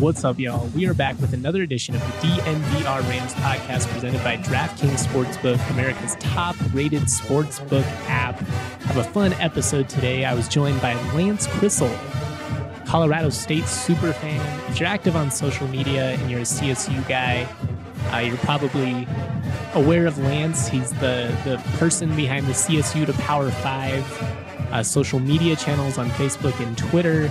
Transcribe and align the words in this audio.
What's 0.00 0.24
up, 0.24 0.38
y'all? 0.38 0.66
We 0.68 0.86
are 0.86 0.94
back 0.94 1.20
with 1.20 1.34
another 1.34 1.60
edition 1.60 1.94
of 1.94 2.00
the 2.00 2.28
DNVR 2.28 3.06
Rams 3.06 3.34
podcast 3.34 3.86
presented 3.92 4.24
by 4.24 4.38
DraftKings 4.38 5.06
Sportsbook, 5.06 5.70
America's 5.72 6.16
top 6.20 6.56
rated 6.72 7.02
sportsbook 7.02 7.84
app. 8.08 8.38
Have 8.38 8.96
a 8.96 9.04
fun 9.04 9.34
episode 9.34 9.90
today. 9.90 10.24
I 10.24 10.32
was 10.32 10.48
joined 10.48 10.80
by 10.80 10.94
Lance 11.12 11.46
Crissell, 11.48 11.94
Colorado 12.86 13.28
State 13.28 13.66
super 13.66 14.14
fan. 14.14 14.70
If 14.70 14.80
you're 14.80 14.88
active 14.88 15.16
on 15.16 15.30
social 15.30 15.68
media 15.68 16.12
and 16.12 16.30
you're 16.30 16.40
a 16.40 16.44
CSU 16.44 17.06
guy, 17.06 17.46
uh, 18.10 18.20
you're 18.20 18.38
probably 18.38 19.06
aware 19.74 20.06
of 20.06 20.16
Lance. 20.16 20.66
He's 20.66 20.92
the, 20.94 21.36
the 21.44 21.62
person 21.76 22.16
behind 22.16 22.46
the 22.46 22.54
CSU 22.54 23.04
to 23.04 23.12
Power 23.12 23.50
5 23.50 24.40
uh, 24.72 24.82
social 24.82 25.18
media 25.18 25.56
channels 25.56 25.98
on 25.98 26.08
Facebook 26.10 26.58
and 26.64 26.76
Twitter. 26.78 27.30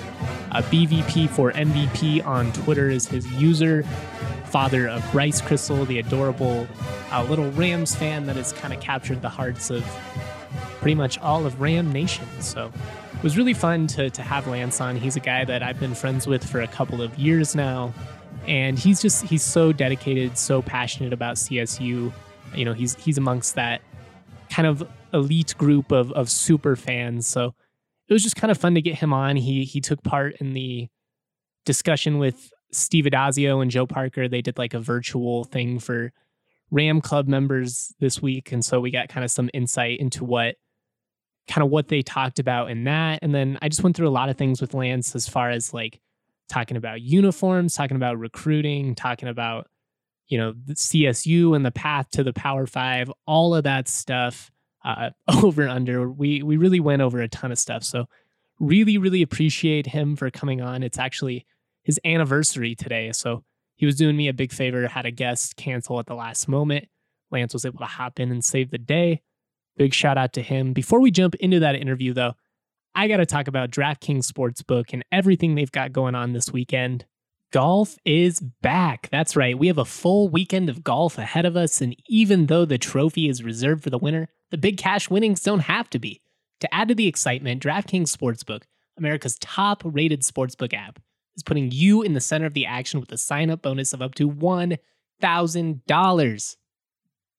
Uh, 0.51 0.61
BVP 0.63 1.29
for 1.29 1.51
MVP 1.51 2.25
on 2.25 2.51
Twitter 2.53 2.89
is 2.89 3.07
his 3.07 3.25
user. 3.33 3.83
Father 4.45 4.87
of 4.87 5.09
Bryce 5.11 5.41
Crystal, 5.41 5.85
the 5.85 5.99
adorable 5.99 6.67
uh, 7.11 7.23
little 7.23 7.51
Rams 7.51 7.95
fan 7.95 8.25
that 8.25 8.35
has 8.35 8.51
kind 8.53 8.73
of 8.73 8.79
captured 8.79 9.21
the 9.21 9.29
hearts 9.29 9.69
of 9.69 9.83
pretty 10.79 10.95
much 10.95 11.19
all 11.19 11.45
of 11.45 11.61
Ram 11.61 11.91
Nation. 11.91 12.25
So 12.39 12.71
it 13.13 13.23
was 13.23 13.37
really 13.37 13.53
fun 13.53 13.85
to, 13.87 14.09
to 14.09 14.21
have 14.21 14.47
Lance 14.47 14.81
on. 14.81 14.95
He's 14.95 15.15
a 15.15 15.19
guy 15.19 15.45
that 15.45 15.61
I've 15.61 15.79
been 15.79 15.93
friends 15.93 16.25
with 16.25 16.43
for 16.43 16.61
a 16.61 16.67
couple 16.67 17.01
of 17.01 17.17
years 17.19 17.53
now. 17.53 17.93
And 18.47 18.79
he's 18.79 19.01
just, 19.01 19.25
he's 19.25 19.43
so 19.43 19.71
dedicated, 19.71 20.37
so 20.37 20.61
passionate 20.61 21.13
about 21.13 21.35
CSU. 21.35 22.11
You 22.55 22.65
know, 22.65 22.73
he's, 22.73 22.95
he's 22.95 23.17
amongst 23.17 23.55
that 23.55 23.81
kind 24.49 24.67
of 24.67 24.87
elite 25.13 25.53
group 25.57 25.91
of, 25.91 26.11
of 26.13 26.29
super 26.29 26.75
fans. 26.75 27.27
So 27.27 27.53
it 28.09 28.13
was 28.13 28.23
just 28.23 28.35
kind 28.35 28.49
of 28.49 28.57
fun 28.57 28.73
to 28.75 28.81
get 28.81 28.95
him 28.95 29.13
on. 29.13 29.35
He 29.35 29.63
he 29.63 29.79
took 29.79 30.03
part 30.03 30.35
in 30.41 30.53
the 30.53 30.87
discussion 31.65 32.17
with 32.17 32.51
Steve 32.71 33.05
Addazio 33.05 33.61
and 33.61 33.69
Joe 33.69 33.85
Parker. 33.85 34.27
They 34.27 34.41
did 34.41 34.57
like 34.57 34.73
a 34.73 34.79
virtual 34.79 35.43
thing 35.43 35.79
for 35.79 36.11
Ram 36.71 37.01
Club 37.01 37.27
members 37.27 37.93
this 37.99 38.21
week, 38.21 38.51
and 38.51 38.65
so 38.65 38.79
we 38.79 38.91
got 38.91 39.09
kind 39.09 39.23
of 39.23 39.31
some 39.31 39.49
insight 39.53 39.99
into 39.99 40.23
what 40.25 40.55
kind 41.47 41.63
of 41.63 41.69
what 41.69 41.87
they 41.87 42.01
talked 42.01 42.39
about 42.39 42.69
in 42.69 42.83
that. 42.83 43.19
And 43.21 43.33
then 43.33 43.57
I 43.61 43.69
just 43.69 43.83
went 43.83 43.95
through 43.95 44.07
a 44.07 44.11
lot 44.11 44.29
of 44.29 44.37
things 44.37 44.61
with 44.61 44.73
Lance 44.73 45.15
as 45.15 45.27
far 45.27 45.49
as 45.49 45.73
like 45.73 45.99
talking 46.47 46.77
about 46.77 47.01
uniforms, 47.01 47.73
talking 47.75 47.97
about 47.97 48.17
recruiting, 48.17 48.95
talking 48.95 49.29
about 49.29 49.67
you 50.27 50.39
know 50.39 50.53
the 50.65 50.73
CSU 50.73 51.55
and 51.55 51.63
the 51.63 51.71
path 51.71 52.09
to 52.11 52.23
the 52.23 52.33
Power 52.33 52.65
Five, 52.65 53.11
all 53.27 53.53
of 53.53 53.65
that 53.65 53.87
stuff 53.87 54.49
uh, 54.83 55.11
over 55.43 55.67
under. 55.67 56.09
We 56.09 56.43
we 56.43 56.57
really 56.57 56.79
went 56.79 57.01
over 57.01 57.21
a 57.21 57.27
ton 57.27 57.51
of 57.51 57.59
stuff. 57.59 57.83
So 57.83 58.05
really 58.59 58.97
really 58.97 59.21
appreciate 59.21 59.87
him 59.87 60.15
for 60.15 60.29
coming 60.29 60.61
on. 60.61 60.83
It's 60.83 60.99
actually 60.99 61.45
his 61.83 61.99
anniversary 62.03 62.75
today, 62.75 63.11
so 63.11 63.43
he 63.75 63.85
was 63.85 63.95
doing 63.95 64.17
me 64.17 64.27
a 64.27 64.33
big 64.33 64.51
favor. 64.51 64.87
Had 64.87 65.05
a 65.05 65.11
guest 65.11 65.55
cancel 65.55 65.99
at 65.99 66.05
the 66.05 66.15
last 66.15 66.47
moment. 66.47 66.87
Lance 67.31 67.53
was 67.53 67.65
able 67.65 67.79
to 67.79 67.85
hop 67.85 68.19
in 68.19 68.31
and 68.31 68.43
save 68.43 68.71
the 68.71 68.77
day. 68.77 69.21
Big 69.77 69.93
shout 69.93 70.17
out 70.17 70.33
to 70.33 70.41
him. 70.41 70.73
Before 70.73 70.99
we 70.99 71.11
jump 71.11 71.35
into 71.35 71.59
that 71.61 71.75
interview, 71.75 72.13
though, 72.13 72.33
I 72.95 73.07
got 73.07 73.17
to 73.17 73.25
talk 73.25 73.47
about 73.47 73.71
DraftKings 73.71 74.29
Sportsbook 74.29 74.91
and 74.91 75.05
everything 75.11 75.55
they've 75.55 75.71
got 75.71 75.93
going 75.93 76.15
on 76.15 76.33
this 76.33 76.51
weekend. 76.51 77.05
Golf 77.51 77.95
is 78.03 78.41
back. 78.61 79.07
That's 79.11 79.35
right. 79.35 79.57
We 79.57 79.67
have 79.67 79.77
a 79.77 79.85
full 79.85 80.29
weekend 80.29 80.69
of 80.69 80.83
golf 80.83 81.17
ahead 81.17 81.45
of 81.45 81.55
us. 81.55 81.81
And 81.81 81.95
even 82.07 82.47
though 82.47 82.65
the 82.65 82.77
trophy 82.77 83.29
is 83.29 83.43
reserved 83.43 83.83
for 83.83 83.89
the 83.89 83.97
winner, 83.97 84.29
the 84.51 84.57
big 84.57 84.77
cash 84.77 85.09
winnings 85.09 85.41
don't 85.41 85.59
have 85.59 85.89
to 85.91 85.99
be. 85.99 86.21
To 86.61 86.73
add 86.73 86.87
to 86.89 86.95
the 86.95 87.07
excitement, 87.07 87.63
DraftKings 87.63 88.15
Sportsbook, 88.15 88.63
America's 88.97 89.37
top 89.39 89.81
rated 89.85 90.21
sportsbook 90.21 90.73
app, 90.73 90.99
is 91.35 91.43
putting 91.43 91.71
you 91.71 92.01
in 92.01 92.13
the 92.13 92.21
center 92.21 92.45
of 92.45 92.53
the 92.53 92.65
action 92.65 92.99
with 92.99 93.11
a 93.11 93.17
sign 93.17 93.49
up 93.49 93.61
bonus 93.61 93.93
of 93.93 94.01
up 94.01 94.15
to 94.15 94.29
$1,000. 94.29 96.55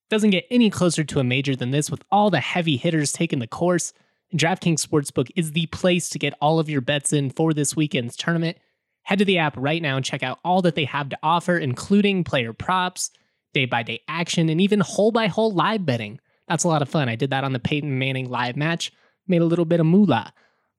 Doesn't 0.08 0.31
get 0.31 0.47
any 0.50 0.70
closer 0.70 1.05
to 1.05 1.20
a 1.20 1.25
major 1.25 1.55
than 1.55 1.70
this 1.70 1.91
with 1.91 2.03
all 2.11 2.31
the 2.31 2.41
heavy 2.41 2.77
hitters 2.77 3.12
taking 3.12 3.38
the 3.38 3.47
course. 3.47 3.93
And 4.31 4.41
DraftKings 4.41 4.84
Sportsbook 4.84 5.31
is 5.37 5.53
the 5.53 5.66
place 5.66 6.09
to 6.10 6.19
get 6.19 6.34
all 6.41 6.59
of 6.59 6.70
your 6.70 6.81
bets 6.81 7.12
in 7.12 7.31
for 7.31 7.53
this 7.53 7.76
weekend's 7.76 8.16
tournament. 8.16 8.56
Head 9.03 9.20
to 9.20 9.25
the 9.25 9.38
app 9.38 9.56
right 9.56 9.82
now 9.82 9.97
and 9.97 10.04
check 10.04 10.22
out 10.22 10.38
all 10.44 10.62
that 10.62 10.75
they 10.75 10.84
have 10.84 11.09
to 11.10 11.19
offer, 11.22 11.59
including 11.59 12.25
player 12.25 12.53
props, 12.53 13.10
day 13.53 13.66
by 13.66 13.82
day 13.82 14.00
action, 14.09 14.49
and 14.49 14.60
even 14.60 14.81
hole 14.81 15.12
by 15.12 15.26
hole 15.26 15.53
live 15.53 15.84
betting. 15.84 16.20
That's 16.50 16.65
a 16.65 16.69
lot 16.69 16.83
of 16.83 16.88
fun. 16.88 17.09
I 17.09 17.15
did 17.15 17.31
that 17.31 17.44
on 17.44 17.53
the 17.53 17.61
Peyton 17.61 17.97
Manning 17.97 18.28
live 18.28 18.56
match, 18.56 18.93
made 19.28 19.41
a 19.41 19.44
little 19.44 19.65
bit 19.65 19.78
of 19.78 19.87
moolah. 19.87 20.33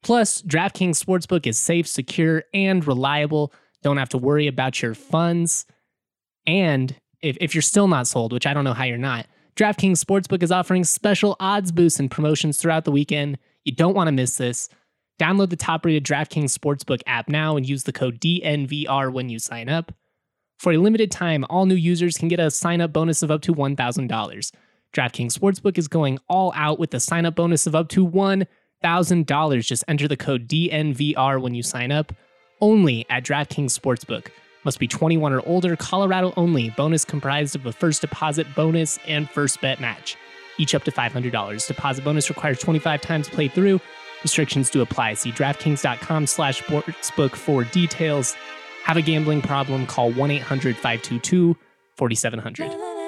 Plus, 0.04 0.42
DraftKings 0.42 1.02
Sportsbook 1.02 1.48
is 1.48 1.58
safe, 1.58 1.88
secure, 1.88 2.44
and 2.54 2.86
reliable. 2.86 3.54
Don't 3.82 3.96
have 3.96 4.10
to 4.10 4.18
worry 4.18 4.48
about 4.48 4.82
your 4.82 4.94
funds. 4.94 5.66
And 6.46 6.94
if, 7.22 7.38
if 7.40 7.56
you're 7.56 7.62
still 7.62 7.88
not 7.88 8.06
sold, 8.06 8.34
which 8.34 8.46
I 8.46 8.54
don't 8.54 8.66
know 8.66 8.74
how 8.74 8.84
you're 8.84 8.98
not, 8.98 9.28
DraftKings 9.56 10.04
Sportsbook 10.04 10.44
is 10.44 10.52
offering 10.52 10.84
special 10.84 11.38
odds 11.40 11.72
boosts 11.72 12.02
and 12.02 12.12
promotions 12.12 12.58
throughout 12.58 12.84
the 12.84 12.92
weekend. 12.92 13.38
You 13.64 13.74
don't 13.74 13.96
want 13.96 14.10
to 14.10 14.12
miss 14.12 14.36
this. 14.36 14.68
Download 15.22 15.50
the 15.50 15.56
top 15.56 15.86
rated 15.86 16.04
DraftKings 16.04 16.58
Sportsbook 16.58 17.02
app 17.08 17.30
now 17.30 17.56
and 17.56 17.68
use 17.68 17.84
the 17.84 17.94
code 17.94 18.20
DNVR 18.20 19.14
when 19.14 19.30
you 19.30 19.40
sign 19.40 19.70
up. 19.70 19.94
For 20.60 20.74
a 20.74 20.78
limited 20.78 21.12
time, 21.12 21.46
all 21.50 21.66
new 21.66 21.76
users 21.76 22.18
can 22.18 22.28
get 22.28 22.42
a 22.42 22.52
sign 22.52 22.82
up 22.82 22.92
bonus 22.92 23.24
of 23.24 23.32
up 23.32 23.42
to 23.44 23.56
$1,000. 23.56 24.52
DraftKings 24.94 25.38
Sportsbook 25.38 25.78
is 25.78 25.88
going 25.88 26.20
all 26.28 26.52
out 26.56 26.78
with 26.78 26.94
a 26.94 27.00
sign 27.00 27.26
up 27.26 27.36
bonus 27.36 27.66
of 27.66 27.76
up 27.76 27.88
to 27.90 28.06
$1,000. 28.06 29.66
Just 29.66 29.84
enter 29.88 30.08
the 30.08 30.18
code 30.18 30.48
DNVR 30.50 31.42
when 31.42 31.54
you 31.54 31.64
sign 31.64 31.92
up. 31.92 32.14
Only 32.60 33.06
at 33.10 33.24
DraftKings 33.24 33.78
Sportsbook. 33.78 34.28
Must 34.66 34.80
be 34.80 34.88
21 34.88 35.34
or 35.34 35.42
older, 35.48 35.76
Colorado 35.76 36.34
only. 36.36 36.70
Bonus 36.72 37.06
comprised 37.06 37.56
of 37.56 37.66
a 37.66 37.72
first 37.72 38.02
deposit 38.02 38.46
bonus 38.54 39.00
and 39.08 39.30
first 39.30 39.62
bet 39.62 39.80
match, 39.80 40.18
each 40.58 40.76
up 40.76 40.84
to 40.84 40.92
$500. 40.92 41.68
Deposit 41.68 42.04
bonus 42.04 42.30
requires 42.30 42.60
25 42.60 43.02
times 43.02 43.30
played 43.30 43.54
through. 43.54 43.80
Restrictions 44.22 44.70
do 44.70 44.82
apply. 44.82 45.16
See 45.16 45.32
DraftKings.com 45.32 46.28
slash 46.28 46.62
sportsbook 46.62 47.32
for 47.32 47.64
details. 47.64 48.36
Have 48.84 48.98
a 48.98 49.02
gambling 49.02 49.42
problem? 49.42 49.88
Call 49.88 50.12
1 50.12 50.32
800 50.32 50.76
522 50.76 51.58
4700. 51.96 53.01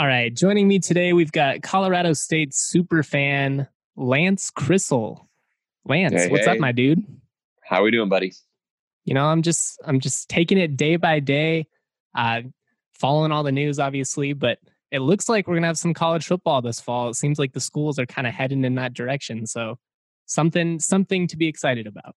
All 0.00 0.06
right, 0.06 0.34
joining 0.34 0.66
me 0.66 0.78
today, 0.78 1.12
we've 1.12 1.30
got 1.30 1.60
Colorado 1.60 2.14
State 2.14 2.54
super 2.54 3.02
fan 3.02 3.68
Lance 3.96 4.50
Crissell. 4.50 5.26
Lance, 5.84 6.22
Hey, 6.22 6.30
what's 6.30 6.46
hey. 6.46 6.52
up, 6.52 6.58
my 6.58 6.72
dude? 6.72 7.04
How 7.62 7.80
are 7.80 7.82
we 7.82 7.90
doing, 7.90 8.08
buddy? 8.08 8.32
You 9.04 9.12
know, 9.12 9.26
I'm 9.26 9.42
just 9.42 9.78
I'm 9.84 10.00
just 10.00 10.30
taking 10.30 10.56
it 10.56 10.78
day 10.78 10.96
by 10.96 11.20
day, 11.20 11.66
uh, 12.14 12.40
following 12.94 13.30
all 13.30 13.42
the 13.42 13.52
news, 13.52 13.78
obviously, 13.78 14.32
but 14.32 14.58
it 14.90 15.00
looks 15.00 15.28
like 15.28 15.46
we're 15.46 15.56
gonna 15.56 15.66
have 15.66 15.76
some 15.76 15.92
college 15.92 16.26
football 16.26 16.62
this 16.62 16.80
fall. 16.80 17.10
It 17.10 17.16
seems 17.16 17.38
like 17.38 17.52
the 17.52 17.60
schools 17.60 17.98
are 17.98 18.06
kind 18.06 18.26
of 18.26 18.32
heading 18.32 18.64
in 18.64 18.76
that 18.76 18.94
direction. 18.94 19.46
So 19.46 19.76
something 20.24 20.80
something 20.80 21.26
to 21.26 21.36
be 21.36 21.46
excited 21.46 21.86
about. 21.86 22.14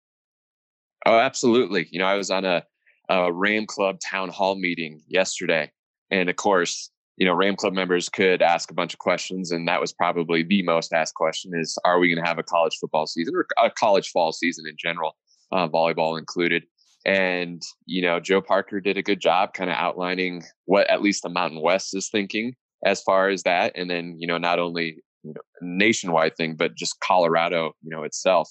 Oh, 1.05 1.19
absolutely. 1.19 1.89
You 1.91 1.99
know, 1.99 2.07
I 2.07 2.15
was 2.15 2.31
on 2.31 2.45
a, 2.45 2.63
a 3.09 3.33
Ram 3.33 3.67
Club 3.67 3.99
town 3.99 4.29
hall 4.29 4.55
meeting 4.55 5.03
yesterday, 5.09 5.73
and 6.13 6.31
of 6.31 6.37
course, 6.37 6.89
you 7.17 7.27
know, 7.27 7.35
Ram 7.35 7.57
Club 7.57 7.75
members 7.75 8.09
could 8.09 8.43
ask 8.43 8.71
a 8.71 8.75
bunch 8.75 8.95
of 8.95 8.99
questions, 8.99 9.53
and 9.53 9.69
that 9.69 9.81
was 9.81 9.93
probably 9.93 10.43
the 10.43 10.63
most 10.63 10.93
asked 10.93 11.15
question: 11.15 11.53
is 11.55 11.79
Are 11.85 11.99
we 11.99 12.09
going 12.09 12.23
to 12.23 12.29
have 12.29 12.39
a 12.39 12.43
college 12.43 12.77
football 12.81 13.07
season 13.07 13.35
or 13.37 13.47
a 13.63 13.71
college 13.71 14.11
fall 14.11 14.33
season 14.33 14.65
in 14.69 14.77
general, 14.79 15.17
uh, 15.53 15.69
volleyball 15.69 16.19
included? 16.19 16.65
And 17.05 17.63
you 17.87 18.03
know, 18.03 18.21
Joe 18.21 18.41
Parker 18.41 18.81
did 18.81 18.97
a 18.97 19.03
good 19.03 19.21
job, 19.21 19.55
kind 19.55 19.71
of 19.71 19.77
outlining 19.77 20.45
what 20.65 20.89
at 20.89 21.03
least 21.03 21.23
the 21.23 21.29
Mountain 21.29 21.61
West 21.61 21.95
is 21.95 22.09
thinking 22.09 22.55
as 22.85 23.03
far 23.03 23.29
as 23.29 23.43
that, 23.43 23.73
and 23.77 23.91
then 23.91 24.17
you 24.19 24.27
know, 24.27 24.39
not 24.39 24.59
only 24.59 24.97
you 25.23 25.35
know, 25.35 25.41
nationwide 25.61 26.37
thing, 26.37 26.57
but 26.57 26.75
just 26.75 26.99
Colorado, 27.01 27.73
you 27.83 27.91
know, 27.91 28.05
itself. 28.05 28.51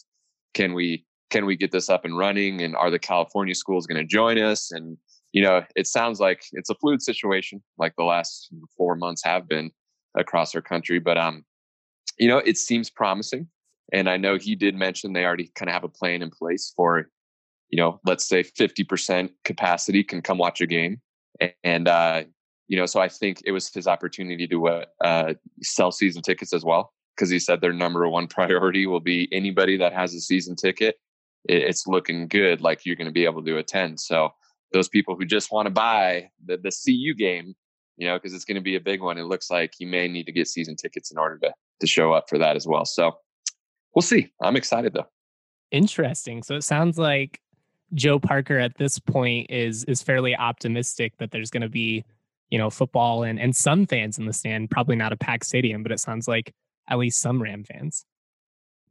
Can 0.54 0.74
we 0.74 1.06
can 1.30 1.46
we 1.46 1.56
get 1.56 1.72
this 1.72 1.90
up 1.90 2.06
and 2.06 2.18
running? 2.18 2.62
And 2.62 2.76
are 2.76 2.92
the 2.92 3.00
California 3.00 3.56
schools 3.56 3.88
going 3.88 4.00
to 4.00 4.08
join 4.08 4.38
us? 4.38 4.72
And 4.72 4.98
you 5.32 5.42
know, 5.42 5.64
it 5.76 5.88
sounds 5.88 6.20
like 6.20 6.44
it's 6.52 6.70
a 6.70 6.76
fluid 6.76 7.02
situation, 7.02 7.62
like 7.78 7.94
the 7.98 8.04
last 8.04 8.50
four 8.78 8.96
months 8.96 9.24
have 9.24 9.48
been 9.48 9.72
across 10.18 10.54
our 10.56 10.62
country. 10.62 11.00
But 11.00 11.18
um, 11.18 11.46
you 12.18 12.28
know, 12.28 12.40
it 12.40 12.58
seems 12.58 12.90
promising. 12.90 13.48
And 13.94 14.10
I 14.10 14.18
know 14.18 14.38
he 14.38 14.56
did 14.56 14.76
mention 14.76 15.14
they 15.14 15.26
already 15.26 15.52
kind 15.56 15.70
of 15.70 15.74
have 15.74 15.84
a 15.84 15.90
plan 15.90 16.22
in 16.22 16.30
place 16.30 16.72
for, 16.76 17.10
you 17.70 17.78
know, 17.78 18.00
let's 18.06 18.28
say 18.28 18.44
fifty 18.44 18.84
percent 18.84 19.32
capacity 19.44 20.04
can 20.04 20.22
come 20.22 20.38
watch 20.38 20.62
a 20.62 20.68
game, 20.68 21.02
and 21.64 21.88
uh, 21.88 22.24
you 22.68 22.78
know, 22.78 22.86
so 22.86 23.02
I 23.02 23.10
think 23.10 23.42
it 23.46 23.52
was 23.52 23.74
his 23.74 23.88
opportunity 23.88 24.48
to 24.48 24.68
uh, 24.68 24.86
uh, 25.04 25.34
sell 25.62 25.92
season 25.92 26.22
tickets 26.22 26.54
as 26.54 26.64
well 26.64 26.94
because 27.16 27.30
he 27.30 27.40
said 27.40 27.60
their 27.60 27.74
number 27.74 28.08
one 28.08 28.28
priority 28.30 28.88
will 28.88 29.00
be 29.00 29.28
anybody 29.32 29.78
that 29.78 29.94
has 29.94 30.14
a 30.14 30.22
season 30.22 30.56
ticket. 30.56 30.96
It's 31.46 31.88
looking 31.88 32.28
good, 32.28 32.62
like 32.62 32.86
you're 32.86 32.96
going 32.96 33.08
to 33.08 33.12
be 33.12 33.26
able 33.26 33.44
to 33.44 33.58
attend. 33.58 34.00
So 34.00 34.34
those 34.72 34.88
people 34.88 35.16
who 35.16 35.26
just 35.26 35.52
want 35.52 35.66
to 35.68 35.72
buy 35.72 36.30
the, 36.46 36.58
the 36.58 36.72
CU 36.72 37.14
game, 37.14 37.56
you 37.98 38.08
know, 38.08 38.18
because 38.18 38.34
it's 38.34 38.46
going 38.46 38.56
to 38.56 38.62
be 38.62 38.76
a 38.76 38.82
big 38.82 39.02
one. 39.02 39.18
It 39.18 39.24
looks 39.24 39.50
like 39.52 39.74
he 39.78 39.86
may 39.86 40.08
need 40.08 40.26
to 40.26 40.32
get 40.32 40.48
season 40.48 40.76
tickets 40.76 41.12
in 41.12 41.18
order 41.18 41.38
to 41.40 41.54
to 41.82 41.88
show 41.88 42.14
up 42.14 42.30
for 42.30 42.38
that 42.38 42.56
as 42.56 42.68
well. 42.68 42.86
So 42.86 43.18
we'll 43.96 44.04
see. 44.04 44.32
I'm 44.42 44.56
excited 44.56 44.94
though. 44.94 45.08
Interesting. 45.72 46.44
So 46.44 46.56
it 46.56 46.64
sounds 46.64 46.98
like 46.98 47.42
Joe 47.94 48.20
Parker 48.20 48.60
at 48.60 48.78
this 48.78 49.00
point 49.00 49.50
is 49.50 49.84
is 49.86 50.02
fairly 50.02 50.36
optimistic 50.36 51.18
that 51.18 51.32
there's 51.32 51.50
going 51.50 51.62
to 51.62 51.70
be, 51.70 52.06
you 52.50 52.58
know, 52.58 52.70
football 52.70 53.24
and 53.24 53.40
and 53.40 53.56
some 53.56 53.86
fans 53.86 54.18
in 54.18 54.26
the 54.26 54.34
stand. 54.34 54.70
Probably 54.70 54.96
not 54.96 55.12
a 55.12 55.18
packed 55.18 55.46
stadium, 55.46 55.84
but 55.84 55.92
it 55.92 56.00
sounds 56.00 56.28
like 56.28 56.54
at 56.90 56.98
least 56.98 57.20
some 57.20 57.42
Ram 57.42 57.64
fans. 57.64 58.06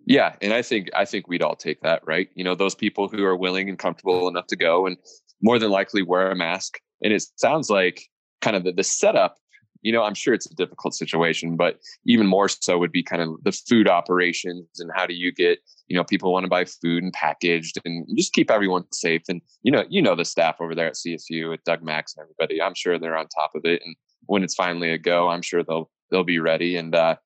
Yeah, 0.07 0.35
and 0.41 0.53
I 0.53 0.63
think 0.63 0.91
I 0.95 1.05
think 1.05 1.29
we'd 1.29 1.43
all 1.43 1.57
take 1.57 1.81
that, 1.83 2.03
right? 2.07 2.29
You 2.35 2.45
know, 2.45 2.55
those 2.55 2.75
people 2.75 3.09
who 3.09 3.25
are 3.25 3.37
willing 3.37 3.69
and 3.69 3.79
comfortable 3.79 4.29
enough 4.29 4.47
to 4.49 4.57
go 4.57 4.87
and 4.87 4.97
more 5.43 5.59
than 5.59 5.71
likely 5.71 6.03
wear 6.03 6.31
a 6.31 6.37
mask. 6.37 6.79
And 7.03 7.13
it 7.13 7.23
sounds 7.37 7.71
like 7.71 8.03
kind 8.41 8.57
of 8.57 8.65
the, 8.65 8.73
the 8.73 8.85
setup 8.85 9.37
you 9.83 9.93
know, 9.93 10.03
I'm 10.03 10.15
sure 10.15 10.35
it's 10.35 10.51
a 10.51 10.55
difficult 10.55 10.95
situation, 10.95 11.57
but 11.57 11.79
even 12.05 12.27
more 12.27 12.49
so 12.49 12.79
would 12.79 12.93
be 12.93 13.03
kind 13.03 13.23
of 13.23 13.43
the 13.43 13.53
food 13.53 13.89
operations 13.89 14.67
and 14.79 14.91
how 14.95 15.07
do 15.07 15.15
you 15.15 15.33
get, 15.33 15.59
you 15.89 15.97
know, 15.97 16.05
people 16.05 16.33
want 16.33 16.45
to 16.45 16.51
buy 16.51 16.65
food 16.65 17.03
and 17.03 17.13
packaged 17.13 17.79
and 17.85 18.07
just 18.17 18.33
keep 18.33 18.51
everyone 18.51 18.85
safe. 18.93 19.23
And 19.29 19.41
you 19.63 19.73
know, 19.73 19.85
you 19.89 20.03
know 20.03 20.15
the 20.15 20.25
staff 20.25 20.57
over 20.61 20.75
there 20.75 20.89
at 20.89 20.95
CSU 20.95 21.51
with 21.51 21.65
Doug 21.65 21.83
Max 21.83 22.15
and 22.15 22.23
everybody. 22.23 22.61
I'm 22.61 22.75
sure 22.75 22.99
they're 22.99 23.17
on 23.17 23.29
top 23.29 23.53
of 23.55 23.65
it. 23.65 23.81
And 23.85 23.97
when 24.27 24.43
it's 24.43 24.55
finally 24.55 24.91
a 24.91 24.99
go, 24.99 25.29
I'm 25.29 25.43
sure 25.43 25.63
they'll 25.63 25.91
they'll 26.11 26.25
be 26.25 26.41
ready. 26.41 26.77
And 26.77 26.95
uh, 26.95 27.17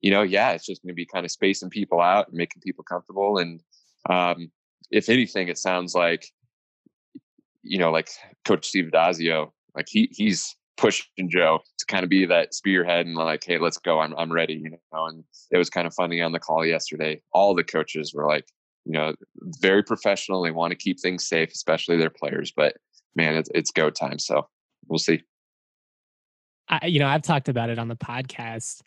you 0.00 0.10
know, 0.10 0.22
yeah, 0.22 0.52
it's 0.52 0.66
just 0.66 0.82
gonna 0.82 0.94
be 0.94 1.06
kind 1.06 1.24
of 1.24 1.32
spacing 1.32 1.70
people 1.70 2.00
out 2.00 2.28
and 2.28 2.36
making 2.36 2.62
people 2.62 2.84
comfortable. 2.84 3.38
And 3.38 3.60
um, 4.08 4.52
if 4.90 5.08
anything, 5.08 5.48
it 5.48 5.58
sounds 5.58 5.94
like, 5.94 6.30
you 7.64 7.78
know, 7.78 7.90
like 7.90 8.08
Coach 8.44 8.66
Steve 8.66 8.90
Addazio, 8.92 9.50
like 9.74 9.86
he 9.88 10.08
he's 10.12 10.54
pushing 10.76 11.28
Joe 11.28 11.60
to 11.78 11.86
kind 11.86 12.04
of 12.04 12.10
be 12.10 12.26
that 12.26 12.54
spearhead 12.54 13.06
and 13.06 13.14
like, 13.14 13.44
hey, 13.44 13.58
let's 13.58 13.78
go. 13.78 14.00
I'm 14.00 14.14
I'm 14.16 14.32
ready, 14.32 14.54
you 14.54 14.70
know. 14.70 15.06
And 15.06 15.24
it 15.50 15.58
was 15.58 15.70
kind 15.70 15.86
of 15.86 15.94
funny 15.94 16.20
on 16.20 16.32
the 16.32 16.40
call 16.40 16.64
yesterday. 16.64 17.20
All 17.32 17.54
the 17.54 17.64
coaches 17.64 18.12
were 18.14 18.26
like, 18.26 18.46
you 18.84 18.92
know, 18.92 19.14
very 19.60 19.82
professional. 19.82 20.42
They 20.42 20.50
want 20.50 20.70
to 20.70 20.76
keep 20.76 21.00
things 21.00 21.26
safe, 21.26 21.50
especially 21.52 21.96
their 21.96 22.10
players. 22.10 22.52
But 22.54 22.76
man, 23.16 23.34
it's 23.34 23.50
it's 23.54 23.70
go 23.70 23.90
time. 23.90 24.18
So 24.18 24.46
we'll 24.88 24.98
see. 24.98 25.22
I, 26.68 26.86
you 26.86 26.98
know, 26.98 27.08
I've 27.08 27.22
talked 27.22 27.48
about 27.48 27.70
it 27.70 27.78
on 27.78 27.88
the 27.88 27.96
podcast 27.96 28.82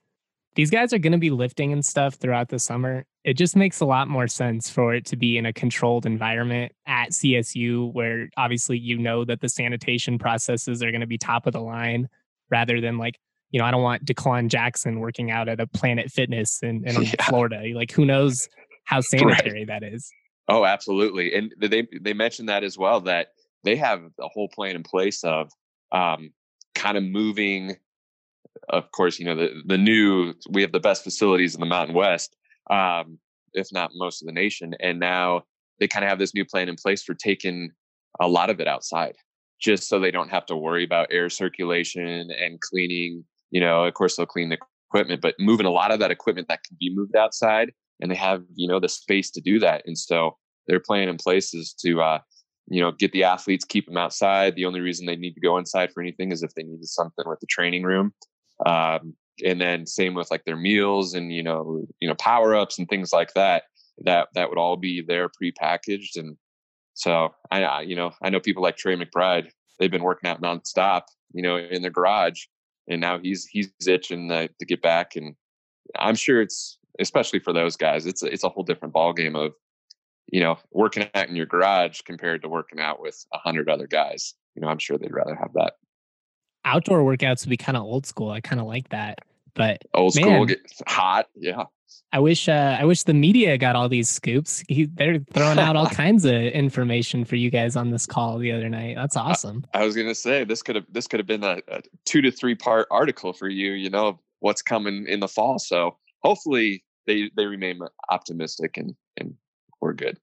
these 0.58 0.72
guys 0.72 0.92
are 0.92 0.98
going 0.98 1.12
to 1.12 1.20
be 1.20 1.30
lifting 1.30 1.72
and 1.72 1.86
stuff 1.86 2.16
throughout 2.16 2.50
the 2.50 2.58
summer. 2.58 3.06
It 3.24 3.36
just 3.36 3.56
makes 3.56 3.80
a 3.80 3.86
lot 3.86 4.08
more 4.08 4.28
sense 4.28 4.72
for 4.72 4.96
it 4.96 5.06
to 5.06 5.16
be 5.16 5.38
in 5.38 5.46
a 5.46 5.54
controlled 5.54 6.08
environment 6.08 6.72
at 7.08 7.14
CSU, 7.14 7.92
where 7.94 8.30
obviously 8.38 8.78
you 8.78 8.98
know 8.98 9.26
that 9.26 9.42
the 9.42 9.50
sanitation 9.50 10.20
processes 10.20 10.84
are 10.84 10.92
going 10.92 11.02
to 11.02 11.08
be 11.08 11.18
top 11.18 11.48
of 11.48 11.54
the 11.54 11.60
line 11.60 12.10
rather 12.50 12.80
than 12.80 12.98
like, 12.98 13.20
you 13.52 13.60
know, 13.60 13.66
I 13.66 13.72
don't 13.72 13.82
want 13.82 14.06
Declan 14.06 14.50
Jackson 14.50 15.00
working 15.00 15.32
out 15.32 15.48
at 15.48 15.60
a 15.60 15.68
Planet 15.68 16.12
Fitness 16.12 16.62
in, 16.62 16.88
in 16.88 17.02
yeah. 17.04 17.24
Florida. 17.28 17.62
Like, 17.74 17.92
who 17.92 18.06
knows 18.06 18.50
how 18.84 19.02
sanitary 19.02 19.66
right. 19.66 19.68
that 19.68 19.84
is? 19.84 20.10
Oh, 20.50 20.66
absolutely. 20.66 21.34
And 21.34 21.54
they 21.60 21.88
they 22.00 22.14
mentioned 22.14 22.48
that 22.50 22.64
as 22.64 22.78
well 22.78 23.02
that 23.02 23.30
they 23.64 23.76
have 23.76 24.02
a 24.20 24.28
whole 24.28 24.48
plan 24.48 24.76
in 24.76 24.84
place 24.84 25.24
of 25.24 25.52
um, 25.92 26.32
kind 26.74 26.98
of 26.98 27.04
moving 27.04 27.76
of 28.70 28.92
course, 28.92 29.20
you 29.20 29.26
know, 29.26 29.36
the, 29.36 29.62
the 29.66 29.78
new, 29.78 30.34
we 30.50 30.62
have 30.62 30.72
the 30.72 30.80
best 30.80 31.04
facilities 31.04 31.56
in 31.56 31.60
the 31.60 31.68
Mountain 31.68 31.96
West, 31.96 32.36
um, 32.70 33.20
if 33.54 33.72
not 33.72 33.92
most 33.94 34.22
of 34.22 34.26
the 34.26 34.32
nation. 34.34 34.76
And 34.80 35.00
now 35.00 35.44
they 35.80 35.88
kind 35.88 36.04
of 36.04 36.10
have 36.10 36.20
this 36.20 36.34
new 36.34 36.46
plan 36.46 36.70
in 36.70 36.76
place 36.76 37.04
for 37.04 37.14
taking 37.14 37.72
a 38.20 38.28
lot 38.28 38.50
of 38.50 38.60
it 38.60 38.68
outside, 38.68 39.16
just 39.60 39.88
so 39.88 40.00
they 40.00 40.12
don't 40.12 40.30
have 40.30 40.46
to 40.48 40.56
worry 40.56 40.84
about 40.84 41.08
air 41.12 41.30
circulation 41.30 42.30
and 42.32 42.60
cleaning. 42.62 43.24
You 43.52 43.62
know, 43.62 43.86
of 43.86 43.94
course, 43.94 44.16
they'll 44.16 44.26
clean 44.26 44.50
the 44.50 44.58
equipment, 44.90 45.22
but 45.22 45.36
moving 45.40 45.66
a 45.66 45.72
lot 45.72 45.92
of 45.92 46.00
that 46.00 46.12
equipment 46.12 46.48
that 46.48 46.64
can 46.64 46.78
be 46.80 46.94
moved 46.94 47.16
outside 47.16 47.72
and 48.00 48.12
they 48.12 48.16
have, 48.16 48.44
you 48.56 48.68
know, 48.68 48.80
the 48.80 48.90
space 48.90 49.32
to 49.32 49.42
do 49.42 49.60
that. 49.60 49.84
And 49.86 49.98
so 49.98 50.38
their 50.68 50.80
plan 50.80 51.10
in 51.10 51.18
place 51.18 51.54
is 51.54 51.74
to, 51.86 52.02
uh, 52.02 52.20
you 52.70 52.82
know, 52.82 52.92
get 52.92 53.12
the 53.12 53.24
athletes, 53.24 53.66
keep 53.66 53.86
them 53.86 53.98
outside. 53.98 54.56
The 54.56 54.66
only 54.66 54.82
reason 54.82 55.06
they 55.06 55.16
need 55.16 55.34
to 55.34 55.40
go 55.40 55.58
inside 55.58 55.92
for 55.94 56.02
anything 56.02 56.32
is 56.32 56.44
if 56.44 56.54
they 56.54 56.64
needed 56.64 56.86
something 56.86 57.26
with 57.28 57.40
the 57.40 57.48
training 57.48 57.84
room. 57.84 58.14
Um, 58.66 59.16
and 59.46 59.62
then 59.62 59.86
same 59.86 60.14
with 60.14 60.32
like 60.32 60.46
their 60.46 60.56
meals 60.56 61.14
and 61.14 61.32
you 61.32 61.44
know 61.44 61.86
you 62.00 62.08
know 62.08 62.16
power 62.16 62.56
ups 62.56 62.80
and 62.80 62.90
things 62.90 63.14
like 63.14 63.34
that. 63.34 63.64
That 64.00 64.30
that 64.34 64.50
would 64.50 64.58
all 64.58 64.78
be 64.78 65.02
there 65.02 65.30
prepackaged. 65.30 66.18
And 66.18 66.38
so 66.94 67.34
I 67.52 67.82
you 67.82 67.96
know 67.96 68.12
I 68.22 68.30
know 68.30 68.40
people 68.40 68.64
like 68.64 68.78
Trey 68.78 68.96
McBride. 68.96 69.50
They've 69.80 69.92
been 69.92 70.04
working 70.04 70.30
out 70.30 70.42
nonstop, 70.42 71.04
you 71.34 71.42
know, 71.42 71.58
in 71.58 71.82
their 71.82 71.92
garage, 71.92 72.46
and 72.88 73.02
now 73.02 73.20
he's 73.20 73.46
he's 73.46 73.72
itching 73.88 74.30
to, 74.30 74.48
to 74.48 74.66
get 74.66 74.82
back. 74.82 75.16
And 75.16 75.36
I'm 75.98 76.16
sure 76.16 76.42
it's 76.42 76.78
especially 77.00 77.40
for 77.40 77.54
those 77.54 77.78
guys, 77.78 78.06
it's 78.06 78.24
it's 78.24 78.44
a 78.44 78.50
whole 78.50 78.64
different 78.64 78.94
ballgame 78.94 79.36
of 79.36 79.54
you 80.32 80.42
know 80.42 80.58
working 80.72 81.10
out 81.14 81.30
in 81.30 81.36
your 81.36 81.46
garage 81.46 82.02
compared 82.02 82.42
to 82.42 82.50
working 82.50 82.80
out 82.80 83.02
with 83.02 83.26
a 83.34 83.38
hundred 83.38 83.70
other 83.70 83.88
guys. 83.88 84.34
You 84.56 84.62
know, 84.62 84.68
I'm 84.68 84.80
sure 84.80 84.98
they'd 84.98 85.14
rather 85.14 85.36
have 85.36 85.54
that 85.54 85.74
outdoor 86.68 87.00
workouts 87.00 87.46
would 87.46 87.50
be 87.50 87.58
kind 87.58 87.78
of 87.78 87.84
old 87.84 88.06
school. 88.06 88.30
I 88.30 88.42
kind 88.42 88.60
of 88.60 88.68
like 88.68 88.90
that. 88.90 89.20
But 89.56 89.84
old 89.94 90.16
man, 90.16 90.26
school 90.26 90.46
get 90.46 90.60
hot. 90.86 91.28
Yeah. 91.36 91.64
I 92.14 92.20
wish 92.20 92.48
uh, 92.48 92.78
I 92.80 92.86
wish 92.86 93.04
the 93.04 93.14
media 93.14 93.58
got 93.58 93.76
all 93.76 93.90
these 93.90 94.10
scoops. 94.10 94.64
He, 94.70 94.86
they're 94.86 95.20
throwing 95.34 95.60
out 95.60 95.76
all 95.76 95.88
kinds 95.90 96.26
of 96.26 96.34
information 96.34 97.26
for 97.26 97.36
you 97.36 97.50
guys 97.50 97.76
on 97.76 97.90
this 97.90 98.06
call 98.06 98.38
the 98.38 98.52
other 98.52 98.70
night. 98.70 98.96
That's 98.96 99.18
awesome. 99.18 99.66
I, 99.74 99.82
I 99.82 99.86
was 99.86 99.96
gonna 99.96 100.16
say 100.16 100.44
this 100.44 100.64
could 100.64 100.76
have 100.76 100.86
this 100.90 101.08
could 101.08 101.20
have 101.20 101.28
been 101.28 101.44
a, 101.44 101.60
a, 101.68 101.82
two 102.06 102.22
to 102.22 102.32
three 102.32 102.56
part 102.56 102.88
article 102.92 103.34
for 103.34 103.50
you. 103.50 103.74
You 103.74 103.90
know 103.90 104.20
what's 104.40 104.62
coming 104.62 105.06
in 105.08 105.20
the 105.20 105.28
fall. 105.28 105.60
So 105.60 105.98
hopefully 106.24 106.84
they 107.06 107.30
they 107.36 107.46
remain 107.46 107.80
optimistic 108.10 108.78
and 108.78 108.96
and 109.18 109.36
we're 109.82 109.94
good. 109.94 110.18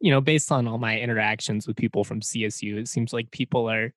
You 0.00 0.10
know, 0.10 0.20
based 0.20 0.50
on 0.52 0.66
all 0.68 0.78
my 0.78 0.98
interactions 0.98 1.66
with 1.66 1.76
people 1.76 2.04
from 2.04 2.20
CSU, 2.20 2.78
it 2.78 2.88
seems 2.88 3.12
like 3.12 3.30
people 3.30 3.70
are 3.70 3.92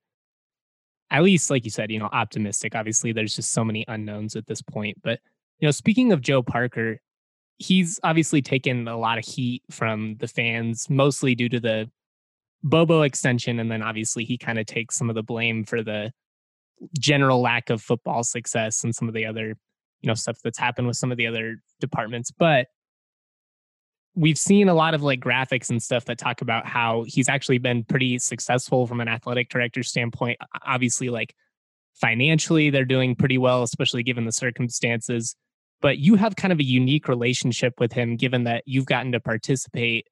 at 1.10 1.24
least 1.24 1.50
like 1.50 1.66
you 1.66 1.72
said, 1.72 1.92
you 1.92 2.00
know, 2.00 2.10
optimistic. 2.12 2.76
Obviously, 2.76 3.12
there's 3.14 3.36
just 3.36 3.52
so 3.52 3.64
many 3.64 3.84
unknowns 3.88 4.36
at 4.36 4.48
this 4.48 4.62
point. 4.62 4.98
But 5.04 5.20
you 5.62 5.68
know, 5.68 5.72
speaking 5.72 6.12
of 6.12 6.22
Joe 6.22 6.42
Parker, 6.42 7.00
he's 7.58 8.00
obviously 8.04 8.42
taken 8.42 8.88
a 8.88 8.98
lot 8.98 9.20
of 9.20 9.26
heat 9.26 9.62
from 9.70 10.16
the 10.20 10.28
fans, 10.28 10.90
mostly 10.90 11.36
due 11.36 11.50
to 11.50 11.60
the 11.60 11.90
Bobo 12.64 13.04
extension, 13.04 13.60
and 13.60 13.72
then 13.72 13.82
obviously 13.84 14.26
he 14.26 14.38
kind 14.38 14.60
of 14.60 14.66
takes 14.66 14.96
some 14.96 15.10
of 15.10 15.16
the 15.16 15.24
blame 15.24 15.64
for 15.64 15.84
the 15.84 16.12
general 17.00 17.42
lack 17.42 17.70
of 17.70 17.82
football 17.82 18.24
success 18.24 18.84
and 18.84 18.94
some 18.94 19.08
of 19.08 19.14
the 19.14 19.26
other, 19.26 19.56
you 20.02 20.08
know, 20.08 20.16
stuff 20.16 20.38
that's 20.44 20.58
happened 20.58 20.88
with 20.88 20.98
some 20.98 21.12
of 21.12 21.18
the 21.18 21.28
other 21.28 21.58
departments. 21.80 22.32
But 22.32 22.68
we've 24.16 24.38
seen 24.38 24.68
a 24.68 24.74
lot 24.74 24.96
of 24.96 25.04
like 25.04 25.20
graphics 25.20 25.70
and 25.70 25.82
stuff 25.82 26.06
that 26.06 26.18
talk 26.18 26.42
about 26.42 26.66
how 26.66 27.06
he's 27.08 27.30
actually 27.30 27.60
been 27.60 27.84
pretty 27.84 28.18
successful 28.20 28.88
from 28.88 29.00
an 29.00 29.08
athletic 29.08 29.50
director 29.50 29.84
standpoint. 29.84 30.40
Obviously, 30.66 31.10
like 31.10 31.36
financially, 31.94 32.72
they're 32.72 32.84
doing 32.84 33.16
pretty 33.16 33.38
well, 33.38 33.62
especially 33.62 34.02
given 34.02 34.26
the 34.26 34.32
circumstances. 34.32 35.36
But 35.82 35.98
you 35.98 36.16
have 36.16 36.36
kind 36.36 36.52
of 36.52 36.60
a 36.60 36.64
unique 36.64 37.08
relationship 37.08 37.74
with 37.80 37.92
him, 37.92 38.16
given 38.16 38.44
that 38.44 38.64
you've 38.66 38.86
gotten 38.86 39.12
to 39.14 39.20
participate 39.20 40.08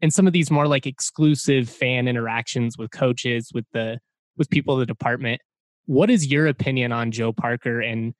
in 0.00 0.10
some 0.10 0.26
of 0.26 0.32
these 0.32 0.50
more 0.50 0.66
like 0.66 0.86
exclusive 0.86 1.68
fan 1.68 2.08
interactions 2.08 2.76
with 2.76 2.90
coaches, 2.90 3.50
with 3.54 3.64
the 3.72 3.98
with 4.36 4.50
people 4.50 4.74
in 4.74 4.80
the 4.80 4.86
department. 4.86 5.40
What 5.86 6.10
is 6.10 6.26
your 6.26 6.46
opinion 6.46 6.92
on 6.92 7.12
Joe 7.12 7.32
Parker 7.32 7.80
and 7.80 8.12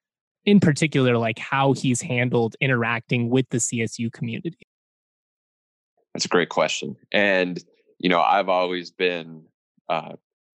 in 0.46 0.60
particular, 0.60 1.18
like 1.18 1.38
how 1.38 1.72
he's 1.72 2.00
handled 2.00 2.54
interacting 2.60 3.28
with 3.28 3.46
the 3.50 3.58
CSU 3.58 4.12
community? 4.12 4.56
That's 6.14 6.24
a 6.24 6.28
great 6.28 6.48
question. 6.48 6.96
And, 7.12 7.62
you 7.98 8.08
know, 8.08 8.20
I've 8.20 8.48
always 8.48 8.90
been 8.90 9.42
uh, 9.88 10.12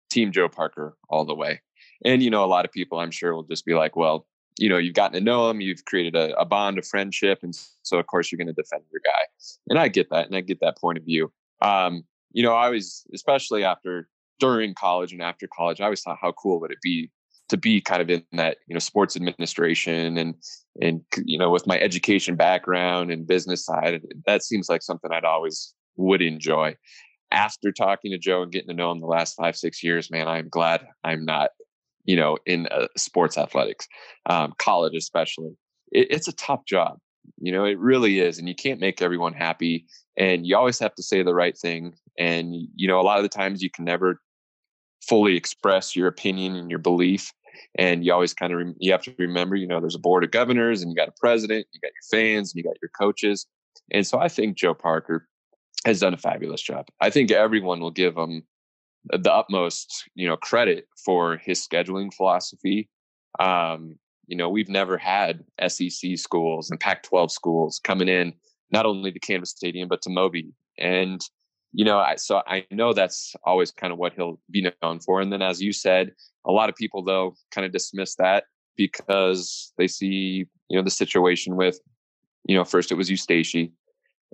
Team 0.10 0.32
Joe 0.34 0.50
Parker 0.50 0.98
all 1.10 1.26
the 1.26 1.34
way. 1.34 1.62
And, 2.06 2.22
you 2.22 2.30
know, 2.30 2.44
a 2.44 2.48
lot 2.48 2.66
of 2.66 2.72
people 2.72 3.00
I'm 3.00 3.12
sure 3.12 3.34
will 3.34 3.44
just 3.44 3.66
be 3.66 3.74
like, 3.74 3.96
well, 3.96 4.28
you 4.58 4.70
know, 4.70 4.78
you've 4.78 4.96
gotten 4.96 5.14
to 5.14 5.22
know 5.22 5.50
him, 5.50 5.62
you've 5.62 5.86
created 5.86 6.16
a, 6.16 6.38
a 6.40 6.46
bond 6.46 6.78
of 6.78 6.86
friendship. 6.86 7.40
And 7.44 7.58
so, 7.84 7.98
of 7.98 8.08
course, 8.08 8.32
you're 8.32 8.38
going 8.38 8.48
to 8.48 8.54
defend 8.54 8.84
your 8.92 9.02
guy. 9.04 9.26
And 9.70 9.80
I 9.80 9.88
get 9.88 10.10
that. 10.10 10.28
And 10.28 10.36
I 10.36 10.42
get 10.42 10.60
that 10.62 10.78
point 10.78 10.98
of 10.98 11.06
view. 11.06 11.32
Um, 11.62 12.04
you 12.32 12.44
know, 12.44 12.54
I 12.54 12.70
was, 12.70 13.06
especially 13.14 13.64
after, 13.64 14.10
during 14.40 14.74
college 14.74 15.14
and 15.14 15.22
after 15.22 15.48
college, 15.48 15.82
I 15.82 15.86
always 15.86 16.02
thought, 16.02 16.18
how 16.22 16.32
cool 16.32 16.60
would 16.60 16.72
it 16.72 16.82
be 16.82 17.12
to 17.50 17.58
be 17.58 17.82
kind 17.82 18.02
of 18.02 18.10
in 18.10 18.24
that 18.34 18.58
you 18.68 18.74
know 18.74 18.80
sports 18.80 19.16
administration 19.16 20.18
and 20.18 20.36
and 20.82 21.02
you 21.24 21.38
know 21.38 21.50
with 21.50 21.68
my 21.68 21.80
education 21.80 22.36
background 22.36 23.12
and 23.12 23.28
business 23.28 23.66
side 23.66 24.02
that 24.26 24.44
seems 24.44 24.70
like 24.70 24.82
something 24.82 25.12
i'd 25.12 25.26
always 25.26 25.74
would 25.96 26.22
enjoy 26.22 26.76
after 27.32 27.72
talking 27.72 28.12
to 28.12 28.18
joe 28.18 28.42
and 28.42 28.52
getting 28.52 28.68
to 28.68 28.74
know 28.74 28.92
him 28.92 29.00
the 29.00 29.08
last 29.08 29.36
five 29.36 29.56
six 29.56 29.84
years 29.84 30.12
man 30.12 30.28
i'm 30.28 30.50
glad 30.50 30.86
i'm 31.04 31.24
not 31.26 31.52
you 32.08 32.16
know 32.16 32.38
in 32.48 32.68
uh, 32.68 32.88
sports 32.98 33.38
athletics 33.38 33.88
um, 34.28 34.54
college 34.58 34.96
especially 34.96 35.56
it, 35.92 36.08
it's 36.10 36.28
a 36.28 36.34
tough 36.34 36.66
job 36.66 36.98
you 37.40 37.52
know 37.52 37.66
it 37.66 37.78
really 37.78 38.20
is 38.20 38.40
and 38.40 38.50
you 38.50 38.56
can't 38.56 38.80
make 38.80 39.02
everyone 39.02 39.34
happy 39.34 39.86
and 40.18 40.48
you 40.48 40.58
always 40.58 40.80
have 40.80 40.96
to 40.96 41.04
say 41.04 41.22
the 41.22 41.36
right 41.36 41.58
thing 41.58 41.94
and 42.18 42.56
you 42.76 42.88
know 42.88 43.00
a 43.00 43.04
lot 43.04 43.20
of 43.20 43.24
the 43.24 43.30
times 43.30 43.62
you 43.62 43.70
can 43.70 43.86
never 43.86 44.20
fully 45.08 45.36
express 45.36 45.96
your 45.96 46.08
opinion 46.08 46.56
and 46.56 46.72
your 46.72 46.80
belief 46.80 47.32
And 47.78 48.06
you 48.06 48.14
always 48.14 48.34
kind 48.34 48.54
of 48.54 48.60
re- 48.60 48.76
you 48.80 48.92
have 48.92 49.04
to 49.04 49.16
remember, 49.18 49.56
you 49.56 49.68
know, 49.68 49.80
there's 49.80 49.96
a 49.96 50.00
board 50.00 50.24
of 50.24 50.32
governors, 50.32 50.82
and 50.82 50.92
you 50.92 50.96
got 50.96 51.08
a 51.10 51.14
president, 51.20 51.68
you 51.74 51.80
got 51.82 51.92
your 51.92 52.20
fans, 52.20 52.52
and 52.52 52.58
you 52.58 52.64
got 52.64 52.78
your 52.82 52.92
coaches. 53.00 53.46
And 53.92 54.06
so 54.06 54.20
I 54.20 54.28
think 54.28 54.58
Joe 54.58 54.74
Parker 54.74 55.28
has 55.86 56.00
done 56.00 56.14
a 56.14 56.18
fabulous 56.18 56.62
job. 56.62 56.88
I 57.02 57.10
think 57.10 57.32
everyone 57.32 57.80
will 57.80 57.92
give 57.92 58.16
him 58.18 58.44
the 59.12 59.34
utmost, 59.34 60.10
you 60.16 60.28
know, 60.28 60.38
credit 60.38 60.88
for 61.06 61.38
his 61.38 61.66
scheduling 61.66 62.14
philosophy. 62.14 62.90
Um, 63.40 63.96
you 64.28 64.36
know, 64.36 64.50
we've 64.50 64.70
never 64.70 64.98
had 64.98 65.44
SEC 65.68 66.18
schools 66.18 66.70
and 66.70 66.80
Pac-12 66.80 67.32
schools 67.32 67.80
coming 67.84 68.10
in 68.10 68.34
not 68.72 68.86
only 68.86 69.12
to 69.12 69.20
Canvas 69.20 69.52
Stadium 69.52 69.88
but 69.88 70.02
to 70.02 70.10
Moby, 70.10 70.54
and 70.78 71.22
you 71.74 71.86
know, 71.86 72.00
I 72.00 72.16
so 72.16 72.42
I 72.48 72.66
know 72.72 72.94
that's 72.94 73.36
always 73.44 73.72
kind 73.72 73.94
of 73.94 74.00
what 74.00 74.14
he'll 74.14 74.40
be 74.50 74.68
known 74.82 75.00
for. 75.00 75.22
And 75.22 75.32
then, 75.32 75.42
as 75.42 75.62
you 75.62 75.74
said, 75.74 76.12
a 76.46 76.52
lot 76.52 76.70
of 76.70 76.76
people 76.76 77.04
though 77.04 77.36
kind 77.52 77.66
of 77.66 77.72
dismiss 77.72 78.16
that 78.16 78.46
because 78.76 79.74
they 79.78 79.88
see 79.88 80.46
you 80.70 80.78
know 80.78 80.84
the 80.84 80.90
situation 80.90 81.56
with 81.56 81.80
you 82.46 82.56
know 82.56 82.64
first 82.64 82.92
it 82.92 82.96
was 82.96 83.10
Eustachy, 83.10 83.72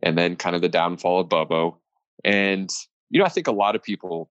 and 0.02 0.18
then 0.18 0.36
kind 0.36 0.56
of 0.56 0.62
the 0.62 0.70
downfall 0.70 1.22
of 1.22 1.30
Bobo, 1.30 1.80
and 2.24 2.70
you 3.10 3.20
know 3.20 3.26
I 3.26 3.30
think 3.30 3.48
a 3.48 3.52
lot 3.52 3.76
of 3.76 3.84
people, 3.84 4.30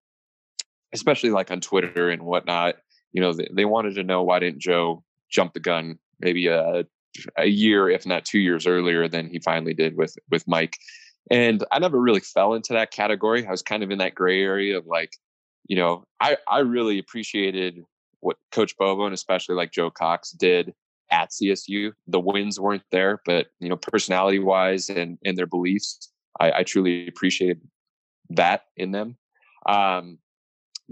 especially 0.92 1.30
like 1.30 1.50
on 1.50 1.60
Twitter 1.60 2.10
and 2.10 2.22
whatnot, 2.22 2.76
you 3.12 3.20
know 3.20 3.32
they, 3.32 3.48
they 3.52 3.64
wanted 3.64 3.94
to 3.94 4.04
know 4.04 4.22
why 4.22 4.38
didn't 4.38 4.60
Joe 4.60 5.04
jump 5.30 5.54
the 5.54 5.60
gun 5.60 5.98
maybe 6.20 6.46
a 6.46 6.84
a 7.36 7.46
year 7.46 7.90
if 7.90 8.06
not 8.06 8.24
two 8.24 8.38
years 8.38 8.66
earlier 8.66 9.06
than 9.06 9.28
he 9.28 9.38
finally 9.38 9.74
did 9.74 9.96
with 9.96 10.16
with 10.30 10.48
Mike 10.48 10.78
and 11.30 11.64
I 11.70 11.78
never 11.78 12.00
really 12.00 12.20
fell 12.20 12.54
into 12.54 12.72
that 12.72 12.90
category. 12.90 13.46
I 13.46 13.50
was 13.50 13.62
kind 13.62 13.82
of 13.82 13.90
in 13.90 13.98
that 13.98 14.14
gray 14.14 14.42
area 14.42 14.76
of 14.76 14.86
like, 14.86 15.16
you 15.66 15.76
know, 15.76 16.04
I, 16.20 16.36
I 16.48 16.60
really 16.60 16.98
appreciated 16.98 17.82
what 18.20 18.36
Coach 18.50 18.76
Bobo 18.76 19.04
and 19.04 19.14
especially 19.14 19.54
like 19.54 19.72
Joe 19.72 19.90
Cox 19.90 20.30
did 20.30 20.74
at 21.10 21.30
CSU. 21.30 21.92
The 22.06 22.20
wins 22.20 22.58
weren't 22.58 22.82
there, 22.90 23.20
but 23.24 23.48
you 23.60 23.68
know, 23.68 23.76
personality 23.76 24.38
wise 24.38 24.88
and 24.88 25.18
and 25.24 25.36
their 25.36 25.46
beliefs, 25.46 26.10
I, 26.40 26.52
I 26.58 26.62
truly 26.64 27.06
appreciate 27.06 27.58
that 28.30 28.64
in 28.76 28.92
them. 28.92 29.16
Um, 29.66 30.18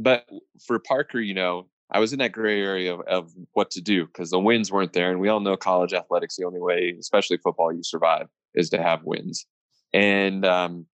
but 0.03 0.27
for 0.67 0.79
Parker, 0.79 1.21
you 1.21 1.35
know, 1.35 1.67
I 1.93 1.99
was 1.99 2.13
in 2.13 2.21
that 2.21 2.33
gray 2.33 2.63
area 2.63 2.95
of, 2.95 3.01
of 3.03 3.33
what 3.53 3.71
to 3.73 3.81
do 3.81 4.07
because 4.07 4.31
the 4.31 4.39
wins 4.39 4.71
weren't 4.71 4.93
there, 4.93 5.11
and 5.11 5.21
we 5.21 5.29
all 5.29 5.41
know 5.41 5.57
college 5.57 5.93
athletics. 5.93 6.37
The 6.37 6.47
only 6.47 6.61
way, 6.61 6.95
especially 6.99 7.39
football, 7.39 7.73
you 7.73 7.83
survive 7.83 8.29
is 8.55 8.71
to 8.71 8.83
have 8.83 9.05
wins 9.05 9.47
and 9.93 10.45
um, 10.45 10.87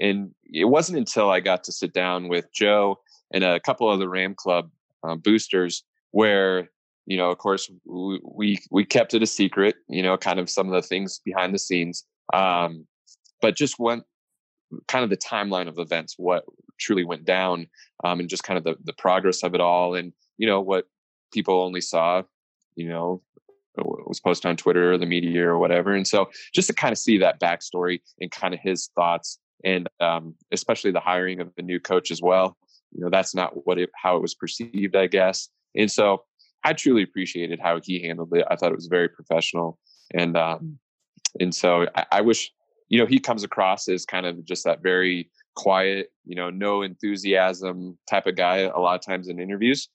and 0.00 0.32
it 0.44 0.66
wasn't 0.66 0.98
until 0.98 1.30
I 1.30 1.40
got 1.40 1.64
to 1.64 1.72
sit 1.72 1.92
down 1.92 2.28
with 2.28 2.52
Joe 2.52 3.00
and 3.32 3.44
a 3.44 3.60
couple 3.60 3.90
of 3.90 3.98
the 3.98 4.08
Ram 4.08 4.34
Club 4.34 4.70
uh, 5.02 5.16
boosters 5.16 5.84
where 6.10 6.70
you 7.06 7.18
know, 7.18 7.30
of 7.30 7.36
course, 7.38 7.70
we 7.84 8.58
we 8.70 8.84
kept 8.84 9.12
it 9.12 9.22
a 9.22 9.26
secret. 9.26 9.76
You 9.88 10.02
know, 10.02 10.16
kind 10.16 10.40
of 10.40 10.48
some 10.48 10.66
of 10.68 10.72
the 10.72 10.86
things 10.86 11.20
behind 11.22 11.54
the 11.54 11.58
scenes, 11.58 12.04
um, 12.32 12.86
but 13.42 13.56
just 13.56 13.78
went 13.78 14.04
kind 14.88 15.04
of 15.04 15.10
the 15.10 15.16
timeline 15.16 15.68
of 15.68 15.78
events, 15.78 16.14
what 16.16 16.44
truly 16.78 17.04
went 17.04 17.24
down, 17.24 17.66
um, 18.04 18.20
and 18.20 18.28
just 18.28 18.44
kind 18.44 18.58
of 18.58 18.64
the 18.64 18.76
the 18.84 18.92
progress 18.92 19.42
of 19.42 19.54
it 19.54 19.60
all, 19.60 19.94
and 19.94 20.12
you 20.38 20.46
know 20.46 20.60
what 20.60 20.86
people 21.32 21.62
only 21.62 21.80
saw, 21.80 22.22
you 22.76 22.88
know, 22.88 23.22
was 23.76 24.20
posted 24.20 24.48
on 24.48 24.56
Twitter 24.56 24.92
or 24.92 24.98
the 24.98 25.06
media 25.06 25.46
or 25.46 25.58
whatever. 25.58 25.94
And 25.94 26.06
so 26.06 26.30
just 26.54 26.68
to 26.68 26.74
kind 26.74 26.92
of 26.92 26.98
see 26.98 27.18
that 27.18 27.40
backstory 27.40 28.00
and 28.20 28.30
kind 28.30 28.54
of 28.54 28.60
his 28.60 28.88
thoughts 28.94 29.38
and 29.64 29.88
um, 30.00 30.34
especially 30.52 30.92
the 30.92 31.00
hiring 31.00 31.40
of 31.40 31.50
the 31.56 31.62
new 31.62 31.80
coach 31.80 32.10
as 32.10 32.22
well. 32.22 32.56
You 32.92 33.02
know, 33.02 33.10
that's 33.10 33.34
not 33.34 33.66
what 33.66 33.78
it, 33.78 33.90
how 34.00 34.16
it 34.16 34.22
was 34.22 34.34
perceived, 34.34 34.94
I 34.94 35.06
guess. 35.06 35.48
And 35.74 35.90
so 35.90 36.24
I 36.62 36.72
truly 36.72 37.02
appreciated 37.02 37.58
how 37.60 37.80
he 37.82 38.02
handled 38.02 38.32
it. 38.34 38.46
I 38.50 38.56
thought 38.56 38.72
it 38.72 38.76
was 38.76 38.86
very 38.86 39.08
professional. 39.08 39.78
And 40.12 40.36
um, 40.36 40.78
and 41.40 41.52
so 41.52 41.86
I, 41.96 42.06
I 42.12 42.20
wish, 42.20 42.52
you 42.88 42.98
know, 42.98 43.06
he 43.06 43.18
comes 43.18 43.42
across 43.42 43.88
as 43.88 44.06
kind 44.06 44.26
of 44.26 44.44
just 44.44 44.64
that 44.64 44.82
very 44.82 45.30
quiet, 45.54 46.12
you 46.24 46.34
know, 46.34 46.50
no 46.50 46.82
enthusiasm 46.82 47.98
type 48.08 48.26
of 48.26 48.36
guy 48.36 48.58
a 48.58 48.78
lot 48.78 48.94
of 48.94 49.00
times 49.00 49.28
in 49.28 49.38
interviews. 49.38 49.88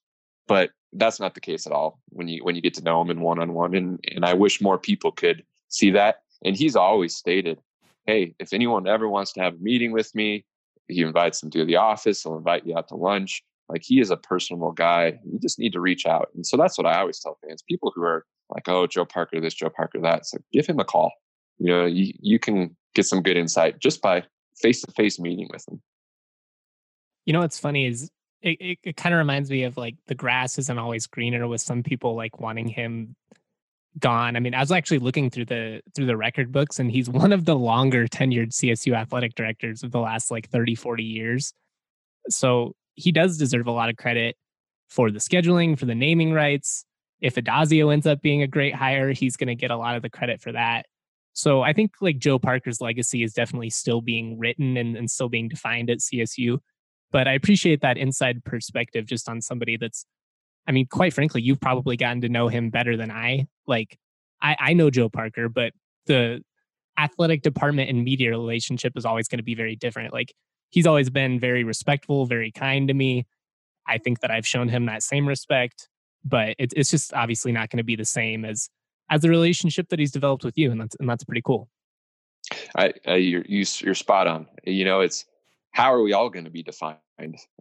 But 0.47 0.71
that's 0.93 1.19
not 1.19 1.35
the 1.35 1.41
case 1.41 1.67
at 1.67 1.73
all 1.73 1.99
when 2.09 2.27
you 2.27 2.43
when 2.43 2.55
you 2.55 2.61
get 2.61 2.73
to 2.75 2.83
know 2.83 3.01
him 3.01 3.09
in 3.09 3.21
one 3.21 3.39
on 3.39 3.53
one 3.53 3.75
and 3.75 3.99
and 4.13 4.25
I 4.25 4.33
wish 4.33 4.61
more 4.61 4.77
people 4.77 5.11
could 5.11 5.43
see 5.67 5.91
that 5.91 6.21
and 6.43 6.55
he's 6.55 6.75
always 6.75 7.15
stated 7.15 7.59
hey 8.05 8.33
if 8.39 8.53
anyone 8.53 8.87
ever 8.87 9.07
wants 9.07 9.31
to 9.33 9.41
have 9.41 9.55
a 9.55 9.59
meeting 9.59 9.91
with 9.91 10.13
me 10.15 10.45
he 10.87 11.01
invites 11.01 11.41
them 11.41 11.51
to 11.51 11.65
the 11.65 11.75
office 11.75 12.23
he'll 12.23 12.37
invite 12.37 12.65
you 12.65 12.75
out 12.75 12.87
to 12.87 12.95
lunch 12.95 13.43
like 13.67 13.83
he 13.83 13.99
is 13.99 14.09
a 14.09 14.17
personable 14.17 14.71
guy 14.71 15.19
you 15.23 15.39
just 15.39 15.59
need 15.59 15.73
to 15.73 15.79
reach 15.79 16.05
out 16.05 16.29
and 16.33 16.45
so 16.45 16.57
that's 16.57 16.77
what 16.77 16.87
I 16.87 16.99
always 16.99 17.19
tell 17.19 17.37
fans 17.45 17.63
people 17.67 17.91
who 17.95 18.01
are 18.01 18.25
like 18.49 18.67
oh 18.67 18.87
Joe 18.87 19.05
Parker 19.05 19.39
this 19.39 19.53
Joe 19.53 19.69
Parker 19.69 19.99
that 20.01 20.25
so 20.25 20.39
give 20.51 20.65
him 20.65 20.79
a 20.79 20.85
call 20.85 21.11
you 21.59 21.67
know 21.67 21.85
you, 21.85 22.13
you 22.19 22.39
can 22.39 22.75
get 22.95 23.05
some 23.05 23.21
good 23.21 23.37
insight 23.37 23.79
just 23.79 24.01
by 24.01 24.23
face 24.61 24.81
to 24.81 24.91
face 24.91 25.19
meeting 25.19 25.47
with 25.51 25.67
him 25.67 25.81
you 27.25 27.33
know 27.33 27.39
what's 27.39 27.59
funny 27.59 27.85
is 27.85 28.09
it, 28.41 28.57
it, 28.61 28.79
it 28.83 28.97
kind 28.97 29.13
of 29.13 29.19
reminds 29.19 29.49
me 29.51 29.63
of 29.63 29.75
like 29.77 29.95
the 30.07 30.15
grass 30.15 30.57
isn't 30.57 30.79
always 30.79 31.07
greener 31.07 31.47
with 31.47 31.61
some 31.61 31.83
people 31.83 32.15
like 32.15 32.39
wanting 32.39 32.67
him 32.67 33.15
gone. 33.97 34.35
I 34.35 34.39
mean, 34.39 34.53
I 34.53 34.59
was 34.59 34.71
actually 34.71 34.99
looking 34.99 35.29
through 35.29 35.45
the 35.45 35.81
through 35.95 36.05
the 36.05 36.17
record 36.17 36.51
books 36.51 36.79
and 36.79 36.91
he's 36.91 37.09
one 37.09 37.33
of 37.33 37.45
the 37.45 37.55
longer 37.55 38.07
tenured 38.07 38.51
CSU 38.51 38.95
athletic 38.95 39.35
directors 39.35 39.83
of 39.83 39.91
the 39.91 39.99
last 39.99 40.31
like 40.31 40.49
30, 40.49 40.75
40 40.75 41.03
years. 41.03 41.53
So 42.29 42.75
he 42.95 43.11
does 43.11 43.37
deserve 43.37 43.67
a 43.67 43.71
lot 43.71 43.89
of 43.89 43.97
credit 43.97 44.35
for 44.89 45.11
the 45.11 45.19
scheduling, 45.19 45.77
for 45.77 45.85
the 45.85 45.95
naming 45.95 46.33
rights. 46.33 46.85
If 47.21 47.35
Addazio 47.35 47.91
ends 47.91 48.07
up 48.07 48.21
being 48.21 48.41
a 48.41 48.47
great 48.47 48.75
hire, 48.75 49.11
he's 49.11 49.35
going 49.35 49.47
to 49.47 49.55
get 49.55 49.71
a 49.71 49.77
lot 49.77 49.95
of 49.95 50.01
the 50.01 50.09
credit 50.09 50.41
for 50.41 50.51
that. 50.53 50.85
So 51.39 51.61
I 51.61 51.73
think 51.73 51.93
like 52.01 52.19
Joe 52.19 52.37
Parker's 52.37 52.81
legacy 52.81 53.23
is 53.23 53.33
definitely 53.33 53.69
still 53.69 54.01
being 54.01 54.37
written 54.37 54.77
and, 54.77 54.97
and 54.97 55.09
still 55.09 55.29
being 55.29 55.47
defined 55.47 55.89
at 55.89 55.99
CSU. 55.99 56.59
But 57.11 57.27
I 57.27 57.33
appreciate 57.33 57.81
that 57.81 57.97
inside 57.97 58.43
perspective 58.43 59.05
just 59.05 59.29
on 59.29 59.41
somebody 59.41 59.77
that's, 59.77 60.05
I 60.67 60.71
mean, 60.71 60.85
quite 60.85 61.13
frankly, 61.13 61.41
you've 61.41 61.61
probably 61.61 61.97
gotten 61.97 62.21
to 62.21 62.29
know 62.29 62.49
him 62.49 62.69
better 62.69 62.97
than 62.97 63.09
I. 63.09 63.47
Like, 63.65 63.97
I, 64.41 64.55
I 64.59 64.73
know 64.73 64.89
Joe 64.89 65.09
Parker, 65.09 65.49
but 65.49 65.73
the 66.05 66.43
athletic 66.97 67.41
department 67.41 67.89
and 67.89 68.03
media 68.03 68.29
relationship 68.29 68.93
is 68.95 69.05
always 69.05 69.27
going 69.27 69.39
to 69.39 69.43
be 69.43 69.55
very 69.55 69.75
different. 69.75 70.13
Like, 70.13 70.33
he's 70.69 70.85
always 70.85 71.09
been 71.09 71.39
very 71.39 71.63
respectful, 71.63 72.25
very 72.25 72.51
kind 72.51 72.87
to 72.89 72.93
me. 72.93 73.25
I 73.87 73.97
think 73.97 74.19
that 74.19 74.29
I've 74.29 74.45
shown 74.45 74.69
him 74.69 74.85
that 74.85 75.01
same 75.01 75.27
respect, 75.27 75.87
but 76.23 76.49
it, 76.59 76.73
it's 76.75 76.91
just 76.91 77.13
obviously 77.13 77.51
not 77.51 77.69
going 77.69 77.77
to 77.77 77.83
be 77.83 77.95
the 77.95 78.05
same 78.05 78.45
as 78.45 78.69
as 79.09 79.21
the 79.21 79.29
relationship 79.29 79.89
that 79.89 79.99
he's 79.99 80.11
developed 80.11 80.43
with 80.43 80.57
you, 80.57 80.71
and 80.71 80.79
that's 80.79 80.95
and 80.99 81.09
that's 81.09 81.23
pretty 81.23 81.41
cool. 81.41 81.69
I, 82.75 82.93
I 83.07 83.15
you're 83.15 83.43
you, 83.47 83.63
are 83.63 83.85
you 83.85 83.91
are 83.91 83.95
spot 83.95 84.27
on. 84.27 84.47
You 84.65 84.85
know, 84.85 85.01
it's 85.01 85.25
how 85.71 85.93
are 85.93 86.01
we 86.01 86.13
all 86.13 86.29
going 86.29 86.45
to 86.45 86.51
be 86.51 86.63
defined? 86.63 86.97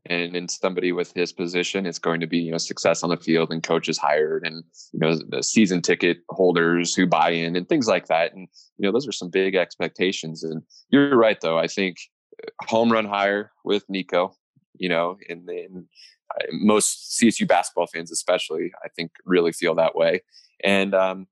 And 0.07 0.37
in 0.37 0.49
somebody 0.49 0.93
with 0.93 1.12
his 1.14 1.33
position, 1.33 1.85
it's 1.85 1.99
going 1.99 2.21
to 2.21 2.26
be 2.26 2.38
you 2.38 2.52
know 2.52 2.59
success 2.59 3.02
on 3.02 3.11
the 3.11 3.17
field 3.17 3.50
and 3.50 3.62
coaches 3.62 3.99
hired 3.99 4.47
and 4.47 4.62
you 4.93 5.00
know 5.00 5.19
the 5.28 5.43
season 5.43 5.83
ticket 5.83 6.19
holders 6.31 6.95
who 6.95 7.07
buy 7.07 7.31
in 7.31 7.57
and 7.57 7.69
things 7.69 7.88
like 7.88 8.07
that. 8.07 8.33
And 8.35 8.49
you 8.76 8.87
know 8.87 8.93
those 8.93 9.09
are 9.09 9.12
some 9.12 9.31
big 9.31 9.57
expectations. 9.57 10.45
And 10.45 10.62
you're 10.90 11.17
right 11.17 11.40
though. 11.40 11.59
I 11.59 11.67
think 11.67 11.99
uh, 12.47 12.50
home 12.67 12.93
run 12.93 13.05
hire 13.05 13.52
with 13.64 13.87
Niko. 13.88 14.33
You 14.78 14.88
know, 14.88 15.19
in, 15.28 15.45
in 15.50 15.88
uh, 16.31 16.45
most 16.52 17.19
CSU 17.21 17.49
basketball 17.49 17.88
fans, 17.88 18.12
especially, 18.12 18.71
I 18.85 18.88
think 18.95 19.11
really 19.25 19.50
feel 19.50 19.75
that 19.75 19.97
way. 19.97 20.23
And 20.62 20.95
um, 20.95 21.26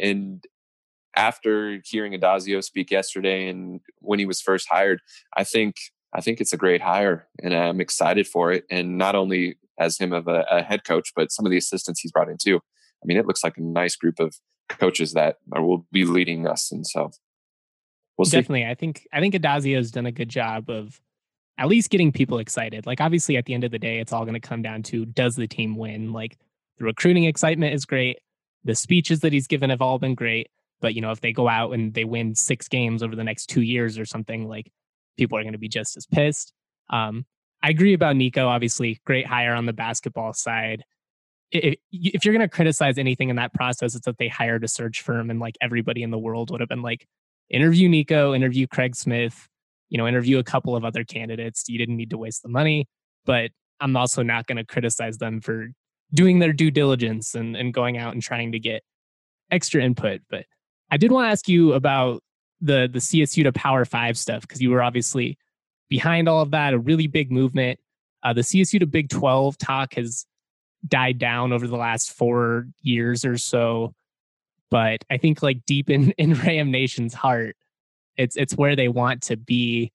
and 0.00 0.44
after 1.16 1.80
hearing 1.84 2.12
Addazio 2.12 2.62
speak 2.62 2.90
yesterday 2.90 3.48
and 3.48 3.80
when 4.00 4.18
he 4.18 4.26
was 4.26 4.40
first 4.40 4.66
hired, 4.68 5.00
I 5.36 5.44
think 5.44 5.76
I 6.14 6.20
think 6.20 6.40
it's 6.40 6.52
a 6.52 6.56
great 6.56 6.80
hire, 6.80 7.26
and 7.42 7.54
I'm 7.54 7.80
excited 7.80 8.28
for 8.28 8.52
it. 8.52 8.64
And 8.70 8.98
not 8.98 9.16
only 9.16 9.56
as 9.78 9.98
him 9.98 10.12
of 10.12 10.28
a, 10.28 10.44
a, 10.48 10.62
head 10.62 10.84
coach, 10.84 11.12
but 11.16 11.32
some 11.32 11.44
of 11.44 11.50
the 11.50 11.56
assistants 11.56 12.00
he's 12.00 12.12
brought 12.12 12.28
in 12.28 12.36
too. 12.40 12.56
I 12.56 13.06
mean, 13.06 13.16
it 13.16 13.26
looks 13.26 13.42
like 13.42 13.56
a 13.56 13.62
nice 13.62 13.96
group 13.96 14.20
of 14.20 14.36
coaches 14.68 15.14
that 15.14 15.38
will 15.48 15.86
be 15.90 16.04
leading 16.04 16.46
us, 16.46 16.70
and 16.70 16.86
so 16.86 17.10
we'll 18.16 18.26
definitely. 18.26 18.64
I 18.64 18.74
think 18.74 19.06
I 19.12 19.20
think 19.20 19.34
Addazio 19.34 19.76
has 19.76 19.90
done 19.90 20.06
a 20.06 20.12
good 20.12 20.28
job 20.28 20.70
of 20.70 21.00
at 21.58 21.68
least 21.68 21.90
getting 21.90 22.12
people 22.12 22.38
excited. 22.38 22.86
Like, 22.86 23.00
obviously, 23.00 23.36
at 23.36 23.44
the 23.46 23.54
end 23.54 23.64
of 23.64 23.70
the 23.70 23.78
day, 23.78 23.98
it's 23.98 24.12
all 24.12 24.24
going 24.24 24.34
to 24.34 24.40
come 24.40 24.62
down 24.62 24.82
to 24.84 25.04
does 25.04 25.36
the 25.36 25.46
team 25.46 25.76
win? 25.76 26.12
Like, 26.12 26.38
the 26.78 26.84
recruiting 26.84 27.24
excitement 27.24 27.74
is 27.74 27.84
great. 27.84 28.18
The 28.64 28.74
speeches 28.74 29.20
that 29.20 29.32
he's 29.32 29.46
given 29.46 29.70
have 29.70 29.82
all 29.82 29.98
been 29.98 30.14
great. 30.14 30.48
But, 30.80 30.94
you 30.94 31.00
know, 31.00 31.10
if 31.10 31.20
they 31.20 31.32
go 31.32 31.48
out 31.48 31.72
and 31.72 31.94
they 31.94 32.04
win 32.04 32.34
six 32.34 32.68
games 32.68 33.02
over 33.02 33.16
the 33.16 33.24
next 33.24 33.46
two 33.46 33.62
years 33.62 33.98
or 33.98 34.04
something, 34.04 34.48
like 34.48 34.70
people 35.16 35.38
are 35.38 35.42
going 35.42 35.52
to 35.52 35.58
be 35.58 35.68
just 35.68 35.96
as 35.96 36.06
pissed. 36.06 36.52
Um, 36.90 37.24
I 37.62 37.70
agree 37.70 37.94
about 37.94 38.16
Niko. 38.16 38.46
Obviously, 38.46 39.00
great 39.06 39.26
hire 39.26 39.54
on 39.54 39.66
the 39.66 39.72
basketball 39.72 40.34
side. 40.34 40.84
If, 41.50 41.76
if 41.92 42.24
you're 42.24 42.34
going 42.34 42.46
to 42.46 42.54
criticize 42.54 42.98
anything 42.98 43.30
in 43.30 43.36
that 43.36 43.54
process, 43.54 43.94
it's 43.94 44.04
that 44.06 44.18
they 44.18 44.28
hired 44.28 44.64
a 44.64 44.68
search 44.68 45.00
firm 45.00 45.30
and 45.30 45.40
like 45.40 45.56
everybody 45.60 46.02
in 46.02 46.10
the 46.10 46.18
world 46.18 46.50
would 46.50 46.60
have 46.60 46.68
been 46.68 46.82
like, 46.82 47.06
interview 47.48 47.88
Niko, 47.88 48.34
interview 48.34 48.66
Craig 48.66 48.96
Smith, 48.96 49.48
you 49.88 49.98
know, 49.98 50.08
interview 50.08 50.38
a 50.38 50.44
couple 50.44 50.74
of 50.74 50.84
other 50.84 51.04
candidates. 51.04 51.64
You 51.68 51.78
didn't 51.78 51.96
need 51.96 52.10
to 52.10 52.18
waste 52.18 52.42
the 52.42 52.48
money, 52.48 52.86
but 53.24 53.50
I'm 53.80 53.96
also 53.96 54.22
not 54.22 54.46
going 54.46 54.56
to 54.56 54.64
criticize 54.64 55.18
them 55.18 55.40
for 55.40 55.68
doing 56.14 56.38
their 56.38 56.52
due 56.52 56.70
diligence 56.70 57.34
and, 57.34 57.56
and 57.56 57.74
going 57.74 57.98
out 57.98 58.14
and 58.14 58.22
trying 58.22 58.52
to 58.52 58.58
get 58.58 58.82
extra 59.50 59.82
input. 59.82 60.22
But 60.30 60.46
I 60.90 60.96
did 60.96 61.12
want 61.12 61.26
to 61.26 61.30
ask 61.30 61.48
you 61.48 61.72
about 61.72 62.22
the 62.60 62.88
the 62.90 63.00
CSU 63.00 63.42
to 63.44 63.52
Power 63.52 63.84
Five 63.84 64.16
stuff 64.16 64.42
because 64.42 64.62
you 64.62 64.70
were 64.70 64.82
obviously 64.82 65.36
behind 65.88 66.28
all 66.28 66.40
of 66.40 66.52
that, 66.52 66.74
a 66.74 66.78
really 66.78 67.06
big 67.06 67.30
movement. 67.30 67.78
Uh, 68.22 68.32
the 68.32 68.40
CSU 68.40 68.80
to 68.80 68.86
Big 68.86 69.10
12 69.10 69.58
talk 69.58 69.94
has 69.94 70.24
died 70.86 71.18
down 71.18 71.52
over 71.52 71.66
the 71.66 71.76
last 71.76 72.12
four 72.12 72.66
years 72.80 73.24
or 73.24 73.36
so. 73.36 73.94
But 74.70 75.04
I 75.10 75.18
think 75.18 75.42
like 75.42 75.64
deep 75.66 75.90
in, 75.90 76.10
in 76.18 76.34
Ram 76.34 76.70
Nation's 76.70 77.14
heart, 77.14 77.56
it's 78.16 78.36
it's 78.36 78.54
where 78.54 78.76
they 78.76 78.88
want 78.88 79.22
to 79.24 79.36
be. 79.36 79.92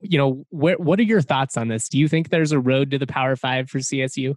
You 0.00 0.18
know, 0.18 0.46
where 0.50 0.76
what 0.76 0.98
are 0.98 1.04
your 1.04 1.22
thoughts 1.22 1.56
on 1.56 1.68
this? 1.68 1.88
Do 1.88 1.98
you 1.98 2.08
think 2.08 2.28
there's 2.28 2.52
a 2.52 2.58
road 2.58 2.90
to 2.90 2.98
the 2.98 3.06
Power 3.06 3.36
Five 3.36 3.70
for 3.70 3.78
CSU? 3.78 4.34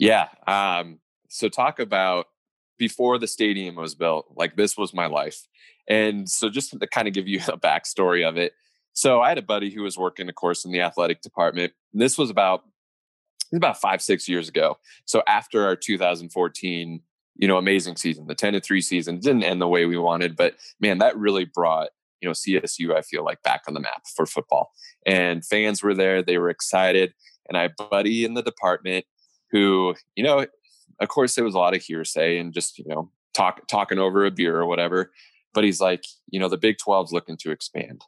Yeah. 0.00 0.28
Um, 0.46 0.98
so 1.28 1.48
talk 1.48 1.78
about 1.78 2.26
before 2.78 3.18
the 3.18 3.26
stadium 3.26 3.76
was 3.76 3.94
built, 3.94 4.26
like 4.34 4.56
this 4.56 4.76
was 4.76 4.94
my 4.94 5.06
life. 5.06 5.46
And 5.86 6.28
so 6.28 6.48
just 6.48 6.70
to 6.70 6.86
kind 6.86 7.06
of 7.06 7.14
give 7.14 7.28
you 7.28 7.38
a 7.48 7.58
backstory 7.58 8.26
of 8.26 8.36
it. 8.36 8.54
So 8.92 9.20
I 9.20 9.28
had 9.28 9.38
a 9.38 9.42
buddy 9.42 9.70
who 9.70 9.82
was 9.82 9.96
working, 9.96 10.28
of 10.28 10.34
course, 10.34 10.64
in 10.64 10.72
the 10.72 10.80
athletic 10.80 11.20
department. 11.20 11.72
this 11.92 12.18
was 12.18 12.30
about 12.30 12.64
about 13.52 13.80
five, 13.80 14.00
six 14.00 14.28
years 14.28 14.48
ago. 14.48 14.78
So 15.06 15.24
after 15.26 15.64
our 15.64 15.74
2014, 15.74 17.00
you 17.36 17.48
know, 17.48 17.56
amazing 17.56 17.96
season, 17.96 18.28
the 18.28 18.34
10 18.34 18.52
to 18.52 18.60
3 18.60 18.80
season 18.80 19.18
didn't 19.18 19.42
end 19.42 19.60
the 19.60 19.66
way 19.66 19.86
we 19.86 19.98
wanted, 19.98 20.36
but 20.36 20.54
man, 20.80 20.98
that 20.98 21.16
really 21.16 21.44
brought, 21.44 21.88
you 22.20 22.28
know, 22.28 22.32
CSU, 22.32 22.94
I 22.94 23.02
feel 23.02 23.24
like 23.24 23.42
back 23.42 23.62
on 23.66 23.74
the 23.74 23.80
map 23.80 24.02
for 24.14 24.24
football. 24.24 24.70
And 25.04 25.44
fans 25.44 25.82
were 25.82 25.94
there, 25.94 26.22
they 26.22 26.38
were 26.38 26.48
excited. 26.48 27.12
And 27.48 27.58
I 27.58 27.70
buddy 27.90 28.24
in 28.24 28.34
the 28.34 28.42
department 28.42 29.04
who, 29.50 29.94
you 30.14 30.24
know, 30.24 30.46
of 31.00 31.08
course 31.08 31.34
there 31.34 31.44
was 31.44 31.54
a 31.54 31.58
lot 31.58 31.74
of 31.74 31.82
hearsay 31.82 32.38
and 32.38 32.52
just, 32.52 32.78
you 32.78 32.84
know, 32.86 33.10
talk 33.34 33.66
talking 33.68 33.98
over 33.98 34.24
a 34.24 34.30
beer 34.30 34.56
or 34.56 34.66
whatever. 34.66 35.12
But 35.52 35.64
he's 35.64 35.80
like, 35.80 36.04
you 36.30 36.38
know, 36.38 36.48
the 36.48 36.58
Big 36.58 36.76
12's 36.76 37.12
looking 37.12 37.36
to 37.38 37.50
expand. 37.50 38.02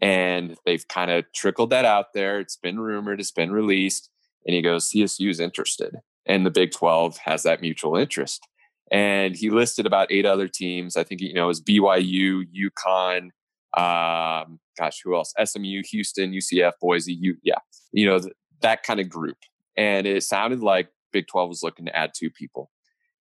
And 0.00 0.56
they've 0.66 0.86
kind 0.88 1.10
of 1.10 1.24
trickled 1.34 1.70
that 1.70 1.84
out 1.84 2.12
there. 2.12 2.40
It's 2.40 2.56
been 2.56 2.80
rumored, 2.80 3.20
it's 3.20 3.30
been 3.30 3.52
released. 3.52 4.10
And 4.46 4.54
he 4.54 4.62
goes, 4.62 4.90
CSU's 4.90 5.40
interested. 5.40 5.96
And 6.26 6.44
the 6.44 6.50
Big 6.50 6.72
12 6.72 7.18
has 7.18 7.44
that 7.44 7.60
mutual 7.60 7.96
interest. 7.96 8.46
And 8.90 9.36
he 9.36 9.48
listed 9.48 9.86
about 9.86 10.10
eight 10.10 10.26
other 10.26 10.48
teams. 10.48 10.96
I 10.96 11.04
think, 11.04 11.20
you 11.20 11.32
know, 11.32 11.44
it 11.44 11.48
was 11.48 11.62
BYU, 11.62 12.42
UConn, 12.52 13.30
um, 13.74 14.58
gosh, 14.78 15.00
who 15.02 15.14
else? 15.14 15.32
SMU, 15.42 15.82
Houston, 15.90 16.32
UCF, 16.32 16.72
Boise, 16.80 17.14
U, 17.14 17.36
yeah, 17.42 17.58
you 17.92 18.06
know, 18.06 18.18
th- 18.18 18.34
that 18.60 18.82
kind 18.82 19.00
of 19.00 19.08
group. 19.08 19.38
And 19.76 20.06
it 20.06 20.22
sounded 20.22 20.60
like 20.60 20.88
Big 21.12 21.26
12 21.28 21.48
was 21.48 21.62
looking 21.62 21.86
to 21.86 21.96
add 21.96 22.12
two 22.14 22.30
people. 22.30 22.70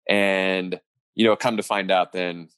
And, 0.08 0.80
you 1.14 1.24
know, 1.24 1.36
come 1.36 1.56
to 1.56 1.62
find 1.62 1.90
out 1.90 2.12
then 2.12 2.48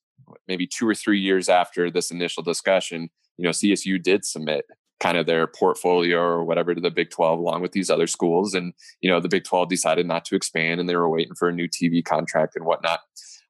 maybe 0.46 0.66
two 0.66 0.86
or 0.86 0.94
three 0.94 1.20
years 1.20 1.48
after 1.48 1.90
this 1.90 2.10
initial 2.10 2.42
discussion, 2.42 3.10
you 3.36 3.44
know, 3.44 3.50
CSU 3.50 4.02
did 4.02 4.24
submit 4.24 4.66
kind 5.00 5.16
of 5.16 5.26
their 5.26 5.46
portfolio 5.46 6.18
or 6.18 6.44
whatever 6.44 6.74
to 6.74 6.80
the 6.80 6.90
Big 6.90 7.10
12 7.10 7.38
along 7.38 7.62
with 7.62 7.72
these 7.72 7.88
other 7.88 8.06
schools. 8.06 8.52
And, 8.54 8.72
you 9.00 9.10
know, 9.10 9.20
the 9.20 9.28
Big 9.28 9.44
12 9.44 9.68
decided 9.68 10.06
not 10.06 10.24
to 10.26 10.34
expand 10.34 10.80
and 10.80 10.88
they 10.88 10.96
were 10.96 11.08
waiting 11.08 11.34
for 11.34 11.48
a 11.48 11.52
new 11.52 11.68
TV 11.68 12.04
contract 12.04 12.56
and 12.56 12.64
whatnot. 12.64 13.00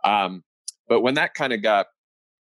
Um, 0.05 0.45
but 0.89 1.01
when 1.01 1.15
that 1.15 1.35
kind 1.35 1.53
of 1.53 1.63
got, 1.63 1.87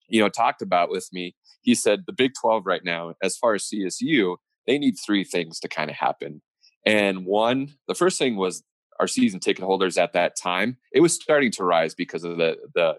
you 0.10 0.20
know, 0.20 0.30
talked 0.30 0.62
about 0.62 0.90
with 0.90 1.10
me, 1.14 1.36
he 1.62 1.76
said 1.76 2.04
the 2.08 2.14
Big 2.14 2.32
12 2.40 2.66
right 2.66 2.84
now, 2.84 3.14
as 3.22 3.38
far 3.38 3.54
as 3.54 3.70
CSU, 3.70 4.38
they 4.66 4.78
need 4.78 4.96
three 4.96 5.24
things 5.24 5.60
to 5.60 5.68
kind 5.68 5.90
of 5.90 5.96
happen. 5.98 6.42
And 6.88 7.26
one, 7.26 7.74
the 7.90 7.94
first 7.94 8.18
thing 8.18 8.38
was 8.38 8.64
our 8.98 9.08
season 9.08 9.42
ticket 9.42 9.66
holders 9.66 9.98
at 9.98 10.14
that 10.14 10.38
time. 10.42 10.78
It 10.94 11.02
was 11.02 11.14
starting 11.14 11.52
to 11.52 11.66
rise 11.66 11.94
because 11.94 12.24
of 12.24 12.38
the 12.38 12.58
the 12.74 12.96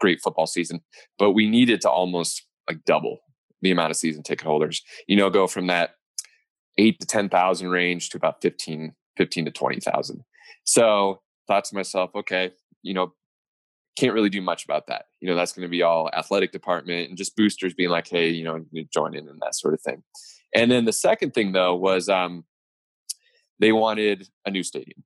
great 0.00 0.20
football 0.20 0.48
season, 0.48 0.80
but 1.16 1.30
we 1.30 1.48
needed 1.48 1.80
to 1.82 1.90
almost 1.90 2.44
like 2.68 2.84
double 2.84 3.18
the 3.62 3.70
amount 3.70 3.92
of 3.92 3.96
season 3.96 4.24
ticket 4.24 4.46
holders. 4.46 4.82
You 5.06 5.16
know, 5.16 5.30
go 5.30 5.46
from 5.46 5.68
that 5.68 5.90
eight 6.76 6.98
to 7.00 7.06
ten 7.06 7.28
thousand 7.28 7.68
range 7.68 8.10
to 8.10 8.16
about 8.16 8.42
15, 8.42 8.94
15 9.16 9.44
to 9.44 9.50
twenty 9.52 9.78
thousand. 9.78 10.24
So 10.64 11.22
thought 11.46 11.64
to 11.66 11.76
myself, 11.76 12.10
okay, 12.16 12.50
you 12.82 12.94
know, 12.94 13.12
can't 13.96 14.12
really 14.12 14.28
do 14.28 14.42
much 14.42 14.64
about 14.64 14.88
that. 14.88 15.04
You 15.20 15.28
know, 15.28 15.36
that's 15.36 15.52
going 15.52 15.66
to 15.66 15.70
be 15.70 15.82
all 15.82 16.10
athletic 16.12 16.50
department 16.50 17.10
and 17.10 17.16
just 17.16 17.36
boosters 17.36 17.74
being 17.74 17.90
like, 17.90 18.08
hey, 18.08 18.28
you 18.28 18.42
know, 18.42 18.64
join 18.92 19.14
in 19.14 19.28
and 19.28 19.40
that 19.40 19.54
sort 19.54 19.74
of 19.74 19.80
thing. 19.80 20.02
And 20.52 20.68
then 20.68 20.84
the 20.84 20.92
second 20.92 21.32
thing 21.32 21.52
though 21.52 21.76
was 21.76 22.08
um, 22.08 22.44
they 23.60 23.72
wanted 23.72 24.28
a 24.44 24.50
new 24.50 24.62
stadium. 24.62 25.04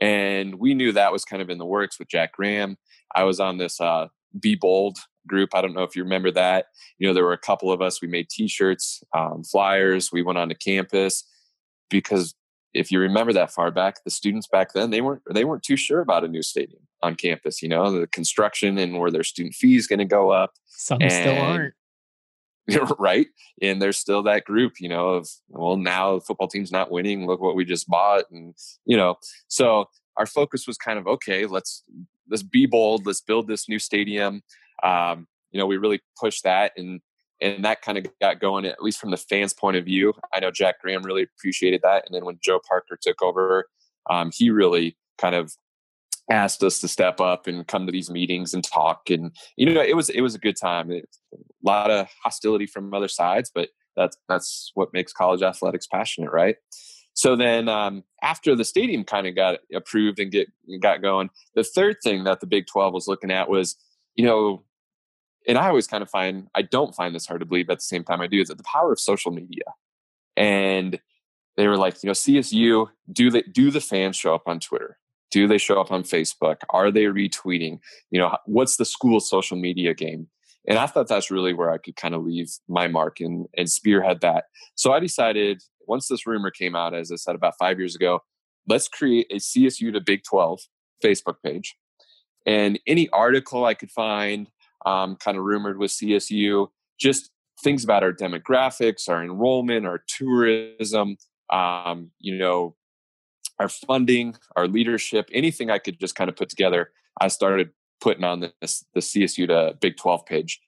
And 0.00 0.56
we 0.56 0.74
knew 0.74 0.92
that 0.92 1.12
was 1.12 1.24
kind 1.24 1.42
of 1.42 1.50
in 1.50 1.58
the 1.58 1.66
works 1.66 1.98
with 1.98 2.08
Jack 2.08 2.32
Graham. 2.32 2.76
I 3.14 3.24
was 3.24 3.38
on 3.38 3.58
this 3.58 3.80
uh, 3.80 4.08
Be 4.40 4.54
Bold 4.54 4.98
group. 5.26 5.54
I 5.54 5.60
don't 5.60 5.74
know 5.74 5.82
if 5.82 5.94
you 5.94 6.02
remember 6.02 6.30
that. 6.32 6.66
You 6.98 7.06
know, 7.06 7.14
there 7.14 7.24
were 7.24 7.34
a 7.34 7.38
couple 7.38 7.70
of 7.70 7.82
us. 7.82 8.00
We 8.00 8.08
made 8.08 8.30
T-shirts, 8.30 9.02
um, 9.14 9.44
flyers. 9.44 10.10
We 10.10 10.22
went 10.22 10.38
on 10.38 10.48
to 10.48 10.54
campus 10.54 11.24
because 11.90 12.34
if 12.72 12.90
you 12.90 13.00
remember 13.00 13.32
that 13.32 13.52
far 13.52 13.70
back, 13.70 14.02
the 14.04 14.10
students 14.10 14.46
back 14.46 14.72
then 14.72 14.90
they 14.90 15.00
weren't 15.00 15.22
they 15.32 15.44
weren't 15.44 15.64
too 15.64 15.76
sure 15.76 16.00
about 16.00 16.24
a 16.24 16.28
new 16.28 16.42
stadium 16.42 16.82
on 17.02 17.16
campus. 17.16 17.62
You 17.62 17.68
know, 17.68 17.90
the 17.90 18.06
construction 18.06 18.78
and 18.78 18.98
where 18.98 19.10
their 19.10 19.24
student 19.24 19.54
fees 19.54 19.86
going 19.86 19.98
to 19.98 20.04
go 20.04 20.30
up. 20.30 20.54
Some 20.66 21.02
and, 21.02 21.12
still 21.12 21.36
aren't. 21.36 21.74
right? 22.98 23.26
And 23.62 23.80
there's 23.80 23.98
still 23.98 24.22
that 24.24 24.44
group 24.44 24.74
you 24.80 24.88
know 24.88 25.10
of 25.10 25.28
well 25.48 25.76
now 25.76 26.16
the 26.16 26.20
football 26.20 26.48
team's 26.48 26.72
not 26.72 26.90
winning. 26.90 27.26
Look 27.26 27.40
what 27.40 27.56
we 27.56 27.64
just 27.64 27.88
bought 27.88 28.24
and 28.30 28.54
you 28.84 28.96
know 28.96 29.16
so 29.48 29.86
our 30.16 30.26
focus 30.26 30.66
was 30.66 30.76
kind 30.76 30.98
of 30.98 31.06
okay 31.06 31.46
let's 31.46 31.84
let's 32.28 32.42
be 32.42 32.66
bold. 32.66 33.06
Let's 33.06 33.20
build 33.20 33.48
this 33.48 33.68
new 33.68 33.78
stadium. 33.78 34.42
Um, 34.82 35.26
you 35.50 35.58
know 35.58 35.66
we 35.66 35.76
really 35.76 36.00
pushed 36.18 36.44
that 36.44 36.72
and 36.76 37.00
and 37.42 37.64
that 37.64 37.80
kind 37.80 37.96
of 37.96 38.06
got 38.20 38.38
going 38.38 38.66
at 38.66 38.82
least 38.82 39.00
from 39.00 39.10
the 39.10 39.16
fans 39.16 39.54
point 39.54 39.76
of 39.76 39.84
view. 39.84 40.14
I 40.32 40.40
know 40.40 40.50
jack 40.50 40.80
graham 40.80 41.02
really 41.02 41.22
appreciated 41.22 41.80
that. 41.82 42.04
And 42.06 42.14
then 42.14 42.24
when 42.24 42.38
joe 42.42 42.60
parker 42.66 42.98
took 43.00 43.22
over 43.22 43.66
um, 44.08 44.30
he 44.32 44.50
really 44.50 44.96
kind 45.18 45.34
of 45.34 45.52
asked 46.30 46.62
us 46.62 46.78
to 46.80 46.88
step 46.88 47.20
up 47.20 47.46
and 47.46 47.66
come 47.66 47.86
to 47.86 47.92
these 47.92 48.08
meetings 48.08 48.54
and 48.54 48.64
talk. 48.64 49.10
And 49.10 49.32
you 49.56 49.72
know 49.72 49.82
it 49.82 49.96
was 49.96 50.08
it 50.08 50.20
was 50.20 50.34
a 50.34 50.38
good 50.38 50.56
time. 50.56 50.90
It, 50.90 51.08
a 51.64 51.68
lot 51.68 51.90
of 51.90 52.08
hostility 52.22 52.66
from 52.66 52.92
other 52.94 53.08
sides 53.08 53.50
but 53.54 53.68
that's 53.96 54.16
that's 54.28 54.70
what 54.74 54.92
makes 54.92 55.12
college 55.12 55.42
athletics 55.42 55.86
passionate 55.86 56.30
right 56.30 56.56
so 57.12 57.34
then 57.34 57.68
um, 57.68 58.04
after 58.22 58.54
the 58.54 58.64
stadium 58.64 59.04
kind 59.04 59.26
of 59.26 59.34
got 59.34 59.58
approved 59.74 60.18
and 60.20 60.30
get 60.30 60.48
got 60.80 61.02
going 61.02 61.28
the 61.54 61.64
third 61.64 61.96
thing 62.02 62.24
that 62.24 62.40
the 62.40 62.46
big 62.46 62.66
12 62.66 62.94
was 62.94 63.06
looking 63.06 63.30
at 63.30 63.48
was 63.48 63.76
you 64.14 64.24
know 64.24 64.62
and 65.48 65.58
i 65.58 65.68
always 65.68 65.86
kind 65.86 66.02
of 66.02 66.10
find 66.10 66.48
i 66.54 66.62
don't 66.62 66.94
find 66.94 67.14
this 67.14 67.26
hard 67.26 67.40
to 67.40 67.46
believe 67.46 67.70
at 67.70 67.78
the 67.78 67.84
same 67.84 68.04
time 68.04 68.20
i 68.20 68.26
do 68.26 68.40
is 68.40 68.48
that 68.48 68.58
the 68.58 68.64
power 68.64 68.92
of 68.92 69.00
social 69.00 69.32
media 69.32 69.64
and 70.36 71.00
they 71.56 71.66
were 71.66 71.76
like 71.76 72.02
you 72.02 72.06
know 72.06 72.12
csu 72.12 72.86
do 73.12 73.30
the 73.30 73.42
do 73.52 73.70
the 73.70 73.80
fans 73.80 74.16
show 74.16 74.34
up 74.34 74.42
on 74.46 74.60
twitter 74.60 74.98
do 75.30 75.46
they 75.46 75.58
show 75.58 75.80
up 75.80 75.92
on 75.92 76.02
Facebook? 76.02 76.56
Are 76.70 76.90
they 76.90 77.04
retweeting? 77.04 77.78
You 78.10 78.20
know, 78.20 78.36
what's 78.46 78.76
the 78.76 78.84
school 78.84 79.20
social 79.20 79.56
media 79.56 79.94
game? 79.94 80.28
And 80.68 80.78
I 80.78 80.86
thought 80.86 81.08
that's 81.08 81.30
really 81.30 81.54
where 81.54 81.70
I 81.70 81.78
could 81.78 81.96
kind 81.96 82.14
of 82.14 82.24
leave 82.24 82.50
my 82.68 82.86
mark 82.86 83.20
and, 83.20 83.46
and 83.56 83.70
spearhead 83.70 84.20
that. 84.20 84.44
So 84.74 84.92
I 84.92 85.00
decided 85.00 85.62
once 85.86 86.08
this 86.08 86.26
rumor 86.26 86.50
came 86.50 86.76
out, 86.76 86.94
as 86.94 87.10
I 87.10 87.16
said 87.16 87.34
about 87.34 87.54
five 87.58 87.78
years 87.78 87.94
ago, 87.94 88.20
let's 88.68 88.88
create 88.88 89.26
a 89.30 89.36
CSU 89.36 89.92
to 89.92 90.00
Big 90.00 90.22
12 90.22 90.60
Facebook 91.02 91.36
page. 91.44 91.76
And 92.46 92.78
any 92.86 93.08
article 93.10 93.64
I 93.64 93.74
could 93.74 93.90
find, 93.90 94.48
um, 94.86 95.16
kind 95.16 95.36
of 95.36 95.44
rumored 95.44 95.78
with 95.78 95.90
CSU, 95.90 96.68
just 96.98 97.30
things 97.62 97.84
about 97.84 98.02
our 98.02 98.12
demographics, 98.12 99.08
our 99.08 99.22
enrollment, 99.22 99.86
our 99.86 100.02
tourism, 100.06 101.16
um, 101.50 102.10
you 102.18 102.36
know, 102.36 102.76
our 103.58 103.68
funding, 103.68 104.36
our 104.56 104.66
leadership, 104.66 105.28
anything 105.32 105.70
I 105.70 105.78
could 105.78 106.00
just 106.00 106.14
kind 106.14 106.30
of 106.30 106.36
put 106.36 106.48
together, 106.48 106.92
I 107.20 107.28
started 107.28 107.70
putting 108.00 108.24
on 108.24 108.40
this 108.60 108.84
the 108.94 109.00
CSU 109.00 109.46
to 109.48 109.76
Big 109.80 109.96
12 109.96 110.26
page. 110.26 110.60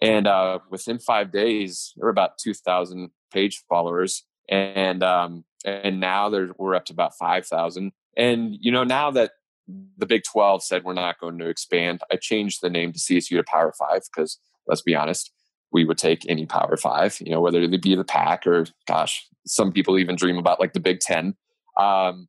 And 0.00 0.26
uh, 0.26 0.60
within 0.70 0.98
five 0.98 1.32
days, 1.32 1.92
there 1.96 2.06
were 2.06 2.10
about 2.10 2.38
2,000 2.38 3.10
page 3.32 3.62
followers. 3.68 4.24
And 4.48 5.02
um, 5.02 5.44
and 5.64 6.00
now 6.00 6.28
there, 6.28 6.50
we're 6.56 6.74
up 6.74 6.84
to 6.86 6.92
about 6.92 7.16
5,000. 7.16 7.92
And, 8.16 8.56
you 8.60 8.70
know, 8.70 8.84
now 8.84 9.10
that 9.10 9.32
the 9.96 10.06
Big 10.06 10.22
12 10.24 10.62
said 10.62 10.84
we're 10.84 10.92
not 10.92 11.20
going 11.20 11.38
to 11.38 11.48
expand, 11.48 12.00
I 12.10 12.16
changed 12.16 12.62
the 12.62 12.70
name 12.70 12.92
to 12.92 12.98
CSU 12.98 13.36
to 13.36 13.44
Power 13.44 13.72
5 13.72 14.02
because 14.12 14.38
let's 14.66 14.82
be 14.82 14.94
honest, 14.94 15.32
we 15.72 15.84
would 15.84 15.98
take 15.98 16.24
any 16.28 16.46
Power 16.46 16.76
5, 16.76 17.20
you 17.20 17.30
know, 17.30 17.40
whether 17.40 17.60
it 17.60 17.82
be 17.82 17.94
the 17.94 18.04
Pac 18.04 18.46
or, 18.46 18.66
gosh, 18.86 19.26
some 19.46 19.72
people 19.72 19.98
even 19.98 20.16
dream 20.16 20.38
about 20.38 20.60
like 20.60 20.72
the 20.72 20.80
Big 20.80 21.00
10. 21.00 21.34
Um, 21.76 22.28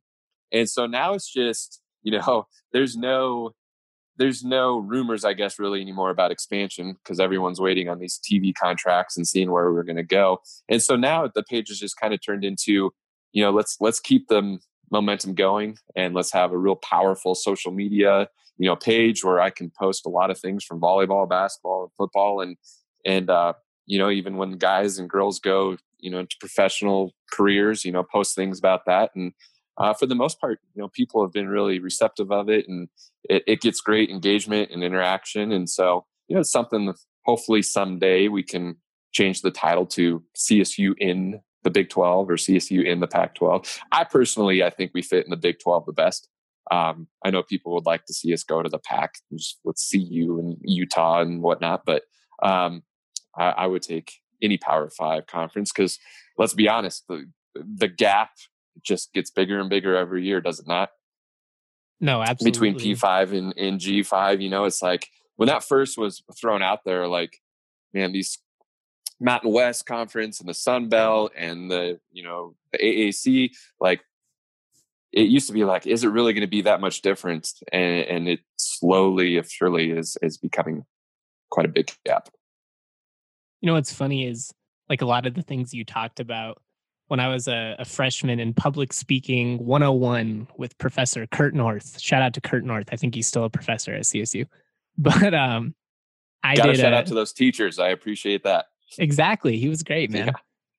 and 0.52 0.68
so 0.68 0.86
now 0.86 1.14
it's 1.14 1.32
just, 1.32 1.80
you 2.02 2.18
know, 2.18 2.46
there's 2.72 2.96
no 2.96 3.52
there's 4.20 4.44
no 4.44 4.78
rumors, 4.78 5.24
I 5.24 5.32
guess, 5.32 5.58
really 5.58 5.80
anymore 5.80 6.10
about 6.10 6.30
expansion 6.30 6.96
because 7.02 7.18
everyone's 7.18 7.58
waiting 7.58 7.88
on 7.88 7.98
these 7.98 8.20
TV 8.20 8.54
contracts 8.54 9.16
and 9.16 9.26
seeing 9.26 9.50
where 9.50 9.72
we're 9.72 9.82
going 9.82 9.96
to 9.96 10.02
go. 10.02 10.42
And 10.68 10.82
so 10.82 10.94
now 10.94 11.26
the 11.34 11.42
page 11.42 11.70
is 11.70 11.80
just 11.80 11.96
kind 11.96 12.12
of 12.12 12.20
turned 12.22 12.44
into, 12.44 12.92
you 13.32 13.42
know, 13.42 13.50
let's 13.50 13.78
let's 13.80 13.98
keep 13.98 14.28
the 14.28 14.58
momentum 14.90 15.34
going 15.34 15.78
and 15.96 16.14
let's 16.14 16.32
have 16.32 16.52
a 16.52 16.58
real 16.58 16.76
powerful 16.76 17.34
social 17.34 17.72
media 17.72 18.28
you 18.58 18.66
know 18.66 18.76
page 18.76 19.24
where 19.24 19.40
i 19.40 19.48
can 19.48 19.70
post 19.70 20.04
a 20.04 20.08
lot 20.08 20.30
of 20.30 20.38
things 20.38 20.64
from 20.64 20.80
volleyball 20.80 21.28
basketball 21.28 21.92
football 21.96 22.40
and 22.40 22.56
and 23.06 23.30
uh 23.30 23.52
you 23.86 23.98
know 23.98 24.10
even 24.10 24.36
when 24.36 24.58
guys 24.58 24.98
and 24.98 25.08
girls 25.08 25.38
go 25.38 25.76
you 26.00 26.10
know 26.10 26.18
into 26.18 26.36
professional 26.40 27.12
careers 27.32 27.84
you 27.84 27.92
know 27.92 28.02
post 28.02 28.34
things 28.34 28.58
about 28.58 28.84
that 28.84 29.10
and 29.14 29.32
uh, 29.80 29.94
for 29.94 30.06
the 30.06 30.14
most 30.14 30.40
part 30.40 30.60
you 30.74 30.82
know 30.82 30.88
people 30.88 31.22
have 31.24 31.32
been 31.32 31.48
really 31.48 31.78
receptive 31.78 32.30
of 32.30 32.48
it 32.48 32.68
and 32.68 32.88
it, 33.24 33.42
it 33.46 33.60
gets 33.60 33.80
great 33.80 34.10
engagement 34.10 34.70
and 34.70 34.84
interaction 34.84 35.50
and 35.50 35.68
so 35.68 36.04
you 36.28 36.34
know 36.34 36.40
it's 36.40 36.52
something 36.52 36.92
hopefully 37.24 37.62
someday 37.62 38.28
we 38.28 38.42
can 38.42 38.76
change 39.12 39.42
the 39.42 39.50
title 39.50 39.86
to 39.86 40.22
csu 40.36 40.94
in 40.98 41.40
the 41.62 41.70
Big 41.70 41.90
12 41.90 42.30
or 42.30 42.36
CSU 42.36 42.84
in 42.84 43.00
the 43.00 43.06
Pac 43.06 43.34
12. 43.34 43.80
I 43.92 44.04
personally, 44.04 44.62
I 44.62 44.70
think 44.70 44.92
we 44.94 45.02
fit 45.02 45.24
in 45.24 45.30
the 45.30 45.36
Big 45.36 45.58
12 45.58 45.86
the 45.86 45.92
best. 45.92 46.28
Um, 46.70 47.08
I 47.24 47.30
know 47.30 47.42
people 47.42 47.74
would 47.74 47.86
like 47.86 48.06
to 48.06 48.14
see 48.14 48.32
us 48.32 48.44
go 48.44 48.62
to 48.62 48.68
the 48.68 48.78
Pac 48.78 49.14
with 49.30 49.76
CU 49.92 50.38
and 50.38 50.56
Utah 50.62 51.20
and 51.20 51.42
whatnot, 51.42 51.82
but 51.84 52.04
um, 52.42 52.82
I, 53.36 53.50
I, 53.50 53.66
would 53.66 53.82
take 53.82 54.12
any 54.40 54.56
Power 54.56 54.88
Five 54.88 55.26
conference 55.26 55.72
because 55.72 55.98
let's 56.38 56.54
be 56.54 56.68
honest, 56.68 57.04
the 57.08 57.26
the 57.54 57.88
gap 57.88 58.30
just 58.82 59.12
gets 59.12 59.30
bigger 59.30 59.60
and 59.60 59.70
bigger 59.70 59.96
every 59.96 60.24
year, 60.24 60.40
does 60.40 60.60
it 60.60 60.66
not? 60.66 60.90
No, 62.00 62.22
absolutely. 62.22 62.72
Between 62.72 62.96
P5 62.96 63.32
and, 63.36 63.54
and 63.56 63.80
G5, 63.80 64.42
you 64.42 64.48
know, 64.48 64.64
it's 64.64 64.82
like 64.82 65.08
when 65.36 65.48
that 65.48 65.64
first 65.64 65.98
was 65.98 66.22
thrown 66.38 66.62
out 66.62 66.84
there, 66.84 67.06
like, 67.06 67.40
man, 67.92 68.12
these 68.12 68.38
Mountain 69.20 69.52
West 69.52 69.86
Conference 69.86 70.40
and 70.40 70.48
the 70.48 70.54
Sun 70.54 70.88
Belt 70.88 71.32
and 71.36 71.70
the 71.70 72.00
you 72.10 72.22
know 72.22 72.54
the 72.72 72.78
AAC, 72.78 73.50
like 73.78 74.00
it 75.12 75.28
used 75.28 75.46
to 75.48 75.52
be 75.52 75.64
like, 75.64 75.86
is 75.86 76.04
it 76.04 76.08
really 76.08 76.32
going 76.32 76.42
to 76.42 76.46
be 76.46 76.62
that 76.62 76.80
much 76.80 77.02
different? 77.02 77.50
And, 77.72 78.06
and 78.06 78.28
it 78.28 78.40
slowly, 78.56 79.36
if 79.36 79.50
surely, 79.50 79.90
is 79.90 80.16
is 80.22 80.38
becoming 80.38 80.84
quite 81.50 81.66
a 81.66 81.70
big 81.70 81.90
gap. 82.06 82.30
You 83.60 83.66
know 83.66 83.74
what's 83.74 83.92
funny 83.92 84.26
is 84.26 84.52
like 84.88 85.02
a 85.02 85.06
lot 85.06 85.26
of 85.26 85.34
the 85.34 85.42
things 85.42 85.74
you 85.74 85.84
talked 85.84 86.18
about 86.18 86.62
when 87.10 87.18
I 87.18 87.26
was 87.26 87.48
a, 87.48 87.74
a, 87.80 87.84
freshman 87.84 88.38
in 88.38 88.54
public 88.54 88.92
speaking 88.92 89.58
101 89.66 90.46
with 90.56 90.78
Professor 90.78 91.26
Kurt 91.26 91.54
North. 91.54 92.00
Shout 92.00 92.22
out 92.22 92.34
to 92.34 92.40
Kurt 92.40 92.64
North. 92.64 92.88
I 92.92 92.96
think 92.96 93.16
he's 93.16 93.26
still 93.26 93.42
a 93.42 93.50
professor 93.50 93.92
at 93.92 94.02
CSU. 94.02 94.46
But 94.98 95.34
um 95.34 95.74
I 96.42 96.54
Gotta 96.54 96.72
did 96.72 96.80
shout 96.80 96.92
a, 96.92 96.96
out 96.96 97.06
to 97.06 97.14
those 97.14 97.32
teachers. 97.32 97.78
I 97.78 97.88
appreciate 97.88 98.44
that. 98.44 98.66
Exactly. 98.98 99.56
He 99.56 99.68
was 99.68 99.82
great, 99.82 100.10
man. 100.10 100.26
Yeah. 100.26 100.32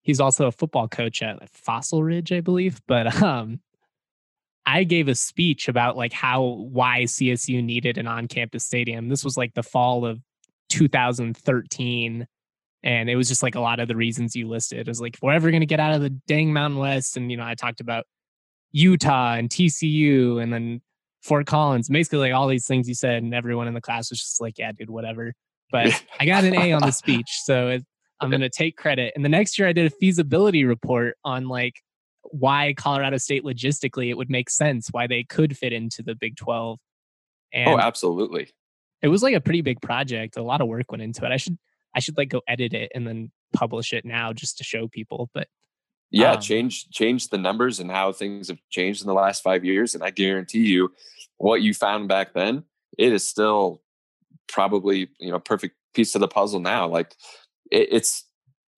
He's 0.03 0.19
also 0.19 0.47
a 0.47 0.51
football 0.51 0.87
coach 0.87 1.21
at 1.21 1.49
Fossil 1.49 2.03
Ridge, 2.03 2.31
I 2.31 2.39
believe. 2.39 2.81
But 2.87 3.21
um 3.21 3.59
I 4.65 4.85
gave 4.85 5.09
a 5.09 5.15
speech 5.15 5.67
about 5.67 5.97
like 5.97 6.13
how 6.13 6.43
why 6.43 7.03
CSU 7.03 7.61
needed 7.61 7.97
an 7.97 8.07
on-campus 8.07 8.65
stadium. 8.65 9.09
This 9.09 9.25
was 9.25 9.35
like 9.35 9.53
the 9.53 9.63
fall 9.63 10.05
of 10.05 10.21
2013 10.69 12.25
and 12.83 13.09
it 13.09 13.15
was 13.15 13.27
just 13.27 13.43
like 13.43 13.55
a 13.55 13.59
lot 13.59 13.79
of 13.79 13.87
the 13.87 13.95
reasons 13.95 14.35
you 14.35 14.47
listed. 14.47 14.79
It 14.79 14.87
was 14.87 15.01
like 15.01 15.15
if 15.15 15.21
we're 15.21 15.33
ever 15.33 15.51
going 15.51 15.61
to 15.61 15.67
get 15.67 15.79
out 15.79 15.93
of 15.93 16.01
the 16.01 16.09
dang 16.09 16.51
Mountain 16.53 16.79
West 16.79 17.17
and 17.17 17.31
you 17.31 17.37
know 17.37 17.45
I 17.45 17.55
talked 17.55 17.81
about 17.81 18.05
Utah 18.71 19.33
and 19.33 19.49
TCU 19.49 20.41
and 20.41 20.51
then 20.51 20.81
Fort 21.21 21.45
Collins, 21.45 21.89
basically 21.89 22.19
like 22.19 22.33
all 22.33 22.47
these 22.47 22.65
things 22.65 22.87
you 22.87 22.95
said 22.95 23.23
and 23.23 23.33
everyone 23.33 23.67
in 23.67 23.73
the 23.73 23.81
class 23.81 24.09
was 24.09 24.19
just 24.19 24.41
like 24.41 24.57
yeah 24.57 24.71
dude 24.71 24.89
whatever. 24.89 25.33
But 25.71 26.03
I 26.19 26.25
got 26.25 26.43
an 26.43 26.55
A 26.55 26.73
on 26.73 26.81
the 26.81 26.91
speech, 26.91 27.39
so 27.43 27.69
it, 27.69 27.85
I'm 28.19 28.29
going 28.29 28.41
to 28.41 28.49
take 28.49 28.77
credit. 28.77 29.13
And 29.15 29.23
the 29.25 29.29
next 29.29 29.57
year 29.57 29.67
I 29.67 29.73
did 29.73 29.87
a 29.87 29.89
feasibility 29.89 30.65
report 30.65 31.17
on 31.23 31.47
like 31.47 31.75
why 32.23 32.73
Colorado 32.77 33.17
State 33.17 33.43
logistically 33.43 34.09
it 34.09 34.17
would 34.17 34.29
make 34.29 34.49
sense, 34.49 34.89
why 34.91 35.07
they 35.07 35.23
could 35.23 35.57
fit 35.57 35.73
into 35.73 36.03
the 36.03 36.15
Big 36.15 36.35
12. 36.35 36.77
Oh, 36.79 37.57
and 37.57 37.69
oh, 37.69 37.79
absolutely. 37.79 38.49
It 39.01 39.07
was 39.07 39.23
like 39.23 39.33
a 39.33 39.41
pretty 39.41 39.61
big 39.61 39.81
project. 39.81 40.37
A 40.37 40.43
lot 40.43 40.61
of 40.61 40.67
work 40.67 40.91
went 40.91 41.01
into 41.01 41.25
it. 41.25 41.31
I 41.31 41.37
should 41.37 41.57
I 41.95 41.99
should 41.99 42.17
like 42.17 42.29
go 42.29 42.41
edit 42.47 42.73
it 42.73 42.91
and 42.95 43.07
then 43.07 43.31
publish 43.53 43.93
it 43.93 44.05
now 44.05 44.33
just 44.33 44.57
to 44.57 44.63
show 44.63 44.87
people. 44.87 45.29
But 45.33 45.47
yeah, 46.11 46.33
um, 46.33 46.41
change 46.41 46.89
change 46.89 47.29
the 47.29 47.37
numbers 47.37 47.79
and 47.79 47.91
how 47.91 48.11
things 48.11 48.49
have 48.49 48.59
changed 48.69 49.01
in 49.01 49.07
the 49.07 49.13
last 49.13 49.43
five 49.43 49.63
years. 49.63 49.95
And 49.95 50.03
I 50.03 50.09
guarantee 50.09 50.67
you, 50.67 50.91
what 51.37 51.61
you 51.61 51.73
found 51.73 52.07
back 52.07 52.33
then, 52.33 52.63
it 52.97 53.13
is 53.13 53.25
still 53.25 53.81
probably 54.47 55.09
you 55.19 55.31
know 55.31 55.39
perfect 55.39 55.75
piece 55.93 56.15
of 56.15 56.21
the 56.21 56.27
puzzle 56.27 56.59
now. 56.59 56.87
Like 56.87 57.15
it, 57.71 57.89
it's 57.91 58.25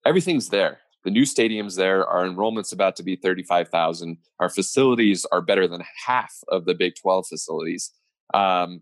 everything's 0.04 0.48
there. 0.48 0.78
The 1.04 1.10
new 1.10 1.26
stadium's 1.26 1.76
there. 1.76 2.06
Our 2.06 2.24
enrollment's 2.24 2.72
about 2.72 2.96
to 2.96 3.02
be 3.02 3.16
35,000. 3.16 4.16
Our 4.40 4.48
facilities 4.48 5.26
are 5.30 5.42
better 5.42 5.68
than 5.68 5.82
half 6.06 6.32
of 6.48 6.64
the 6.64 6.74
Big 6.74 6.94
12 7.00 7.26
facilities. 7.26 7.92
Um, 8.32 8.80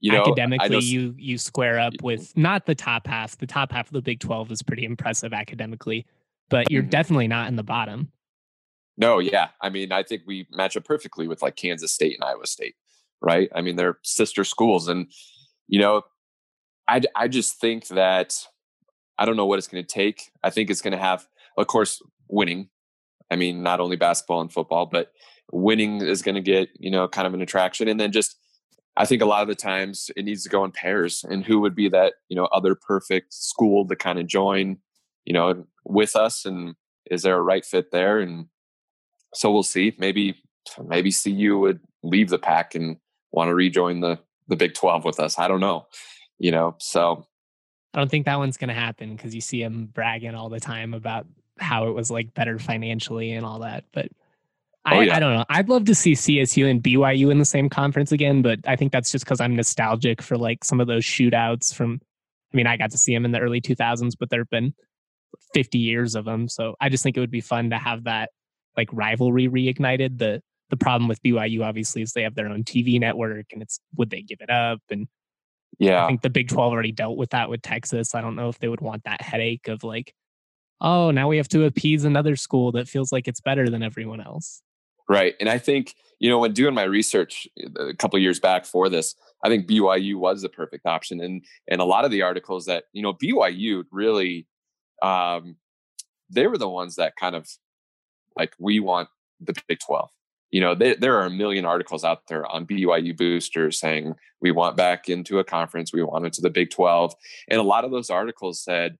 you 0.00 0.12
know, 0.12 0.22
academically, 0.22 0.68
know, 0.68 0.78
you 0.78 1.14
you 1.16 1.38
square 1.38 1.78
up 1.78 1.94
with 2.02 2.36
not 2.36 2.66
the 2.66 2.74
top 2.74 3.06
half. 3.06 3.38
The 3.38 3.46
top 3.46 3.72
half 3.72 3.86
of 3.86 3.92
the 3.92 4.02
Big 4.02 4.20
12 4.20 4.52
is 4.52 4.62
pretty 4.62 4.84
impressive 4.84 5.32
academically, 5.32 6.06
but 6.50 6.70
you're 6.70 6.82
mm-hmm. 6.82 6.90
definitely 6.90 7.28
not 7.28 7.48
in 7.48 7.56
the 7.56 7.62
bottom. 7.62 8.12
No, 8.96 9.18
yeah. 9.18 9.48
I 9.60 9.68
mean, 9.68 9.92
I 9.92 10.02
think 10.02 10.22
we 10.26 10.46
match 10.50 10.76
up 10.76 10.84
perfectly 10.84 11.28
with 11.28 11.42
like 11.42 11.56
Kansas 11.56 11.92
State 11.92 12.14
and 12.14 12.24
Iowa 12.24 12.46
State, 12.46 12.76
right? 13.20 13.50
I 13.54 13.60
mean, 13.60 13.76
they're 13.76 13.98
sister 14.02 14.42
schools. 14.42 14.88
And, 14.88 15.12
you 15.68 15.80
know, 15.80 16.02
I, 16.88 17.02
I 17.14 17.28
just 17.28 17.60
think 17.60 17.88
that 17.88 18.34
I 19.18 19.26
don't 19.26 19.36
know 19.36 19.46
what 19.46 19.58
it's 19.58 19.68
going 19.68 19.84
to 19.84 19.88
take. 19.88 20.30
I 20.42 20.50
think 20.50 20.70
it's 20.70 20.80
going 20.80 20.92
to 20.92 20.98
have, 20.98 21.26
of 21.58 21.66
course, 21.66 22.00
winning. 22.28 22.68
I 23.30 23.36
mean, 23.36 23.62
not 23.62 23.80
only 23.80 23.96
basketball 23.96 24.40
and 24.40 24.52
football, 24.52 24.86
but 24.86 25.12
winning 25.52 26.00
is 26.00 26.22
going 26.22 26.36
to 26.36 26.40
get, 26.40 26.68
you 26.78 26.90
know, 26.90 27.06
kind 27.06 27.26
of 27.26 27.34
an 27.34 27.42
attraction. 27.42 27.88
And 27.88 28.00
then 28.00 28.12
just, 28.12 28.38
I 28.96 29.04
think 29.04 29.22
a 29.22 29.26
lot 29.26 29.42
of 29.42 29.48
the 29.48 29.54
times 29.54 30.10
it 30.16 30.24
needs 30.24 30.42
to 30.44 30.48
go 30.48 30.64
in 30.64 30.72
pairs. 30.72 31.24
And 31.28 31.44
who 31.44 31.60
would 31.60 31.74
be 31.74 31.88
that, 31.90 32.14
you 32.28 32.36
know, 32.36 32.46
other 32.46 32.74
perfect 32.74 33.34
school 33.34 33.86
to 33.86 33.96
kind 33.96 34.18
of 34.18 34.26
join, 34.26 34.78
you 35.24 35.32
know, 35.32 35.66
with 35.84 36.16
us? 36.16 36.44
And 36.44 36.74
is 37.10 37.22
there 37.22 37.36
a 37.36 37.42
right 37.42 37.64
fit 37.64 37.90
there? 37.90 38.20
And 38.20 38.46
so 39.34 39.52
we'll 39.52 39.62
see. 39.62 39.94
Maybe, 39.98 40.36
maybe 40.82 41.12
CU 41.12 41.58
would 41.58 41.80
leave 42.02 42.30
the 42.30 42.38
Pac 42.38 42.74
and 42.74 42.96
want 43.32 43.48
to 43.48 43.54
rejoin 43.54 44.00
the, 44.00 44.18
the 44.48 44.56
Big 44.56 44.74
12 44.74 45.04
with 45.04 45.20
us. 45.20 45.38
I 45.38 45.46
don't 45.48 45.60
know, 45.60 45.86
you 46.38 46.50
know, 46.50 46.76
so 46.78 47.26
I 47.96 47.98
don't 47.98 48.10
think 48.10 48.26
that 48.26 48.38
one's 48.38 48.58
going 48.58 48.68
to 48.68 48.74
happen 48.74 49.16
because 49.16 49.34
you 49.34 49.40
see 49.40 49.62
him 49.62 49.86
bragging 49.86 50.34
all 50.34 50.50
the 50.50 50.60
time 50.60 50.92
about 50.92 51.26
how 51.58 51.88
it 51.88 51.92
was 51.92 52.10
like 52.10 52.34
better 52.34 52.58
financially 52.58 53.32
and 53.32 53.46
all 53.46 53.60
that. 53.60 53.84
But 53.92 54.08
Oh, 54.86 54.90
I, 54.90 54.96
oh, 54.96 55.00
yeah. 55.00 55.16
I 55.16 55.20
don't 55.20 55.34
know. 55.34 55.44
I'd 55.48 55.68
love 55.68 55.84
to 55.86 55.94
see 55.94 56.12
CSU 56.12 56.70
and 56.70 56.82
BYU 56.82 57.30
in 57.30 57.38
the 57.38 57.44
same 57.44 57.68
conference 57.68 58.12
again, 58.12 58.42
but 58.42 58.60
I 58.66 58.76
think 58.76 58.92
that's 58.92 59.10
just 59.10 59.24
because 59.24 59.40
I'm 59.40 59.56
nostalgic 59.56 60.22
for 60.22 60.38
like 60.38 60.64
some 60.64 60.80
of 60.80 60.86
those 60.86 61.04
shootouts 61.04 61.74
from. 61.74 62.00
I 62.52 62.56
mean, 62.56 62.66
I 62.66 62.76
got 62.76 62.92
to 62.92 62.98
see 62.98 63.12
them 63.12 63.24
in 63.24 63.32
the 63.32 63.40
early 63.40 63.60
2000s, 63.60 64.12
but 64.18 64.30
there 64.30 64.40
have 64.40 64.50
been 64.50 64.72
50 65.52 65.78
years 65.78 66.14
of 66.14 66.24
them. 66.24 66.48
So 66.48 66.76
I 66.80 66.88
just 66.88 67.02
think 67.02 67.16
it 67.16 67.20
would 67.20 67.30
be 67.30 67.40
fun 67.40 67.70
to 67.70 67.76
have 67.76 68.04
that 68.04 68.30
like 68.76 68.88
rivalry 68.92 69.48
reignited. 69.48 70.18
The 70.18 70.40
the 70.70 70.76
problem 70.76 71.08
with 71.08 71.22
BYU 71.22 71.64
obviously 71.64 72.02
is 72.02 72.12
they 72.12 72.22
have 72.22 72.34
their 72.34 72.48
own 72.48 72.64
TV 72.64 72.98
network, 72.98 73.46
and 73.52 73.62
it's 73.62 73.80
would 73.96 74.10
they 74.10 74.22
give 74.22 74.40
it 74.40 74.50
up? 74.50 74.80
And 74.90 75.08
yeah. 75.78 76.04
I 76.04 76.08
think 76.08 76.22
the 76.22 76.30
Big 76.30 76.48
12 76.48 76.72
already 76.72 76.92
dealt 76.92 77.16
with 77.16 77.30
that 77.30 77.48
with 77.48 77.62
Texas. 77.62 78.14
I 78.14 78.20
don't 78.20 78.36
know 78.36 78.48
if 78.48 78.58
they 78.58 78.68
would 78.68 78.80
want 78.80 79.04
that 79.04 79.20
headache 79.20 79.68
of 79.68 79.84
like, 79.84 80.14
oh, 80.80 81.10
now 81.10 81.28
we 81.28 81.36
have 81.36 81.48
to 81.48 81.64
appease 81.64 82.04
another 82.04 82.36
school 82.36 82.72
that 82.72 82.88
feels 82.88 83.12
like 83.12 83.28
it's 83.28 83.40
better 83.40 83.68
than 83.68 83.82
everyone 83.82 84.20
else. 84.20 84.62
Right. 85.08 85.34
And 85.38 85.48
I 85.48 85.58
think, 85.58 85.94
you 86.18 86.28
know, 86.28 86.38
when 86.38 86.52
doing 86.52 86.74
my 86.74 86.82
research 86.82 87.46
uh, 87.62 87.88
a 87.88 87.94
couple 87.94 88.18
years 88.18 88.40
back 88.40 88.64
for 88.64 88.88
this, 88.88 89.14
I 89.44 89.48
think 89.48 89.68
BYU 89.68 90.16
was 90.16 90.42
the 90.42 90.48
perfect 90.48 90.86
option. 90.86 91.20
And 91.20 91.44
and 91.68 91.80
a 91.80 91.84
lot 91.84 92.04
of 92.04 92.10
the 92.10 92.22
articles 92.22 92.66
that, 92.66 92.84
you 92.92 93.02
know, 93.02 93.14
BYU 93.14 93.84
really 93.90 94.46
um 95.02 95.56
they 96.28 96.46
were 96.46 96.58
the 96.58 96.68
ones 96.68 96.96
that 96.96 97.14
kind 97.16 97.36
of 97.36 97.48
like 98.36 98.54
we 98.58 98.80
want 98.80 99.08
the 99.40 99.54
Big 99.68 99.78
12 99.78 100.10
you 100.50 100.60
know, 100.60 100.74
they, 100.74 100.94
there 100.94 101.18
are 101.18 101.26
a 101.26 101.30
million 101.30 101.64
articles 101.64 102.04
out 102.04 102.28
there 102.28 102.46
on 102.46 102.66
BYU 102.66 103.16
boosters 103.16 103.78
saying 103.78 104.14
we 104.40 104.50
want 104.50 104.76
back 104.76 105.08
into 105.08 105.38
a 105.38 105.44
conference, 105.44 105.92
we 105.92 106.02
want 106.02 106.24
into 106.24 106.40
the 106.40 106.50
Big 106.50 106.70
12. 106.70 107.14
And 107.48 107.60
a 107.60 107.64
lot 107.64 107.84
of 107.84 107.90
those 107.90 108.10
articles 108.10 108.62
said 108.62 108.96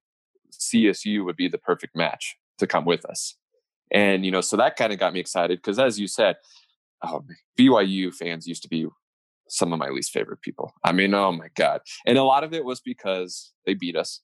CSU 0.52 1.24
would 1.24 1.36
be 1.36 1.48
the 1.48 1.58
perfect 1.58 1.96
match 1.96 2.36
to 2.58 2.66
come 2.66 2.84
with 2.84 3.04
us. 3.04 3.36
And, 3.92 4.24
you 4.24 4.30
know, 4.30 4.40
so 4.40 4.56
that 4.56 4.76
kind 4.76 4.92
of 4.92 4.98
got 4.98 5.12
me 5.12 5.20
excited 5.20 5.58
because 5.58 5.78
as 5.78 5.98
you 5.98 6.08
said, 6.08 6.36
oh, 7.04 7.24
BYU 7.58 8.12
fans 8.12 8.46
used 8.46 8.62
to 8.62 8.68
be 8.68 8.86
some 9.48 9.72
of 9.72 9.78
my 9.78 9.88
least 9.88 10.10
favorite 10.10 10.40
people. 10.40 10.72
I 10.84 10.92
mean, 10.92 11.14
oh 11.14 11.32
my 11.32 11.48
God. 11.54 11.80
And 12.04 12.18
a 12.18 12.24
lot 12.24 12.44
of 12.44 12.52
it 12.52 12.64
was 12.64 12.80
because 12.80 13.52
they 13.64 13.74
beat 13.74 13.96
us. 13.96 14.20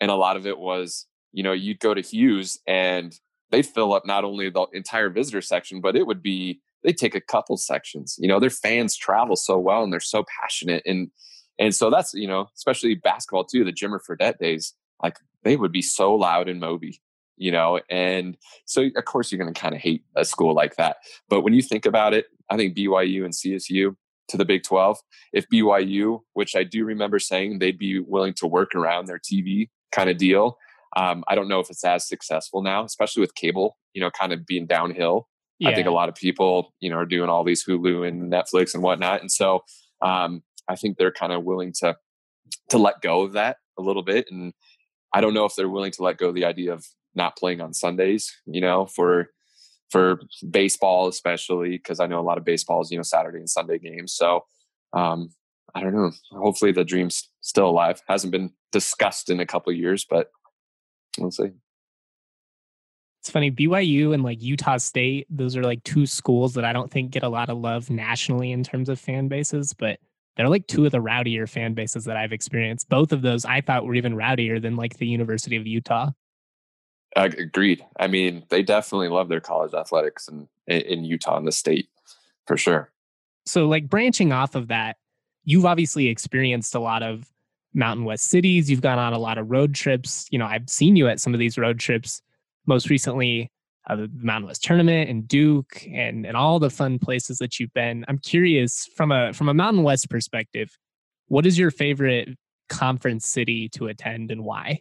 And 0.00 0.10
a 0.10 0.16
lot 0.16 0.36
of 0.36 0.46
it 0.46 0.58
was, 0.58 1.06
you 1.32 1.42
know, 1.42 1.52
you'd 1.52 1.80
go 1.80 1.94
to 1.94 2.02
Hughes 2.02 2.58
and 2.66 3.18
they'd 3.50 3.66
fill 3.66 3.94
up 3.94 4.04
not 4.06 4.24
only 4.24 4.50
the 4.50 4.66
entire 4.72 5.08
visitor 5.08 5.40
section, 5.40 5.80
but 5.80 5.96
it 5.96 6.06
would 6.06 6.22
be 6.22 6.60
they 6.82 6.92
take 6.92 7.14
a 7.14 7.20
couple 7.20 7.56
sections. 7.56 8.16
You 8.18 8.28
know, 8.28 8.38
their 8.38 8.50
fans 8.50 8.96
travel 8.96 9.36
so 9.36 9.58
well 9.58 9.82
and 9.82 9.92
they're 9.92 10.00
so 10.00 10.24
passionate. 10.40 10.82
And 10.86 11.10
and 11.58 11.74
so 11.74 11.88
that's, 11.88 12.12
you 12.12 12.28
know, 12.28 12.48
especially 12.54 12.94
basketball 12.96 13.44
too, 13.44 13.64
the 13.64 13.72
Jimmer 13.72 13.98
Fredette 13.98 14.38
days, 14.38 14.74
like 15.02 15.18
they 15.42 15.56
would 15.56 15.72
be 15.72 15.82
so 15.82 16.14
loud 16.14 16.48
in 16.48 16.58
Moby. 16.58 17.00
You 17.36 17.52
know, 17.52 17.80
and 17.90 18.36
so 18.64 18.88
of 18.96 19.04
course 19.04 19.30
you're 19.30 19.40
going 19.40 19.52
to 19.52 19.60
kind 19.60 19.74
of 19.74 19.80
hate 19.80 20.04
a 20.16 20.24
school 20.24 20.54
like 20.54 20.76
that. 20.76 20.98
But 21.28 21.42
when 21.42 21.54
you 21.54 21.62
think 21.62 21.86
about 21.86 22.14
it, 22.14 22.26
I 22.50 22.56
think 22.56 22.76
BYU 22.76 23.24
and 23.24 23.34
CSU 23.34 23.96
to 24.28 24.36
the 24.36 24.44
Big 24.44 24.62
12, 24.64 24.98
if 25.32 25.46
BYU, 25.52 26.20
which 26.32 26.56
I 26.56 26.64
do 26.64 26.84
remember 26.84 27.18
saying 27.18 27.58
they'd 27.58 27.78
be 27.78 28.00
willing 28.00 28.34
to 28.34 28.46
work 28.46 28.74
around 28.74 29.06
their 29.06 29.18
TV 29.18 29.68
kind 29.92 30.10
of 30.10 30.16
deal, 30.16 30.58
um, 30.96 31.24
I 31.28 31.34
don't 31.34 31.48
know 31.48 31.60
if 31.60 31.70
it's 31.70 31.84
as 31.84 32.08
successful 32.08 32.62
now, 32.62 32.84
especially 32.84 33.20
with 33.20 33.34
cable, 33.34 33.76
you 33.92 34.00
know, 34.00 34.10
kind 34.10 34.32
of 34.32 34.46
being 34.46 34.66
downhill. 34.66 35.28
Yeah. 35.58 35.70
I 35.70 35.74
think 35.74 35.86
a 35.86 35.92
lot 35.92 36.08
of 36.08 36.14
people, 36.14 36.74
you 36.80 36.90
know, 36.90 36.96
are 36.96 37.06
doing 37.06 37.28
all 37.28 37.44
these 37.44 37.64
Hulu 37.64 38.06
and 38.06 38.32
Netflix 38.32 38.74
and 38.74 38.82
whatnot, 38.82 39.20
and 39.20 39.32
so 39.32 39.64
um, 40.02 40.42
I 40.68 40.76
think 40.76 40.98
they're 40.98 41.12
kind 41.12 41.32
of 41.32 41.44
willing 41.44 41.72
to 41.80 41.96
to 42.70 42.78
let 42.78 43.00
go 43.00 43.22
of 43.22 43.32
that 43.32 43.56
a 43.78 43.82
little 43.82 44.02
bit. 44.02 44.26
And 44.30 44.52
I 45.12 45.20
don't 45.20 45.34
know 45.34 45.44
if 45.44 45.54
they're 45.54 45.68
willing 45.68 45.92
to 45.92 46.02
let 46.02 46.18
go 46.18 46.28
of 46.28 46.34
the 46.34 46.44
idea 46.44 46.72
of 46.72 46.86
not 47.16 47.36
playing 47.36 47.60
on 47.60 47.72
Sundays, 47.74 48.34
you 48.46 48.60
know, 48.60 48.86
for 48.86 49.30
for 49.90 50.20
baseball 50.50 51.06
especially 51.06 51.70
because 51.70 52.00
I 52.00 52.06
know 52.06 52.20
a 52.20 52.22
lot 52.22 52.38
of 52.38 52.44
baseballs, 52.44 52.90
you 52.90 52.98
know, 52.98 53.02
Saturday 53.02 53.38
and 53.38 53.48
Sunday 53.48 53.78
games. 53.78 54.14
So 54.14 54.44
um, 54.92 55.30
I 55.74 55.80
don't 55.80 55.94
know. 55.94 56.10
Hopefully 56.32 56.72
the 56.72 56.84
dream's 56.84 57.28
still 57.40 57.68
alive. 57.68 58.00
Hasn't 58.08 58.32
been 58.32 58.52
discussed 58.72 59.30
in 59.30 59.40
a 59.40 59.46
couple 59.46 59.72
years, 59.72 60.06
but 60.08 60.30
we'll 61.18 61.30
see. 61.30 61.50
It's 63.20 63.30
funny, 63.30 63.50
BYU 63.50 64.14
and 64.14 64.22
like 64.22 64.40
Utah 64.40 64.76
State, 64.76 65.26
those 65.28 65.56
are 65.56 65.64
like 65.64 65.82
two 65.82 66.06
schools 66.06 66.54
that 66.54 66.64
I 66.64 66.72
don't 66.72 66.90
think 66.90 67.10
get 67.10 67.24
a 67.24 67.28
lot 67.28 67.50
of 67.50 67.58
love 67.58 67.90
nationally 67.90 68.52
in 68.52 68.62
terms 68.62 68.88
of 68.88 69.00
fan 69.00 69.26
bases, 69.26 69.74
but 69.74 69.98
they're 70.36 70.48
like 70.48 70.66
two 70.68 70.86
of 70.86 70.92
the 70.92 71.00
rowdier 71.00 71.48
fan 71.48 71.74
bases 71.74 72.04
that 72.04 72.16
I've 72.16 72.32
experienced. 72.32 72.88
Both 72.88 73.10
of 73.10 73.22
those 73.22 73.44
I 73.44 73.62
thought 73.62 73.84
were 73.84 73.96
even 73.96 74.14
rowdier 74.14 74.62
than 74.62 74.76
like 74.76 74.98
the 74.98 75.06
University 75.08 75.56
of 75.56 75.66
Utah. 75.66 76.10
Agreed. 77.16 77.84
I 77.98 78.08
mean, 78.08 78.44
they 78.50 78.62
definitely 78.62 79.08
love 79.08 79.28
their 79.28 79.40
college 79.40 79.72
athletics 79.72 80.28
in, 80.28 80.48
in 80.66 81.04
Utah 81.04 81.38
and 81.38 81.46
the 81.46 81.52
state 81.52 81.88
for 82.46 82.58
sure. 82.58 82.92
So, 83.46 83.66
like 83.66 83.88
branching 83.88 84.32
off 84.32 84.54
of 84.54 84.68
that, 84.68 84.96
you've 85.44 85.64
obviously 85.64 86.08
experienced 86.08 86.74
a 86.74 86.80
lot 86.80 87.02
of 87.02 87.26
Mountain 87.72 88.04
West 88.04 88.28
cities. 88.28 88.70
You've 88.70 88.82
gone 88.82 88.98
on 88.98 89.14
a 89.14 89.18
lot 89.18 89.38
of 89.38 89.50
road 89.50 89.74
trips. 89.74 90.26
You 90.30 90.38
know, 90.38 90.46
I've 90.46 90.68
seen 90.68 90.94
you 90.94 91.08
at 91.08 91.20
some 91.20 91.32
of 91.32 91.40
these 91.40 91.56
road 91.56 91.78
trips 91.78 92.20
most 92.66 92.90
recently 92.90 93.50
uh, 93.88 93.96
the 93.96 94.10
Mountain 94.14 94.48
West 94.48 94.64
tournament 94.64 95.08
and 95.08 95.26
Duke 95.26 95.86
and 95.90 96.26
and 96.26 96.36
all 96.36 96.58
the 96.58 96.70
fun 96.70 96.98
places 96.98 97.38
that 97.38 97.58
you've 97.58 97.72
been. 97.72 98.04
I'm 98.08 98.18
curious 98.18 98.88
from 98.96 99.12
a 99.12 99.32
from 99.32 99.48
a 99.48 99.54
Mountain 99.54 99.84
West 99.84 100.10
perspective, 100.10 100.76
what 101.28 101.46
is 101.46 101.58
your 101.58 101.70
favorite 101.70 102.30
conference 102.68 103.26
city 103.26 103.68
to 103.70 103.86
attend 103.86 104.30
and 104.30 104.44
why? 104.44 104.80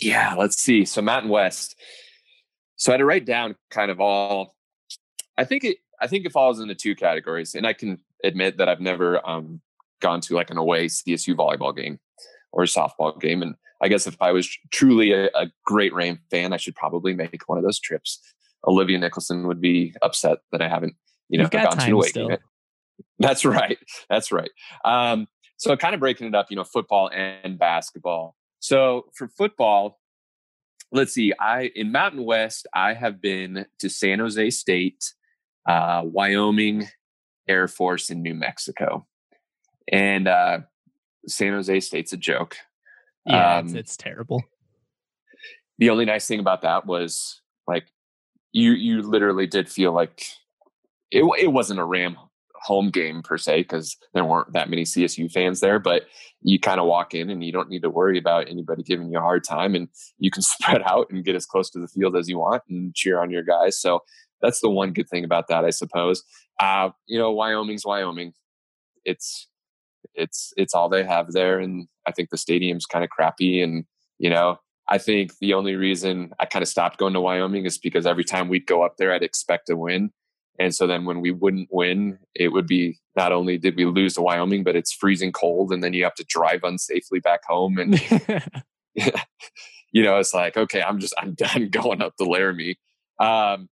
Yeah, 0.00 0.34
let's 0.36 0.60
see. 0.60 0.84
So 0.84 1.02
Mountain 1.02 1.30
West. 1.30 1.76
So 2.76 2.90
I 2.90 2.94
had 2.94 2.98
to 2.98 3.04
write 3.04 3.24
down 3.24 3.56
kind 3.70 3.90
of 3.90 4.00
all. 4.00 4.54
I 5.38 5.44
think 5.44 5.64
it. 5.64 5.78
I 6.00 6.06
think 6.06 6.26
it 6.26 6.32
falls 6.32 6.60
into 6.60 6.74
two 6.74 6.94
categories, 6.94 7.54
and 7.54 7.66
I 7.66 7.72
can 7.72 7.98
admit 8.24 8.58
that 8.58 8.68
I've 8.68 8.80
never 8.80 9.26
um, 9.28 9.60
gone 10.00 10.20
to 10.22 10.34
like 10.34 10.50
an 10.50 10.58
away 10.58 10.86
CSU 10.86 11.34
volleyball 11.34 11.74
game 11.74 12.00
or 12.52 12.64
a 12.64 12.66
softball 12.66 13.18
game, 13.20 13.42
and 13.42 13.54
I 13.80 13.88
guess 13.88 14.06
if 14.06 14.16
I 14.20 14.32
was 14.32 14.48
truly 14.72 15.12
a, 15.12 15.26
a 15.34 15.50
great 15.64 15.94
Ram 15.94 16.18
fan, 16.30 16.52
I 16.52 16.56
should 16.56 16.74
probably 16.74 17.14
make 17.14 17.42
one 17.46 17.58
of 17.58 17.64
those 17.64 17.78
trips. 17.78 18.20
Olivia 18.66 18.98
Nicholson 18.98 19.46
would 19.46 19.60
be 19.60 19.94
upset 20.02 20.38
that 20.52 20.62
I 20.62 20.68
haven't, 20.68 20.94
you 21.28 21.38
know, 21.38 21.48
gone 21.48 21.76
to 21.76 21.92
away 21.92 22.08
still. 22.08 22.28
game. 22.28 22.38
That's 23.18 23.44
right. 23.44 23.78
That's 24.08 24.32
right. 24.32 24.50
Um, 24.84 25.28
so 25.56 25.76
kind 25.76 25.94
of 25.94 26.00
breaking 26.00 26.26
it 26.26 26.34
up, 26.34 26.46
you 26.50 26.56
know, 26.56 26.64
football 26.64 27.10
and 27.12 27.58
basketball. 27.58 28.34
So 28.64 29.10
for 29.14 29.28
football, 29.28 30.00
let's 30.90 31.12
see. 31.12 31.34
I 31.38 31.70
in 31.74 31.92
Mountain 31.92 32.24
West, 32.24 32.66
I 32.74 32.94
have 32.94 33.20
been 33.20 33.66
to 33.80 33.90
San 33.90 34.20
Jose 34.20 34.48
State, 34.48 35.04
uh, 35.68 36.00
Wyoming, 36.02 36.88
Air 37.46 37.68
Force, 37.68 38.08
and 38.08 38.22
New 38.22 38.32
Mexico. 38.32 39.06
And 39.92 40.26
uh, 40.26 40.60
San 41.28 41.52
Jose 41.52 41.78
State's 41.80 42.14
a 42.14 42.16
joke. 42.16 42.56
Yeah, 43.26 43.58
um, 43.58 43.66
it's, 43.66 43.74
it's 43.74 43.96
terrible. 43.98 44.42
The 45.76 45.90
only 45.90 46.06
nice 46.06 46.26
thing 46.26 46.40
about 46.40 46.62
that 46.62 46.86
was 46.86 47.42
like 47.68 47.84
you 48.52 48.72
you 48.72 49.02
literally 49.02 49.46
did 49.46 49.68
feel 49.68 49.92
like 49.92 50.24
it 51.10 51.22
it 51.38 51.48
wasn't 51.48 51.80
a 51.80 51.84
Ram 51.84 52.16
home 52.64 52.90
game 52.90 53.22
per 53.22 53.38
se 53.38 53.62
because 53.62 53.96
there 54.12 54.24
weren't 54.24 54.52
that 54.52 54.70
many 54.70 54.82
CSU 54.82 55.30
fans 55.30 55.60
there, 55.60 55.78
but 55.78 56.04
you 56.42 56.58
kind 56.58 56.80
of 56.80 56.86
walk 56.86 57.14
in 57.14 57.30
and 57.30 57.44
you 57.44 57.52
don't 57.52 57.68
need 57.68 57.82
to 57.82 57.90
worry 57.90 58.18
about 58.18 58.48
anybody 58.48 58.82
giving 58.82 59.10
you 59.10 59.18
a 59.18 59.22
hard 59.22 59.44
time 59.44 59.74
and 59.74 59.88
you 60.18 60.30
can 60.30 60.42
spread 60.54 60.82
out 60.82 61.06
and 61.10 61.24
get 61.24 61.36
as 61.36 61.46
close 61.46 61.70
to 61.70 61.78
the 61.78 61.88
field 61.88 62.16
as 62.16 62.28
you 62.28 62.38
want 62.38 62.62
and 62.68 62.94
cheer 62.94 63.20
on 63.20 63.30
your 63.30 63.42
guys. 63.42 63.80
So 63.80 64.00
that's 64.40 64.60
the 64.60 64.70
one 64.70 64.92
good 64.92 65.08
thing 65.08 65.24
about 65.24 65.48
that, 65.48 65.64
I 65.64 65.70
suppose. 65.70 66.22
Uh, 66.60 66.90
you 67.06 67.18
know, 67.18 67.32
Wyoming's 67.32 67.84
Wyoming. 67.86 68.32
It's 69.04 69.48
it's 70.14 70.52
it's 70.56 70.74
all 70.74 70.88
they 70.88 71.04
have 71.04 71.32
there 71.32 71.58
and 71.58 71.88
i 72.06 72.12
think 72.12 72.30
the 72.30 72.38
stadium's 72.38 72.86
kind 72.86 73.04
of 73.04 73.10
crappy 73.10 73.62
and 73.62 73.84
you 74.18 74.30
know 74.30 74.56
i 74.88 74.98
think 74.98 75.32
the 75.38 75.54
only 75.54 75.74
reason 75.74 76.32
i 76.40 76.46
kind 76.46 76.62
of 76.62 76.68
stopped 76.68 76.98
going 76.98 77.14
to 77.14 77.20
wyoming 77.20 77.64
is 77.64 77.78
because 77.78 78.06
every 78.06 78.24
time 78.24 78.48
we'd 78.48 78.66
go 78.66 78.82
up 78.82 78.96
there 78.96 79.12
i'd 79.12 79.22
expect 79.22 79.66
to 79.66 79.76
win 79.76 80.10
and 80.58 80.74
so 80.74 80.86
then 80.86 81.04
when 81.04 81.20
we 81.20 81.30
wouldn't 81.30 81.68
win 81.70 82.18
it 82.34 82.48
would 82.48 82.66
be 82.66 82.98
not 83.16 83.32
only 83.32 83.58
did 83.58 83.76
we 83.76 83.84
lose 83.84 84.14
to 84.14 84.22
wyoming 84.22 84.64
but 84.64 84.76
it's 84.76 84.92
freezing 84.92 85.32
cold 85.32 85.72
and 85.72 85.82
then 85.82 85.92
you 85.92 86.04
have 86.04 86.14
to 86.14 86.24
drive 86.28 86.60
unsafely 86.62 87.22
back 87.22 87.40
home 87.44 87.78
and 87.78 88.00
you 89.92 90.02
know 90.02 90.18
it's 90.18 90.34
like 90.34 90.56
okay 90.56 90.82
i'm 90.82 90.98
just 90.98 91.14
i'm 91.18 91.34
done 91.34 91.68
going 91.68 92.02
up 92.02 92.16
to 92.16 92.24
laramie 92.24 92.78
um, 93.20 93.68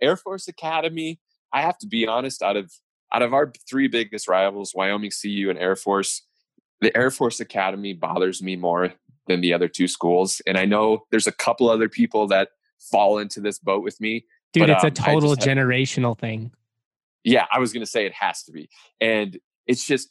air 0.00 0.16
force 0.16 0.48
academy 0.48 1.20
i 1.52 1.60
have 1.60 1.78
to 1.78 1.86
be 1.86 2.06
honest 2.06 2.42
out 2.42 2.56
of 2.56 2.70
out 3.12 3.22
of 3.22 3.32
our 3.32 3.52
three 3.68 3.88
biggest 3.88 4.28
rivals, 4.28 4.72
Wyoming 4.74 5.10
CU 5.10 5.48
and 5.48 5.58
Air 5.58 5.76
Force, 5.76 6.22
the 6.80 6.96
Air 6.96 7.10
Force 7.10 7.40
Academy 7.40 7.92
bothers 7.92 8.42
me 8.42 8.56
more 8.56 8.92
than 9.26 9.40
the 9.40 9.52
other 9.52 9.68
two 9.68 9.88
schools. 9.88 10.40
And 10.46 10.58
I 10.58 10.64
know 10.64 11.04
there's 11.10 11.26
a 11.26 11.32
couple 11.32 11.68
other 11.68 11.88
people 11.88 12.26
that 12.28 12.48
fall 12.78 13.18
into 13.18 13.40
this 13.40 13.58
boat 13.58 13.82
with 13.82 14.00
me. 14.00 14.26
Dude, 14.52 14.62
but, 14.62 14.70
it's 14.70 14.84
um, 14.84 14.88
a 14.88 14.90
total 14.90 15.30
have, 15.30 15.38
generational 15.38 16.18
thing. 16.18 16.52
Yeah, 17.24 17.46
I 17.52 17.58
was 17.58 17.72
going 17.72 17.84
to 17.84 17.90
say 17.90 18.06
it 18.06 18.14
has 18.14 18.42
to 18.44 18.52
be. 18.52 18.68
And 19.00 19.38
it's 19.66 19.84
just 19.84 20.10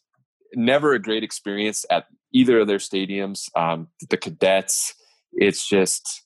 never 0.53 0.93
a 0.93 0.99
great 0.99 1.23
experience 1.23 1.85
at 1.89 2.07
either 2.33 2.59
of 2.59 2.67
their 2.67 2.77
stadiums. 2.77 3.49
Um, 3.57 3.87
the 4.09 4.17
cadets, 4.17 4.93
it's 5.31 5.67
just, 5.67 6.23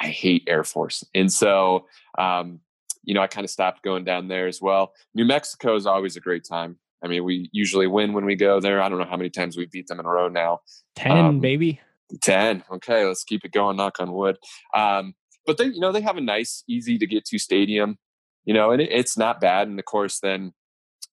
I 0.00 0.08
hate 0.08 0.44
Air 0.48 0.64
Force. 0.64 1.04
And 1.14 1.32
so 1.32 1.86
um, 2.18 2.60
you 3.04 3.14
know, 3.14 3.20
I 3.20 3.26
kind 3.26 3.44
of 3.44 3.50
stopped 3.50 3.82
going 3.82 4.04
down 4.04 4.28
there 4.28 4.46
as 4.46 4.60
well. 4.60 4.92
New 5.14 5.24
Mexico 5.24 5.74
is 5.74 5.86
always 5.86 6.16
a 6.16 6.20
great 6.20 6.44
time. 6.44 6.78
I 7.04 7.08
mean, 7.08 7.24
we 7.24 7.48
usually 7.52 7.88
win 7.88 8.12
when 8.12 8.24
we 8.24 8.36
go 8.36 8.60
there. 8.60 8.80
I 8.80 8.88
don't 8.88 8.98
know 8.98 9.06
how 9.06 9.16
many 9.16 9.30
times 9.30 9.56
we 9.56 9.66
beat 9.66 9.88
them 9.88 9.98
in 9.98 10.06
a 10.06 10.08
row 10.08 10.28
now. 10.28 10.60
10, 10.96 11.12
um, 11.12 11.40
baby. 11.40 11.80
10. 12.20 12.64
Okay, 12.74 13.04
let's 13.04 13.24
keep 13.24 13.44
it 13.44 13.52
going, 13.52 13.76
knock 13.76 13.98
on 13.98 14.12
wood. 14.12 14.38
Um, 14.74 15.14
but 15.46 15.58
they, 15.58 15.66
you 15.66 15.80
know, 15.80 15.92
they 15.92 16.00
have 16.00 16.16
a 16.16 16.22
nice, 16.22 16.64
easy 16.68 16.98
to 16.98 17.06
get 17.06 17.24
to 17.26 17.38
stadium, 17.38 17.98
you 18.44 18.54
know, 18.54 18.70
and 18.70 18.80
it, 18.80 18.90
it's 18.90 19.16
not 19.16 19.40
bad. 19.40 19.68
And 19.68 19.78
of 19.78 19.84
course, 19.84 20.20
then 20.20 20.52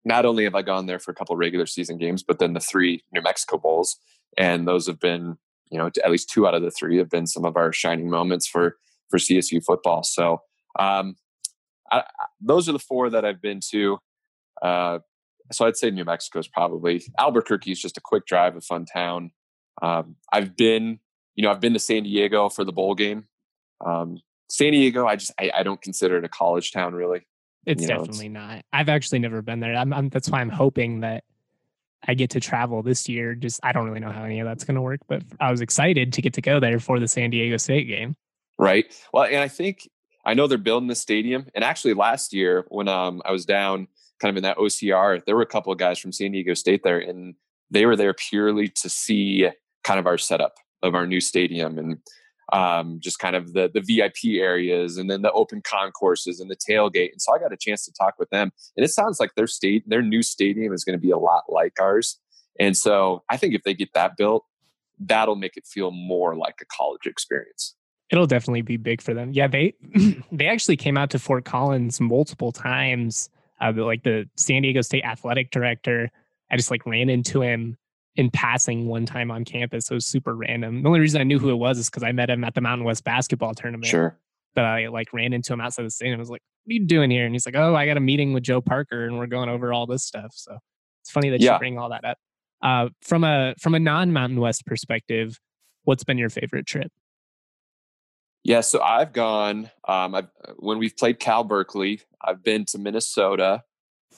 not 0.06 0.26
only 0.26 0.44
have 0.44 0.56
I 0.56 0.62
gone 0.62 0.86
there 0.86 1.00
for 1.00 1.12
a 1.12 1.16
couple 1.16 1.36
regular 1.36 1.66
season 1.66 1.98
games, 1.98 2.24
but 2.24 2.40
then 2.40 2.54
the 2.54 2.60
three 2.60 3.04
New 3.12 3.22
Mexico 3.22 3.58
Bowls. 3.58 3.98
And 4.38 4.68
those 4.68 4.88
have 4.88 5.00
been, 5.00 5.38
you 5.70 5.78
know, 5.78 5.90
at 6.04 6.12
least 6.12 6.30
two 6.30 6.48
out 6.48 6.54
of 6.54 6.62
the 6.62 6.72
three 6.72 6.98
have 6.98 7.10
been 7.10 7.28
some 7.28 7.46
of 7.46 7.58
our 7.58 7.74
shining 7.74 8.10
moments 8.10 8.48
for 8.48 8.78
for 9.10 9.18
CSU 9.18 9.64
football. 9.64 10.04
So 10.04 10.42
um, 10.78 11.16
I, 11.92 12.04
those 12.40 12.70
are 12.70 12.74
the 12.74 12.80
four 12.80 13.10
that 13.10 13.26
I've 13.26 13.42
been 13.42 13.60
to. 13.72 13.98
Uh, 14.62 15.00
so 15.52 15.66
I'd 15.66 15.78
say 15.78 15.90
New 15.90 16.06
Mexico 16.06 16.40
is 16.40 16.48
probably 16.48 17.04
Albuquerque 17.18 17.72
is 17.72 17.82
just 17.82 17.98
a 17.98 18.02
quick 18.02 18.26
drive, 18.26 18.56
a 18.56 18.62
fun 18.62 18.86
town. 18.86 19.32
Um, 19.82 20.16
I've 20.32 20.56
been, 20.56 21.00
you 21.36 21.44
know, 21.44 21.52
I've 21.52 21.62
been 21.62 21.74
to 21.74 21.80
San 21.80 22.04
Diego 22.04 22.50
for 22.50 22.64
the 22.64 22.72
bowl 22.72 22.94
game. 22.94 23.29
Um, 23.86 24.20
San 24.50 24.72
Diego, 24.72 25.06
I 25.06 25.16
just 25.16 25.32
I, 25.40 25.52
I, 25.56 25.64
don't 25.64 25.82
consider 25.82 26.18
it 26.18 26.24
a 26.24 26.30
college 26.30 26.72
town 26.72 26.94
really. 26.94 27.26
It's 27.66 27.82
you 27.84 27.88
definitely 27.88 28.26
it's, 28.28 28.34
not. 28.34 28.66
I've 28.74 28.90
actually 28.90 29.20
never 29.20 29.42
been 29.42 29.60
there. 29.60 29.76
I'm, 29.76 29.94
I'm, 29.94 30.10
that's 30.10 30.30
why 30.30 30.42
I'm 30.42 30.50
hoping 30.50 31.02
that 31.02 31.24
I 32.08 32.14
get 32.14 32.32
to 32.32 32.40
travel 32.40 32.82
this 32.82 33.08
year. 33.08 33.36
Just 33.36 33.60
I 33.64 33.72
don't 33.72 33.86
really 33.86 34.00
know 34.00 34.12
how 34.12 34.24
any 34.24 34.40
of 34.40 34.48
that's 34.48 34.64
going 34.64 34.76
to 34.76 34.82
work, 34.82 35.02
but 35.08 35.24
I 35.40 35.52
was 35.52 35.62
excited 35.62 36.14
to 36.14 36.22
get 36.22 36.34
to 36.34 36.42
go 36.42 36.60
there 36.60 36.80
for 36.80 37.00
the 37.00 37.08
San 37.08 37.30
Diego 37.30 37.58
State 37.58 37.88
game. 37.88 38.16
Right. 38.58 38.86
Well, 39.14 39.24
and 39.24 39.38
I 39.38 39.48
think 39.48 39.90
I 40.26 40.34
know 40.34 40.48
they're 40.48 40.58
building 40.58 40.88
the 40.88 40.96
stadium. 40.96 41.48
And 41.54 41.64
actually, 41.64 41.94
last 41.94 42.34
year 42.34 42.66
when 42.70 42.88
um, 42.88 43.22
I 43.26 43.32
was 43.32 43.46
down 43.46 43.88
kind 44.20 44.30
of 44.32 44.38
in 44.38 44.44
that 44.44 44.58
OCR, 44.58 45.24
there 45.26 45.36
were 45.36 45.42
a 45.42 45.48
couple 45.48 45.72
of 45.72 45.80
guys 45.80 46.00
from 46.00 46.12
San 46.12 46.32
Diego 46.32 46.54
State 46.54 46.84
there, 46.84 47.00
and 47.00 47.36
they 47.72 47.86
were 47.86 47.96
there 47.96 48.14
purely 48.14 48.68
to 48.68 48.90
see 48.90 49.50
kind 49.84 50.00
of 50.00 50.08
our 50.08 50.18
setup 50.18 50.56
of 50.82 50.96
our 50.96 51.06
new 51.06 51.22
stadium 51.22 51.78
and 51.78 51.98
um, 52.52 53.00
just 53.00 53.20
kind 53.20 53.36
of 53.36 53.54
the 53.54 53.70
the 53.74 53.82
VIP 53.82 54.40
areas 54.40 54.98
and 54.98 55.10
then 55.10 55.22
the 55.22 55.32
open 55.32 55.62
concourses 55.62 56.40
and 56.40 56.50
the 56.50 56.56
tailgate. 56.56 57.12
And 57.12 57.22
so 57.22 57.34
I 57.34 57.40
got 57.40 57.54
a 57.54 57.58
chance 57.58 57.86
to 57.86 57.94
talk 57.94 58.16
with 58.18 58.30
them, 58.30 58.52
and 58.76 58.86
it 58.86 58.90
sounds 58.90 59.20
like 59.20 59.36
their 59.36 59.48
state 59.48 59.88
their 59.88 60.02
new 60.02 60.24
stadium 60.24 60.74
is 60.74 60.84
going 60.84 60.98
to 60.98 61.02
be 61.02 61.12
a 61.12 61.18
lot 61.18 61.44
like 61.50 61.74
ours. 61.80 62.20
And 62.60 62.76
so 62.76 63.24
I 63.30 63.38
think 63.38 63.56
if 63.56 63.64
they 63.64 63.74
get 63.74 63.94
that 63.94 64.18
built, 64.18 64.46
that'll 65.00 65.36
make 65.36 65.56
it 65.58 65.66
feel 65.66 65.92
more 65.92 66.36
like 66.36 66.56
a 66.62 66.66
college 66.66 67.06
experience. 67.06 67.76
It'll 68.12 68.28
definitely 68.28 68.64
be 68.64 68.78
big 68.78 69.02
for 69.02 69.14
them. 69.14 69.32
Yeah, 69.34 69.48
they 69.48 69.76
they 70.32 70.48
actually 70.48 70.78
came 70.78 70.98
out 70.98 71.10
to 71.12 71.20
Fort 71.20 71.46
Collins 71.46 72.02
multiple 72.02 72.52
times. 72.52 73.30
Uh, 73.62 73.74
like 73.76 74.04
the 74.04 74.28
San 74.38 74.62
Diego 74.62 74.82
State 74.82 75.04
athletic 75.04 75.52
director, 75.52 76.10
I 76.50 76.56
just 76.56 76.72
like 76.72 76.86
ran 76.86 77.10
into 77.10 77.42
him 77.42 77.78
in 78.20 78.30
passing 78.30 78.86
one 78.86 79.06
time 79.06 79.32
on 79.32 79.46
campus. 79.46 79.86
So 79.86 79.94
it 79.94 79.96
was 79.96 80.06
super 80.06 80.36
random. 80.36 80.84
The 80.84 80.88
only 80.90 81.00
reason 81.00 81.22
I 81.22 81.24
knew 81.24 81.40
who 81.40 81.52
it 81.52 81.56
was 81.56 81.80
is 81.80 81.90
because 81.90 82.04
I 82.04 82.12
met 82.12 82.30
him 82.30 82.44
at 82.44 82.54
the 82.54 82.60
Mountain 82.60 82.84
West 82.86 83.06
basketball 83.06 83.54
tournament. 83.56 83.86
Sure. 83.86 84.20
But 84.56 84.66
I 84.66 84.90
like 84.90 85.14
ran 85.14 85.32
into 85.32 85.54
him 85.54 85.62
outside 85.62 85.84
the 85.86 85.90
stadium. 85.90 86.20
I 86.20 86.20
was 86.20 86.30
like, 86.30 86.42
"What 86.66 86.72
are 86.72 86.74
you 86.74 86.86
doing 86.86 87.10
here?" 87.10 87.26
And 87.26 87.34
he's 87.34 87.46
like, 87.46 87.56
"Oh, 87.56 87.76
I 87.76 87.86
got 87.86 87.96
a 87.96 88.02
meeting 88.02 88.34
with 88.34 88.44
Joe 88.44 88.60
Parker, 88.60 89.06
and 89.06 89.18
we're 89.18 89.28
going 89.28 89.48
over 89.48 89.72
all 89.72 89.86
this 89.86 90.04
stuff." 90.04 90.34
So 90.36 90.58
it's 91.02 91.12
funny 91.12 91.30
that 91.30 91.40
Yeah. 91.40 91.54
you 91.54 91.60
bring 91.60 91.78
all 91.80 91.90
that 91.90 92.04
up. 92.04 92.18
Uh, 92.62 92.90
from 93.02 93.24
a 93.24 93.56
from 93.58 93.74
a 93.74 93.80
non 93.80 94.12
Mountain 94.12 94.42
West 94.42 94.66
perspective, 94.66 95.40
what's 95.86 96.04
been 96.04 96.18
your 96.18 96.30
favorite 96.30 96.66
trip? 96.66 96.92
Yeah, 98.44 98.60
so 98.62 98.82
I've 98.82 99.14
gone 99.14 99.72
um, 99.88 100.14
I've, 100.14 100.28
when 100.58 100.78
we've 100.78 100.98
played 100.98 101.20
Cal 101.20 101.46
Berkeley. 101.46 102.02
I've 102.22 102.44
been 102.44 102.66
to 102.66 102.78
Minnesota, 102.80 103.64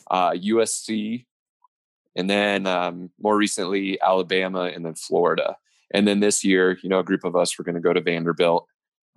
uh, 0.10 0.32
USC, 0.32 1.26
and 2.16 2.30
then 2.30 2.68
um, 2.68 3.10
more 3.22 3.36
recently 3.38 4.00
Alabama, 4.02 4.64
and 4.74 4.86
then 4.86 4.96
Florida. 4.96 5.56
And 5.94 6.08
then 6.08 6.20
this 6.22 6.44
year, 6.44 6.78
you 6.82 6.90
know, 6.90 7.00
a 7.00 7.04
group 7.04 7.24
of 7.24 7.36
us 7.36 7.58
were 7.58 7.64
going 7.66 7.76
to 7.76 7.82
go 7.82 7.94
to 7.94 8.02
Vanderbilt. 8.02 8.66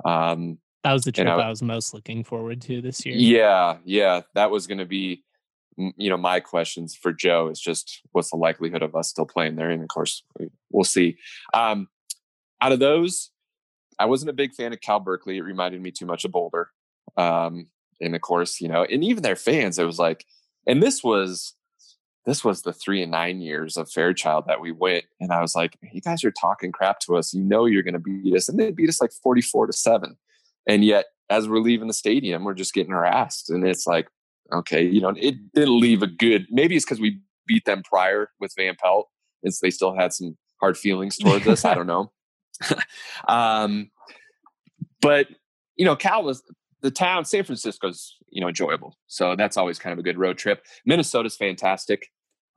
Um, 0.05 0.59
That 0.83 0.93
was 0.93 1.05
the 1.05 1.13
trip 1.13 1.29
I- 1.29 1.43
I 1.43 1.49
was 1.49 1.63
most 1.63 1.95
looking 1.95 2.25
forward 2.25 2.61
to 2.63 2.81
this 2.83 3.05
year. 3.07 3.15
yeah, 3.17 3.79
yeah, 3.85 4.23
that 4.35 4.51
was 4.51 4.67
going 4.67 4.79
to 4.79 4.85
be, 4.85 5.23
you 5.77 6.11
know, 6.11 6.17
my 6.17 6.41
questions 6.41 6.95
for 6.95 7.13
Joe 7.13 7.49
is 7.49 7.61
just 7.61 8.01
what's 8.13 8.31
the 8.31 8.37
likelihood 8.37 8.83
of 8.83 8.95
us 8.97 9.09
still 9.09 9.27
playing 9.27 9.57
there, 9.57 9.71
and 9.71 9.83
of 9.83 9.89
course 9.89 10.25
we- 10.39 10.51
we'll 10.71 10.85
see. 10.85 11.17
Um, 11.53 11.89
out 12.61 12.73
of 12.73 12.79
those, 12.81 13.31
I 13.99 14.07
wasn't 14.07 14.31
a 14.31 14.35
big 14.35 14.53
fan 14.55 14.73
of 14.73 14.81
Cal 14.81 14.99
Berkeley. 15.01 15.37
It 15.39 15.43
reminded 15.43 15.81
me 15.81 15.91
too 15.93 16.07
much 16.07 16.25
of 16.25 16.33
Boulder, 16.33 16.71
um, 17.17 17.69
and 18.01 18.15
of 18.17 18.21
course, 18.23 18.61
you 18.61 18.67
know, 18.69 18.83
and 18.85 19.05
even 19.05 19.23
their 19.23 19.37
fans, 19.37 19.79
it 19.79 19.85
was 19.85 19.99
like, 19.99 20.25
and 20.67 20.83
this 20.83 21.03
was. 21.05 21.55
This 22.27 22.45
was 22.45 22.63
the 22.63 22.73
three 22.73 23.03
and 23.03 23.11
nine 23.11 23.41
years 23.41 23.77
of 23.77 23.91
Fairchild 23.91 24.45
that 24.47 24.61
we 24.61 24.73
went, 24.73 25.05
and 25.21 25.33
I 25.33 25.41
was 25.41 25.55
like, 25.55 25.77
"You 25.93 26.01
guys 26.01 26.25
are 26.25 26.33
talking 26.33 26.73
crap 26.73 27.01
to 27.01 27.17
us. 27.17 27.35
You 27.35 27.43
know 27.43 27.67
you're 27.67 27.83
going 27.83 27.95
to 27.95 28.01
beat 28.01 28.35
us," 28.35 28.49
and 28.49 28.59
they 28.59 28.71
beat 28.71 28.89
us 28.89 29.01
like 29.01 29.13
forty-four 29.13 29.67
to 29.67 29.73
seven. 29.73 30.17
And 30.67 30.85
yet, 30.85 31.07
as 31.31 31.49
we're 31.49 31.59
leaving 31.59 31.89
the 31.89 31.95
stadium, 31.95 32.45
we're 32.45 32.55
just 32.55 32.75
getting 32.75 32.93
harassed. 32.93 33.51
And 33.51 33.67
it's 33.67 33.87
like, 33.87 34.09
okay, 34.53 34.83
you 34.83 35.01
know, 35.01 35.13
it 35.17 35.53
didn't 35.53 35.79
leave 35.79 36.03
a 36.03 36.07
good, 36.07 36.47
maybe 36.51 36.77
it's 36.77 36.85
because 36.85 37.01
we 37.01 37.21
beat 37.47 37.65
them 37.67 37.83
prior 37.83 38.31
with 38.41 38.55
Van 38.57 38.77
Pelt 38.83 39.09
and 39.43 39.55
so 39.55 39.61
they 39.63 39.71
still 39.71 39.95
had 39.95 40.13
some 40.13 40.37
hard 40.61 40.77
feelings 40.77 41.17
towards 41.19 41.47
us. 41.47 41.65
I 41.65 41.75
don't 41.75 41.87
know. 41.87 42.11
um, 43.29 43.91
but, 45.01 45.29
you 45.77 45.85
know, 45.85 45.97
Cal 45.97 46.25
was 46.25 46.43
the 46.85 46.91
town, 46.91 47.25
San 47.25 47.45
Francisco's, 47.45 48.15
you 48.29 48.43
know, 48.43 48.49
enjoyable. 48.49 48.99
So 49.07 49.35
that's 49.37 49.57
always 49.57 49.79
kind 49.79 49.95
of 49.95 49.99
a 49.99 50.03
good 50.03 50.19
road 50.19 50.37
trip. 50.37 50.63
Minnesota's 50.85 51.35
fantastic. 51.35 52.11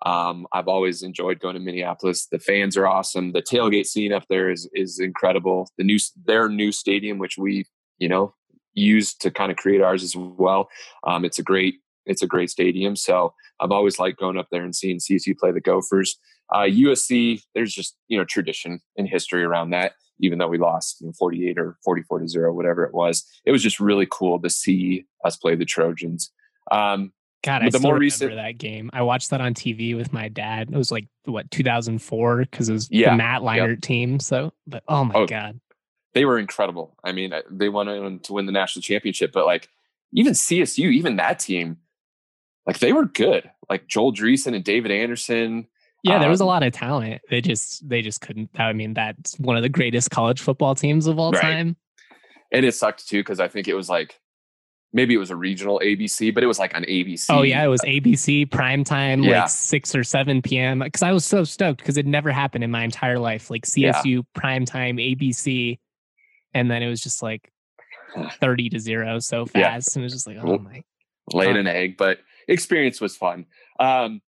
Um, 0.05 0.45
I've 0.51 0.67
always 0.67 1.01
enjoyed 1.01 1.39
going 1.39 1.53
to 1.53 1.61
Minneapolis. 1.61 2.27
The 2.27 2.37
fans 2.37 2.75
are 2.75 2.85
awesome. 2.85 3.31
The 3.31 3.41
tailgate 3.41 3.85
scene 3.85 4.11
up 4.11 4.25
there 4.29 4.51
is 4.51 4.69
is 4.73 4.99
incredible. 4.99 5.71
The 5.77 5.85
new 5.85 5.97
their 6.25 6.49
new 6.49 6.73
stadium, 6.73 7.19
which 7.19 7.37
we 7.37 7.65
you 7.99 8.09
know 8.09 8.35
used 8.73 9.21
to 9.21 9.31
kind 9.31 9.49
of 9.49 9.57
create 9.57 9.81
ours 9.81 10.03
as 10.03 10.13
well. 10.15 10.67
Um, 11.05 11.23
it's 11.23 11.39
a 11.39 11.43
great 11.43 11.75
it's 12.07 12.21
a 12.21 12.27
great 12.27 12.49
stadium. 12.49 12.95
So 12.95 13.33
I've 13.59 13.71
always 13.71 13.99
liked 13.99 14.19
going 14.19 14.37
up 14.37 14.47
there 14.51 14.63
and 14.63 14.75
seeing 14.75 14.97
CSU 14.97 15.37
play 15.37 15.51
the 15.51 15.61
Gophers. 15.61 16.17
Uh, 16.53 16.59
USC, 16.61 17.41
there's 17.53 17.73
just 17.73 17.95
you 18.07 18.17
know 18.17 18.25
tradition 18.25 18.79
and 18.97 19.07
history 19.07 19.43
around 19.43 19.71
that. 19.71 19.93
Even 20.19 20.39
though 20.39 20.47
we 20.47 20.57
lost 20.57 20.99
you 21.01 21.07
know, 21.07 21.13
48 21.19 21.59
or 21.59 21.77
44 21.85 22.19
to 22.19 22.27
zero, 22.27 22.51
whatever 22.53 22.83
it 22.83 22.93
was, 22.93 23.23
it 23.45 23.51
was 23.51 23.61
just 23.61 23.79
really 23.79 24.07
cool 24.09 24.39
to 24.41 24.49
see 24.49 25.05
us 25.23 25.35
play 25.37 25.53
the 25.55 25.65
Trojans. 25.65 26.31
Um, 26.71 27.13
God, 27.43 27.61
I 27.61 27.65
the 27.65 27.77
still 27.77 27.81
more 27.81 27.93
remember 27.93 28.01
recent- 28.01 28.35
that 28.35 28.57
game. 28.57 28.89
I 28.93 29.03
watched 29.03 29.29
that 29.29 29.41
on 29.41 29.53
TV 29.53 29.95
with 29.95 30.11
my 30.11 30.27
dad. 30.27 30.69
It 30.71 30.75
was 30.77 30.91
like 30.91 31.07
what 31.25 31.51
2004 31.51 32.37
because 32.37 32.67
it 32.69 32.73
was 32.73 32.89
Yeah, 32.89 33.11
the 33.11 33.17
Matt 33.17 33.41
Leinart 33.41 33.81
team. 33.81 34.19
So, 34.19 34.53
but 34.65 34.83
oh 34.87 35.03
my 35.05 35.13
Oh, 35.15 35.27
god, 35.27 35.59
they 36.13 36.25
were 36.25 36.39
incredible. 36.39 36.97
I 37.03 37.11
mean, 37.11 37.31
uh, 37.31 37.41
they 37.51 37.69
went 37.69 37.89
on 37.89 38.19
to 38.19 38.33
win 38.33 38.47
the 38.47 38.51
national 38.51 38.81
championship, 38.81 39.31
but 39.31 39.45
like 39.45 39.69
even 40.13 40.33
CSU, 40.33 40.91
even 40.91 41.17
that 41.17 41.37
team, 41.39 41.77
like 42.67 42.79
they 42.79 42.93
were 42.93 43.05
good. 43.05 43.49
Like 43.69 43.87
Joel 43.87 44.13
Dreessen 44.13 44.53
and 44.53 44.63
David 44.63 44.91
Anderson. 44.91 45.67
yeah, 46.03 46.19
there 46.19 46.29
was 46.29 46.41
a 46.41 46.43
Um, 46.43 46.47
lot 46.49 46.63
of 46.63 46.73
talent. 46.73 47.21
They 47.29 47.41
just 47.41 47.87
they 47.87 48.01
just 48.01 48.21
couldn't. 48.21 48.49
I 48.59 48.73
mean, 48.73 48.93
that's 48.93 49.39
one 49.39 49.55
of 49.57 49.63
the 49.63 49.69
greatest 49.69 50.11
college 50.11 50.39
football 50.41 50.75
teams 50.75 51.07
of 51.07 51.17
all 51.17 51.31
Right. 51.31 51.41
time. 51.41 51.75
And 52.51 52.65
it 52.65 52.73
sucked 52.75 53.07
too 53.07 53.19
because 53.21 53.39
I 53.39 53.47
think 53.47 53.67
it 53.67 53.73
was 53.73 53.89
like 53.89 54.19
maybe 54.93 55.13
it 55.13 55.17
was 55.17 55.31
a 55.31 55.35
regional 55.35 55.81
ABC, 55.83 56.33
but 56.33 56.43
it 56.43 56.47
was 56.47 56.59
like 56.59 56.73
on 56.75 56.83
ABC. 56.83 57.25
Oh 57.29 57.41
yeah, 57.41 57.63
it 57.63 57.67
was 57.67 57.81
ABC 57.81 58.49
prime 58.49 58.83
time, 58.85 59.21
Yeah. 59.23 59.41
like 59.41 59.49
six 59.49 59.93
or 59.95 60.03
seven 60.03 60.41
p.m. 60.41 60.79
Because 60.79 61.03
I 61.03 61.11
was 61.11 61.25
so 61.25 61.43
stoked 61.43 61.79
because 61.79 61.97
it 61.97 62.05
never 62.05 62.31
happened 62.31 62.63
in 62.63 62.71
my 62.71 62.83
entire 62.83 63.19
life. 63.19 63.49
Like 63.49 63.65
Yeah. 63.75 63.91
CSU 64.01 64.23
prime 64.33 64.65
time 64.65 64.97
ABC, 64.97 65.79
and 66.53 66.71
then 66.71 66.81
it 66.83 66.87
was 66.89 67.01
just 67.01 67.21
like 67.21 67.49
thirty 68.39 68.69
to 68.69 68.79
zero 68.79 69.19
so 69.19 69.45
Yeah. 69.55 69.63
fast, 69.73 69.95
and 69.95 70.03
it 70.03 70.05
was 70.05 70.13
just 70.13 70.27
like, 70.27 70.37
oh 70.41 70.57
my. 70.57 70.83
laid 71.33 71.57
an 71.57 71.67
egg, 71.67 71.97
but 71.97 72.19
experience 72.47 73.01
was 73.01 73.15
fun. 73.15 73.45
Um, 73.79 74.21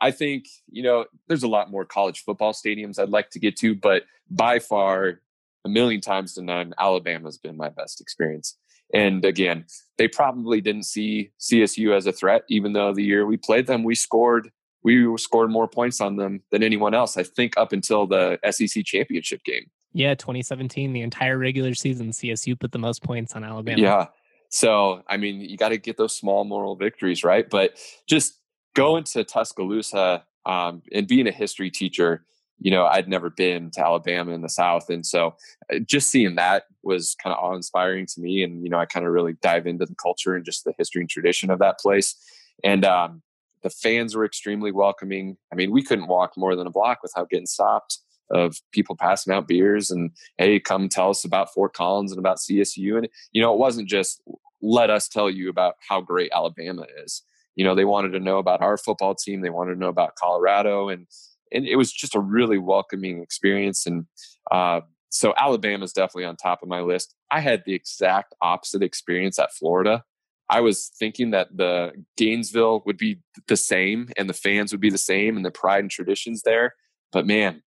I 0.00 0.10
think 0.10 0.46
you 0.68 0.82
know 0.82 1.06
there's 1.28 1.42
a 1.42 1.48
lot 1.48 1.70
more 1.70 1.84
college 1.84 2.22
football 2.24 2.52
stadiums 2.52 2.98
I'd 2.98 3.08
like 3.08 3.30
to 3.30 3.38
get 3.38 3.56
to, 3.58 3.74
but 3.74 4.04
by 4.30 4.58
far, 4.58 5.20
a 5.64 5.68
million 5.68 6.00
times 6.00 6.34
to 6.34 6.42
none, 6.42 6.74
Alabama's 6.78 7.38
been 7.38 7.56
my 7.56 7.68
best 7.68 8.00
experience. 8.00 8.56
And 8.92 9.24
again, 9.24 9.64
they 9.96 10.08
probably 10.08 10.60
didn't 10.60 10.84
see 10.84 11.30
CSU 11.40 11.96
as 11.96 12.06
a 12.06 12.12
threat, 12.12 12.44
even 12.48 12.74
though 12.74 12.92
the 12.92 13.02
year 13.02 13.26
we 13.26 13.36
played 13.36 13.66
them, 13.66 13.82
we 13.82 13.94
scored 13.94 14.50
we 14.82 15.16
scored 15.16 15.50
more 15.50 15.66
points 15.66 16.00
on 16.00 16.16
them 16.16 16.42
than 16.52 16.62
anyone 16.62 16.94
else. 16.94 17.16
I 17.16 17.22
think 17.22 17.56
up 17.56 17.72
until 17.72 18.06
the 18.06 18.38
SEC 18.50 18.84
championship 18.84 19.42
game. 19.42 19.70
Yeah, 19.94 20.14
2017, 20.14 20.92
the 20.92 21.00
entire 21.00 21.38
regular 21.38 21.72
season, 21.72 22.10
CSU 22.10 22.58
put 22.58 22.72
the 22.72 22.78
most 22.78 23.02
points 23.02 23.34
on 23.34 23.44
Alabama. 23.44 23.80
Yeah. 23.80 24.06
So, 24.54 25.02
I 25.08 25.16
mean, 25.16 25.40
you 25.40 25.56
got 25.56 25.70
to 25.70 25.78
get 25.78 25.96
those 25.96 26.14
small 26.14 26.44
moral 26.44 26.76
victories, 26.76 27.24
right? 27.24 27.50
But 27.50 27.76
just 28.06 28.38
going 28.76 29.02
to 29.02 29.24
Tuscaloosa 29.24 30.24
um, 30.46 30.80
and 30.92 31.08
being 31.08 31.26
a 31.26 31.32
history 31.32 31.72
teacher, 31.72 32.24
you 32.60 32.70
know, 32.70 32.86
I'd 32.86 33.08
never 33.08 33.30
been 33.30 33.72
to 33.72 33.84
Alabama 33.84 34.30
in 34.30 34.42
the 34.42 34.48
South. 34.48 34.90
And 34.90 35.04
so 35.04 35.34
uh, 35.74 35.80
just 35.80 36.08
seeing 36.08 36.36
that 36.36 36.66
was 36.84 37.16
kind 37.20 37.34
of 37.34 37.42
awe 37.42 37.56
inspiring 37.56 38.06
to 38.14 38.20
me. 38.20 38.44
And, 38.44 38.62
you 38.62 38.70
know, 38.70 38.78
I 38.78 38.86
kind 38.86 39.04
of 39.04 39.10
really 39.10 39.32
dive 39.42 39.66
into 39.66 39.86
the 39.86 39.96
culture 39.96 40.36
and 40.36 40.44
just 40.44 40.62
the 40.62 40.72
history 40.78 41.00
and 41.00 41.10
tradition 41.10 41.50
of 41.50 41.58
that 41.58 41.80
place. 41.80 42.14
And 42.62 42.84
um, 42.84 43.22
the 43.64 43.70
fans 43.70 44.14
were 44.14 44.24
extremely 44.24 44.70
welcoming. 44.70 45.36
I 45.52 45.56
mean, 45.56 45.72
we 45.72 45.82
couldn't 45.82 46.06
walk 46.06 46.34
more 46.36 46.54
than 46.54 46.68
a 46.68 46.70
block 46.70 47.00
without 47.02 47.28
getting 47.28 47.46
stopped 47.46 47.98
of 48.30 48.60
people 48.72 48.96
passing 48.96 49.34
out 49.34 49.46
beers 49.46 49.90
and 49.90 50.10
hey 50.38 50.58
come 50.58 50.88
tell 50.88 51.10
us 51.10 51.24
about 51.24 51.52
fort 51.52 51.74
collins 51.74 52.10
and 52.10 52.18
about 52.18 52.38
csu 52.38 52.96
and 52.96 53.06
you 53.32 53.42
know 53.42 53.52
it 53.52 53.58
wasn't 53.58 53.86
just 53.86 54.22
let 54.64 54.90
us 54.90 55.08
tell 55.08 55.28
you 55.28 55.48
about 55.50 55.74
how 55.88 56.00
great 56.00 56.30
alabama 56.32 56.86
is. 57.04 57.22
You 57.56 57.64
know 57.64 57.74
they 57.74 57.84
wanted 57.84 58.10
to 58.10 58.20
know 58.20 58.38
about 58.38 58.62
our 58.62 58.76
football 58.76 59.14
team 59.14 59.40
they 59.40 59.50
wanted 59.50 59.74
to 59.74 59.80
know 59.80 59.88
about 59.88 60.16
colorado 60.16 60.88
and 60.88 61.06
and 61.52 61.66
it 61.66 61.76
was 61.76 61.92
just 61.92 62.16
a 62.16 62.20
really 62.20 62.58
welcoming 62.58 63.22
experience 63.22 63.86
and 63.86 64.06
uh, 64.50 64.80
so 65.10 65.34
alabama's 65.36 65.92
definitely 65.92 66.24
on 66.24 66.36
top 66.36 66.62
of 66.62 66.68
my 66.68 66.80
list. 66.80 67.14
I 67.30 67.40
had 67.40 67.62
the 67.64 67.74
exact 67.74 68.34
opposite 68.42 68.82
experience 68.82 69.38
at 69.38 69.52
florida. 69.52 70.02
I 70.50 70.60
was 70.60 70.90
thinking 70.98 71.30
that 71.30 71.56
the 71.56 71.92
gainesville 72.16 72.82
would 72.86 72.98
be 72.98 73.20
the 73.46 73.56
same 73.56 74.10
and 74.16 74.28
the 74.28 74.34
fans 74.34 74.72
would 74.72 74.80
be 74.80 74.90
the 74.90 74.98
same 74.98 75.36
and 75.36 75.44
the 75.44 75.50
pride 75.50 75.84
and 75.84 75.90
traditions 75.90 76.42
there 76.42 76.74
but 77.12 77.26
man 77.26 77.62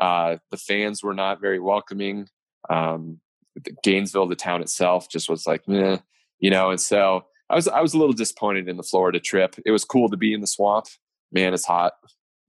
uh, 0.00 0.36
the 0.50 0.56
fans 0.56 1.02
were 1.02 1.14
not 1.14 1.40
very 1.40 1.58
welcoming. 1.58 2.28
Um, 2.68 3.20
Gainesville, 3.82 4.28
the 4.28 4.36
town 4.36 4.62
itself, 4.62 5.08
just 5.10 5.28
was 5.28 5.46
like, 5.46 5.66
meh, 5.68 5.98
you 6.40 6.50
know. 6.50 6.70
And 6.70 6.80
so 6.80 7.24
I 7.48 7.54
was, 7.54 7.68
I 7.68 7.80
was 7.80 7.94
a 7.94 7.98
little 7.98 8.12
disappointed 8.12 8.68
in 8.68 8.76
the 8.76 8.82
Florida 8.82 9.20
trip. 9.20 9.56
It 9.64 9.70
was 9.70 9.84
cool 9.84 10.08
to 10.08 10.16
be 10.16 10.34
in 10.34 10.40
the 10.40 10.46
swamp. 10.46 10.86
Man, 11.32 11.54
it's 11.54 11.64
hot. 11.64 11.92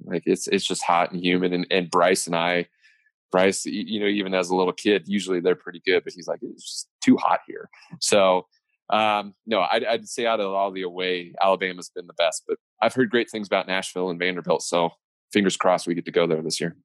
Like 0.04 0.24
it's, 0.26 0.48
it's 0.48 0.66
just 0.66 0.84
hot 0.84 1.12
and 1.12 1.24
humid. 1.24 1.54
And, 1.54 1.68
and 1.70 1.90
Bryce 1.90 2.26
and 2.26 2.36
I, 2.36 2.68
Bryce, 3.32 3.66
you 3.66 4.00
know, 4.00 4.08
even 4.08 4.34
as 4.34 4.50
a 4.50 4.56
little 4.56 4.74
kid, 4.74 5.04
usually 5.06 5.40
they're 5.40 5.56
pretty 5.56 5.82
good, 5.86 6.04
but 6.04 6.14
he's 6.14 6.28
like, 6.28 6.40
it's 6.42 6.64
just 6.64 6.90
too 7.04 7.18
hot 7.18 7.40
here. 7.48 7.70
So, 8.00 8.48
um, 8.90 9.36
no, 9.46 9.62
I'd, 9.72 9.86
I'd 9.86 10.08
say 10.08 10.26
out 10.26 10.42
of 10.42 10.52
all 10.52 10.72
the 10.72 10.82
away, 10.82 11.34
Alabama's 11.42 11.90
been 11.90 12.08
the 12.08 12.14
best. 12.14 12.44
But 12.48 12.58
I've 12.82 12.94
heard 12.94 13.10
great 13.10 13.30
things 13.30 13.48
about 13.48 13.68
Nashville 13.68 14.10
and 14.10 14.20
Vanderbilt. 14.20 14.64
So 14.64 14.90
fingers 15.32 15.56
crossed 15.56 15.88
we 15.88 15.96
get 15.96 16.06
to 16.06 16.12
go 16.12 16.28
there 16.28 16.42
this 16.42 16.60
year. 16.60 16.76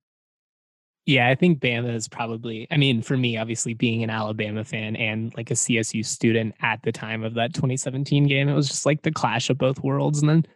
Yeah, 1.07 1.29
I 1.29 1.37
think 1.37 1.61
Bama 1.61 1.95
is 1.95 2.09
probably, 2.09 2.67
I 2.71 2.77
mean, 2.77 3.01
for 3.01 3.17
me, 3.17 3.37
obviously 3.37 3.75
being 3.75 4.03
an 4.03 4.11
Alabama 4.11 4.65
fan 4.65 4.97
and 4.97 5.33
like 5.37 5.53
a 5.53 5.55
CSU 5.55 6.05
student 6.05 6.55
at 6.61 6.83
the 6.83 6.91
time 6.91 7.23
of 7.23 7.35
that 7.35 7.55
2017 7.55 8.27
game, 8.27 8.49
it 8.49 8.55
was 8.55 8.67
just 8.67 8.85
like 8.85 9.03
the 9.03 9.13
clash 9.13 9.49
of 9.49 9.57
both 9.57 9.85
worlds. 9.85 10.21
And 10.21 10.29
then 10.29 10.47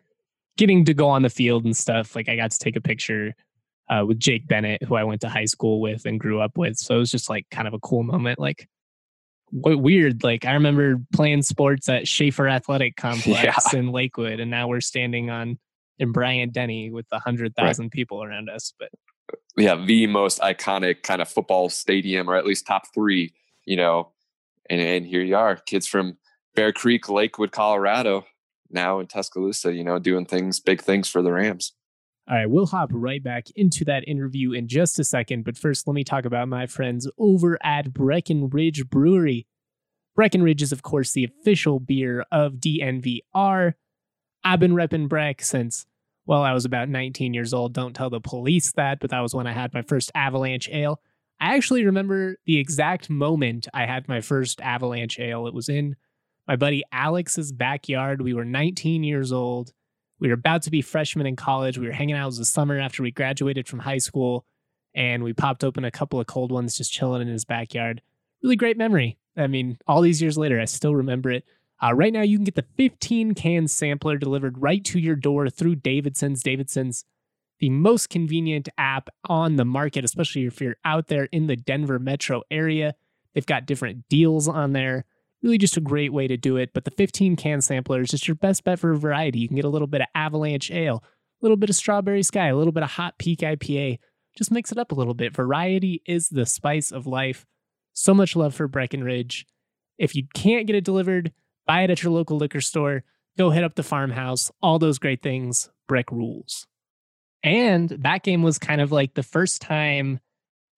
getting 0.56 0.84
to 0.86 0.94
go 0.94 1.08
on 1.08 1.22
the 1.22 1.30
field 1.30 1.64
and 1.64 1.76
stuff, 1.76 2.16
like 2.16 2.28
I 2.28 2.34
got 2.34 2.50
to 2.50 2.58
take 2.58 2.74
a 2.74 2.80
picture 2.80 3.32
uh, 3.88 4.04
with 4.04 4.18
Jake 4.18 4.48
Bennett, 4.48 4.82
who 4.82 4.96
I 4.96 5.04
went 5.04 5.20
to 5.20 5.28
high 5.28 5.44
school 5.44 5.80
with 5.80 6.04
and 6.04 6.18
grew 6.18 6.40
up 6.40 6.58
with. 6.58 6.76
So 6.78 6.96
it 6.96 6.98
was 6.98 7.12
just 7.12 7.30
like 7.30 7.46
kind 7.50 7.68
of 7.68 7.74
a 7.74 7.78
cool 7.78 8.02
moment. 8.02 8.40
Like 8.40 8.68
what 9.50 9.80
weird. 9.80 10.22
Like 10.22 10.44
I 10.44 10.52
remember 10.52 10.96
playing 11.12 11.42
sports 11.42 11.88
at 11.88 12.08
Schaefer 12.08 12.48
Athletic 12.48 12.96
Complex 12.96 13.72
yeah. 13.72 13.78
in 13.78 13.92
Lakewood, 13.92 14.40
and 14.40 14.50
now 14.50 14.68
we're 14.68 14.80
standing 14.80 15.30
on 15.30 15.58
in 15.98 16.12
Bryant 16.12 16.52
Denny 16.52 16.90
with 16.90 17.06
a 17.12 17.18
hundred 17.18 17.54
thousand 17.54 17.86
right. 17.86 17.92
people 17.92 18.22
around 18.22 18.48
us. 18.48 18.72
But 18.78 18.90
yeah, 19.56 19.76
the 19.76 20.06
most 20.06 20.40
iconic 20.40 21.02
kind 21.02 21.22
of 21.22 21.28
football 21.28 21.68
stadium, 21.68 22.28
or 22.28 22.36
at 22.36 22.46
least 22.46 22.66
top 22.66 22.84
three, 22.94 23.32
you 23.64 23.76
know. 23.76 24.12
And 24.68 24.80
and 24.80 25.06
here 25.06 25.22
you 25.22 25.36
are, 25.36 25.56
kids 25.56 25.86
from 25.86 26.16
Bear 26.54 26.72
Creek, 26.72 27.08
Lakewood, 27.08 27.52
Colorado, 27.52 28.24
now 28.70 29.00
in 29.00 29.06
Tuscaloosa, 29.06 29.72
you 29.72 29.84
know, 29.84 29.98
doing 29.98 30.26
things, 30.26 30.60
big 30.60 30.80
things 30.80 31.08
for 31.08 31.22
the 31.22 31.32
Rams. 31.32 31.72
All 32.28 32.36
right, 32.36 32.48
we'll 32.48 32.66
hop 32.66 32.90
right 32.92 33.22
back 33.22 33.46
into 33.56 33.84
that 33.86 34.06
interview 34.06 34.52
in 34.52 34.68
just 34.68 35.00
a 35.00 35.04
second. 35.04 35.44
But 35.44 35.58
first, 35.58 35.88
let 35.88 35.94
me 35.94 36.04
talk 36.04 36.24
about 36.24 36.46
my 36.48 36.66
friends 36.66 37.10
over 37.18 37.58
at 37.62 37.92
Breckenridge 37.92 38.88
Brewery. 38.88 39.48
Breckenridge 40.14 40.62
is, 40.62 40.70
of 40.70 40.82
course, 40.82 41.12
the 41.12 41.24
official 41.24 41.80
beer 41.80 42.24
of 42.30 42.54
DNVR. 42.54 43.74
I've 44.44 44.60
been 44.60 44.74
repping 44.74 45.08
Breck 45.08 45.42
since, 45.42 45.86
well, 46.30 46.44
I 46.44 46.52
was 46.52 46.64
about 46.64 46.88
19 46.88 47.34
years 47.34 47.52
old. 47.52 47.72
Don't 47.72 47.92
tell 47.92 48.08
the 48.08 48.20
police 48.20 48.70
that, 48.76 49.00
but 49.00 49.10
that 49.10 49.18
was 49.18 49.34
when 49.34 49.48
I 49.48 49.52
had 49.52 49.74
my 49.74 49.82
first 49.82 50.12
Avalanche 50.14 50.68
Ale. 50.70 51.00
I 51.40 51.56
actually 51.56 51.84
remember 51.84 52.36
the 52.46 52.56
exact 52.56 53.10
moment 53.10 53.66
I 53.74 53.84
had 53.84 54.06
my 54.06 54.20
first 54.20 54.60
Avalanche 54.60 55.18
Ale. 55.18 55.48
It 55.48 55.54
was 55.54 55.68
in 55.68 55.96
my 56.46 56.54
buddy 56.54 56.84
Alex's 56.92 57.50
backyard. 57.50 58.22
We 58.22 58.32
were 58.32 58.44
19 58.44 59.02
years 59.02 59.32
old. 59.32 59.72
We 60.20 60.28
were 60.28 60.34
about 60.34 60.62
to 60.62 60.70
be 60.70 60.82
freshmen 60.82 61.26
in 61.26 61.34
college. 61.34 61.78
We 61.78 61.88
were 61.88 61.92
hanging 61.92 62.14
out. 62.14 62.26
It 62.26 62.26
was 62.26 62.38
the 62.38 62.44
summer 62.44 62.78
after 62.78 63.02
we 63.02 63.10
graduated 63.10 63.66
from 63.66 63.80
high 63.80 63.98
school, 63.98 64.46
and 64.94 65.24
we 65.24 65.32
popped 65.32 65.64
open 65.64 65.84
a 65.84 65.90
couple 65.90 66.20
of 66.20 66.28
cold 66.28 66.52
ones 66.52 66.76
just 66.76 66.92
chilling 66.92 67.22
in 67.22 67.26
his 67.26 67.44
backyard. 67.44 68.02
Really 68.40 68.54
great 68.54 68.78
memory. 68.78 69.18
I 69.36 69.48
mean, 69.48 69.78
all 69.88 70.00
these 70.00 70.22
years 70.22 70.38
later, 70.38 70.60
I 70.60 70.66
still 70.66 70.94
remember 70.94 71.32
it. 71.32 71.44
Uh, 71.82 71.94
right 71.94 72.12
now, 72.12 72.22
you 72.22 72.36
can 72.36 72.44
get 72.44 72.56
the 72.56 72.66
15 72.76 73.34
can 73.34 73.66
sampler 73.66 74.18
delivered 74.18 74.58
right 74.58 74.84
to 74.84 74.98
your 74.98 75.16
door 75.16 75.48
through 75.48 75.76
Davidson's. 75.76 76.42
Davidson's, 76.42 77.04
the 77.58 77.70
most 77.70 78.10
convenient 78.10 78.68
app 78.76 79.08
on 79.28 79.56
the 79.56 79.64
market, 79.64 80.04
especially 80.04 80.46
if 80.46 80.60
you're 80.60 80.76
out 80.84 81.08
there 81.08 81.24
in 81.32 81.46
the 81.46 81.56
Denver 81.56 81.98
metro 81.98 82.42
area. 82.50 82.94
They've 83.34 83.46
got 83.46 83.66
different 83.66 84.08
deals 84.08 84.48
on 84.48 84.72
there 84.72 85.04
really 85.42 85.58
just 85.58 85.76
a 85.76 85.80
great 85.80 86.12
way 86.12 86.26
to 86.26 86.36
do 86.36 86.56
it. 86.56 86.72
But 86.72 86.84
the 86.84 86.90
15 86.90 87.36
can 87.36 87.60
sampler 87.60 88.00
is 88.00 88.10
just 88.10 88.28
your 88.28 88.34
best 88.34 88.64
bet 88.64 88.78
for 88.78 88.94
variety. 88.94 89.40
You 89.40 89.48
can 89.48 89.56
get 89.56 89.64
a 89.64 89.70
little 89.70 89.86
bit 89.86 90.02
of 90.02 90.08
Avalanche 90.14 90.70
Ale, 90.70 91.02
a 91.02 91.44
little 91.44 91.56
bit 91.56 91.70
of 91.70 91.76
Strawberry 91.76 92.22
Sky, 92.22 92.48
a 92.48 92.56
little 92.56 92.72
bit 92.72 92.82
of 92.82 92.90
Hop 92.92 93.18
Peak 93.18 93.40
IPA. 93.40 93.98
Just 94.36 94.50
mix 94.50 94.70
it 94.70 94.78
up 94.78 94.92
a 94.92 94.94
little 94.94 95.14
bit. 95.14 95.34
Variety 95.34 96.02
is 96.06 96.28
the 96.28 96.46
spice 96.46 96.92
of 96.92 97.06
life. 97.06 97.46
So 97.92 98.14
much 98.14 98.36
love 98.36 98.54
for 98.54 98.68
Breckenridge. 98.68 99.46
If 99.98 100.14
you 100.14 100.24
can't 100.34 100.66
get 100.66 100.76
it 100.76 100.84
delivered, 100.84 101.32
buy 101.70 101.82
it 101.82 101.90
at 101.90 102.02
your 102.02 102.10
local 102.10 102.36
liquor 102.36 102.60
store. 102.60 103.04
Go 103.38 103.50
hit 103.50 103.62
up 103.62 103.76
the 103.76 103.84
farmhouse. 103.84 104.50
All 104.60 104.80
those 104.80 104.98
great 104.98 105.22
things. 105.22 105.70
Breck 105.86 106.10
rules. 106.10 106.66
And 107.44 107.90
that 107.90 108.24
game 108.24 108.42
was 108.42 108.58
kind 108.58 108.80
of 108.80 108.90
like 108.90 109.14
the 109.14 109.22
first 109.22 109.62
time 109.62 110.18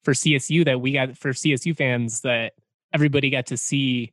for 0.04 0.12
CSU 0.12 0.66
that 0.66 0.82
we 0.82 0.92
got 0.92 1.16
for 1.16 1.30
CSU 1.30 1.74
fans 1.74 2.20
that 2.20 2.52
everybody 2.92 3.30
got 3.30 3.46
to 3.46 3.56
see 3.56 4.12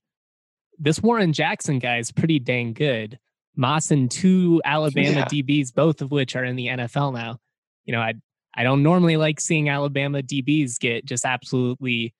this 0.78 1.04
Warren 1.04 1.34
Jackson 1.34 1.80
guy 1.80 1.98
is 1.98 2.14
pretty 2.14 2.40
dang 2.40 2.72
good. 2.72 3.20
Moss 3.58 3.92
and 3.92 4.10
two 4.10 4.62
Alabama 4.64 5.20
yeah. 5.20 5.26
DBs, 5.26 5.74
both 5.74 6.02
of 6.02 6.12
which 6.12 6.34
are 6.38 6.46
in 6.46 6.56
the 6.56 6.68
NFL 6.68 7.14
now. 7.14 7.40
You 7.84 7.92
know, 7.92 8.00
I 8.00 8.14
I 8.56 8.64
don't 8.64 8.84
normally 8.84 9.18
like 9.18 9.42
seeing 9.42 9.68
Alabama 9.68 10.22
DBs 10.22 10.80
get 10.80 11.04
just 11.04 11.26
absolutely 11.26 12.14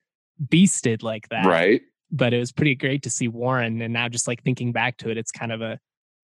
beasted 0.48 1.02
like 1.02 1.30
that. 1.30 1.46
Right. 1.46 1.80
But 2.12 2.32
it 2.32 2.38
was 2.38 2.52
pretty 2.52 2.74
great 2.74 3.02
to 3.04 3.10
see 3.10 3.28
Warren. 3.28 3.80
And 3.80 3.92
now 3.92 4.08
just 4.08 4.26
like 4.26 4.42
thinking 4.42 4.72
back 4.72 4.96
to 4.98 5.10
it, 5.10 5.16
it's 5.16 5.30
kind 5.30 5.52
of 5.52 5.60
a, 5.62 5.78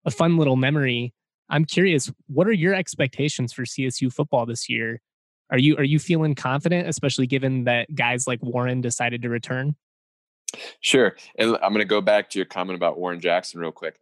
a 0.05 0.11
fun 0.11 0.37
little 0.37 0.55
memory. 0.55 1.13
I'm 1.49 1.65
curious, 1.65 2.11
what 2.27 2.47
are 2.47 2.53
your 2.53 2.73
expectations 2.73 3.53
for 3.53 3.63
CSU 3.63 4.11
football 4.11 4.45
this 4.45 4.67
year? 4.69 5.01
Are 5.49 5.57
you 5.57 5.77
are 5.77 5.83
you 5.83 5.97
feeling 5.97 6.35
confident, 6.35 6.89
especially 6.89 7.25
given 7.25 7.63
that 7.65 7.93
guys 7.95 8.27
like 8.27 8.39
Warren 8.43 8.81
decided 8.81 9.21
to 9.21 9.29
return? 9.29 9.75
Sure. 10.81 11.15
And 11.37 11.55
I'm 11.61 11.71
going 11.71 11.79
to 11.79 11.85
go 11.85 12.01
back 12.01 12.29
to 12.31 12.39
your 12.39 12.45
comment 12.45 12.75
about 12.75 12.97
Warren 12.97 13.19
Jackson 13.19 13.59
real 13.59 13.71
quick. 13.71 13.99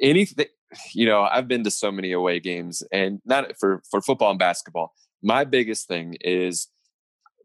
Anything, 0.00 0.46
you 0.92 1.06
know, 1.06 1.22
I've 1.22 1.48
been 1.48 1.64
to 1.64 1.70
so 1.70 1.90
many 1.90 2.12
away 2.12 2.40
games 2.40 2.82
and 2.92 3.20
not 3.24 3.56
for, 3.58 3.82
for 3.90 4.00
football 4.00 4.30
and 4.30 4.38
basketball. 4.38 4.94
My 5.22 5.44
biggest 5.44 5.88
thing 5.88 6.16
is 6.20 6.68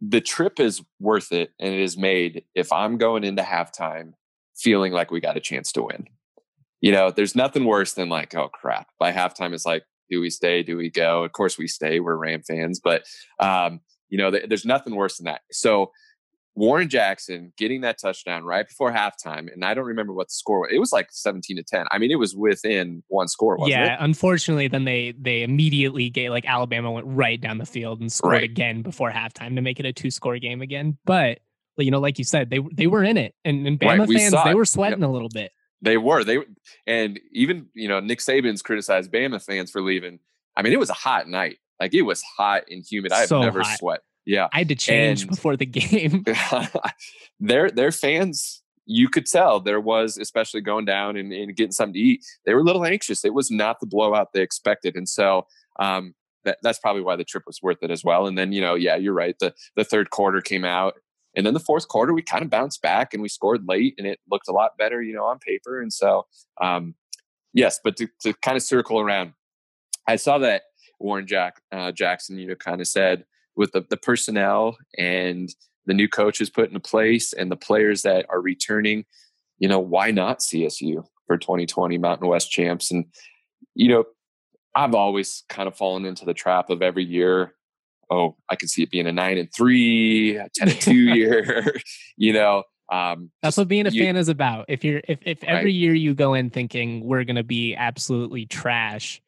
the 0.06 0.22
trip 0.22 0.60
is 0.60 0.82
worth 1.00 1.32
it 1.32 1.52
and 1.60 1.74
it 1.74 1.80
is 1.80 1.98
made 1.98 2.44
if 2.56 2.72
I'm 2.74 2.98
going 2.98 3.24
into 3.24 3.42
halftime 3.42 4.14
feeling 4.56 4.92
like 4.92 5.12
we 5.12 5.22
got 5.22 5.38
a 5.38 5.42
chance 5.42 5.72
to 5.74 5.84
win. 5.84 6.08
You 6.82 6.92
know, 6.92 7.12
there's 7.12 7.36
nothing 7.36 7.64
worse 7.64 7.94
than 7.94 8.10
like, 8.10 8.36
oh 8.36 8.50
crap. 8.50 8.88
By 9.00 9.14
halftime, 9.14 9.54
it's 9.54 9.66
like, 9.66 9.84
do 10.10 10.20
we 10.20 10.30
stay? 10.30 10.62
Do 10.62 10.76
we 10.76 10.90
go? 10.90 11.24
Of 11.24 11.32
course 11.32 11.58
we 11.58 11.68
stay. 11.68 12.02
We're 12.02 12.18
Ram 12.18 12.44
fans, 12.44 12.82
but 12.84 13.06
um, 13.40 13.80
you 14.10 14.18
know, 14.18 14.30
there's 14.30 14.66
nothing 14.66 14.96
worse 14.96 15.18
than 15.18 15.26
that. 15.26 15.42
So 15.52 15.92
Warren 16.56 16.88
Jackson 16.88 17.52
getting 17.58 17.82
that 17.82 18.00
touchdown 18.00 18.44
right 18.44 18.68
before 18.68 18.92
halftime, 18.92 19.52
and 19.52 19.66
I 19.66 19.74
don't 19.74 19.86
remember 19.86 20.14
what 20.14 20.28
the 20.28 20.34
score 20.34 20.62
was. 20.62 20.70
It 20.72 20.78
was 20.78 20.92
like 20.92 21.08
seventeen 21.12 21.58
to 21.58 21.64
ten. 21.64 21.86
I 21.92 21.98
mean, 21.98 22.12
it 22.12 22.20
was 22.20 22.36
within 22.36 23.04
one 23.08 23.28
score. 23.28 23.58
yeah, 23.68 23.94
it? 23.94 23.98
unfortunately, 24.02 24.68
then 24.68 24.86
they 24.86 25.16
they 25.20 25.42
immediately 25.42 26.10
gave 26.10 26.30
like 26.30 26.46
Alabama 26.46 26.92
went 26.92 27.08
right 27.08 27.42
down 27.42 27.58
the 27.58 27.66
field 27.66 28.02
and 28.02 28.12
scored 28.12 28.34
right. 28.34 28.44
again 28.44 28.84
before 28.84 29.10
halftime 29.10 29.56
to 29.56 29.62
make 29.62 29.80
it 29.80 29.86
a 29.86 29.94
two 29.94 30.12
score 30.12 30.38
game 30.38 30.62
again. 30.62 30.98
But 31.06 31.40
you 31.78 31.90
know, 31.90 32.00
like 32.00 32.20
you 32.20 32.24
said, 32.24 32.52
they 32.52 32.60
they 32.72 32.88
were 32.88 33.04
in 33.04 33.18
it, 33.18 33.34
and, 33.44 33.66
and 33.66 33.80
Bama 33.80 34.08
right, 34.08 34.18
fans 34.18 34.36
they 34.46 34.54
were 34.54 34.66
sweating 34.66 35.02
yep. 35.02 35.10
a 35.10 35.12
little 35.12 35.30
bit. 35.30 35.52
They 35.82 35.98
were 35.98 36.24
they 36.24 36.38
and 36.86 37.20
even 37.32 37.68
you 37.74 37.88
know 37.88 38.00
Nick 38.00 38.20
Saban's 38.20 38.62
criticized 38.62 39.12
Bama 39.12 39.44
fans 39.44 39.72
for 39.72 39.82
leaving. 39.82 40.20
I 40.56 40.62
mean, 40.62 40.74
it 40.74 40.80
was 40.80 40.92
a 40.92 40.94
hot 40.94 41.28
night. 41.28 41.58
Like 41.80 41.96
it 41.96 42.04
was 42.04 42.22
hot 42.22 42.66
and 42.70 42.86
humid. 42.88 43.12
I've 43.12 43.28
so 43.28 43.42
never 43.42 43.64
hot. 43.64 43.80
sweat 43.80 44.02
yeah. 44.26 44.48
I 44.54 44.60
had 44.60 44.70
to 44.70 44.76
change 44.76 45.22
and 45.22 45.32
before 45.32 45.58
the 45.58 45.66
game. 45.68 46.26
their 47.40 47.70
their 47.70 47.92
fans, 47.92 48.62
you 48.86 49.10
could 49.10 49.26
tell 49.26 49.60
there 49.60 49.80
was, 49.80 50.18
especially 50.18 50.62
going 50.62 50.86
down 50.86 51.16
and, 51.16 51.32
and, 51.32 51.56
getting 51.56 51.72
something 51.72 51.94
to 51.94 52.00
eat, 52.00 52.26
they 52.46 52.54
were 52.54 52.62
a 52.62 52.64
little 52.64 52.86
anxious. 52.86 53.24
It 53.24 53.34
was 53.34 53.50
not 53.50 53.80
the 53.80 53.86
blowout 53.86 54.34
they 54.34 54.42
expected. 54.42 54.96
And 54.96 55.08
so 55.08 55.48
um, 55.80 56.14
that, 56.44 56.58
that's 56.62 56.80
probably 56.80 57.02
why 57.02 57.16
the 57.16 57.24
trip 57.24 57.44
was 57.48 57.62
worth 57.62 57.78
it 57.82 57.92
as 57.92 58.04
well. 58.04 58.28
And 58.28 58.38
then, 58.38 58.52
you 58.52 58.62
know, 58.62 58.76
yeah, 58.76 58.96
you're 58.96 59.14
right. 59.14 59.36
The 59.40 59.54
the 59.76 59.84
third 59.84 60.10
quarter 60.10 60.42
came 60.42 60.66
out. 60.66 60.96
And 61.36 61.46
then 61.46 61.56
the 61.56 61.60
fourth 61.60 61.88
quarter, 61.88 62.14
we 62.14 62.22
kind 62.22 62.44
of 62.44 62.52
bounced 62.52 62.82
back 62.84 63.14
and 63.14 63.24
we 63.24 63.28
scored 63.30 63.68
late 63.68 63.96
and 63.98 64.06
it 64.06 64.20
looked 64.30 64.48
a 64.48 64.52
lot 64.52 64.78
better, 64.78 65.02
you 65.02 65.16
know, 65.16 65.26
on 65.26 65.40
paper. 65.40 65.82
And 65.82 65.92
so, 65.92 66.28
um, 66.62 66.94
yes, 67.54 67.80
but 67.84 67.98
to, 67.98 68.08
to 68.22 68.34
kind 68.34 68.56
of 68.56 68.62
circle 68.62 69.00
around, 69.00 69.34
I 70.08 70.18
saw 70.18 70.38
that 70.40 70.64
Warren 71.00 71.26
Jack 71.26 71.60
uh, 71.72 71.92
Jackson, 71.92 72.38
you 72.38 72.48
know, 72.48 72.56
kind 72.56 72.82
of 72.82 72.88
said, 72.88 73.26
with 73.56 73.72
the, 73.72 73.86
the 73.90 73.98
personnel 73.98 74.78
and 74.98 75.50
the 75.86 75.94
new 75.94 76.08
coaches 76.08 76.50
put 76.50 76.68
into 76.68 76.80
place 76.80 77.34
and 77.34 77.52
the 77.52 77.56
players 77.56 78.04
that 78.04 78.26
are 78.30 78.42
returning, 78.42 79.06
you 79.60 79.68
know, 79.68 79.80
why 79.80 80.12
not 80.12 80.40
CSU 80.40 81.06
for 81.28 81.38
2020 81.38 81.98
Mountain 81.98 82.28
West 82.28 82.52
champs? 82.52 82.92
And, 82.92 83.06
you 83.76 83.90
know, 83.90 84.06
I've 84.76 84.96
always 84.96 85.44
kind 85.50 85.68
of 85.68 85.76
fallen 85.76 86.06
into 86.06 86.26
the 86.26 86.34
trap 86.34 86.70
of 86.70 86.82
every 86.82 87.04
year. 87.04 87.54
Oh, 88.10 88.36
I 88.50 88.56
can 88.56 88.68
see 88.68 88.84
it 88.84 88.92
being 88.92 89.08
a 89.08 89.12
nine 89.12 89.38
and 89.38 89.50
three, 89.56 90.38
a 90.38 90.50
10 90.56 90.70
and 90.70 90.82
two 90.82 90.94
year, 91.16 91.76
you 92.18 92.34
know. 92.34 92.64
Um, 92.92 93.32
That's 93.42 93.58
what 93.58 93.68
being 93.68 93.88
a 93.88 93.90
you, 93.90 94.04
fan 94.04 94.18
is 94.18 94.30
about. 94.30 94.66
If 94.68 94.84
you're, 94.84 95.02
if, 95.08 95.20
if 95.24 95.44
every 95.44 95.66
right. 95.66 95.74
year 95.74 95.94
you 95.94 96.14
go 96.14 96.34
in 96.34 96.50
thinking 96.50 97.04
we're 97.04 97.24
going 97.24 97.38
to 97.38 97.44
be 97.44 97.76
absolutely 97.76 98.46
trash, 98.46 99.22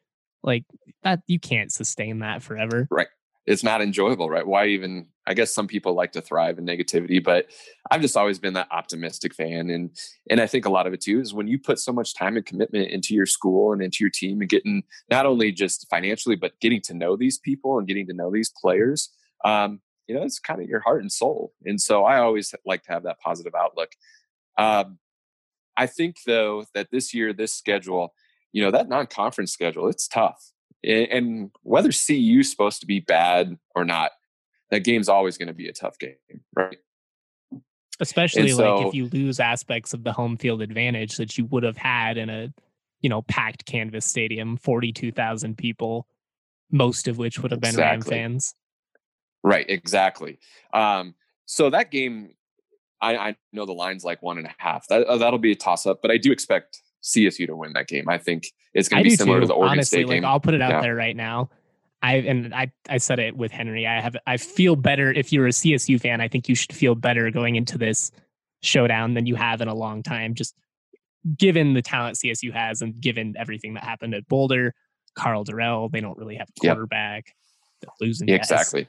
like 0.44 0.66
that, 1.04 1.22
you 1.28 1.40
can't 1.40 1.72
sustain 1.72 2.20
that 2.20 2.44
forever. 2.44 2.88
Right 2.92 3.08
it's 3.46 3.64
not 3.64 3.82
enjoyable, 3.82 4.30
right? 4.30 4.46
Why 4.46 4.68
even? 4.68 5.08
I 5.28 5.34
guess 5.34 5.54
some 5.54 5.68
people 5.68 5.94
like 5.94 6.12
to 6.14 6.22
thrive 6.22 6.60
in 6.60 6.66
negativity, 6.66 7.24
but 7.24 7.48
I've 7.90 8.02
just 8.02 8.18
always 8.18 8.38
been 8.38 8.54
that 8.54 8.72
optimistic 8.72 9.34
fan, 9.34 9.70
and 9.70 9.96
and 10.30 10.42
I 10.42 10.48
think 10.48 10.66
a 10.66 10.72
lot 10.72 10.88
of 10.88 10.94
it 10.94 11.02
too 11.02 11.20
is 11.20 11.34
when 11.34 11.48
you 11.48 11.60
put 11.60 11.80
so 11.80 11.92
much 11.92 12.16
time 12.16 12.36
and 12.38 12.46
commitment 12.46 12.90
into 12.90 13.14
your 13.14 13.26
school 13.26 13.72
and 13.72 13.82
into 13.82 13.98
your 14.02 14.10
team, 14.10 14.42
and 14.42 14.50
getting 14.50 14.84
not 15.10 15.26
only 15.26 15.52
just 15.52 15.88
financially, 15.90 16.36
but 16.36 16.60
getting 16.60 16.82
to 16.82 16.94
know 16.94 17.16
these 17.16 17.38
people 17.38 17.78
and 17.78 17.88
getting 17.88 18.08
to 18.08 18.14
know 18.14 18.32
these 18.32 18.52
players. 18.62 19.12
Um, 19.44 19.82
you 20.08 20.16
know, 20.16 20.24
it's 20.24 20.40
kind 20.40 20.62
of 20.62 20.68
your 20.68 20.80
heart 20.80 21.02
and 21.02 21.12
soul, 21.12 21.54
and 21.66 21.80
so 21.80 22.04
I 22.04 22.20
always 22.20 22.54
like 22.66 22.84
to 22.84 22.92
have 22.92 23.04
that 23.04 23.20
positive 23.20 23.54
outlook. 23.56 23.92
Um, 24.58 25.00
I 25.78 25.88
think 25.88 26.18
though 26.26 26.66
that 26.74 26.90
this 26.92 27.14
year, 27.14 27.34
this 27.34 27.54
schedule, 27.54 28.14
you 28.54 28.64
know, 28.64 28.72
that 28.72 28.88
non-conference 28.90 29.52
schedule, 29.52 29.88
it's 29.90 30.08
tough 30.08 30.54
and 30.86 31.52
whether 31.64 31.90
CU 31.90 32.40
is 32.40 32.50
supposed 32.50 32.82
to 32.82 32.86
be 32.86 33.00
bad 33.00 33.58
or 33.76 33.86
not, 33.86 34.12
that 34.72 34.84
game's 34.84 35.10
always 35.10 35.38
going 35.38 35.48
to 35.48 35.54
be 35.54 35.68
a 35.68 35.74
tough 35.74 35.98
game, 36.00 36.16
right? 36.56 36.78
Especially 38.00 38.50
so, 38.50 38.76
like 38.76 38.88
if 38.88 38.94
you 38.94 39.08
lose 39.08 39.40
aspects 39.40 39.94
of 39.94 40.04
the 40.04 40.12
home 40.12 40.38
field 40.38 40.62
advantage 40.62 41.18
that 41.18 41.38
you 41.38 41.46
would 41.46 41.64
have 41.64 41.78
had 41.78 42.18
in 42.18 42.30
a, 42.30 42.54
you 43.02 43.10
know, 43.10 43.22
packed 43.22 43.66
canvas 43.66 44.06
stadium, 44.06 44.58
forty-two 44.58 45.12
thousand 45.12 45.58
people, 45.58 46.08
most 46.72 47.08
of 47.08 47.18
which 47.18 47.40
would 47.40 47.52
have 47.52 47.62
been 47.62 47.70
exactly. 47.70 48.18
Ram 48.18 48.32
fans. 48.32 48.54
Right, 49.44 49.66
exactly. 49.70 50.40
Um, 50.74 51.16
so 51.46 51.70
that 51.70 51.92
game, 51.92 52.32
I, 53.00 53.16
I 53.16 53.36
know 53.54 53.66
the 53.66 53.74
line's 53.74 54.04
like 54.04 54.22
one 54.22 54.40
and 54.40 54.48
a 54.48 54.56
half. 54.58 54.88
That 54.88 55.06
uh, 55.06 55.18
that'll 55.18 55.40
be 55.40 55.52
a 55.52 55.56
toss 55.56 55.86
up, 55.86 56.02
but 56.02 56.12
I 56.12 56.18
do 56.18 56.32
expect 56.32 56.82
CSU 57.06 57.46
to 57.48 57.56
win 57.56 57.74
that 57.74 57.88
game. 57.88 58.10
I 58.10 58.18
think 58.18 58.48
it's 58.74 58.90
going 58.90 59.04
to 59.04 59.10
be 59.10 59.16
similar 59.16 59.38
too, 59.38 59.42
to 59.42 59.48
the 59.48 59.54
Oregon 59.54 59.74
honestly, 59.78 60.00
State 60.00 60.08
like, 60.08 60.16
game. 60.18 60.26
I'll 60.26 60.40
put 60.40 60.54
it 60.56 60.62
out 60.62 60.72
Yeah. 60.72 60.82
there 60.82 60.96
right 60.96 61.16
now. 61.16 61.50
I 62.02 62.16
and 62.18 62.54
I 62.54 62.72
I 62.90 62.98
said 62.98 63.20
it 63.20 63.36
with 63.38 63.52
Henry. 63.52 63.88
I 63.88 64.02
have 64.02 64.16
I 64.28 64.38
feel 64.38 64.76
better 64.76 65.12
if 65.12 65.32
you're 65.32 65.48
a 65.48 65.52
CSU 65.52 66.00
fan. 66.00 66.20
I 66.22 66.28
think 66.28 66.50
you 66.50 66.56
should 66.56 66.74
feel 66.74 66.94
better 66.96 67.32
going 67.32 67.56
into 67.56 67.78
this 67.78 68.12
showdown 68.62 69.14
than 69.14 69.26
you 69.26 69.36
have 69.36 69.62
in 69.62 69.68
a 69.68 69.74
long 69.74 70.04
time. 70.04 70.34
Just 70.36 70.56
given 71.38 71.74
the 71.74 71.82
talent 71.82 72.18
CSU 72.18 72.52
has 72.54 72.82
and 72.82 73.00
given 73.00 73.36
everything 73.38 73.74
that 73.76 73.84
happened 73.84 74.14
at 74.14 74.28
Boulder, 74.28 74.74
Karl 75.16 75.44
Dorrell, 75.46 75.92
they 75.92 76.02
don't 76.02 76.18
really 76.18 76.36
have 76.36 76.48
a 76.50 76.54
Yep. 76.66 76.74
quarterback. 76.76 77.36
They're 77.82 77.90
losing 78.02 78.28
Yeah, 78.28 78.36
exactly. 78.36 78.88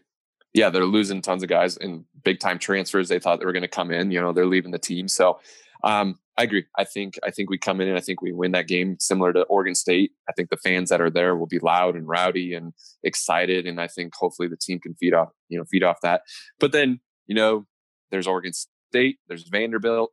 Yeah, 0.53 0.71
they're 0.71 0.85
losing 0.85 1.21
tons 1.23 1.43
of 1.43 1.49
guys 1.49 1.77
in 1.77 2.05
big 2.25 2.39
time 2.41 2.59
transfers. 2.59 3.09
They 3.09 3.19
thought 3.19 3.41
they 3.41 3.47
were 3.47 3.53
going 3.53 3.63
to 3.63 3.69
come 3.69 3.91
in. 3.91 4.11
You 4.11 4.21
know, 4.21 4.33
they're 4.33 4.47
leaving 4.47 4.71
the 4.73 4.79
team. 4.79 5.07
So 5.09 5.39
um, 5.85 6.19
I 6.39 6.43
agree. 6.43 6.65
I 6.77 6.85
think 6.85 7.19
I 7.25 7.31
think 7.31 7.49
we 7.49 7.57
come 7.59 7.81
in 7.81 7.89
and 7.89 7.97
I 7.97 8.01
think 8.01 8.21
we 8.21 8.33
win 8.33 8.53
that 8.53 8.69
game 8.69 8.97
similar 9.01 9.33
to 9.33 9.43
Oregon 9.45 9.75
State. 9.75 10.13
I 10.29 10.33
think 10.33 10.51
the 10.51 10.59
fans 10.59 10.91
that 10.91 11.01
are 11.01 11.11
there 11.11 11.35
will 11.37 11.47
be 11.47 11.59
loud 11.59 11.97
and 11.97 12.07
rowdy 12.07 12.53
and 12.55 12.75
excited, 13.03 13.67
and 13.67 13.81
I 13.81 13.87
think 13.87 14.15
hopefully 14.15 14.49
the 14.49 14.57
team 14.57 14.79
can 14.79 14.95
feed 14.95 15.15
off 15.15 15.31
you 15.49 15.59
know 15.59 15.65
feed 15.65 15.83
off 15.83 16.01
that. 16.03 16.23
But 16.61 16.73
then 16.73 17.01
you 17.27 17.35
know, 17.35 17.67
there's 18.11 18.27
Oregon 18.27 18.53
State, 18.53 19.19
there's 19.29 19.49
Vanderbilt, 19.49 20.13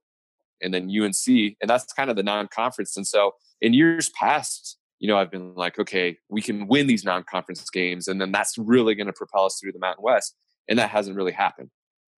and 0.62 0.74
then 0.74 0.90
UNC, 0.90 1.28
and 1.28 1.70
that's 1.70 1.92
kind 1.94 2.10
of 2.10 2.16
the 2.16 2.24
non-conference. 2.24 2.98
And 2.98 3.08
so 3.08 3.34
in 3.62 3.74
years 3.74 4.10
past, 4.20 4.78
you 5.00 5.08
know, 5.08 5.18
I've 5.18 5.32
been 5.32 5.54
like, 5.56 5.78
okay, 5.80 6.18
we 6.30 6.42
can 6.42 6.68
win 6.68 6.88
these 6.88 7.04
non-conference 7.04 7.70
games, 7.70 8.08
and 8.08 8.20
then 8.20 8.32
that's 8.32 8.58
really 8.58 8.96
going 8.96 9.08
to 9.08 9.14
propel 9.14 9.46
us 9.46 9.60
through 9.62 9.74
the 9.74 9.80
Mountain 9.80 10.04
West, 10.04 10.36
and 10.68 10.80
that 10.80 10.90
hasn't 10.90 11.16
really 11.18 11.32
happened, 11.32 11.70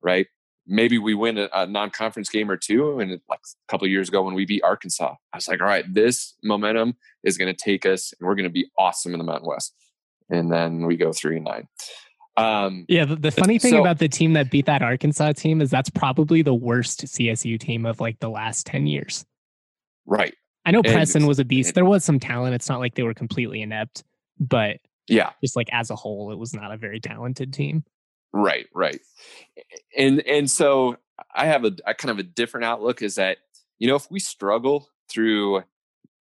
right? 0.01 0.27
Maybe 0.67 0.97
we 0.97 1.13
win 1.13 1.37
a, 1.37 1.47
a 1.53 1.67
non-conference 1.67 2.29
game 2.29 2.49
or 2.49 2.57
two, 2.57 2.99
and 2.99 3.11
like 3.29 3.39
a 3.39 3.71
couple 3.71 3.85
of 3.85 3.91
years 3.91 4.09
ago 4.09 4.23
when 4.23 4.33
we 4.33 4.45
beat 4.45 4.63
Arkansas, 4.63 5.13
I 5.33 5.37
was 5.37 5.47
like, 5.47 5.61
all 5.61 5.67
right, 5.67 5.85
this 5.93 6.33
momentum 6.43 6.95
is 7.23 7.37
going 7.37 7.53
to 7.53 7.59
take 7.59 7.85
us, 7.85 8.13
and 8.19 8.27
we're 8.27 8.35
going 8.35 8.45
to 8.45 8.49
be 8.49 8.69
awesome 8.77 9.13
in 9.13 9.19
the 9.19 9.23
Mountain 9.23 9.47
West, 9.47 9.75
and 10.29 10.51
then 10.51 10.85
we 10.85 10.97
go 10.97 11.11
three 11.13 11.35
and 11.37 11.45
nine. 11.45 11.67
Um, 12.37 12.85
Yeah, 12.89 13.05
the, 13.05 13.15
the 13.15 13.31
funny 13.31 13.59
thing 13.59 13.71
So- 13.71 13.81
about 13.81 13.99
the 13.99 14.09
team 14.09 14.33
that 14.33 14.51
beat 14.51 14.65
that 14.65 14.81
Arkansas 14.81 15.33
team 15.33 15.61
is 15.61 15.69
that's 15.69 15.89
probably 15.89 16.41
the 16.41 16.53
worst 16.53 17.05
CSU 17.05 17.59
team 17.59 17.85
of 17.85 17.99
like 18.01 18.19
the 18.19 18.29
last 18.29 18.65
10 18.65 18.87
years. 18.87 19.25
right? 20.05 20.33
I 20.65 20.71
know 20.71 20.81
And 20.83 20.93
Preston 20.93 21.27
was 21.27 21.37
a 21.39 21.45
beast. 21.45 21.69
it- 21.69 21.75
There 21.75 21.85
was 21.85 22.03
some 22.03 22.19
talent. 22.19 22.55
It's 22.55 22.67
not 22.67 22.79
like 22.79 22.95
they 22.95 23.03
were 23.03 23.13
completely 23.13 23.61
inept, 23.61 24.03
but 24.39 24.77
Yeah, 25.07 25.29
just 25.41 25.55
like 25.55 25.69
as 25.71 25.91
a 25.91 25.95
whole, 25.95 26.31
it 26.31 26.37
was 26.39 26.53
not 26.55 26.71
a 26.73 26.77
very 26.77 26.99
talented 26.99 27.53
team. 27.53 27.83
Right, 28.35 28.67
right. 28.73 28.99
And 29.97 30.19
and 30.27 30.51
so 30.51 30.97
I 31.33 31.45
have 31.45 31.63
a, 31.63 31.71
a 31.87 31.93
kind 31.93 32.11
of 32.11 32.19
a 32.19 32.23
different 32.23 32.65
outlook 32.65 33.01
is 33.01 33.15
that 33.15 33.37
you 33.79 33.87
know 33.87 33.95
if 33.95 34.11
we 34.11 34.19
struggle 34.19 34.89
through 35.09 35.63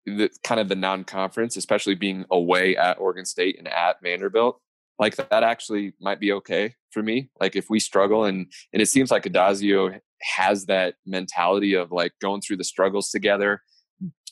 the 0.06 0.30
kind 0.42 0.60
of 0.62 0.70
the 0.70 0.76
non-conference, 0.76 1.58
especially 1.58 1.94
being 1.94 2.24
away 2.30 2.74
at 2.74 2.98
Oregon 2.98 3.26
State 3.26 3.58
and 3.58 3.68
at 3.68 3.96
Vanderbilt, 4.02 4.58
like 4.98 5.16
that 5.16 5.42
actually 5.42 5.92
might 6.00 6.20
be 6.20 6.32
okay 6.32 6.74
for 6.90 7.02
me. 7.02 7.28
Like 7.38 7.54
if 7.54 7.68
we 7.68 7.78
struggle 7.80 8.24
and 8.24 8.50
and 8.72 8.80
it 8.80 8.86
seems 8.86 9.10
like 9.10 9.24
Addazio 9.24 10.00
has 10.22 10.64
that 10.66 10.94
mentality 11.04 11.74
of 11.74 11.92
like 11.92 12.12
going 12.18 12.40
through 12.40 12.56
the 12.56 12.64
struggles 12.64 13.10
together, 13.10 13.60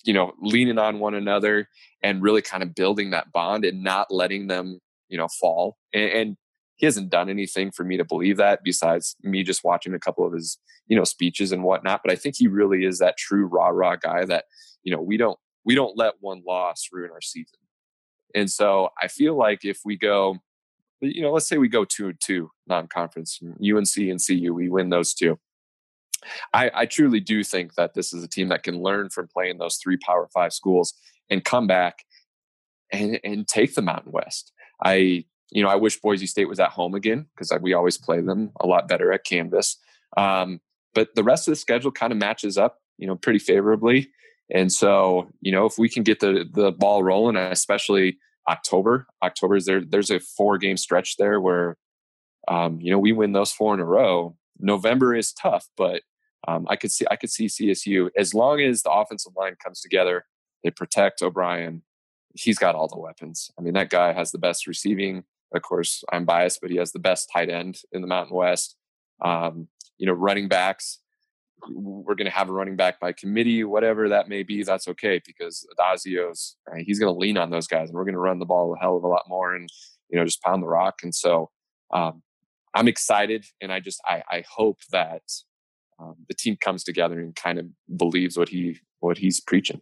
you 0.05 0.14
know, 0.14 0.33
leaning 0.41 0.79
on 0.79 1.01
one 1.01 1.14
another 1.14 1.69
and 2.03 2.23
really 2.23 2.41
kind 2.41 2.62
of 2.62 2.75
building 2.75 3.11
that 3.11 3.31
bond 3.31 3.66
and 3.66 3.83
not 3.83 4.07
letting 4.11 4.47
them, 4.47 4.81
you 5.11 5.19
know, 5.19 5.29
fall. 5.39 5.77
And, 5.93 6.11
and 6.11 6.37
he 6.79 6.87
hasn't 6.87 7.11
done 7.11 7.29
anything 7.29 7.72
for 7.72 7.85
me 7.85 7.97
to 7.97 8.05
believe 8.05 8.37
that 8.37 8.61
besides 8.62 9.16
me 9.22 9.43
just 9.43 9.64
watching 9.64 9.95
a 9.95 9.99
couple 9.99 10.24
of 10.24 10.33
his, 10.33 10.59
you 10.87 10.97
know, 10.97 11.05
speeches 11.05 11.53
and 11.53 11.64
whatnot. 11.64 12.01
But 12.05 12.12
I 12.12 12.16
think 12.16 12.37
he 12.39 12.47
really 12.47 12.85
is 12.85 13.01
that 13.01 13.18
true 13.18 13.47
rah 13.47 13.68
rah 13.68 13.97
guy 13.97 14.24
that, 14.24 14.45
you 14.85 14.95
know, 14.95 15.03
we 15.03 15.16
don't 15.16 15.39
we 15.64 15.74
don't 15.74 15.97
let 15.99 16.14
one 16.20 16.43
loss 16.47 16.89
ruin 16.93 17.11
our 17.11 17.20
season. 17.20 17.59
And 18.35 18.51
so 18.51 18.91
I 19.03 19.09
feel 19.09 19.37
like 19.37 19.64
if 19.64 19.81
we 19.85 19.97
go, 19.97 20.37
you 21.01 21.20
know, 21.20 21.33
let's 21.33 21.49
say 21.49 21.59
we 21.59 21.68
go 21.68 21.85
two 21.85 22.09
and 22.09 22.20
two 22.20 22.51
non-conference, 22.68 23.41
UNC 23.43 23.97
and 23.97 24.20
CU, 24.24 24.55
we 24.55 24.68
win 24.68 24.91
those 24.91 25.14
two. 25.14 25.39
I, 26.55 26.70
I 26.74 26.87
truly 26.87 27.20
do 27.20 27.43
think 27.43 27.74
that 27.74 27.95
this 27.95 28.12
is 28.12 28.22
a 28.22 28.29
team 28.29 28.49
that 28.49 28.62
can 28.62 28.81
learn 28.81 29.11
from 29.11 29.29
playing 29.29 29.59
those 29.59 29.76
three 29.76 29.97
Power 29.97 30.29
Five 30.33 30.53
schools 30.53 30.95
and 31.29 31.45
come 31.45 31.66
back 31.66 32.05
and 32.93 33.18
and 33.24 33.49
take 33.49 33.74
the 33.74 33.83
Mountain 33.83 34.12
West. 34.12 34.53
I 34.85 35.24
you 35.51 35.62
know 35.62 35.68
I 35.68 35.76
wish 35.76 36.01
Boise 36.01 36.26
State 36.26 36.49
was 36.49 36.61
at 36.61 36.70
home 36.70 36.94
again 36.94 37.26
because 37.34 37.53
we 37.61 37.72
always 37.72 37.99
play 37.99 38.20
them 38.20 38.51
a 38.61 38.66
lot 38.66 38.88
better 38.88 39.12
at 39.12 39.24
Canvas. 39.24 39.78
Um, 40.16 40.61
but 40.94 41.14
the 41.14 41.24
rest 41.24 41.46
of 41.49 41.53
the 41.53 41.57
schedule 41.57 41.92
kind 41.92 42.12
of 42.12 42.18
matches 42.18 42.59
up, 42.59 42.78
you 42.96 43.07
know, 43.07 43.16
pretty 43.16 43.38
favorably. 43.38 44.11
And 44.51 44.72
so 44.72 45.28
you 45.40 45.53
know 45.53 45.66
if 45.66 45.78
we 45.78 45.88
can 45.88 46.03
get 46.03 46.20
the 46.20 46.46
the 46.51 46.72
ball 46.72 47.03
rolling, 47.03 47.36
especially 47.36 48.18
October, 48.49 49.07
October 49.22 49.57
is 49.57 49.66
there. 49.66 49.82
There's 49.84 50.11
a 50.11 50.20
four 50.20 50.59
game 50.59 50.76
stretch 50.76 51.16
there 51.16 51.40
where 51.40 51.76
um, 52.49 52.80
you 52.80 52.90
know 52.90 52.99
we 52.99 53.12
win 53.12 53.32
those 53.32 53.53
four 53.53 53.74
in 53.74 53.80
a 53.80 53.84
row. 53.84 54.36
November 54.59 55.14
is 55.14 55.32
tough, 55.32 55.66
but 55.76 56.03
um, 56.46 56.66
I 56.68 56.76
could 56.76 56.90
see 56.90 57.05
I 57.11 57.16
could 57.16 57.30
see 57.30 57.46
CSU 57.46 58.11
as 58.16 58.34
long 58.34 58.61
as 58.61 58.82
the 58.82 58.90
offensive 58.90 59.32
line 59.36 59.57
comes 59.62 59.80
together. 59.80 60.24
They 60.64 60.70
protect 60.70 61.22
O'Brien. 61.22 61.82
He's 62.34 62.59
got 62.59 62.74
all 62.74 62.88
the 62.88 62.99
weapons. 62.99 63.51
I 63.59 63.62
mean, 63.62 63.74
that 63.74 63.90
guy 63.90 64.12
has 64.12 64.30
the 64.30 64.38
best 64.38 64.66
receiving. 64.66 65.24
Of 65.55 65.62
course, 65.62 66.05
I'm 66.12 66.24
biased, 66.24 66.61
but 66.61 66.70
he 66.70 66.76
has 66.76 66.92
the 66.92 66.99
best 66.99 67.30
tight 67.32 67.49
end 67.49 67.80
in 67.92 68.03
the 68.03 68.07
Mountain 68.07 68.36
West. 68.36 68.76
Um, 69.24 69.68
you 69.96 70.07
know, 70.07 70.12
running 70.12 70.49
backs. 70.49 71.01
We're 71.70 72.14
going 72.14 72.30
to 72.30 72.36
have 72.36 72.49
a 72.49 72.53
running 72.53 72.76
back 72.76 73.01
by 73.01 73.12
committee, 73.12 73.64
whatever 73.64 74.09
that 74.11 74.28
may 74.28 74.44
be. 74.44 74.62
That's 74.62 74.86
okay 74.88 75.20
because 75.26 75.66
Addazio's 75.76 76.57
right, 76.68 76.84
he's 76.86 77.01
going 77.01 77.12
to 77.12 77.18
lean 77.18 77.36
on 77.36 77.51
those 77.51 77.66
guys, 77.66 77.88
and 77.88 77.96
we're 77.96 78.05
going 78.05 78.14
to 78.14 78.20
run 78.20 78.38
the 78.38 78.46
ball 78.46 78.74
a 78.74 78.78
hell 78.78 78.96
of 78.96 79.03
a 79.03 79.09
lot 79.09 79.24
more, 79.28 79.55
and 79.55 79.68
you 80.09 80.18
know, 80.18 80.24
just 80.24 80.42
pound 80.42 80.62
the 80.62 80.68
rock. 80.68 81.01
And 81.03 81.14
so, 81.14 81.51
um, 81.92 82.22
I'm 82.74 82.86
excited, 82.86 83.46
and 83.61 83.72
I 83.72 83.80
just 83.80 84.01
I, 84.05 84.22
I 84.30 84.44
hope 84.49 84.78
that 84.92 85.22
um, 85.99 86.14
the 86.28 86.34
team 86.34 86.57
comes 86.61 86.84
together 86.84 87.18
and 87.18 87.34
kind 87.34 87.59
of 87.59 87.66
believes 87.96 88.36
what 88.36 88.51
he 88.51 88.78
what 89.01 89.18
he's 89.18 89.40
preaching. 89.40 89.80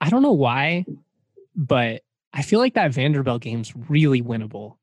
I 0.00 0.08
don't 0.10 0.22
know 0.22 0.32
why, 0.32 0.86
but 1.54 2.02
I 2.32 2.42
feel 2.42 2.58
like 2.60 2.74
that 2.74 2.92
Vanderbilt 2.92 3.42
game's 3.42 3.74
really 3.88 4.22
winnable. 4.22 4.76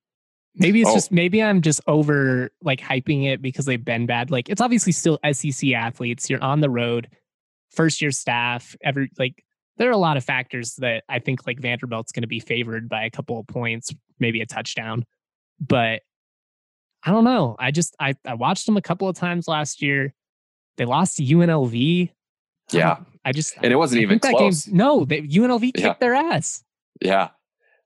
Maybe 0.56 0.82
it's 0.82 0.90
Oh. 0.90 0.94
just 0.96 1.12
maybe 1.12 1.44
I'm 1.44 1.62
just 1.62 1.82
over 1.88 2.50
like 2.62 2.80
hyping 2.80 3.26
it 3.26 3.42
because 3.42 3.66
they've 3.66 3.84
been 3.84 4.06
bad. 4.06 4.32
Like 4.32 4.50
it's 4.50 4.62
obviously 4.62 4.94
still 4.94 5.20
SEC 5.32 5.74
athletes. 5.74 6.30
You're 6.30 6.44
on 6.44 6.62
the 6.62 6.70
road, 6.70 7.10
first 7.72 8.02
year 8.02 8.12
staff. 8.12 8.76
Every 8.84 9.10
like 9.20 9.44
there 9.78 9.90
are 9.90 9.94
a 9.94 9.98
lot 9.98 10.16
of 10.16 10.24
factors 10.24 10.76
that 10.78 11.04
I 11.10 11.20
think 11.20 11.46
like 11.46 11.60
Vanderbilt's 11.60 12.14
going 12.14 12.22
to 12.22 12.28
be 12.28 12.40
favored 12.40 12.88
by 12.88 13.04
a 13.04 13.10
couple 13.10 13.38
of 13.40 13.48
points, 13.48 13.92
maybe 14.20 14.40
a 14.42 14.46
touchdown. 14.46 15.04
But 15.60 16.02
I 17.04 17.12
don't 17.12 17.26
know. 17.26 17.56
I 17.60 17.72
just 17.72 17.96
I 18.00 18.16
I 18.26 18.34
watched 18.36 18.66
them 18.66 18.78
a 18.78 18.82
couple 18.82 19.10
of 19.10 19.16
times 19.18 19.48
last 19.50 19.82
year. 19.82 20.14
They 20.78 20.86
lost 20.86 21.18
to 21.18 21.24
UNLV. 21.24 22.10
I 22.74 22.78
Yeah. 22.78 22.96
don't- 22.96 23.08
I 23.26 23.32
just 23.32 23.56
And 23.62 23.74
it 23.74 23.76
wasn't 23.76 24.00
I 24.00 24.04
even 24.04 24.20
close. 24.20 24.40
game's 24.40 24.68
no. 24.70 25.04
They, 25.04 25.22
UNLV 25.22 25.74
kicked 25.74 25.80
Yeah. 25.80 25.96
their 26.00 26.14
ass. 26.16 26.64
Yeah. 27.02 27.30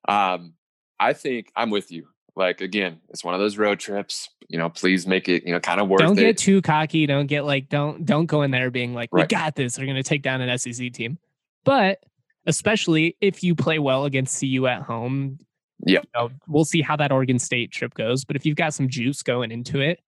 Um, 0.09 0.53
I 0.99 1.13
think 1.13 1.51
I'm 1.55 1.69
with 1.69 1.91
you. 1.91 2.07
Like 2.35 2.61
again, 2.61 2.99
it's 3.09 3.23
one 3.23 3.33
of 3.33 3.39
those 3.39 3.57
road 3.57 3.79
trips. 3.79 4.29
You 4.47 4.57
know, 4.57 4.69
please 4.69 5.05
make 5.05 5.29
it, 5.29 5.45
you 5.45 5.51
know, 5.51 5.59
kind 5.59 5.79
of 5.79 5.87
worth 5.87 5.99
don't 5.99 6.17
it. 6.17 6.21
get 6.21 6.37
too 6.37 6.61
cocky. 6.61 7.05
Don't 7.05 7.27
get 7.27 7.45
like 7.45 7.69
don't 7.69 8.05
don't 8.05 8.25
go 8.25 8.41
in 8.41 8.51
there 8.51 8.71
being 8.71 8.93
like 8.93 9.13
we 9.13 9.25
got 9.25 9.55
this. 9.55 9.77
We're 9.77 9.85
gonna 9.85 10.03
take 10.03 10.21
down 10.23 10.41
an 10.41 10.57
SEC 10.57 10.91
team. 10.93 11.17
But 11.65 11.99
especially 12.45 13.15
if 13.21 13.43
you 13.43 13.55
play 13.55 13.79
well 13.79 14.05
against 14.05 14.39
CU 14.39 14.65
at 14.67 14.81
home, 14.81 15.39
Yeah, 15.85 15.99
you 15.99 16.09
know, 16.15 16.29
we'll 16.47 16.65
see 16.65 16.81
how 16.81 16.95
that 16.95 17.11
Oregon 17.11 17.37
State 17.39 17.71
trip 17.71 17.93
goes. 17.93 18.25
But 18.25 18.35
if 18.35 18.45
you've 18.45 18.55
got 18.55 18.73
some 18.73 18.87
juice 18.87 19.21
going 19.21 19.51
into 19.51 19.79
it, 19.81 19.99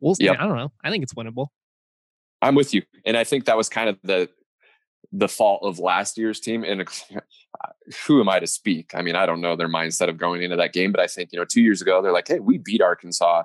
we'll. 0.00 0.14
see. 0.16 0.24
Yep. 0.24 0.36
I 0.38 0.46
don't 0.46 0.56
know. 0.56 0.72
I 0.82 0.90
think 0.90 1.02
it's 1.04 1.14
winnable. 1.14 1.46
I'm 2.42 2.54
with 2.54 2.74
you. 2.74 2.82
And 3.04 3.16
I 3.16 3.24
think 3.24 3.46
that 3.46 3.56
was 3.56 3.68
kind 3.68 3.88
of 3.88 3.98
the 4.02 4.28
the 5.12 5.28
fault 5.28 5.60
of 5.62 5.78
last 5.78 6.18
year's 6.18 6.40
team. 6.40 6.64
And 6.64 6.86
who 8.06 8.20
am 8.20 8.28
I 8.28 8.38
to 8.40 8.46
speak? 8.46 8.90
I 8.94 9.02
mean, 9.02 9.16
I 9.16 9.26
don't 9.26 9.40
know 9.40 9.56
their 9.56 9.68
mindset 9.68 10.08
of 10.08 10.18
going 10.18 10.42
into 10.42 10.56
that 10.56 10.72
game, 10.72 10.92
but 10.92 11.00
I 11.00 11.06
think, 11.06 11.30
you 11.32 11.38
know, 11.38 11.44
two 11.44 11.62
years 11.62 11.80
ago, 11.80 12.02
they're 12.02 12.12
like, 12.12 12.28
hey, 12.28 12.40
we 12.40 12.58
beat 12.58 12.82
Arkansas. 12.82 13.44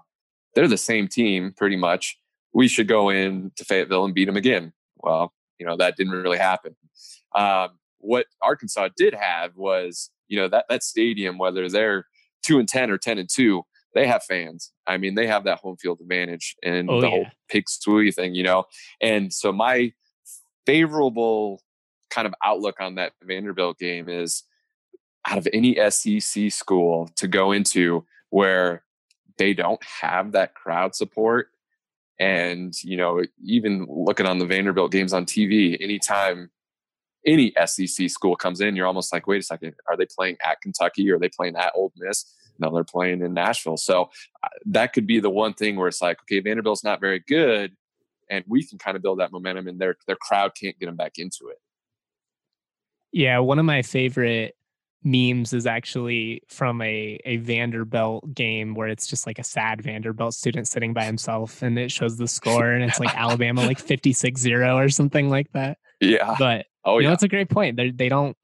They're 0.56 0.68
the 0.68 0.78
same 0.78 1.08
team 1.08 1.54
pretty 1.56 1.78
much. 1.78 2.20
We 2.54 2.68
should 2.68 2.88
go 2.88 3.10
in 3.10 3.52
to 3.56 3.66
Fayetteville 3.66 4.06
and 4.06 4.14
beat 4.14 4.26
them 4.26 4.38
again. 4.38 4.74
Well, 4.98 5.34
you 5.58 5.66
know, 5.66 5.78
that 5.78 5.96
didn't 5.98 6.14
really 6.14 6.38
happen. 6.38 6.76
Um, 7.36 7.70
what 8.00 8.26
Arkansas 8.42 8.90
did 8.98 9.14
have 9.14 9.56
was, 9.56 10.12
you 10.28 10.38
know, 10.38 10.48
that 10.50 10.66
that 10.70 10.84
stadium, 10.84 11.38
whether 11.38 11.70
they're 11.70 12.06
two 12.44 12.60
and 12.60 12.68
ten 12.68 12.92
or 12.92 12.98
ten 12.98 13.18
and 13.18 13.30
two, 13.30 13.64
they 13.96 14.06
have 14.06 14.24
fans. 14.24 14.72
I 14.86 14.98
mean, 14.98 15.16
they 15.16 15.26
have 15.28 15.46
that 15.46 15.60
home 15.60 15.78
field 15.78 16.00
advantage 16.02 16.56
and 16.64 16.90
Oh, 16.90 17.00
the 17.02 17.08
yeah. 17.08 17.12
whole 17.12 17.26
pig 17.50 17.66
Sooie 17.66 18.14
thing, 18.14 18.36
you 18.36 18.44
know. 18.44 18.66
And 19.02 19.32
so 19.34 19.52
my 19.52 19.94
favorable 20.66 21.62
kind 22.10 22.28
of 22.28 22.34
outlook 22.44 22.80
on 22.80 22.96
that 22.96 23.14
Vanderbilt 23.24 23.80
game 23.80 24.08
is 24.08 24.44
out 25.28 25.38
of 25.38 25.48
any 25.54 25.78
SEC 25.90 26.52
school 26.52 27.10
to 27.16 27.28
go 27.28 27.52
into 27.52 28.06
where 28.30 28.84
they 29.38 29.54
don't 29.54 29.84
have 30.02 30.32
that 30.34 30.54
crowd 30.54 30.96
support, 30.96 31.50
And, 32.20 32.74
you 32.84 32.98
know, 32.98 33.24
even 33.44 33.88
looking 33.90 34.28
on 34.28 34.38
the 34.38 34.46
Vanderbilt 34.46 34.92
games 34.92 35.14
on 35.14 35.26
TV, 35.26 35.78
anytime 35.82 36.52
any 37.26 37.54
SEC 37.66 38.10
school 38.10 38.36
comes 38.36 38.62
in, 38.62 38.76
you're 38.76 38.86
almost 38.86 39.12
like, 39.12 39.28
wait 39.28 39.42
a 39.42 39.46
second, 39.46 39.74
are 39.90 39.98
they 39.98 40.06
playing 40.06 40.38
at 40.44 40.62
Kentucky 40.62 41.10
or 41.10 41.16
are 41.16 41.20
they 41.20 41.30
playing 41.30 41.56
at 41.56 41.74
Ole 41.76 41.92
Miss? 41.98 42.26
No, 42.60 42.74
they're 42.74 42.84
playing 42.84 43.22
in 43.22 43.34
Nashville. 43.34 43.78
So 43.78 44.12
uh, 44.44 44.50
that 44.68 44.94
could 44.94 45.08
be 45.08 45.20
the 45.20 45.30
one 45.30 45.54
thing 45.54 45.76
where 45.76 45.88
it's 45.88 46.02
like, 46.02 46.20
okay, 46.22 46.40
Vanderbilt's 46.40 46.84
not 46.84 47.02
very 47.02 47.20
good, 47.20 47.76
and 48.30 48.44
we 48.48 48.66
can 48.66 48.78
kind 48.78 48.96
of 48.96 49.04
build 49.04 49.20
that 49.20 49.32
momentum, 49.32 49.68
and 49.68 49.80
their 49.80 49.96
their 50.08 50.16
crowd 50.16 50.52
can't 50.60 50.78
get 50.80 50.88
them 50.88 50.96
back 50.96 51.14
into 51.18 51.48
it. 51.50 51.58
Yeah, 53.12 53.40
one 53.40 53.60
of 53.60 53.66
my 53.66 53.82
favorite 53.82 54.56
memes 55.04 55.54
is 55.54 55.66
actually 55.66 56.42
from 56.48 56.82
a, 56.82 57.20
a 57.26 57.38
Vanderbilt 57.38 58.34
game 58.34 58.74
where 58.74 58.88
it's 58.88 59.06
just 59.06 59.28
like 59.28 59.38
a 59.38 59.44
sad 59.44 59.82
Vanderbilt 59.82 60.34
student 60.34 60.68
sitting 60.68 60.94
by 60.94 61.04
himself 61.04 61.62
and 61.62 61.78
it 61.78 61.92
shows 61.92 62.18
the 62.18 62.28
score 62.28 62.72
and 62.72 62.84
it's 62.84 63.00
like 63.00 63.14
Alabama 63.18 63.66
like 63.66 63.86
56-0 63.86 64.76
or 64.76 64.90
something 64.90 65.30
like 65.30 65.52
that. 65.52 65.78
Yeah. 66.00 66.36
But 66.40 66.68
oh, 66.86 67.00
you 67.00 67.04
yeah. 67.04 67.10
know, 67.10 67.14
it's 67.14 67.24
a 67.24 67.28
great 67.28 67.50
point. 67.50 67.76
They 67.76 67.92
they 67.92 68.10
don't 68.10 68.38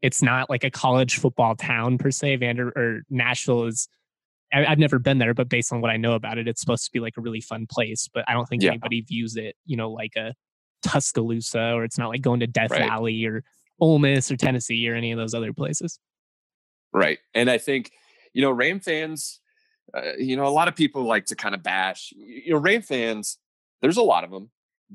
it's 0.00 0.22
not 0.22 0.48
like 0.48 0.64
a 0.64 0.70
college 0.70 1.16
football 1.18 1.56
town 1.56 1.98
per 1.98 2.10
se. 2.10 2.36
Vander 2.36 2.68
or 2.68 3.02
Nashville 3.10 3.64
is 3.64 3.88
I, 4.52 4.64
have 4.64 4.78
never 4.78 4.98
been 4.98 5.18
there, 5.18 5.34
but 5.34 5.48
based 5.48 5.72
on 5.72 5.80
what 5.80 5.90
I 5.90 5.96
know 5.96 6.14
about 6.14 6.38
it, 6.38 6.48
it's 6.48 6.60
supposed 6.60 6.84
to 6.84 6.90
be 6.92 7.00
like 7.00 7.14
a 7.16 7.20
really 7.20 7.40
fun 7.40 7.66
place. 7.70 8.08
But 8.12 8.24
I 8.28 8.32
don't 8.32 8.46
think 8.46 8.62
yeah. 8.62 8.70
anybody 8.70 9.02
views 9.02 9.36
it, 9.36 9.56
you 9.66 9.76
know, 9.76 9.90
like 9.90 10.16
a 10.16 10.34
Tuscaloosa 10.82 11.72
or 11.72 11.84
it's 11.84 11.98
not 11.98 12.08
like 12.08 12.22
going 12.22 12.40
to 12.40 12.46
Death 12.46 12.70
right. 12.70 12.88
Valley 12.88 13.24
or 13.26 13.44
Ole 13.80 13.98
Miss 13.98 14.30
or 14.30 14.36
Tennessee 14.36 14.88
or 14.88 14.94
any 14.94 15.12
of 15.12 15.18
those 15.18 15.34
other 15.34 15.52
places. 15.52 15.98
Right. 16.92 17.18
And 17.34 17.50
I 17.50 17.58
think, 17.58 17.92
you 18.32 18.42
know, 18.42 18.50
Ram 18.50 18.80
fans, 18.80 19.40
uh, 19.94 20.12
you 20.18 20.36
know, 20.36 20.46
a 20.46 20.50
lot 20.50 20.68
of 20.68 20.76
people 20.76 21.02
like 21.02 21.26
to 21.26 21.36
kind 21.36 21.54
of 21.54 21.62
bash, 21.62 22.12
you 22.16 22.52
know, 22.52 22.58
Ram 22.58 22.82
fans, 22.82 23.38
there's 23.82 23.96
a 23.96 24.02
lot 24.02 24.24
of 24.24 24.30
them, 24.30 24.50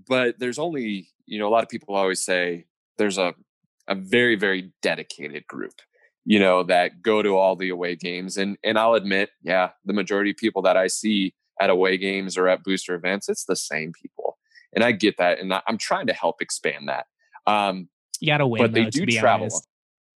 but 0.08 0.39
there's 0.39 0.60
only, 0.60 1.10
you 1.26 1.39
know, 1.39 1.47
a 1.47 1.51
lot 1.51 1.64
of 1.64 1.70
people 1.70 1.95
always 1.95 2.24
say 2.24 2.66
there's 2.97 3.18
a, 3.18 3.34
a 3.88 3.95
very, 3.95 4.36
very 4.36 4.72
dedicated 4.82 5.45
group, 5.47 5.74
you 6.26 6.39
know, 6.39 6.63
that 6.63 7.01
go 7.01 7.21
to 7.21 7.36
all 7.36 7.55
the 7.55 7.69
away 7.69 7.95
games. 7.95 8.38
And, 8.38 8.57
and 8.63 8.78
I'll 8.78 8.93
admit, 8.93 9.30
yeah, 9.43 9.71
the 9.86 9.93
majority 9.93 10.32
of 10.32 10.38
people 10.38 10.61
that 10.63 10.78
I 10.78 10.88
see 10.88 11.34
at 11.59 11.69
away 11.69 11.97
games 11.97 12.38
or 12.38 12.47
at 12.47 12.63
booster 12.63 12.95
events, 12.95 13.30
it's 13.30 13.45
the 13.45 13.55
same 13.55 13.91
people. 13.93 14.38
And 14.74 14.84
I 14.84 14.91
get 14.91 15.17
that. 15.17 15.39
And 15.39 15.53
I'm 15.67 15.78
trying 15.78 16.07
to 16.07 16.13
help 16.13 16.41
expand 16.41 16.88
that. 16.88 17.05
Um, 17.45 17.89
you 18.19 18.28
got 18.28 18.38
to 18.38 18.47
win, 18.47 18.61
but 18.61 18.74
they 18.74 18.86
though, 18.86 18.89
do 18.89 19.05
travel. 19.05 19.45
Honest. 19.45 19.67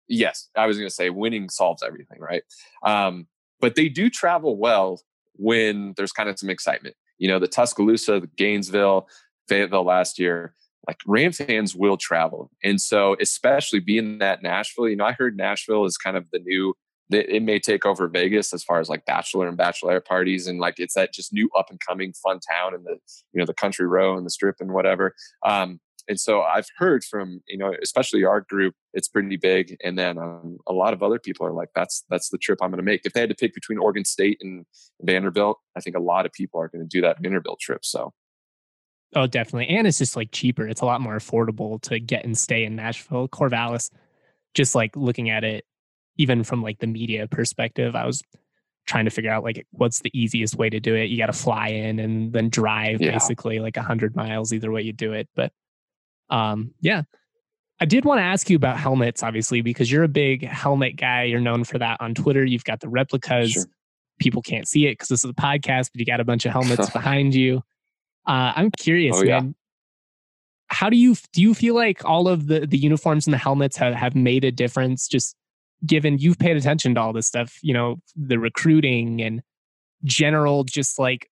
Yes, 0.08 0.50
I 0.56 0.68
was 0.68 0.78
going 0.78 0.90
to 0.90 0.94
say 0.94 1.10
winning 1.10 1.50
solves 1.50 1.82
everything, 1.82 2.20
right? 2.20 2.44
Um, 2.84 3.28
but 3.62 3.76
they 3.76 3.88
do 3.88 4.10
travel 4.10 4.58
well 4.58 5.02
when 5.36 5.94
there's 5.96 6.12
kind 6.12 6.30
of 6.30 6.38
some 6.38 6.50
excitement. 6.50 6.96
You 7.18 7.30
know, 7.30 7.40
the 7.40 7.48
Tuscaloosa, 7.48 8.20
the 8.20 8.30
Gainesville, 8.36 9.08
Fayetteville 9.48 9.86
last 9.86 10.20
year, 10.20 10.54
like 10.88 10.98
Ram 11.06 11.32
fans 11.32 11.76
will 11.76 11.98
travel. 11.98 12.52
And 12.64 12.80
so, 12.80 13.16
especially 13.20 13.80
being 13.80 14.18
that 14.20 14.44
Nashville, 14.44 14.90
you 14.90 14.96
know, 14.96 15.06
I 15.06 15.14
heard 15.14 15.38
Nashville 15.38 15.86
is 15.86 15.98
kind 15.98 16.18
of 16.18 16.26
the 16.32 16.40
new, 16.40 16.74
it 17.10 17.44
may 17.44 17.60
take 17.60 17.86
over 17.86 18.08
Vegas 18.08 18.54
as 18.54 18.64
far 18.64 18.80
as 18.80 18.90
like 18.90 19.06
bachelor 19.06 19.48
and 19.48 19.58
bachelorette 19.58 20.06
parties. 20.06 20.48
And 20.48 20.60
like 20.60 20.76
it's 20.80 20.96
that 20.96 21.14
just 21.14 21.34
new 21.34 21.50
up 21.58 21.70
and 21.70 21.80
coming 21.80 22.14
fun 22.14 22.40
town 22.40 22.74
and 22.74 22.86
the, 22.86 22.98
you 23.34 23.40
know, 23.40 23.46
the 23.46 23.54
country 23.54 23.88
row 23.88 24.18
and 24.18 24.26
the 24.26 24.32
strip 24.32 24.56
and 24.60 24.74
whatever. 24.74 25.16
Um, 25.46 25.80
and 26.08 26.20
so 26.20 26.42
I've 26.42 26.68
heard 26.78 27.04
from 27.04 27.42
you 27.48 27.58
know, 27.58 27.74
especially 27.82 28.24
our 28.24 28.42
group, 28.42 28.76
it's 28.94 29.08
pretty 29.08 29.38
big, 29.38 29.78
and 29.84 29.98
then 29.98 30.18
um, 30.18 30.58
a 30.68 30.74
lot 30.74 30.94
of 30.94 31.02
other 31.02 31.20
people 31.20 31.46
are 31.46 31.54
like, 31.54 31.70
"That's 31.76 32.04
that's 32.10 32.30
the 32.30 32.38
trip 32.38 32.60
I'm 32.62 32.72
going 32.72 32.78
to 32.78 32.84
make." 32.84 33.06
If 33.06 33.14
they 33.14 33.22
had 33.22 33.30
to 33.30 33.36
pick 33.36 33.54
between 33.54 33.78
Oregon 33.78 34.06
State 34.06 34.38
and 34.42 34.66
Vanderbilt, 35.02 35.60
I 35.76 35.80
think 35.80 35.96
a 35.96 36.02
lot 36.02 36.26
of 36.26 36.34
people 36.34 36.60
are 36.60 36.68
going 36.68 36.84
to 36.84 36.88
do 36.88 37.02
that 37.02 37.22
Vanderbilt 37.22 37.60
trip. 37.60 37.86
So, 37.86 38.14
oh, 39.16 39.28
definitely, 39.28 39.76
and 39.76 39.88
it's 39.88 39.98
just 39.98 40.16
like 40.16 40.32
cheaper. 40.32 40.68
It's 40.68 40.82
a 40.82 40.86
lot 40.86 41.02
more 41.02 41.16
affordable 41.16 41.82
to 41.84 42.00
get 42.00 42.26
and 42.26 42.38
stay 42.38 42.64
in 42.64 42.76
Nashville. 42.76 43.28
Corvallis, 43.28 43.90
just 44.54 44.76
like 44.76 44.96
looking 44.96 45.30
at 45.30 45.44
it, 45.44 45.66
even 46.18 46.44
from 46.44 46.62
like 46.62 46.80
the 46.80 46.88
media 46.88 47.28
perspective, 47.28 47.96
I 47.96 48.06
was 48.06 48.22
trying 48.86 49.06
to 49.06 49.12
figure 49.12 49.32
out 49.32 49.44
like 49.44 49.66
what's 49.72 50.02
the 50.02 50.12
easiest 50.14 50.56
way 50.56 50.70
to 50.70 50.80
do 50.80 50.96
it. 50.96 51.06
You 51.06 51.18
got 51.18 51.28
to 51.28 51.34
fly 51.34 51.70
in 51.70 52.00
and 52.00 52.34
then 52.34 52.50
drive 52.50 53.02
yeah. 53.02 53.12
basically 53.12 53.60
like 53.60 53.78
a 53.78 53.82
hundred 53.82 54.16
miles 54.16 54.54
either 54.54 54.72
way 54.72 54.82
you 54.82 54.94
do 54.94 55.14
it, 55.14 55.30
but 55.36 55.52
um, 56.30 56.74
yeah. 56.82 57.04
I 57.80 57.86
did 57.86 58.06
want 58.06 58.20
to 58.20 58.24
ask 58.24 58.50
you 58.50 58.56
about 58.56 58.78
helmets, 58.78 59.24
obviously, 59.24 59.62
because 59.62 59.92
you're 59.92 60.04
a 60.04 60.10
big 60.10 60.46
helmet 60.46 60.96
guy. 60.96 61.24
You're 61.24 61.42
known 61.42 61.64
for 61.64 61.78
that 61.80 61.98
on 62.00 62.14
Twitter. 62.14 62.46
You've 62.46 62.64
got 62.64 62.80
the 62.80 62.88
replicas. 62.88 63.52
Sure. 63.52 63.66
People 64.20 64.42
can't 64.42 64.68
see 64.68 64.88
it 64.88 64.94
because 64.94 65.10
this 65.10 65.24
is 65.26 65.30
a 65.30 65.34
podcast, 65.34 65.90
but 65.92 66.00
you 66.00 66.06
got 66.06 66.20
a 66.20 66.24
bunch 66.24 66.46
of 66.46 66.52
helmets 66.52 66.90
behind 66.92 67.36
you. 67.36 67.62
Uh, 68.26 68.54
I'm 68.56 68.72
curious, 68.72 69.18
oh, 69.18 69.26
man. 69.26 69.56
How 70.68 70.90
do 70.90 70.98
you 70.98 71.16
do? 71.34 71.42
You 71.42 71.54
feel 71.54 71.76
like 71.76 72.04
all 72.04 72.28
of 72.28 72.48
the 72.48 72.62
the 72.66 72.78
uniforms 72.78 73.28
and 73.28 73.34
the 73.34 73.38
helmets 73.38 73.78
have, 73.78 73.94
have 73.94 74.16
made 74.16 74.44
a 74.44 74.52
difference? 74.52 75.08
Just 75.08 75.36
given 75.86 76.18
you've 76.18 76.40
paid 76.40 76.58
attention 76.58 76.96
to 76.96 77.02
all 77.02 77.14
this 77.14 77.28
stuff, 77.28 77.60
you 77.62 77.74
know, 77.74 77.98
the 78.16 78.40
recruiting 78.40 79.22
and 79.22 79.42
general, 80.04 80.64
just 80.64 80.98
like 80.98 81.30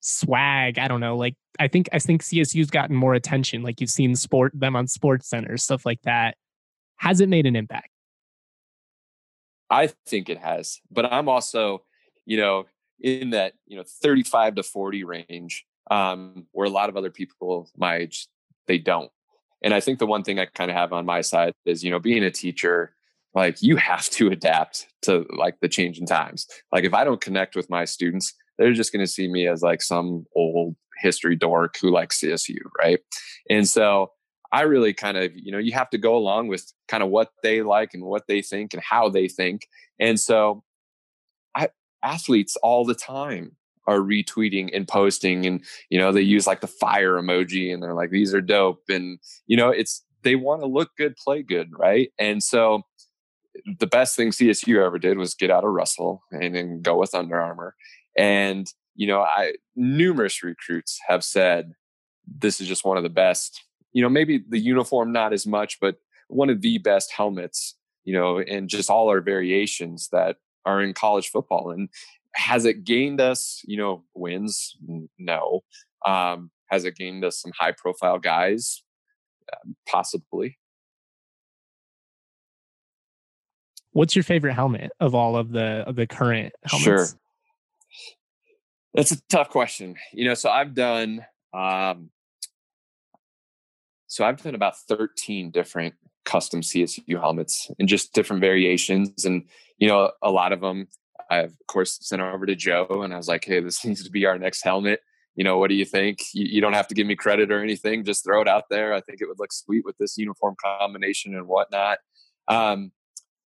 swag. 0.00 0.78
I 0.78 0.88
don't 0.88 1.00
know, 1.00 1.16
like 1.16 1.34
I 1.58 1.68
think 1.68 1.88
I 1.92 1.98
think 1.98 2.22
CSU's 2.22 2.70
gotten 2.70 2.96
more 2.96 3.14
attention. 3.14 3.62
Like 3.62 3.80
you've 3.80 3.90
seen 3.90 4.14
sport 4.16 4.52
them 4.54 4.76
on 4.76 4.86
Sports 4.86 5.28
Center, 5.28 5.56
stuff 5.56 5.84
like 5.84 6.00
that. 6.02 6.36
Has 6.96 7.20
it 7.20 7.28
made 7.28 7.46
an 7.46 7.56
impact? 7.56 7.90
I 9.68 9.90
think 10.06 10.28
it 10.28 10.38
has, 10.38 10.80
but 10.90 11.12
I'm 11.12 11.28
also, 11.28 11.82
you 12.24 12.36
know, 12.36 12.66
in 13.00 13.30
that 13.30 13.54
you 13.66 13.76
know 13.76 13.84
35 14.02 14.56
to 14.56 14.62
40 14.62 15.04
range, 15.04 15.66
um, 15.90 16.46
where 16.52 16.66
a 16.66 16.70
lot 16.70 16.88
of 16.88 16.96
other 16.96 17.10
people 17.10 17.70
my 17.76 17.96
age 17.96 18.28
they 18.66 18.78
don't. 18.78 19.10
And 19.62 19.72
I 19.72 19.80
think 19.80 19.98
the 19.98 20.06
one 20.06 20.22
thing 20.22 20.38
I 20.38 20.46
kind 20.46 20.70
of 20.70 20.76
have 20.76 20.92
on 20.92 21.06
my 21.06 21.20
side 21.20 21.52
is, 21.64 21.82
you 21.82 21.90
know, 21.90 21.98
being 21.98 22.22
a 22.22 22.30
teacher, 22.30 22.94
like 23.34 23.62
you 23.62 23.76
have 23.76 24.08
to 24.10 24.28
adapt 24.28 24.86
to 25.02 25.26
like 25.36 25.60
the 25.60 25.68
changing 25.68 26.06
times. 26.06 26.46
Like 26.72 26.84
if 26.84 26.94
I 26.94 27.04
don't 27.04 27.20
connect 27.20 27.56
with 27.56 27.70
my 27.70 27.84
students, 27.84 28.34
they're 28.58 28.72
just 28.72 28.92
going 28.92 29.04
to 29.04 29.10
see 29.10 29.28
me 29.28 29.46
as 29.46 29.62
like 29.62 29.82
some 29.82 30.26
old 30.34 30.76
history 30.98 31.36
dork 31.36 31.76
who 31.80 31.90
likes 31.90 32.20
CSU, 32.20 32.58
right? 32.78 33.00
And 33.50 33.68
so 33.68 34.12
I 34.52 34.62
really 34.62 34.94
kind 34.94 35.16
of, 35.16 35.32
you 35.34 35.52
know, 35.52 35.58
you 35.58 35.72
have 35.72 35.90
to 35.90 35.98
go 35.98 36.16
along 36.16 36.48
with 36.48 36.72
kind 36.88 37.02
of 37.02 37.10
what 37.10 37.30
they 37.42 37.62
like 37.62 37.94
and 37.94 38.04
what 38.04 38.26
they 38.28 38.42
think 38.42 38.72
and 38.72 38.82
how 38.82 39.08
they 39.08 39.28
think. 39.28 39.68
And 39.98 40.18
so 40.18 40.62
I 41.54 41.68
athletes 42.02 42.56
all 42.62 42.84
the 42.84 42.94
time 42.94 43.56
are 43.86 43.98
retweeting 43.98 44.70
and 44.74 44.88
posting 44.88 45.46
and 45.46 45.64
you 45.90 45.98
know 45.98 46.12
they 46.12 46.20
use 46.20 46.46
like 46.46 46.60
the 46.60 46.66
fire 46.66 47.14
emoji 47.14 47.72
and 47.72 47.82
they're 47.82 47.94
like 47.94 48.10
these 48.10 48.34
are 48.34 48.40
dope 48.40 48.82
and 48.88 49.18
you 49.46 49.56
know 49.56 49.70
it's 49.70 50.04
they 50.22 50.34
want 50.34 50.60
to 50.60 50.66
look 50.66 50.90
good 50.98 51.14
play 51.16 51.42
good 51.42 51.68
right 51.78 52.10
and 52.18 52.42
so 52.42 52.82
the 53.78 53.86
best 53.86 54.16
thing 54.16 54.30
csu 54.30 54.84
ever 54.84 54.98
did 54.98 55.18
was 55.18 55.34
get 55.34 55.50
out 55.50 55.64
of 55.64 55.70
russell 55.70 56.22
and 56.30 56.54
then 56.54 56.82
go 56.82 56.96
with 56.96 57.14
under 57.14 57.40
armour 57.40 57.74
and 58.16 58.72
you 58.96 59.06
know, 59.06 59.20
I 59.20 59.52
numerous 59.76 60.42
recruits 60.42 60.98
have 61.06 61.22
said 61.22 61.72
this 62.26 62.60
is 62.60 62.66
just 62.66 62.84
one 62.84 62.96
of 62.96 63.02
the 63.02 63.10
best. 63.10 63.62
You 63.92 64.02
know, 64.02 64.08
maybe 64.08 64.42
the 64.48 64.58
uniform 64.58 65.12
not 65.12 65.32
as 65.32 65.46
much, 65.46 65.78
but 65.80 65.96
one 66.28 66.50
of 66.50 66.62
the 66.62 66.78
best 66.78 67.12
helmets. 67.12 67.76
You 68.04 68.14
know, 68.14 68.38
and 68.38 68.68
just 68.68 68.88
all 68.88 69.08
our 69.08 69.20
variations 69.20 70.08
that 70.12 70.36
are 70.64 70.80
in 70.80 70.94
college 70.94 71.28
football. 71.28 71.70
And 71.70 71.88
has 72.36 72.64
it 72.64 72.84
gained 72.84 73.20
us, 73.20 73.62
you 73.64 73.76
know, 73.76 74.04
wins? 74.14 74.76
No. 75.18 75.60
Um, 76.04 76.50
has 76.70 76.84
it 76.84 76.96
gained 76.96 77.24
us 77.24 77.40
some 77.40 77.52
high 77.58 77.72
profile 77.72 78.18
guys? 78.18 78.82
Uh, 79.52 79.70
possibly. 79.88 80.58
What's 83.92 84.14
your 84.14 84.22
favorite 84.22 84.52
helmet 84.52 84.92
of 85.00 85.14
all 85.14 85.36
of 85.36 85.52
the 85.52 85.84
of 85.86 85.96
the 85.96 86.06
current 86.06 86.52
helmets? 86.64 86.84
Sure. 86.84 87.06
That's 88.92 89.12
a 89.12 89.20
tough 89.28 89.48
question. 89.48 89.96
You 90.12 90.28
know, 90.28 90.34
so 90.34 90.50
I've 90.50 90.74
done 90.74 91.24
um 91.54 92.10
so 94.06 94.24
I've 94.24 94.42
done 94.42 94.54
about 94.54 94.76
13 94.76 95.50
different 95.50 95.94
custom 96.26 96.60
CSU 96.60 97.18
helmets 97.18 97.70
and 97.78 97.88
just 97.88 98.12
different 98.12 98.40
variations. 98.40 99.24
And, 99.24 99.44
you 99.78 99.88
know, 99.88 100.10
a 100.22 100.30
lot 100.30 100.52
of 100.52 100.60
them 100.60 100.88
I've 101.30 101.50
of 101.50 101.66
course 101.66 101.98
sent 102.00 102.22
over 102.22 102.46
to 102.46 102.54
Joe 102.54 103.02
and 103.02 103.12
I 103.12 103.16
was 103.16 103.28
like, 103.28 103.44
hey, 103.44 103.60
this 103.60 103.84
needs 103.84 104.04
to 104.04 104.10
be 104.10 104.26
our 104.26 104.38
next 104.38 104.62
helmet. 104.62 105.00
You 105.34 105.44
know, 105.44 105.58
what 105.58 105.68
do 105.68 105.74
you 105.74 105.84
think? 105.84 106.20
You, 106.32 106.46
you 106.46 106.60
don't 106.60 106.72
have 106.72 106.88
to 106.88 106.94
give 106.94 107.06
me 107.06 107.14
credit 107.14 107.52
or 107.52 107.62
anything. 107.62 108.04
Just 108.04 108.24
throw 108.24 108.40
it 108.40 108.48
out 108.48 108.64
there. 108.70 108.94
I 108.94 109.00
think 109.00 109.20
it 109.20 109.26
would 109.26 109.38
look 109.38 109.52
sweet 109.52 109.84
with 109.84 109.96
this 109.98 110.16
uniform 110.16 110.56
combination 110.62 111.34
and 111.34 111.46
whatnot. 111.46 111.98
Um, 112.48 112.92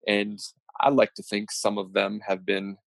and 0.05 0.39
I 0.79 0.89
like 0.89 1.13
to 1.15 1.23
think 1.23 1.51
some 1.51 1.77
of 1.77 1.93
them 1.93 2.21
have 2.27 2.45
been 2.45 2.77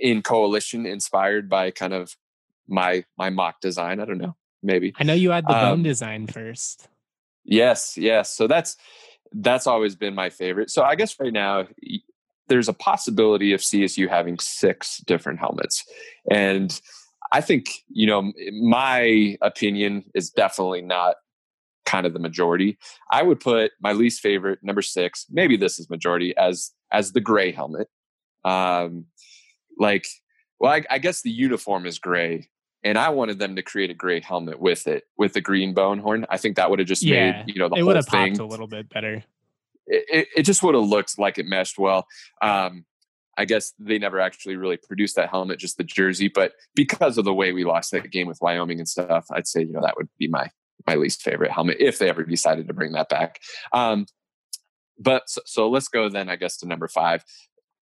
in 0.00 0.22
coalition 0.22 0.86
inspired 0.86 1.48
by 1.48 1.70
kind 1.70 1.92
of 1.92 2.16
my 2.68 3.04
my 3.16 3.30
mock 3.30 3.60
design. 3.60 4.00
I 4.00 4.04
don't 4.04 4.18
know, 4.18 4.36
maybe. 4.62 4.92
I 4.98 5.04
know 5.04 5.14
you 5.14 5.30
had 5.30 5.46
the 5.46 5.56
um, 5.56 5.76
bone 5.76 5.82
design 5.82 6.26
first. 6.26 6.88
Yes, 7.44 7.96
yes. 7.96 8.32
So 8.32 8.46
that's 8.46 8.76
that's 9.32 9.66
always 9.66 9.96
been 9.96 10.14
my 10.14 10.30
favorite. 10.30 10.70
So 10.70 10.82
I 10.82 10.94
guess 10.94 11.18
right 11.18 11.32
now 11.32 11.66
there's 12.48 12.68
a 12.68 12.72
possibility 12.72 13.52
of 13.52 13.60
CSU 13.60 14.08
having 14.08 14.38
six 14.38 14.98
different 15.06 15.38
helmets, 15.38 15.84
and 16.30 16.80
I 17.32 17.40
think, 17.40 17.70
you 17.88 18.06
know, 18.06 18.32
my 18.60 19.36
opinion 19.42 20.04
is 20.14 20.30
definitely 20.30 20.80
not 20.80 21.16
kind 21.84 22.06
of 22.06 22.12
the 22.12 22.18
majority. 22.18 22.78
I 23.10 23.22
would 23.22 23.40
put 23.40 23.72
my 23.80 23.92
least 23.92 24.20
favorite, 24.20 24.60
number 24.62 24.82
six, 24.82 25.26
maybe 25.30 25.56
this 25.56 25.78
is 25.78 25.90
majority, 25.90 26.36
as 26.36 26.72
as 26.90 27.12
the 27.12 27.20
gray 27.20 27.52
helmet. 27.52 27.88
Um, 28.44 29.06
like, 29.78 30.06
well, 30.58 30.72
I, 30.72 30.84
I 30.90 30.98
guess 30.98 31.22
the 31.22 31.30
uniform 31.30 31.86
is 31.86 31.98
gray, 31.98 32.48
and 32.82 32.98
I 32.98 33.10
wanted 33.10 33.38
them 33.38 33.56
to 33.56 33.62
create 33.62 33.90
a 33.90 33.94
gray 33.94 34.20
helmet 34.20 34.58
with 34.58 34.86
it, 34.86 35.04
with 35.16 35.34
the 35.34 35.40
green 35.40 35.74
bone 35.74 35.98
horn. 35.98 36.26
I 36.30 36.38
think 36.38 36.56
that 36.56 36.70
would 36.70 36.78
have 36.78 36.88
just 36.88 37.02
yeah, 37.02 37.42
made 37.42 37.54
you 37.54 37.60
know 37.60 37.68
the 37.68 37.76
it 37.76 37.82
would 37.82 37.96
have 37.96 38.06
popped 38.06 38.38
a 38.38 38.44
little 38.44 38.66
bit 38.66 38.88
better. 38.88 39.22
It, 39.88 40.28
it, 40.36 40.42
just 40.42 40.62
would 40.62 40.74
have 40.74 40.84
looked 40.84 41.18
like 41.18 41.38
it 41.38 41.46
meshed 41.46 41.78
well. 41.78 42.06
Um, 42.42 42.84
I 43.38 43.44
guess 43.44 43.72
they 43.78 43.98
never 43.98 44.20
actually 44.20 44.56
really 44.56 44.76
produced 44.76 45.16
that 45.16 45.30
helmet, 45.30 45.60
just 45.60 45.78
the 45.78 45.84
jersey. 45.84 46.28
But 46.28 46.52
because 46.74 47.18
of 47.18 47.24
the 47.24 47.32
way 47.32 47.52
we 47.52 47.64
lost 47.64 47.92
that 47.92 48.10
game 48.10 48.26
with 48.26 48.38
Wyoming 48.40 48.80
and 48.80 48.88
stuff, 48.88 49.26
I'd 49.30 49.46
say 49.46 49.60
you 49.60 49.72
know 49.72 49.80
that 49.80 49.96
would 49.96 50.08
be 50.18 50.28
my 50.28 50.50
my 50.86 50.96
least 50.96 51.22
favorite 51.22 51.52
helmet 51.52 51.76
if 51.80 51.98
they 51.98 52.08
ever 52.08 52.24
decided 52.24 52.66
to 52.68 52.74
bring 52.74 52.92
that 52.92 53.08
back. 53.08 53.40
Um, 53.72 54.06
but 54.98 55.30
so, 55.30 55.40
so, 55.44 55.70
let's 55.70 55.88
go 55.88 56.08
then, 56.08 56.28
I 56.28 56.36
guess, 56.36 56.56
to 56.58 56.66
number 56.66 56.88
five. 56.88 57.24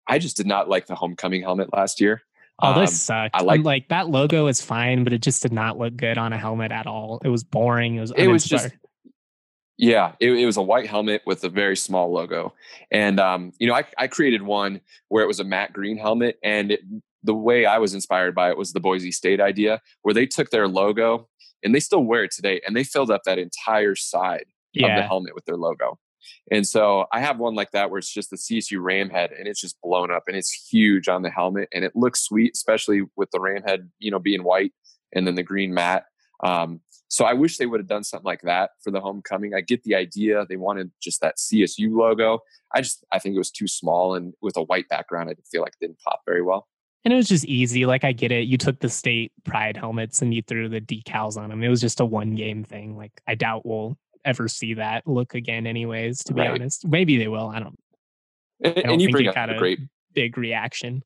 I 0.07 0.19
just 0.19 0.37
did 0.37 0.45
not 0.45 0.69
like 0.69 0.87
the 0.87 0.95
homecoming 0.95 1.41
helmet 1.41 1.73
last 1.73 2.01
year. 2.01 2.21
Oh, 2.61 2.79
this 2.79 2.91
um, 2.91 2.95
sucked. 2.95 3.35
I 3.35 3.41
like, 3.41 3.63
like 3.63 3.87
that 3.89 4.09
logo 4.09 4.47
is 4.47 4.61
fine, 4.61 5.03
but 5.03 5.13
it 5.13 5.21
just 5.21 5.41
did 5.41 5.51
not 5.51 5.77
look 5.77 5.95
good 5.95 6.17
on 6.17 6.33
a 6.33 6.37
helmet 6.37 6.71
at 6.71 6.87
all. 6.87 7.21
It 7.23 7.29
was 7.29 7.43
boring. 7.43 7.95
It 7.95 8.01
was. 8.01 8.11
It 8.15 8.27
was 8.27 8.43
just 8.43 8.69
yeah, 9.77 10.13
it, 10.19 10.31
it, 10.31 10.45
was 10.45 10.57
a 10.57 10.61
white 10.61 10.87
helmet 10.87 11.21
with 11.25 11.43
a 11.43 11.49
very 11.49 11.75
small 11.75 12.11
logo, 12.11 12.53
and 12.91 13.19
um, 13.19 13.51
you 13.59 13.67
know, 13.67 13.73
I, 13.73 13.83
I 13.97 14.07
created 14.07 14.41
one 14.41 14.81
where 15.09 15.23
it 15.23 15.27
was 15.27 15.39
a 15.39 15.43
matte 15.43 15.73
green 15.73 15.97
helmet, 15.97 16.39
and 16.43 16.71
it, 16.71 16.81
the 17.23 17.33
way 17.33 17.65
I 17.65 17.77
was 17.79 17.93
inspired 17.93 18.35
by 18.35 18.49
it 18.49 18.57
was 18.57 18.73
the 18.73 18.79
Boise 18.79 19.11
State 19.11 19.41
idea, 19.41 19.81
where 20.03 20.13
they 20.13 20.25
took 20.25 20.51
their 20.51 20.67
logo 20.67 21.27
and 21.63 21.73
they 21.73 21.79
still 21.79 22.03
wear 22.03 22.23
it 22.23 22.31
today, 22.31 22.61
and 22.65 22.75
they 22.75 22.83
filled 22.83 23.11
up 23.11 23.23
that 23.25 23.39
entire 23.39 23.95
side 23.95 24.45
yeah. 24.73 24.87
of 24.87 24.97
the 24.97 25.07
helmet 25.07 25.35
with 25.35 25.45
their 25.45 25.57
logo. 25.57 25.99
And 26.51 26.65
so 26.65 27.05
I 27.11 27.21
have 27.21 27.39
one 27.39 27.55
like 27.55 27.71
that 27.71 27.89
where 27.89 27.97
it's 27.97 28.11
just 28.11 28.29
the 28.29 28.37
CSU 28.37 28.81
ram 28.81 29.09
head 29.09 29.31
and 29.31 29.47
it's 29.47 29.61
just 29.61 29.79
blown 29.81 30.11
up 30.11 30.23
and 30.27 30.35
it's 30.35 30.51
huge 30.51 31.07
on 31.07 31.21
the 31.21 31.29
helmet 31.29 31.69
and 31.71 31.83
it 31.83 31.95
looks 31.95 32.21
sweet, 32.21 32.51
especially 32.55 33.01
with 33.15 33.31
the 33.31 33.39
ram 33.39 33.63
head, 33.63 33.89
you 33.99 34.11
know, 34.11 34.19
being 34.19 34.43
white 34.43 34.71
and 35.13 35.25
then 35.25 35.35
the 35.35 35.43
green 35.43 35.73
matte. 35.73 36.05
Um, 36.43 36.81
so 37.15 37.23
I 37.23 37.31
wish 37.31 37.55
they 37.55 37.65
would 37.65 37.79
have 37.79 37.87
done 37.87 38.03
something 38.03 38.25
like 38.25 38.41
that 38.41 38.71
for 38.83 38.91
the 38.91 38.99
homecoming. 38.99 39.53
I 39.53 39.61
get 39.61 39.83
the 39.83 39.95
idea. 39.95 40.45
They 40.49 40.57
wanted 40.57 40.91
just 41.01 41.21
that 41.21 41.37
CSU 41.37 41.95
logo. 41.95 42.39
I 42.73 42.81
just 42.81 43.05
I 43.13 43.19
think 43.19 43.35
it 43.35 43.37
was 43.37 43.51
too 43.51 43.69
small 43.69 44.15
and 44.15 44.33
with 44.41 44.57
a 44.57 44.63
white 44.63 44.89
background, 44.89 45.29
I 45.29 45.33
didn't 45.33 45.47
feel 45.47 45.61
like 45.61 45.75
it 45.79 45.85
didn't 45.85 45.99
pop 46.05 46.23
very 46.25 46.41
well. 46.41 46.67
And 47.05 47.13
it 47.13 47.15
was 47.15 47.29
just 47.29 47.45
easy. 47.45 47.85
Like 47.85 48.03
I 48.03 48.11
get 48.11 48.33
it. 48.33 48.47
You 48.47 48.57
took 48.57 48.81
the 48.81 48.89
state 48.89 49.31
pride 49.45 49.77
helmets 49.77 50.21
and 50.21 50.33
you 50.33 50.41
threw 50.41 50.67
the 50.67 50.81
decals 50.81 51.37
on 51.37 51.49
them. 51.49 51.63
It 51.63 51.69
was 51.69 51.79
just 51.79 52.01
a 52.01 52.05
one 52.05 52.35
game 52.35 52.65
thing. 52.65 52.97
Like 52.97 53.13
I 53.25 53.35
doubt 53.35 53.65
we'll 53.65 53.97
ever 54.25 54.49
see 54.49 54.73
that 54.73 55.07
look 55.07 55.35
again 55.35 55.65
anyways, 55.67 56.21
to 56.25 56.33
be 56.33 56.41
right. 56.41 56.51
honest. 56.51 56.85
Maybe 56.85 57.17
they 57.17 57.29
will. 57.29 57.47
I 57.47 57.59
don't 57.59 57.79
and, 58.61 58.77
I 58.77 58.81
don't 58.81 58.91
and 58.91 59.01
you 59.01 59.09
bring 59.09 59.29
up 59.29 59.37
a 59.37 59.57
great 59.57 59.79
big 60.11 60.37
reaction. 60.37 61.01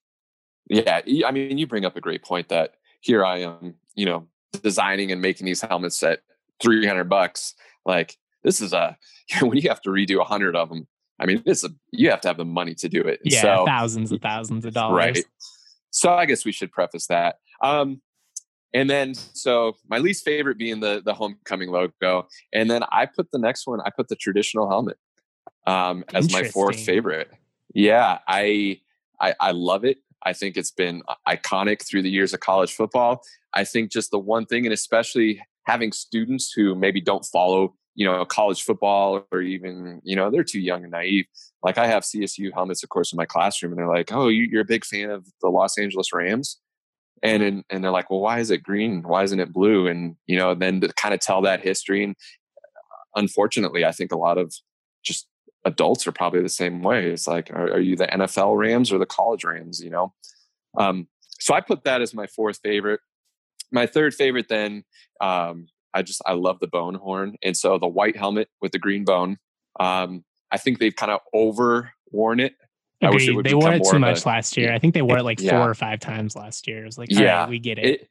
Yeah. 0.71 1.01
I 1.23 1.29
mean 1.29 1.59
you 1.59 1.67
bring 1.67 1.85
up 1.85 1.95
a 1.95 2.01
great 2.01 2.23
point 2.23 2.49
that 2.49 2.77
here 2.99 3.23
I 3.23 3.41
am, 3.41 3.75
you 3.93 4.07
know, 4.07 4.27
designing 4.51 5.11
and 5.11 5.21
making 5.21 5.45
these 5.45 5.61
helmets 5.61 6.01
at 6.03 6.19
300 6.61 7.05
bucks 7.05 7.53
like 7.85 8.17
this 8.43 8.61
is 8.61 8.73
a 8.73 8.97
when 9.41 9.57
you 9.57 9.69
have 9.69 9.81
to 9.81 9.89
redo 9.89 10.19
a 10.19 10.23
hundred 10.23 10.55
of 10.55 10.69
them 10.69 10.87
i 11.19 11.25
mean 11.25 11.41
it's 11.45 11.63
a 11.63 11.69
you 11.91 12.09
have 12.09 12.21
to 12.21 12.27
have 12.27 12.37
the 12.37 12.45
money 12.45 12.73
to 12.73 12.89
do 12.89 13.01
it 13.01 13.19
yeah 13.23 13.41
so, 13.41 13.65
thousands 13.65 14.11
and 14.11 14.21
thousands 14.21 14.65
of 14.65 14.73
dollars. 14.73 14.95
Right. 14.95 15.25
So 15.91 16.13
i 16.13 16.25
guess 16.25 16.45
we 16.45 16.51
should 16.51 16.71
preface 16.71 17.07
that. 17.07 17.37
Um 17.61 18.01
and 18.73 18.89
then 18.89 19.15
so 19.15 19.75
my 19.87 19.97
least 19.97 20.23
favorite 20.23 20.57
being 20.57 20.79
the 20.79 21.01
the 21.03 21.13
homecoming 21.13 21.69
logo 21.69 22.27
and 22.53 22.69
then 22.69 22.83
i 22.91 23.05
put 23.05 23.31
the 23.31 23.39
next 23.39 23.65
one 23.65 23.79
i 23.81 23.89
put 23.89 24.07
the 24.07 24.15
traditional 24.15 24.69
helmet 24.69 24.97
um 25.65 26.03
as 26.13 26.31
my 26.31 26.43
fourth 26.43 26.79
favorite. 26.79 27.31
Yeah 27.73 28.19
i 28.27 28.79
i 29.19 29.33
i 29.39 29.51
love 29.51 29.85
it 29.85 29.97
I 30.23 30.33
think 30.33 30.57
it's 30.57 30.71
been 30.71 31.01
iconic 31.27 31.85
through 31.87 32.01
the 32.01 32.09
years 32.09 32.33
of 32.33 32.39
college 32.39 32.73
football. 32.73 33.21
I 33.53 33.63
think 33.63 33.91
just 33.91 34.11
the 34.11 34.19
one 34.19 34.45
thing, 34.45 34.65
and 34.65 34.73
especially 34.73 35.41
having 35.65 35.91
students 35.91 36.51
who 36.51 36.75
maybe 36.75 37.01
don't 37.01 37.25
follow, 37.25 37.75
you 37.95 38.05
know, 38.05 38.23
college 38.25 38.63
football 38.63 39.25
or 39.31 39.41
even, 39.41 40.01
you 40.03 40.15
know, 40.15 40.29
they're 40.29 40.43
too 40.43 40.59
young 40.59 40.83
and 40.83 40.91
naive. 40.91 41.25
Like 41.63 41.77
I 41.77 41.87
have 41.87 42.03
CSU 42.03 42.51
helmets, 42.53 42.83
of 42.83 42.89
course, 42.89 43.13
in 43.13 43.17
my 43.17 43.25
classroom, 43.25 43.71
and 43.71 43.79
they're 43.79 43.87
like, 43.87 44.11
"Oh, 44.11 44.27
you're 44.27 44.61
a 44.61 44.65
big 44.65 44.85
fan 44.85 45.09
of 45.09 45.27
the 45.41 45.49
Los 45.49 45.77
Angeles 45.77 46.13
Rams," 46.13 46.59
and 47.21 47.43
and, 47.43 47.63
and 47.69 47.83
they're 47.83 47.91
like, 47.91 48.09
"Well, 48.09 48.21
why 48.21 48.39
is 48.39 48.51
it 48.51 48.63
green? 48.63 49.03
Why 49.03 49.23
isn't 49.23 49.39
it 49.39 49.51
blue?" 49.53 49.87
And 49.87 50.15
you 50.27 50.37
know, 50.37 50.55
then 50.55 50.81
to 50.81 50.93
kind 50.93 51.13
of 51.13 51.19
tell 51.19 51.41
that 51.41 51.61
history. 51.61 52.03
And 52.03 52.15
uh, 52.57 53.19
unfortunately, 53.19 53.83
I 53.83 53.91
think 53.91 54.11
a 54.13 54.17
lot 54.17 54.37
of 54.37 54.53
just 55.03 55.27
adults 55.65 56.07
are 56.07 56.11
probably 56.11 56.41
the 56.41 56.49
same 56.49 56.81
way. 56.81 57.09
It's 57.09 57.27
like, 57.27 57.51
are, 57.51 57.73
are 57.73 57.79
you 57.79 57.95
the 57.95 58.07
NFL 58.07 58.57
Rams 58.57 58.91
or 58.91 58.97
the 58.97 59.05
college 59.05 59.43
Rams? 59.43 59.81
You 59.81 59.89
know, 59.89 60.13
um, 60.77 61.07
so 61.39 61.53
I 61.53 61.61
put 61.61 61.83
that 61.83 62.01
as 62.01 62.13
my 62.13 62.27
fourth 62.27 62.59
favorite. 62.63 62.99
My 63.71 63.85
third 63.85 64.13
favorite, 64.15 64.47
then, 64.49 64.83
um, 65.21 65.67
I 65.93 66.01
just 66.01 66.21
I 66.25 66.33
love 66.33 66.59
the 66.59 66.67
bone 66.67 66.95
horn, 66.95 67.35
and 67.43 67.57
so 67.57 67.77
the 67.77 67.87
white 67.87 68.15
helmet 68.15 68.49
with 68.61 68.71
the 68.71 68.79
green 68.79 69.05
bone. 69.05 69.37
Um, 69.79 70.23
I 70.51 70.57
think 70.57 70.79
they've 70.79 70.95
kind 70.95 71.11
of 71.11 71.21
over 71.33 71.91
worn 72.11 72.39
it. 72.39 72.53
Agreed. 73.01 73.29
It 73.29 73.43
they 73.43 73.53
wore 73.53 73.73
it 73.73 73.83
too 73.89 73.99
much 73.99 74.25
a, 74.25 74.27
last 74.27 74.57
year. 74.57 74.73
I 74.73 74.79
think 74.79 74.93
they 74.93 75.01
wore 75.01 75.17
it 75.19 75.23
like 75.23 75.39
yeah. 75.39 75.51
four 75.51 75.69
or 75.69 75.73
five 75.73 75.99
times 75.99 76.35
last 76.35 76.67
year. 76.67 76.83
It 76.83 76.85
was 76.85 76.97
like, 76.97 77.09
yeah, 77.11 77.41
right, 77.41 77.49
we 77.49 77.59
get 77.59 77.79
it. 77.79 77.85
it. 77.85 78.09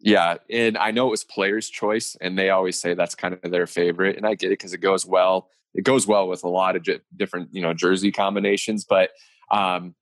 Yeah, 0.00 0.36
and 0.50 0.76
I 0.78 0.90
know 0.90 1.08
it 1.08 1.10
was 1.10 1.24
players' 1.24 1.68
choice, 1.68 2.16
and 2.20 2.38
they 2.38 2.50
always 2.50 2.78
say 2.78 2.94
that's 2.94 3.14
kind 3.14 3.34
of 3.34 3.50
their 3.50 3.66
favorite, 3.66 4.16
and 4.16 4.26
I 4.26 4.34
get 4.34 4.48
it 4.48 4.58
because 4.58 4.72
it 4.72 4.78
goes 4.78 5.06
well 5.06 5.48
it 5.76 5.84
goes 5.84 6.06
well 6.06 6.26
with 6.26 6.42
a 6.42 6.48
lot 6.48 6.74
of 6.74 6.82
j- 6.82 7.00
different 7.16 7.50
you 7.52 7.62
know 7.62 7.72
jersey 7.72 8.10
combinations. 8.10 8.84
But 8.84 9.10
um, 9.50 9.94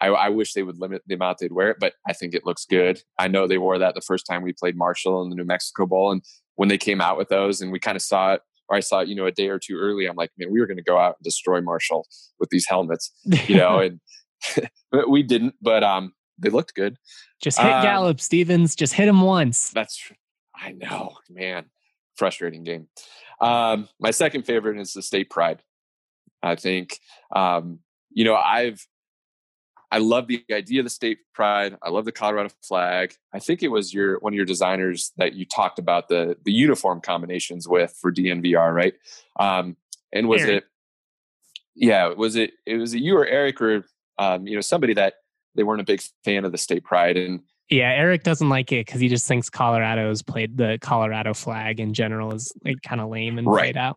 I, 0.00 0.08
I, 0.08 0.28
wish 0.30 0.54
they 0.54 0.62
would 0.62 0.78
limit 0.78 1.02
the 1.06 1.14
amount 1.14 1.38
they'd 1.38 1.52
wear 1.52 1.70
it. 1.70 1.76
But 1.78 1.94
I 2.08 2.14
think 2.14 2.34
it 2.34 2.46
looks 2.46 2.64
good. 2.64 3.02
I 3.18 3.28
know 3.28 3.46
they 3.46 3.58
wore 3.58 3.78
that 3.78 3.94
the 3.94 4.00
first 4.00 4.24
time 4.26 4.42
we 4.42 4.54
played 4.54 4.76
Marshall 4.76 5.22
in 5.22 5.28
the 5.28 5.36
New 5.36 5.44
Mexico 5.44 5.84
Bowl, 5.84 6.12
and 6.12 6.22
when 6.54 6.68
they 6.68 6.78
came 6.78 7.00
out 7.00 7.18
with 7.18 7.28
those, 7.28 7.60
and 7.60 7.70
we 7.70 7.78
kind 7.78 7.96
of 7.96 8.02
saw 8.02 8.34
it. 8.34 8.42
Or 8.68 8.76
I 8.76 8.80
saw 8.80 9.00
it, 9.00 9.08
you 9.08 9.16
know, 9.16 9.26
a 9.26 9.32
day 9.32 9.48
or 9.48 9.58
two 9.58 9.76
early. 9.76 10.06
I'm 10.06 10.14
like, 10.14 10.30
man, 10.38 10.52
we 10.52 10.60
were 10.60 10.66
going 10.68 10.76
to 10.76 10.82
go 10.84 10.96
out 10.96 11.16
and 11.18 11.24
destroy 11.24 11.60
Marshall 11.60 12.06
with 12.38 12.50
these 12.50 12.68
helmets, 12.68 13.10
you 13.48 13.56
know, 13.56 13.78
and 13.80 14.00
but 14.92 15.10
we 15.10 15.24
didn't. 15.24 15.56
But 15.60 15.82
um, 15.82 16.12
they 16.38 16.50
looked 16.50 16.74
good. 16.74 16.96
Just 17.42 17.58
hit 17.58 17.70
um, 17.70 17.82
Gallup, 17.82 18.20
Stevens. 18.20 18.74
Just 18.74 18.92
hit 18.92 19.08
him 19.08 19.22
once. 19.22 19.70
That's, 19.70 20.00
I 20.54 20.72
know, 20.72 21.16
man. 21.28 21.66
Frustrating 22.16 22.64
game. 22.64 22.88
Um, 23.40 23.88
my 23.98 24.10
second 24.10 24.44
favorite 24.44 24.78
is 24.78 24.92
the 24.92 25.02
state 25.02 25.30
pride. 25.30 25.62
I 26.42 26.56
think, 26.56 26.98
um, 27.34 27.80
you 28.10 28.24
know, 28.24 28.34
I've, 28.34 28.86
I 29.92 29.98
love 29.98 30.28
the 30.28 30.44
idea 30.52 30.80
of 30.80 30.86
the 30.86 30.90
state 30.90 31.18
pride. 31.34 31.76
I 31.82 31.90
love 31.90 32.04
the 32.04 32.12
Colorado 32.12 32.50
flag. 32.62 33.14
I 33.34 33.40
think 33.40 33.62
it 33.62 33.68
was 33.68 33.92
your 33.92 34.20
one 34.20 34.32
of 34.32 34.36
your 34.36 34.44
designers 34.44 35.12
that 35.16 35.34
you 35.34 35.44
talked 35.44 35.80
about 35.80 36.08
the 36.08 36.36
the 36.44 36.52
uniform 36.52 37.00
combinations 37.00 37.66
with 37.66 37.96
for 38.00 38.12
DNVR, 38.12 38.72
right? 38.72 38.94
Um, 39.38 39.76
and 40.12 40.28
was 40.28 40.42
Eric. 40.42 40.58
it? 40.58 40.64
Yeah, 41.74 42.08
was 42.08 42.36
it? 42.36 42.52
It 42.66 42.76
was 42.76 42.94
it 42.94 43.02
you 43.02 43.16
or 43.16 43.26
Eric 43.26 43.60
or 43.60 43.84
um, 44.18 44.46
you 44.46 44.54
know 44.54 44.60
somebody 44.60 44.94
that 44.94 45.14
they 45.56 45.64
weren't 45.64 45.80
a 45.80 45.84
big 45.84 46.02
fan 46.24 46.44
of 46.44 46.52
the 46.52 46.58
state 46.58 46.84
pride, 46.84 47.16
and 47.16 47.40
yeah, 47.70 47.92
Eric 47.92 48.24
doesn't 48.24 48.48
like 48.48 48.72
it 48.72 48.84
because 48.84 49.00
he 49.00 49.08
just 49.08 49.26
thinks 49.28 49.48
Colorado's 49.48 50.22
played 50.22 50.56
the 50.56 50.78
Colorado 50.80 51.32
flag 51.32 51.78
in 51.78 51.94
general 51.94 52.34
is 52.34 52.52
like 52.64 52.82
kind 52.82 53.00
of 53.00 53.08
lame 53.08 53.38
and 53.38 53.46
right. 53.46 53.62
played 53.62 53.76
out. 53.76 53.96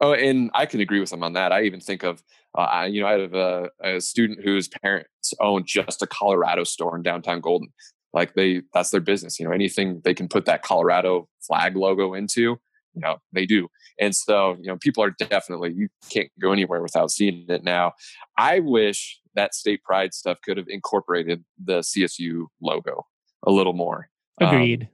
Oh, 0.00 0.12
and 0.12 0.50
I 0.52 0.66
can 0.66 0.80
agree 0.80 1.00
with 1.00 1.12
him 1.12 1.22
on 1.22 1.34
that. 1.34 1.52
I 1.52 1.62
even 1.62 1.80
think 1.80 2.02
of, 2.02 2.22
uh, 2.58 2.86
you 2.90 3.00
know, 3.00 3.06
I 3.06 3.12
have 3.12 3.34
a, 3.34 3.70
a, 3.82 4.00
student 4.00 4.44
whose 4.44 4.68
parents 4.68 5.32
own 5.40 5.64
just 5.64 6.02
a 6.02 6.06
Colorado 6.06 6.64
store 6.64 6.96
in 6.96 7.02
downtown 7.02 7.40
Golden. 7.40 7.68
Like 8.12 8.34
they, 8.34 8.62
that's 8.74 8.90
their 8.90 9.00
business. 9.00 9.38
You 9.38 9.46
know, 9.46 9.52
anything 9.52 10.02
they 10.04 10.12
can 10.12 10.28
put 10.28 10.44
that 10.46 10.62
Colorado 10.62 11.28
flag 11.40 11.76
logo 11.76 12.14
into, 12.14 12.40
you 12.40 12.60
know, 12.96 13.18
they 13.32 13.46
do. 13.46 13.68
And 13.98 14.14
so, 14.14 14.56
you 14.60 14.66
know, 14.66 14.76
people 14.76 15.02
are 15.02 15.10
definitely, 15.10 15.72
you 15.74 15.88
can't 16.10 16.30
go 16.40 16.52
anywhere 16.52 16.82
without 16.82 17.10
seeing 17.10 17.46
it 17.48 17.64
now. 17.64 17.92
I 18.36 18.60
wish 18.60 19.20
that 19.34 19.54
state 19.54 19.82
pride 19.82 20.14
stuff 20.14 20.38
could 20.44 20.56
have 20.56 20.68
incorporated 20.68 21.44
the 21.62 21.80
CSU 21.80 22.46
logo 22.60 23.06
a 23.46 23.50
little 23.50 23.72
more. 23.72 24.08
Um, 24.40 24.48
Agreed. 24.48 24.82
Um, 24.82 24.88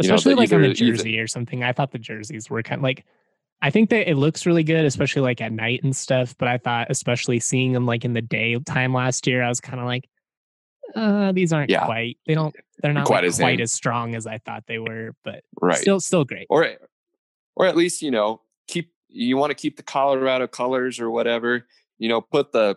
especially 0.00 0.34
know, 0.34 0.40
like 0.40 0.48
either, 0.48 0.56
on 0.56 0.62
the 0.62 0.74
jersey 0.74 1.12
either, 1.14 1.24
or 1.24 1.26
something. 1.26 1.62
I 1.62 1.72
thought 1.72 1.92
the 1.92 1.98
jerseys 1.98 2.50
were 2.50 2.62
kind 2.62 2.80
of 2.80 2.82
like 2.82 3.04
I 3.62 3.70
think 3.70 3.90
that 3.90 4.08
it 4.08 4.16
looks 4.16 4.44
really 4.44 4.62
good, 4.62 4.84
especially 4.84 5.22
like 5.22 5.40
at 5.40 5.52
night 5.52 5.82
and 5.82 5.96
stuff. 5.96 6.36
But 6.38 6.48
I 6.48 6.58
thought, 6.58 6.88
especially 6.90 7.40
seeing 7.40 7.72
them 7.72 7.86
like 7.86 8.04
in 8.04 8.12
the 8.12 8.22
daytime 8.22 8.92
last 8.92 9.26
year, 9.26 9.42
I 9.42 9.48
was 9.48 9.60
kind 9.60 9.80
of 9.80 9.86
like, 9.86 10.08
uh, 10.94 11.32
these 11.32 11.52
aren't 11.52 11.70
yeah. 11.70 11.84
quite. 11.84 12.18
They 12.26 12.34
don't. 12.34 12.54
They're 12.82 12.92
not 12.92 13.06
quite, 13.06 13.22
like 13.22 13.28
as, 13.28 13.38
quite 13.38 13.60
as 13.60 13.72
strong 13.72 14.14
as 14.14 14.26
I 14.26 14.38
thought 14.38 14.64
they 14.66 14.78
were, 14.78 15.14
but 15.24 15.42
right. 15.60 15.78
still, 15.78 15.98
still 15.98 16.24
great. 16.24 16.46
Or, 16.50 16.68
or 17.56 17.66
at 17.66 17.76
least 17.76 18.02
you 18.02 18.10
know, 18.10 18.40
keep 18.68 18.92
you 19.08 19.36
want 19.36 19.50
to 19.50 19.54
keep 19.54 19.76
the 19.76 19.82
Colorado 19.82 20.46
colors 20.46 21.00
or 21.00 21.10
whatever. 21.10 21.66
You 21.98 22.08
know, 22.08 22.20
put 22.20 22.52
the 22.52 22.76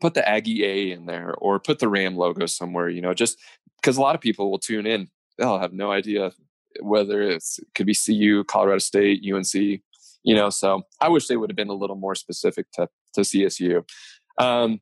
put 0.00 0.14
the 0.14 0.28
Aggie 0.28 0.64
A 0.64 0.92
in 0.92 1.06
there 1.06 1.34
or 1.34 1.58
put 1.58 1.78
the 1.78 1.88
Ram 1.88 2.16
logo 2.16 2.46
somewhere, 2.46 2.88
you 2.88 3.00
know, 3.00 3.14
just 3.14 3.38
because 3.80 3.96
a 3.96 4.00
lot 4.00 4.14
of 4.14 4.20
people 4.20 4.50
will 4.50 4.58
tune 4.58 4.86
in. 4.86 5.08
They'll 5.38 5.58
have 5.58 5.72
no 5.72 5.90
idea 5.90 6.32
whether 6.80 7.22
it's 7.22 7.58
it 7.58 7.68
could 7.74 7.86
be 7.86 7.94
CU, 7.94 8.44
Colorado 8.44 8.78
State, 8.78 9.22
UNC, 9.30 9.54
you 9.54 10.34
know. 10.34 10.50
So 10.50 10.82
I 11.00 11.08
wish 11.08 11.26
they 11.26 11.36
would 11.36 11.50
have 11.50 11.56
been 11.56 11.68
a 11.68 11.74
little 11.74 11.96
more 11.96 12.14
specific 12.14 12.70
to 12.72 12.88
to 13.14 13.20
CSU. 13.22 13.84
Um, 14.38 14.80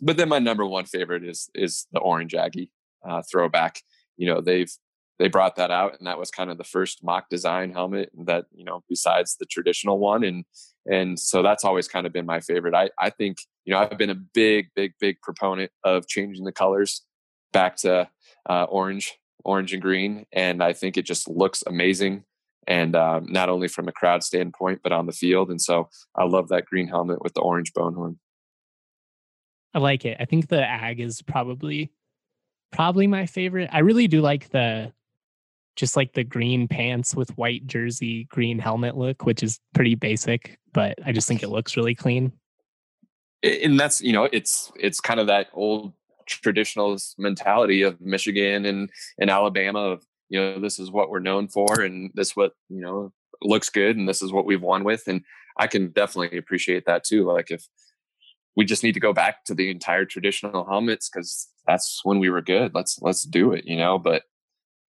but 0.00 0.16
then 0.16 0.28
my 0.28 0.38
number 0.38 0.66
one 0.66 0.84
favorite 0.84 1.24
is 1.24 1.48
is 1.54 1.86
the 1.92 2.00
orange 2.00 2.34
Aggie 2.34 2.70
uh, 3.06 3.22
throwback. 3.30 3.80
You 4.16 4.26
know, 4.26 4.40
they've 4.40 4.72
they 5.18 5.28
brought 5.28 5.56
that 5.56 5.70
out, 5.70 5.96
and 5.98 6.06
that 6.06 6.18
was 6.18 6.30
kind 6.30 6.50
of 6.50 6.58
the 6.58 6.64
first 6.64 7.02
mock 7.02 7.28
design 7.30 7.72
helmet 7.72 8.10
that 8.26 8.46
you 8.54 8.64
know 8.64 8.82
besides 8.88 9.36
the 9.36 9.46
traditional 9.46 9.98
one, 9.98 10.24
and 10.24 10.44
and 10.86 11.18
so 11.18 11.42
that's 11.42 11.64
always 11.64 11.88
kind 11.88 12.06
of 12.06 12.12
been 12.12 12.26
my 12.26 12.40
favorite. 12.40 12.74
I 12.74 12.90
I 12.98 13.10
think 13.10 13.38
you 13.64 13.72
know 13.72 13.80
I've 13.80 13.98
been 13.98 14.10
a 14.10 14.14
big 14.14 14.68
big 14.74 14.92
big 15.00 15.20
proponent 15.22 15.70
of 15.84 16.06
changing 16.06 16.44
the 16.44 16.52
colors 16.52 17.02
back 17.52 17.76
to 17.76 18.08
uh, 18.48 18.64
orange 18.64 19.18
orange 19.44 19.72
and 19.72 19.80
green, 19.80 20.26
and 20.32 20.62
I 20.62 20.72
think 20.72 20.96
it 20.96 21.06
just 21.06 21.28
looks 21.28 21.62
amazing. 21.66 22.24
And 22.68 22.96
um, 22.96 23.26
not 23.28 23.48
only 23.48 23.68
from 23.68 23.86
a 23.86 23.92
crowd 23.92 24.24
standpoint, 24.24 24.80
but 24.82 24.90
on 24.90 25.06
the 25.06 25.12
field. 25.12 25.50
And 25.50 25.62
so 25.62 25.88
I 26.16 26.24
love 26.24 26.48
that 26.48 26.66
green 26.66 26.88
helmet 26.88 27.22
with 27.22 27.34
the 27.34 27.40
orange 27.40 27.72
bone 27.72 27.94
horn. 27.94 28.18
I 29.72 29.78
like 29.78 30.04
it. 30.04 30.16
I 30.18 30.24
think 30.24 30.48
the 30.48 30.66
ag 30.66 30.98
is 30.98 31.22
probably 31.22 31.92
probably 32.72 33.06
my 33.06 33.26
favorite. 33.26 33.70
I 33.72 33.80
really 33.80 34.08
do 34.08 34.20
like 34.20 34.48
the 34.48 34.92
just 35.76 35.96
like 35.96 36.14
the 36.14 36.24
green 36.24 36.66
pants 36.66 37.14
with 37.14 37.36
white 37.36 37.66
jersey, 37.66 38.24
green 38.24 38.58
helmet 38.58 38.96
look, 38.96 39.24
which 39.24 39.42
is 39.42 39.60
pretty 39.74 39.94
basic, 39.94 40.58
but 40.72 40.98
I 41.04 41.12
just 41.12 41.28
think 41.28 41.42
it 41.42 41.48
looks 41.48 41.76
really 41.76 41.94
clean. 41.94 42.32
And 43.42 43.78
that's, 43.78 44.00
you 44.00 44.12
know, 44.12 44.28
it's 44.32 44.72
it's 44.76 45.00
kind 45.00 45.20
of 45.20 45.26
that 45.28 45.48
old 45.52 45.92
traditional 46.26 46.96
mentality 47.18 47.82
of 47.82 48.00
Michigan 48.00 48.64
and 48.64 48.90
and 49.18 49.30
Alabama 49.30 49.80
of, 49.80 50.04
you 50.28 50.40
know, 50.40 50.58
this 50.58 50.78
is 50.78 50.90
what 50.90 51.10
we're 51.10 51.20
known 51.20 51.46
for 51.46 51.80
and 51.80 52.10
this 52.14 52.34
what, 52.34 52.52
you 52.68 52.80
know, 52.80 53.12
looks 53.42 53.68
good 53.68 53.96
and 53.96 54.08
this 54.08 54.22
is 54.22 54.32
what 54.32 54.46
we've 54.46 54.62
won 54.62 54.82
with 54.82 55.06
and 55.06 55.22
I 55.58 55.66
can 55.66 55.88
definitely 55.88 56.38
appreciate 56.38 56.86
that 56.86 57.04
too. 57.04 57.30
Like 57.30 57.50
if 57.50 57.66
we 58.56 58.64
just 58.64 58.82
need 58.82 58.94
to 58.94 59.00
go 59.00 59.12
back 59.12 59.44
to 59.44 59.54
the 59.54 59.70
entire 59.70 60.06
traditional 60.06 60.64
helmets 60.64 61.08
because 61.08 61.48
that's 61.66 62.00
when 62.04 62.18
we 62.18 62.30
were 62.30 62.40
good. 62.40 62.74
Let's 62.74 62.98
let's 63.02 63.22
do 63.22 63.52
it, 63.52 63.66
you 63.66 63.76
know. 63.76 63.98
But 63.98 64.22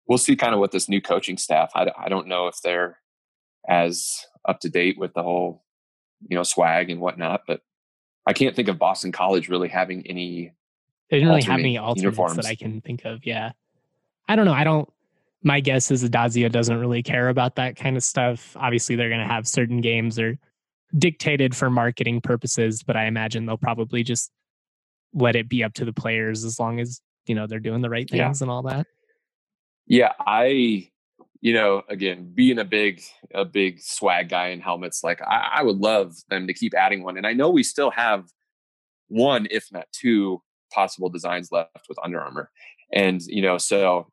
we'll 0.07 0.17
see 0.17 0.35
kind 0.35 0.53
of 0.53 0.59
what 0.59 0.71
this 0.71 0.89
new 0.89 1.01
coaching 1.01 1.37
staff. 1.37 1.71
I, 1.75 1.91
I 1.97 2.09
don't 2.09 2.27
know 2.27 2.47
if 2.47 2.61
they're 2.61 2.99
as 3.67 4.25
up 4.45 4.59
to 4.61 4.69
date 4.69 4.97
with 4.97 5.13
the 5.13 5.23
whole, 5.23 5.63
you 6.27 6.35
know, 6.35 6.43
swag 6.43 6.89
and 6.89 7.01
whatnot. 7.01 7.41
But 7.45 7.61
I 8.25 8.33
can't 8.33 8.55
think 8.55 8.67
of 8.67 8.79
Boston 8.79 9.11
College 9.11 9.49
really 9.49 9.67
having 9.67 10.05
any. 10.07 10.53
They 11.09 11.19
didn't 11.19 11.29
really 11.29 11.43
have 11.43 11.59
any 11.59 11.77
alternates 11.77 12.03
uniforms. 12.03 12.35
that 12.35 12.45
I 12.45 12.55
can 12.55 12.81
think 12.81 13.05
of. 13.05 13.25
Yeah, 13.25 13.51
I 14.27 14.35
don't 14.35 14.45
know. 14.45 14.53
I 14.53 14.63
don't. 14.63 14.89
My 15.43 15.59
guess 15.59 15.91
is 15.91 16.03
Addazio 16.03 16.51
doesn't 16.51 16.77
really 16.77 17.03
care 17.03 17.29
about 17.29 17.55
that 17.55 17.75
kind 17.75 17.95
of 17.95 18.03
stuff. 18.03 18.55
Obviously, 18.57 18.95
they're 18.95 19.09
going 19.09 19.21
to 19.21 19.33
have 19.33 19.47
certain 19.47 19.81
games 19.81 20.19
or 20.19 20.37
dictated 20.97 21.55
for 21.55 21.69
marketing 21.69 22.21
purposes, 22.21 22.83
but 22.83 22.97
I 22.97 23.05
imagine 23.05 23.45
they'll 23.45 23.57
probably 23.57 24.03
just 24.03 24.31
let 25.13 25.35
it 25.35 25.47
be 25.47 25.63
up 25.63 25.73
to 25.75 25.85
the 25.85 25.93
players 25.93 26.43
as 26.43 26.59
long 26.59 26.79
as 26.79 27.01
you 27.27 27.35
know 27.35 27.47
they're 27.47 27.59
doing 27.59 27.81
the 27.81 27.89
right 27.89 28.09
things 28.09 28.41
yeah. 28.41 28.43
and 28.43 28.51
all 28.51 28.63
that. 28.63 28.87
Yeah, 29.87 30.11
I, 30.19 30.89
you 31.39 31.53
know, 31.53 31.83
again, 31.89 32.31
being 32.35 32.59
a 32.59 32.65
big, 32.65 33.01
a 33.33 33.45
big 33.45 33.79
swag 33.81 34.29
guy 34.29 34.49
in 34.49 34.59
helmets, 34.59 35.03
like 35.03 35.21
I, 35.21 35.51
I 35.55 35.63
would 35.63 35.77
love 35.77 36.15
them 36.29 36.47
to 36.47 36.53
keep 36.53 36.73
adding 36.73 37.03
one. 37.03 37.17
And 37.17 37.25
I 37.25 37.33
know 37.33 37.49
we 37.49 37.63
still 37.63 37.91
have 37.91 38.25
one, 39.07 39.47
if 39.49 39.71
not 39.71 39.85
two, 39.93 40.41
possible 40.73 41.09
designs 41.09 41.51
left 41.51 41.87
with 41.87 41.97
Under 42.03 42.19
Armour. 42.19 42.51
And, 42.91 43.21
you 43.25 43.41
know, 43.41 43.57
so 43.57 44.07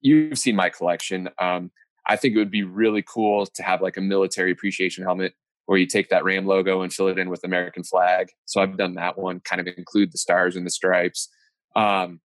you've 0.00 0.38
seen 0.38 0.56
my 0.56 0.68
collection. 0.68 1.28
Um, 1.40 1.70
I 2.06 2.16
think 2.16 2.34
it 2.34 2.38
would 2.38 2.50
be 2.50 2.64
really 2.64 3.02
cool 3.02 3.46
to 3.46 3.62
have 3.62 3.82
like 3.82 3.96
a 3.96 4.00
military 4.00 4.50
appreciation 4.50 5.04
helmet 5.04 5.34
where 5.66 5.78
you 5.78 5.86
take 5.86 6.08
that 6.08 6.24
Ram 6.24 6.46
logo 6.46 6.82
and 6.82 6.92
fill 6.92 7.06
it 7.06 7.18
in 7.18 7.30
with 7.30 7.44
American 7.44 7.84
flag. 7.84 8.30
So 8.46 8.60
I've 8.60 8.76
done 8.76 8.94
that 8.94 9.16
one, 9.16 9.38
kind 9.40 9.60
of 9.60 9.68
include 9.76 10.10
the 10.10 10.18
stars 10.18 10.56
and 10.56 10.66
the 10.66 10.70
stripes. 10.70 11.28
Um, 11.76 12.20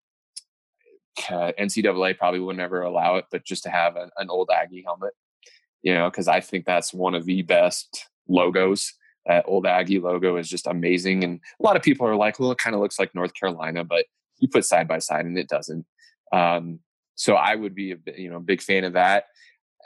uh, 1.30 1.52
NCAA 1.60 2.18
probably 2.18 2.40
would 2.40 2.58
never 2.58 2.82
allow 2.82 3.16
it, 3.16 3.26
but 3.32 3.46
just 3.46 3.64
to 3.64 3.70
have 3.70 3.96
an, 3.96 4.10
an 4.18 4.30
old 4.30 4.50
Aggie 4.54 4.84
helmet, 4.86 5.14
you 5.82 5.94
know, 5.94 6.10
because 6.10 6.28
I 6.28 6.40
think 6.40 6.66
that's 6.66 6.94
one 6.94 7.16
of 7.16 7.26
the 7.26 7.42
best 7.42 8.08
logos. 8.28 8.94
That 9.26 9.46
old 9.48 9.66
Aggie 9.66 10.00
logo 10.00 10.38
is 10.38 10.50
just 10.50 10.68
amazing, 10.68 11.24
and 11.24 11.40
a 11.60 11.64
lot 11.64 11.76
of 11.76 11.82
people 11.82 12.08
are 12.08 12.16
like, 12.16 12.40
"Well, 12.40 12.52
it 12.52 12.58
kind 12.58 12.76
of 12.76 12.82
looks 12.82 13.00
like 13.00 13.16
North 13.16 13.34
Carolina," 13.34 13.84
but 13.84 14.06
you 14.40 14.48
put 14.48 14.66
side 14.66 14.88
by 14.88 15.00
side, 15.00 15.26
and 15.26 15.38
it 15.38 15.50
doesn't. 15.50 15.86
Um, 16.32 16.80
so 17.16 17.36
I 17.36 17.56
would 17.56 17.74
be 17.74 17.94
a 17.94 17.98
you 18.16 18.30
know 18.30 18.40
big 18.40 18.62
fan 18.62 18.84
of 18.84 18.94
that. 18.94 19.26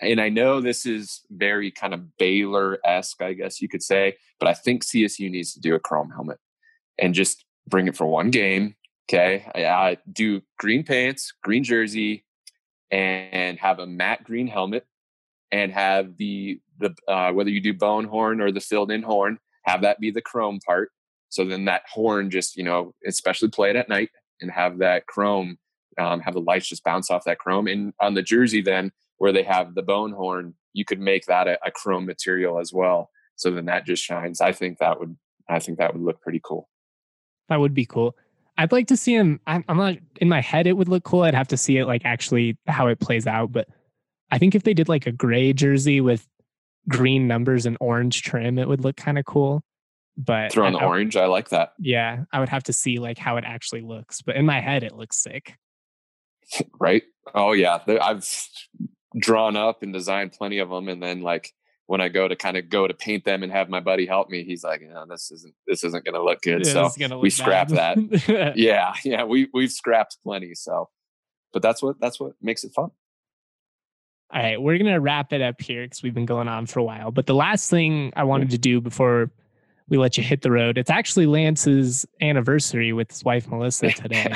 And 0.02 0.22
I 0.22 0.30
know 0.30 0.62
this 0.62 0.86
is 0.86 1.22
very 1.30 1.72
kind 1.72 1.94
of 1.94 2.18
Baylor 2.18 2.80
esque, 2.86 3.22
I 3.22 3.34
guess 3.34 3.62
you 3.62 3.68
could 3.68 3.84
say, 3.84 4.16
but 4.40 4.48
I 4.48 4.54
think 4.54 4.86
CSU 4.86 5.30
needs 5.30 5.54
to 5.54 5.60
do 5.60 5.76
a 5.76 5.80
chrome 5.80 6.10
helmet 6.10 6.38
and 6.98 7.14
just 7.14 7.44
bring 7.68 7.88
it 7.88 7.98
for 7.98 8.08
one 8.08 8.30
game 8.30 8.76
Okay. 9.10 9.50
I, 9.56 9.66
I 9.66 9.98
do 10.12 10.42
green 10.60 10.84
pants, 10.84 11.34
green 11.44 11.64
jersey, 11.64 12.26
and 12.92 13.58
have 13.58 13.80
a 13.80 13.88
matte 13.88 14.24
green 14.24 14.48
helmet 14.48 14.86
and 15.52 15.72
have 15.72 16.18
the 16.18 16.60
the 16.80 16.96
uh, 17.08 17.32
whether 17.32 17.50
you 17.50 17.60
do 17.60 17.74
bone 17.74 18.06
horn 18.06 18.40
or 18.40 18.52
the 18.52 18.60
filled 18.60 18.92
in 18.92 19.02
horn, 19.02 19.40
have 19.64 19.82
that 19.82 20.00
be 20.00 20.12
the 20.12 20.22
chrome 20.22 20.60
part. 20.66 20.92
So 21.30 21.44
then 21.44 21.66
that 21.66 21.84
horn 21.92 22.30
just 22.30 22.56
you 22.56 22.64
know, 22.64 22.94
especially 23.06 23.50
play 23.50 23.72
it 23.72 23.76
at 23.76 23.90
night 23.90 24.10
and 24.42 24.52
have 24.52 24.78
that 24.78 25.08
chrome, 25.08 25.58
um, 25.98 26.20
have 26.22 26.36
the 26.36 26.42
lights 26.42 26.70
just 26.70 26.84
bounce 26.84 27.10
off 27.10 27.26
that 27.26 27.40
chrome. 27.40 27.68
And 27.68 27.94
on 28.00 28.14
the 28.14 28.22
jersey, 28.22 28.62
then 28.62 28.92
where 29.18 29.34
they 29.34 29.44
have 29.44 29.74
the 29.74 29.82
bone 29.82 30.12
horn, 30.12 30.54
you 30.74 30.86
could 30.86 31.00
make 31.00 31.26
that 31.26 31.48
a, 31.48 31.58
a 31.66 31.72
chrome 31.72 32.06
material 32.06 32.60
as 32.60 32.72
well. 32.72 33.10
So 33.36 33.50
then 33.50 33.66
that 33.66 33.86
just 33.86 34.04
shines. 34.04 34.40
I 34.40 34.52
think 34.52 34.78
that 34.78 35.00
would 35.00 35.18
I 35.50 35.58
think 35.58 35.80
that 35.80 35.94
would 35.94 36.04
look 36.04 36.22
pretty 36.22 36.42
cool. 36.44 36.70
That 37.48 37.60
would 37.60 37.74
be 37.74 37.88
cool. 37.88 38.16
I'd 38.60 38.74
like 38.74 38.88
to 38.88 38.98
see 38.98 39.16
him. 39.16 39.40
I'm, 39.48 39.64
I'm 39.70 39.78
not 39.78 39.96
in 40.20 40.28
my 40.28 40.42
head. 40.42 40.68
It 40.68 40.74
would 40.74 40.90
look 40.90 41.06
cool. 41.06 41.22
I'd 41.22 41.34
have 41.34 41.48
to 41.48 41.58
see 41.58 41.78
it 41.78 41.86
like 41.86 42.02
actually 42.04 42.58
how 42.68 42.88
it 42.88 43.00
plays 43.00 43.26
out. 43.26 43.54
But 43.54 43.70
I 44.32 44.38
think 44.38 44.54
if 44.54 44.64
they 44.64 44.74
did 44.74 44.90
like 44.90 45.08
a 45.08 45.14
gray 45.14 45.54
jersey 45.54 46.02
with 46.02 46.28
green 46.90 47.26
numbers 47.26 47.66
and 47.66 47.78
orange 47.80 48.22
trim, 48.22 48.60
it 48.60 48.68
would 48.68 48.84
look 48.84 48.98
kind 48.98 49.18
of 49.18 49.24
cool. 49.24 49.64
But 50.18 50.52
throw 50.52 50.68
in 50.68 50.74
the 50.74 50.80
I, 50.80 50.86
orange, 50.86 51.16
I 51.16 51.28
like 51.28 51.50
that. 51.50 51.72
Yeah, 51.80 52.26
I 52.34 52.42
would 52.42 52.50
have 52.50 52.64
to 52.64 52.74
see 52.74 53.00
like 53.00 53.18
how 53.18 53.38
it 53.38 53.46
actually 53.46 53.80
looks. 53.80 54.22
But 54.22 54.36
in 54.36 54.46
my 54.46 54.60
head, 54.60 54.84
it 54.84 54.94
looks 54.94 55.16
sick. 55.16 55.56
right? 56.82 57.04
Oh 57.34 57.54
yeah, 57.54 57.80
I've 57.88 58.28
drawn 59.18 59.56
up 59.56 59.84
and 59.84 59.94
designed 59.94 60.34
plenty 60.34 60.60
of 60.60 60.70
them, 60.70 60.90
and 60.90 61.02
then 61.02 61.22
like 61.22 61.54
when 61.90 62.02
I 62.02 62.08
go 62.08 62.28
to 62.28 62.36
kind 62.36 62.56
of 62.56 62.70
go 62.70 62.88
to 62.88 62.94
paint 62.94 63.26
them 63.26 63.42
and 63.42 63.52
have 63.52 63.68
my 63.68 63.80
buddy 63.80 64.06
help 64.06 64.30
me, 64.30 64.44
he's 64.44 64.64
like, 64.64 64.84
"No, 64.84 65.08
this 65.10 65.32
isn't 65.32 65.56
this 65.66 65.84
isn't 65.84 66.06
going 66.06 66.14
to 66.14 66.22
look 66.22 66.40
good." 66.44 66.64
Yeah, 66.64 66.88
so 66.88 67.18
we 67.18 67.32
scrap 67.32 67.70
that. 67.70 68.54
yeah, 68.56 68.94
yeah, 69.04 69.24
we 69.24 69.50
we've 69.56 69.72
scrapped 69.72 70.18
plenty. 70.24 70.54
So, 70.54 70.90
but 71.52 71.64
that's 71.64 71.82
what 71.82 72.00
that's 72.00 72.20
what 72.20 72.34
makes 72.44 72.64
it 72.64 72.74
fun. 72.76 72.92
All 74.32 74.40
right, 74.40 74.62
we're 74.62 74.78
gonna 74.78 75.00
wrap 75.00 75.34
it 75.34 75.42
up 75.42 75.60
here 75.60 75.84
because 75.84 76.04
we've 76.04 76.14
been 76.14 76.28
going 76.28 76.48
on 76.48 76.68
for 76.68 76.80
a 76.80 76.84
while. 76.84 77.10
But 77.10 77.26
the 77.26 77.34
last 77.34 77.72
thing 77.72 78.14
I 78.16 78.24
wanted 78.24 78.52
to 78.52 78.60
do 78.60 78.80
before 78.80 79.32
we 79.88 79.98
let 79.98 80.16
you 80.16 80.22
hit 80.22 80.44
the 80.44 80.52
road, 80.52 80.78
it's 80.78 80.92
actually 80.92 81.26
Lance's 81.26 82.06
anniversary 82.22 82.94
with 82.94 83.10
his 83.10 83.24
wife 83.24 83.48
Melissa 83.48 83.90
today. 83.94 84.32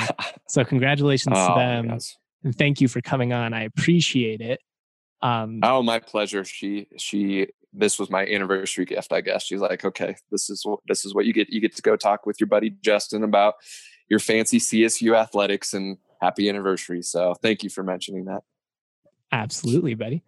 so 0.48 0.62
oh, 0.62 0.64
congratulations 0.64 1.36
oh, 1.38 1.54
to 1.54 1.54
them, 1.54 1.90
yes. 1.90 2.18
and 2.42 2.58
thank 2.58 2.80
you 2.80 2.88
for 2.88 3.00
coming 3.00 3.32
on. 3.32 3.54
I 3.54 3.62
appreciate 3.62 4.40
it. 4.40 4.58
Um, 5.24 5.60
oh, 5.62 5.82
my 5.82 5.98
pleasure. 5.98 6.44
She 6.44 6.86
she 6.98 7.48
this 7.72 7.98
was 7.98 8.10
my 8.10 8.26
anniversary 8.26 8.84
gift. 8.84 9.10
I 9.10 9.22
guess 9.22 9.42
she's 9.42 9.60
like, 9.60 9.84
okay, 9.84 10.16
this 10.30 10.50
is 10.50 10.64
what 10.64 10.80
this 10.86 11.06
is 11.06 11.14
what 11.14 11.24
you 11.24 11.32
get. 11.32 11.50
You 11.50 11.60
get 11.60 11.74
to 11.76 11.82
go 11.82 11.96
talk 11.96 12.26
with 12.26 12.38
your 12.38 12.46
buddy 12.46 12.70
Justin 12.82 13.24
about 13.24 13.54
your 14.08 14.20
fancy 14.20 14.58
CSU 14.58 15.16
athletics 15.16 15.72
and 15.72 15.96
happy 16.20 16.48
anniversary. 16.50 17.00
So 17.00 17.34
thank 17.42 17.64
you 17.64 17.70
for 17.70 17.82
mentioning 17.82 18.26
that. 18.26 18.42
Absolutely, 19.32 19.94
buddy. 19.94 20.22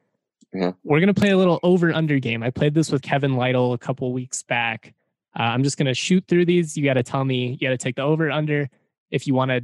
Yeah. 0.54 0.72
We're 0.82 1.00
gonna 1.00 1.12
play 1.12 1.30
a 1.30 1.36
little 1.36 1.60
over 1.62 1.92
under 1.92 2.18
game. 2.18 2.42
I 2.42 2.48
played 2.48 2.72
this 2.72 2.90
with 2.90 3.02
Kevin 3.02 3.34
Lytle 3.34 3.74
a 3.74 3.78
couple 3.78 4.10
weeks 4.14 4.42
back. 4.42 4.94
Uh, 5.38 5.42
I'm 5.42 5.62
just 5.62 5.76
gonna 5.76 5.94
shoot 5.94 6.24
through 6.26 6.46
these. 6.46 6.74
You 6.74 6.84
got 6.86 6.94
to 6.94 7.02
tell 7.02 7.22
me. 7.22 7.58
You 7.60 7.68
got 7.68 7.72
to 7.72 7.76
take 7.76 7.96
the 7.96 8.02
over 8.02 8.30
under. 8.30 8.70
If 9.10 9.26
you 9.26 9.34
want 9.34 9.50
to, 9.50 9.62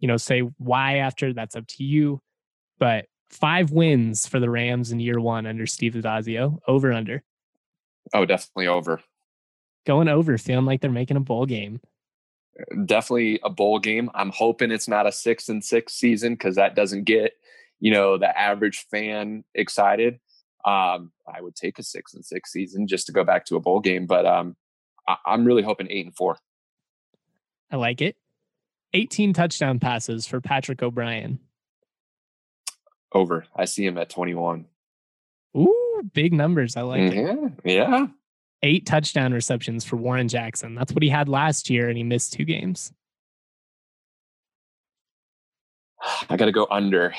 you 0.00 0.08
know, 0.08 0.16
say 0.16 0.40
why 0.40 0.96
after, 0.96 1.32
that's 1.32 1.54
up 1.54 1.68
to 1.68 1.84
you. 1.84 2.20
But 2.80 3.06
five 3.30 3.70
wins 3.70 4.26
for 4.26 4.38
the 4.40 4.50
Rams 4.50 4.92
in 4.92 5.00
year 5.00 5.20
one 5.20 5.46
under 5.46 5.66
Steve 5.66 5.94
Addazio. 5.94 6.58
Over 6.68 6.92
under. 6.92 7.22
Oh, 8.12 8.24
definitely 8.24 8.66
over. 8.66 9.00
Going 9.86 10.08
over, 10.08 10.38
feeling 10.38 10.66
like 10.66 10.80
they're 10.80 10.90
making 10.90 11.16
a 11.16 11.20
bowl 11.20 11.46
game. 11.46 11.80
Definitely 12.84 13.40
a 13.42 13.50
bowl 13.50 13.78
game. 13.78 14.10
I'm 14.14 14.30
hoping 14.30 14.70
it's 14.70 14.88
not 14.88 15.06
a 15.06 15.12
six 15.12 15.48
and 15.48 15.64
six 15.64 15.94
season 15.94 16.34
because 16.34 16.54
that 16.56 16.76
doesn't 16.76 17.04
get, 17.04 17.32
you 17.80 17.90
know, 17.90 18.16
the 18.16 18.38
average 18.38 18.86
fan 18.90 19.44
excited. 19.54 20.20
Um, 20.64 21.12
I 21.26 21.40
would 21.40 21.56
take 21.56 21.78
a 21.78 21.82
six 21.82 22.14
and 22.14 22.24
six 22.24 22.52
season 22.52 22.86
just 22.86 23.06
to 23.06 23.12
go 23.12 23.24
back 23.24 23.44
to 23.46 23.56
a 23.56 23.60
bowl 23.60 23.80
game, 23.80 24.06
but 24.06 24.24
um, 24.24 24.56
I- 25.08 25.16
I'm 25.26 25.44
really 25.44 25.62
hoping 25.62 25.88
eight 25.90 26.06
and 26.06 26.14
four. 26.16 26.38
I 27.70 27.76
like 27.76 28.00
it. 28.00 28.16
18 28.92 29.32
touchdown 29.32 29.80
passes 29.80 30.26
for 30.26 30.40
Patrick 30.40 30.80
O'Brien. 30.82 31.40
Over. 33.14 33.46
I 33.56 33.64
see 33.64 33.86
him 33.86 33.96
at 33.96 34.10
21. 34.10 34.66
Ooh, 35.56 36.02
big 36.12 36.32
numbers. 36.32 36.76
I 36.76 36.82
like 36.82 37.12
it. 37.12 37.14
Mm-hmm. 37.14 37.68
Yeah. 37.68 38.06
Eight 38.62 38.86
touchdown 38.86 39.32
receptions 39.32 39.84
for 39.84 39.96
Warren 39.96 40.28
Jackson. 40.28 40.74
That's 40.74 40.92
what 40.92 41.02
he 41.02 41.08
had 41.08 41.28
last 41.28 41.70
year, 41.70 41.88
and 41.88 41.96
he 41.96 42.02
missed 42.02 42.32
two 42.32 42.44
games. 42.44 42.92
I 46.28 46.36
got 46.36 46.46
to 46.46 46.52
go 46.52 46.66
under. 46.70 47.14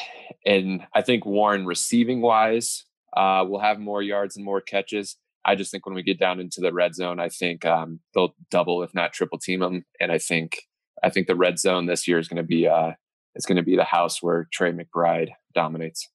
And 0.45 0.85
I 0.93 1.01
think 1.01 1.25
Warren, 1.25 1.65
receiving 1.65 2.21
wise, 2.21 2.85
uh, 3.15 3.45
will 3.47 3.59
have 3.59 3.79
more 3.79 4.01
yards 4.01 4.35
and 4.35 4.45
more 4.45 4.61
catches. 4.61 5.17
I 5.45 5.55
just 5.55 5.71
think 5.71 5.85
when 5.85 5.95
we 5.95 6.03
get 6.03 6.19
down 6.19 6.39
into 6.39 6.59
the 6.59 6.73
red 6.73 6.95
zone, 6.95 7.19
I 7.19 7.29
think 7.29 7.65
um, 7.65 7.99
they'll 8.13 8.35
double, 8.49 8.83
if 8.83 8.93
not 8.93 9.13
triple 9.13 9.37
team 9.37 9.59
them. 9.59 9.85
And 9.99 10.11
I 10.11 10.17
think 10.17 10.63
I 11.03 11.09
think 11.09 11.27
the 11.27 11.35
red 11.35 11.59
zone 11.59 11.85
this 11.85 12.07
year 12.07 12.17
is 12.17 12.27
going 12.27 12.37
to 12.37 12.43
be 12.43 12.67
uh, 12.67 12.93
it's 13.35 13.45
going 13.45 13.57
to 13.57 13.63
be 13.63 13.75
the 13.75 13.83
house 13.83 14.23
where 14.23 14.47
Trey 14.51 14.71
McBride 14.71 15.29
dominates. 15.53 16.09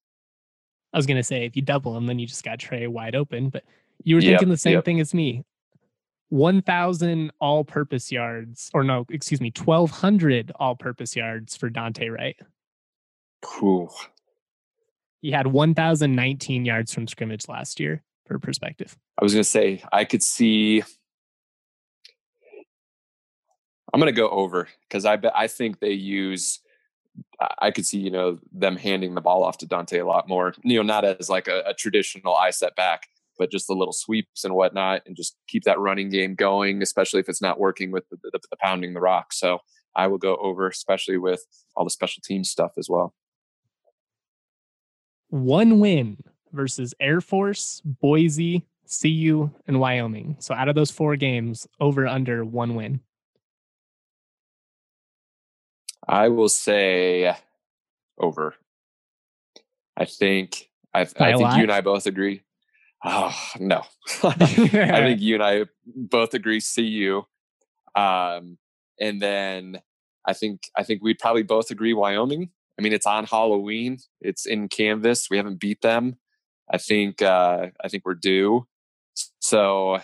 I 0.93 0.99
was 0.99 1.07
going 1.07 1.19
to 1.19 1.23
say 1.23 1.45
if 1.45 1.55
you 1.55 1.63
double 1.63 1.97
him, 1.97 2.07
then 2.07 2.19
you 2.19 2.27
just 2.27 2.45
got 2.45 2.59
Trey 2.59 2.87
wide 2.87 3.15
open. 3.15 3.51
But 3.51 3.65
you 4.03 4.17
were 4.17 4.21
thinking 4.21 4.49
yep, 4.49 4.55
the 4.55 4.57
same 4.57 4.75
yep. 4.75 4.85
thing 4.85 5.01
as 5.01 5.15
me. 5.15 5.45
1,000 6.31 7.33
all 7.41 7.65
purpose 7.65 8.13
yards, 8.13 8.71
or 8.73 8.85
no, 8.85 9.05
excuse 9.11 9.41
me, 9.41 9.53
1,200 9.57 10.53
all 10.57 10.77
purpose 10.77 11.17
yards 11.17 11.57
for 11.57 11.69
Dante 11.69 12.09
Wright. 12.09 12.37
Cool. 13.43 13.93
He 15.23 15.33
had 15.33 15.49
1,019 15.49 16.65
yards 16.65 16.95
from 16.95 17.07
scrimmage 17.07 17.49
last 17.49 17.81
year, 17.81 18.03
for 18.27 18.39
perspective. 18.39 18.97
I 19.21 19.25
was 19.25 19.33
going 19.33 19.43
to 19.43 19.49
say, 19.49 19.83
I 19.93 20.05
could 20.05 20.23
see. 20.23 20.83
I'm 23.93 24.01
going 24.01 24.07
to 24.07 24.19
go 24.19 24.29
over 24.29 24.69
because 24.89 25.05
I 25.05 25.17
bet 25.17 25.33
I 25.35 25.49
think 25.49 25.81
they 25.81 25.93
use. 25.93 26.61
I 27.61 27.71
could 27.71 27.87
see 27.87 27.99
you 27.99 28.11
know 28.11 28.39
them 28.53 28.77
handing 28.77 29.15
the 29.15 29.21
ball 29.21 29.43
off 29.43 29.59
to 29.59 29.67
Dante 29.67 29.99
a 29.99 30.07
lot 30.07 30.29
more. 30.29 30.55
You 30.63 30.77
know, 30.77 30.83
not 30.83 31.05
as 31.05 31.29
like 31.29 31.49
a, 31.49 31.63
a 31.67 31.75
traditional 31.75 32.37
I 32.37 32.51
set 32.51 32.77
back, 32.77 33.09
but 33.39 33.51
just 33.51 33.67
the 33.67 33.75
little 33.75 33.93
sweeps 33.93 34.45
and 34.45 34.55
whatnot, 34.55 35.03
and 35.07 35.17
just 35.17 35.37
keep 35.49 35.65
that 35.65 35.79
running 35.79 36.11
game 36.11 36.35
going, 36.35 36.83
especially 36.83 37.21
if 37.21 37.29
it's 37.29 37.43
not 37.43 37.59
working 37.59 37.91
with 37.91 38.09
the, 38.11 38.17
the, 38.23 38.39
the 38.51 38.57
pounding 38.59 38.95
the 38.95 39.01
rock. 39.01 39.33
So 39.33 39.59
I 39.97 40.07
will 40.07 40.19
go 40.19 40.37
over, 40.37 40.69
especially 40.69 41.19
with 41.19 41.45
all 41.77 41.85
the 41.85 41.91
special 41.91 42.23
team 42.25 42.45
stuff 42.45 42.73
as 42.79 42.89
well 42.89 43.15
one 45.31 45.79
win 45.79 46.19
versus 46.53 46.95
Air 47.01 47.21
Force, 47.21 47.81
Boise, 47.85 48.67
CU, 49.01 49.51
and 49.67 49.81
Wyoming. 49.81 50.37
So 50.41 50.55
out 50.55 50.69
of 50.69 50.75
those 50.75 50.91
four 50.91 51.17
games, 51.17 51.67
over 51.81 52.07
under 52.07 52.45
one 52.45 52.75
win. 52.75 53.01
I 56.11 56.29
will 56.29 56.49
say 56.49 57.33
over. 58.19 58.55
I 59.97 60.05
think 60.07 60.69
I, 60.93 61.03
I 61.03 61.05
think 61.37 61.55
you 61.55 61.63
and 61.63 61.73
I 61.73 61.81
both 61.81 62.07
agree. 62.07 62.43
Oh 63.05 63.35
no, 63.59 63.83
I 64.25 64.35
think 64.35 65.21
you 65.21 65.35
and 65.35 65.43
I 65.43 65.65
both 65.87 66.35
agree. 66.35 66.61
CU, 66.61 67.23
um, 67.95 68.59
and 69.01 69.23
then 69.23 69.81
I 70.27 70.33
think 70.33 70.63
I 70.77 70.83
think 70.83 71.03
we'd 71.03 71.21
probably 71.21 71.45
both 71.45 71.71
agree 71.71 71.95
Wyoming. 71.95 72.51
I 72.79 72.83
mean, 72.83 72.93
it's 72.93 73.07
on 73.07 73.25
Halloween. 73.25 73.99
It's 74.21 74.47
in 74.47 74.69
Canvas. 74.69 75.29
We 75.31 75.37
haven't 75.37 75.61
beat 75.61 75.81
them. 75.81 76.17
I 76.71 76.79
think 76.79 77.23
uh, 77.23 77.69
I 77.83 77.89
think 77.89 78.05
we're 78.05 78.15
due. 78.15 78.67
So 79.39 80.01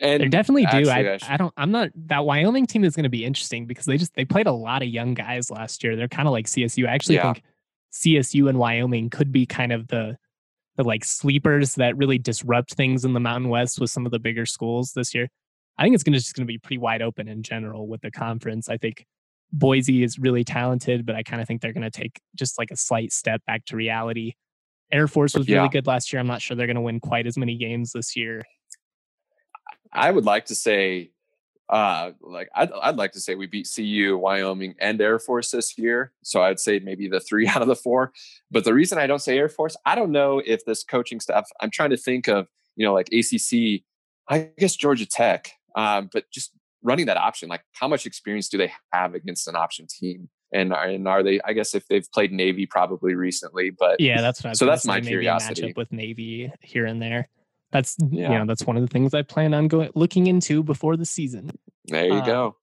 and 0.00 0.20
they're 0.20 0.28
definitely 0.28 0.66
due. 0.66 0.90
I, 0.90 1.14
I, 1.14 1.18
I, 1.28 1.36
don't. 1.36 1.54
I'm 1.56 1.70
not. 1.70 1.90
That 2.06 2.24
Wyoming 2.24 2.66
team 2.66 2.84
is 2.84 2.96
going 2.96 3.04
to 3.04 3.10
be 3.10 3.24
interesting 3.24 3.66
because 3.66 3.84
they 3.86 3.96
just 3.96 4.14
they 4.14 4.24
played 4.24 4.46
a 4.46 4.52
lot 4.52 4.82
of 4.82 4.88
young 4.88 5.14
guys 5.14 5.50
last 5.50 5.84
year. 5.84 5.96
They're 5.96 6.08
kind 6.08 6.26
of 6.26 6.32
like 6.32 6.46
CSU. 6.46 6.88
I 6.88 6.92
actually 6.94 7.16
yeah. 7.16 7.32
think 7.34 7.44
CSU 7.92 8.48
and 8.48 8.58
Wyoming 8.58 9.10
could 9.10 9.30
be 9.30 9.46
kind 9.46 9.72
of 9.72 9.86
the 9.88 10.16
the 10.76 10.82
like 10.82 11.04
sleepers 11.04 11.76
that 11.76 11.96
really 11.96 12.18
disrupt 12.18 12.74
things 12.74 13.04
in 13.04 13.12
the 13.12 13.20
Mountain 13.20 13.48
West 13.48 13.80
with 13.80 13.90
some 13.90 14.04
of 14.04 14.12
the 14.12 14.18
bigger 14.18 14.46
schools 14.46 14.92
this 14.92 15.14
year. 15.14 15.28
I 15.78 15.84
think 15.84 15.94
it's 15.94 16.04
going 16.04 16.14
to 16.14 16.18
just 16.18 16.34
going 16.34 16.46
to 16.46 16.52
be 16.52 16.58
pretty 16.58 16.78
wide 16.78 17.02
open 17.02 17.28
in 17.28 17.42
general 17.42 17.86
with 17.86 18.00
the 18.00 18.10
conference. 18.10 18.68
I 18.68 18.76
think 18.76 19.06
Boise 19.52 20.02
is 20.02 20.18
really 20.18 20.44
talented, 20.44 21.06
but 21.06 21.14
I 21.14 21.22
kind 21.22 21.40
of 21.40 21.46
think 21.46 21.60
they're 21.60 21.72
going 21.72 21.88
to 21.88 21.90
take 21.90 22.20
just 22.34 22.58
like 22.58 22.70
a 22.70 22.76
slight 22.76 23.12
step 23.12 23.44
back 23.46 23.64
to 23.66 23.76
reality. 23.76 24.32
Air 24.92 25.08
Force 25.08 25.34
was 25.34 25.48
really 25.48 25.68
good 25.68 25.86
last 25.86 26.12
year. 26.12 26.20
I'm 26.20 26.26
not 26.26 26.42
sure 26.42 26.56
they're 26.56 26.66
going 26.66 26.76
to 26.76 26.82
win 26.82 27.00
quite 27.00 27.26
as 27.26 27.36
many 27.36 27.56
games 27.56 27.92
this 27.92 28.16
year. 28.16 28.42
I 29.94 30.10
would 30.10 30.24
like 30.24 30.46
to 30.46 30.54
say, 30.54 31.10
uh, 31.68 32.10
like 32.20 32.48
I'd, 32.54 32.70
I'd 32.72 32.96
like 32.96 33.12
to 33.12 33.20
say 33.20 33.34
we 33.34 33.46
beat 33.46 33.68
CU, 33.74 34.18
Wyoming, 34.18 34.74
and 34.78 35.00
Air 35.00 35.18
Force 35.18 35.50
this 35.50 35.78
year. 35.78 36.12
So 36.22 36.42
I'd 36.42 36.60
say 36.60 36.78
maybe 36.80 37.08
the 37.08 37.20
three 37.20 37.46
out 37.48 37.62
of 37.62 37.68
the 37.68 37.76
four. 37.76 38.12
But 38.50 38.64
the 38.64 38.74
reason 38.74 38.98
I 38.98 39.06
don't 39.06 39.20
say 39.20 39.38
Air 39.38 39.48
Force, 39.48 39.76
I 39.86 39.94
don't 39.94 40.12
know 40.12 40.42
if 40.44 40.64
this 40.64 40.84
coaching 40.84 41.20
staff. 41.20 41.48
I'm 41.60 41.70
trying 41.70 41.90
to 41.90 41.96
think 41.96 42.28
of 42.28 42.48
you 42.76 42.84
know 42.84 42.92
like 42.92 43.08
ACC. 43.12 43.82
I 44.28 44.50
guess 44.58 44.74
Georgia 44.74 45.06
Tech, 45.06 45.50
um, 45.76 46.08
but 46.12 46.24
just 46.32 46.52
running 46.82 47.06
that 47.06 47.16
option, 47.16 47.48
like 47.48 47.62
how 47.72 47.88
much 47.88 48.06
experience 48.06 48.48
do 48.48 48.56
they 48.56 48.72
have 48.92 49.14
against 49.14 49.48
an 49.48 49.56
option 49.56 49.86
team? 49.86 50.28
And 50.52 50.72
are, 50.72 50.84
and 50.84 51.08
are 51.08 51.22
they? 51.22 51.40
I 51.44 51.52
guess 51.52 51.74
if 51.74 51.86
they've 51.88 52.06
played 52.12 52.32
Navy 52.32 52.64
probably 52.64 53.14
recently, 53.14 53.70
but 53.70 54.00
yeah, 54.00 54.20
that's 54.20 54.44
what 54.44 54.56
so 54.56 54.66
that's 54.66 54.86
my 54.86 55.00
curiosity. 55.00 55.62
Matchup 55.62 55.76
with 55.76 55.92
Navy 55.92 56.52
here 56.60 56.86
and 56.86 57.02
there. 57.02 57.28
That's 57.74 57.96
yeah. 58.08 58.30
you 58.30 58.38
know 58.38 58.46
that's 58.46 58.62
one 58.62 58.76
of 58.76 58.82
the 58.82 58.88
things 58.88 59.14
I 59.14 59.22
plan 59.22 59.52
on 59.52 59.66
going 59.66 59.90
looking 59.96 60.28
into 60.28 60.62
before 60.62 60.96
the 60.96 61.04
season. 61.04 61.50
There 61.86 62.06
you 62.06 62.14
uh, 62.14 62.24
go. 62.24 62.56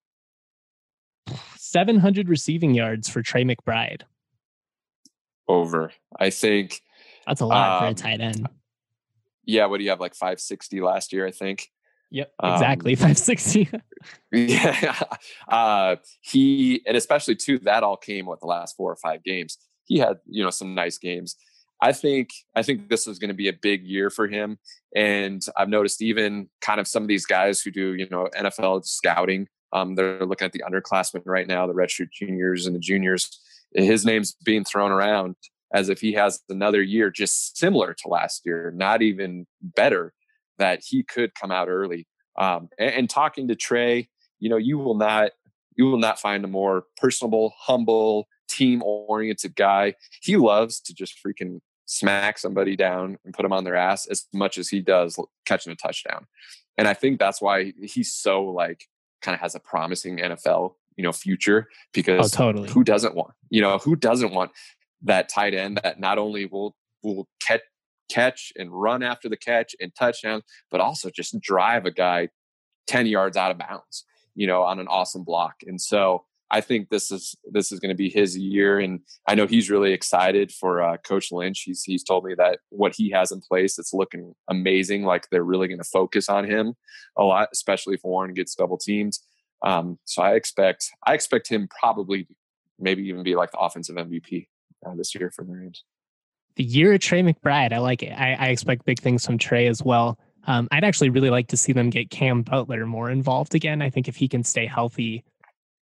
700 1.57 2.29
receiving 2.29 2.73
yards 2.73 3.09
for 3.09 3.21
Trey 3.21 3.43
McBride. 3.43 4.03
Over. 5.49 5.91
I 6.17 6.29
think 6.29 6.81
that's 7.27 7.41
a 7.41 7.45
lot 7.45 7.73
um, 7.73 7.79
for 7.79 7.85
a 7.85 7.89
um, 7.89 7.95
tight 7.95 8.21
end. 8.21 8.47
Yeah, 9.43 9.65
what 9.65 9.79
do 9.79 9.83
you 9.83 9.89
have 9.89 9.99
like 9.99 10.15
560 10.15 10.79
last 10.79 11.11
year, 11.11 11.27
I 11.27 11.31
think. 11.31 11.67
Yep, 12.11 12.31
exactly. 12.41 12.91
Um, 13.01 13.13
560. 13.13 13.69
yeah. 14.31 15.03
Uh, 15.49 15.97
he, 16.21 16.81
and 16.85 16.95
especially 16.95 17.35
too, 17.35 17.59
that 17.59 17.83
all 17.83 17.97
came 17.97 18.27
with 18.27 18.39
the 18.39 18.47
last 18.47 18.77
four 18.77 18.89
or 18.89 18.95
five 18.95 19.23
games. 19.25 19.57
He 19.85 19.97
had, 19.97 20.19
you 20.25 20.41
know, 20.41 20.51
some 20.51 20.73
nice 20.73 20.97
games. 20.97 21.35
I 21.81 21.93
think, 21.93 22.29
I 22.55 22.61
think 22.61 22.89
this 22.89 23.07
is 23.07 23.17
going 23.17 23.29
to 23.29 23.35
be 23.35 23.47
a 23.47 23.53
big 23.53 23.83
year 23.83 24.09
for 24.09 24.27
him. 24.27 24.59
And 24.95 25.41
I've 25.57 25.69
noticed 25.69 26.01
even 26.01 26.49
kind 26.61 26.79
of 26.79 26.87
some 26.87 27.01
of 27.01 27.09
these 27.09 27.25
guys 27.25 27.61
who 27.61 27.71
do, 27.71 27.95
you 27.95 28.07
know, 28.09 28.27
NFL 28.37 28.85
scouting, 28.85 29.47
um, 29.73 29.95
they're 29.95 30.25
looking 30.25 30.45
at 30.45 30.51
the 30.51 30.63
underclassmen 30.67 31.23
right 31.25 31.47
now, 31.47 31.65
the 31.65 31.73
redshirt 31.73 32.11
juniors 32.11 32.67
and 32.67 32.75
the 32.75 32.79
juniors. 32.79 33.39
His 33.73 34.05
name's 34.05 34.35
being 34.43 34.63
thrown 34.63 34.91
around 34.91 35.35
as 35.73 35.89
if 35.89 36.01
he 36.01 36.13
has 36.13 36.41
another 36.49 36.81
year 36.81 37.09
just 37.09 37.57
similar 37.57 37.93
to 37.93 38.07
last 38.09 38.41
year, 38.45 38.73
not 38.75 39.01
even 39.01 39.47
better 39.61 40.13
that 40.59 40.81
he 40.85 41.03
could 41.03 41.33
come 41.33 41.51
out 41.51 41.69
early. 41.69 42.07
Um, 42.37 42.69
and, 42.77 42.91
and 42.91 43.09
talking 43.09 43.47
to 43.47 43.55
Trey, 43.55 44.09
you 44.39 44.49
know, 44.49 44.57
you 44.57 44.77
will 44.77 44.95
not 44.95 45.31
you 45.77 45.85
will 45.85 45.97
not 45.97 46.19
find 46.19 46.43
a 46.43 46.49
more 46.49 46.83
personable, 46.97 47.53
humble, 47.57 48.27
team 48.49 48.83
oriented 48.83 49.55
guy. 49.55 49.95
He 50.21 50.35
loves 50.35 50.81
to 50.81 50.93
just 50.93 51.15
freaking 51.25 51.61
smack 51.91 52.37
somebody 52.37 52.77
down 52.77 53.17
and 53.25 53.33
put 53.33 53.43
them 53.43 53.51
on 53.51 53.65
their 53.65 53.75
ass 53.75 54.05
as 54.05 54.25
much 54.33 54.57
as 54.57 54.69
he 54.69 54.79
does 54.79 55.19
catching 55.45 55.73
a 55.73 55.75
touchdown. 55.75 56.25
And 56.77 56.87
I 56.87 56.93
think 56.93 57.19
that's 57.19 57.41
why 57.41 57.73
he's 57.81 58.13
so 58.13 58.45
like 58.45 58.87
kind 59.21 59.35
of 59.35 59.41
has 59.41 59.55
a 59.55 59.59
promising 59.59 60.17
NFL, 60.17 60.75
you 60.95 61.03
know, 61.03 61.11
future 61.11 61.67
oh, 61.69 61.75
because 61.91 62.33
oh, 62.33 62.37
totally. 62.37 62.69
who 62.69 62.85
doesn't 62.85 63.13
want, 63.13 63.33
you 63.49 63.59
know, 63.59 63.77
who 63.77 63.97
doesn't 63.97 64.31
want 64.31 64.51
that 65.01 65.27
tight 65.27 65.53
end 65.53 65.81
that 65.83 65.99
not 65.99 66.17
only 66.17 66.45
will 66.45 66.77
will 67.03 67.27
catch 67.45 67.61
catch 68.09 68.53
and 68.55 68.71
run 68.71 69.03
after 69.03 69.27
the 69.27 69.35
catch 69.35 69.75
and 69.81 69.93
touchdown, 69.93 70.43
but 70.69 70.79
also 70.79 71.09
just 71.09 71.37
drive 71.41 71.85
a 71.85 71.91
guy 71.91 72.29
10 72.87 73.05
yards 73.05 73.35
out 73.35 73.51
of 73.51 73.57
bounds, 73.57 74.05
you 74.33 74.47
know, 74.47 74.63
on 74.63 74.79
an 74.79 74.87
awesome 74.87 75.23
block. 75.23 75.55
And 75.67 75.79
so 75.79 76.23
I 76.53 76.59
think 76.61 76.89
this 76.89 77.11
is 77.11 77.35
this 77.49 77.71
is 77.71 77.79
going 77.79 77.89
to 77.89 77.95
be 77.95 78.09
his 78.09 78.37
year, 78.37 78.79
and 78.79 78.99
I 79.27 79.35
know 79.35 79.47
he's 79.47 79.69
really 79.69 79.93
excited 79.93 80.51
for 80.51 80.81
uh, 80.81 80.97
Coach 80.97 81.31
Lynch. 81.31 81.61
He's 81.61 81.83
he's 81.83 82.03
told 82.03 82.25
me 82.25 82.35
that 82.35 82.59
what 82.69 82.93
he 82.95 83.09
has 83.11 83.31
in 83.31 83.39
place, 83.39 83.79
it's 83.79 83.93
looking 83.93 84.35
amazing. 84.49 85.03
Like 85.03 85.29
they're 85.29 85.43
really 85.43 85.69
going 85.69 85.79
to 85.79 85.83
focus 85.85 86.27
on 86.27 86.45
him 86.45 86.73
a 87.17 87.23
lot, 87.23 87.49
especially 87.53 87.95
if 87.95 88.01
Warren 88.03 88.33
gets 88.33 88.53
double 88.53 88.77
teamed. 88.77 89.17
Um, 89.65 89.97
so 90.05 90.21
I 90.21 90.33
expect 90.33 90.91
I 91.07 91.13
expect 91.13 91.47
him 91.47 91.69
probably 91.79 92.27
maybe 92.77 93.03
even 93.03 93.23
be 93.23 93.35
like 93.35 93.51
the 93.51 93.59
offensive 93.59 93.95
MVP 93.95 94.47
uh, 94.85 94.95
this 94.95 95.15
year 95.15 95.31
for 95.33 95.45
the 95.45 95.53
Rams 95.53 95.83
the 96.55 96.63
year 96.63 96.93
of 96.93 96.99
Trey 96.99 97.21
McBride. 97.21 97.73
I 97.73 97.77
like 97.77 98.03
it. 98.03 98.11
I, 98.11 98.33
I 98.33 98.47
expect 98.47 98.85
big 98.85 98.99
things 98.99 99.25
from 99.25 99.37
Trey 99.37 99.67
as 99.67 99.83
well. 99.83 100.19
Um, 100.47 100.67
I'd 100.71 100.83
actually 100.83 101.09
really 101.09 101.29
like 101.29 101.47
to 101.49 101.57
see 101.57 101.71
them 101.71 101.89
get 101.89 102.09
Cam 102.09 102.41
Butler 102.41 102.85
more 102.85 103.09
involved 103.09 103.55
again. 103.55 103.81
I 103.81 103.89
think 103.89 104.07
if 104.07 104.15
he 104.15 104.27
can 104.27 104.43
stay 104.43 104.65
healthy, 104.65 105.23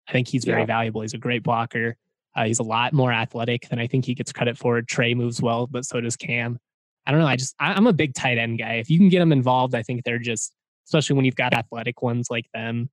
I 0.08 0.12
think 0.12 0.28
he's 0.28 0.44
very 0.44 0.62
yeah. 0.62 0.66
valuable. 0.66 1.02
He's 1.02 1.14
a 1.14 1.18
great 1.18 1.42
blocker. 1.42 1.96
Uh, 2.34 2.44
he's 2.44 2.60
a 2.60 2.64
lot 2.64 2.92
more 2.92 3.12
athletic 3.12 3.68
than 3.68 3.78
I 3.78 3.86
think 3.86 4.04
he 4.04 4.14
gets 4.14 4.32
credit 4.32 4.56
for. 4.56 4.80
Trey 4.82 5.14
moves 5.14 5.42
well, 5.42 5.66
but 5.66 5.84
so 5.84 6.00
does 6.00 6.16
Cam. 6.16 6.58
I 7.06 7.10
don't 7.10 7.20
know. 7.20 7.26
I 7.26 7.36
just 7.36 7.54
I, 7.58 7.72
I'm 7.72 7.86
a 7.86 7.92
big 7.92 8.14
tight 8.14 8.38
end 8.38 8.58
guy. 8.58 8.74
If 8.74 8.90
you 8.90 8.98
can 8.98 9.08
get 9.08 9.18
them 9.18 9.32
involved, 9.32 9.74
I 9.74 9.82
think 9.82 10.04
they're 10.04 10.18
just 10.18 10.52
especially 10.86 11.16
when 11.16 11.24
you've 11.24 11.36
got 11.36 11.52
athletic 11.52 12.02
ones 12.02 12.28
like 12.30 12.46
them. 12.52 12.90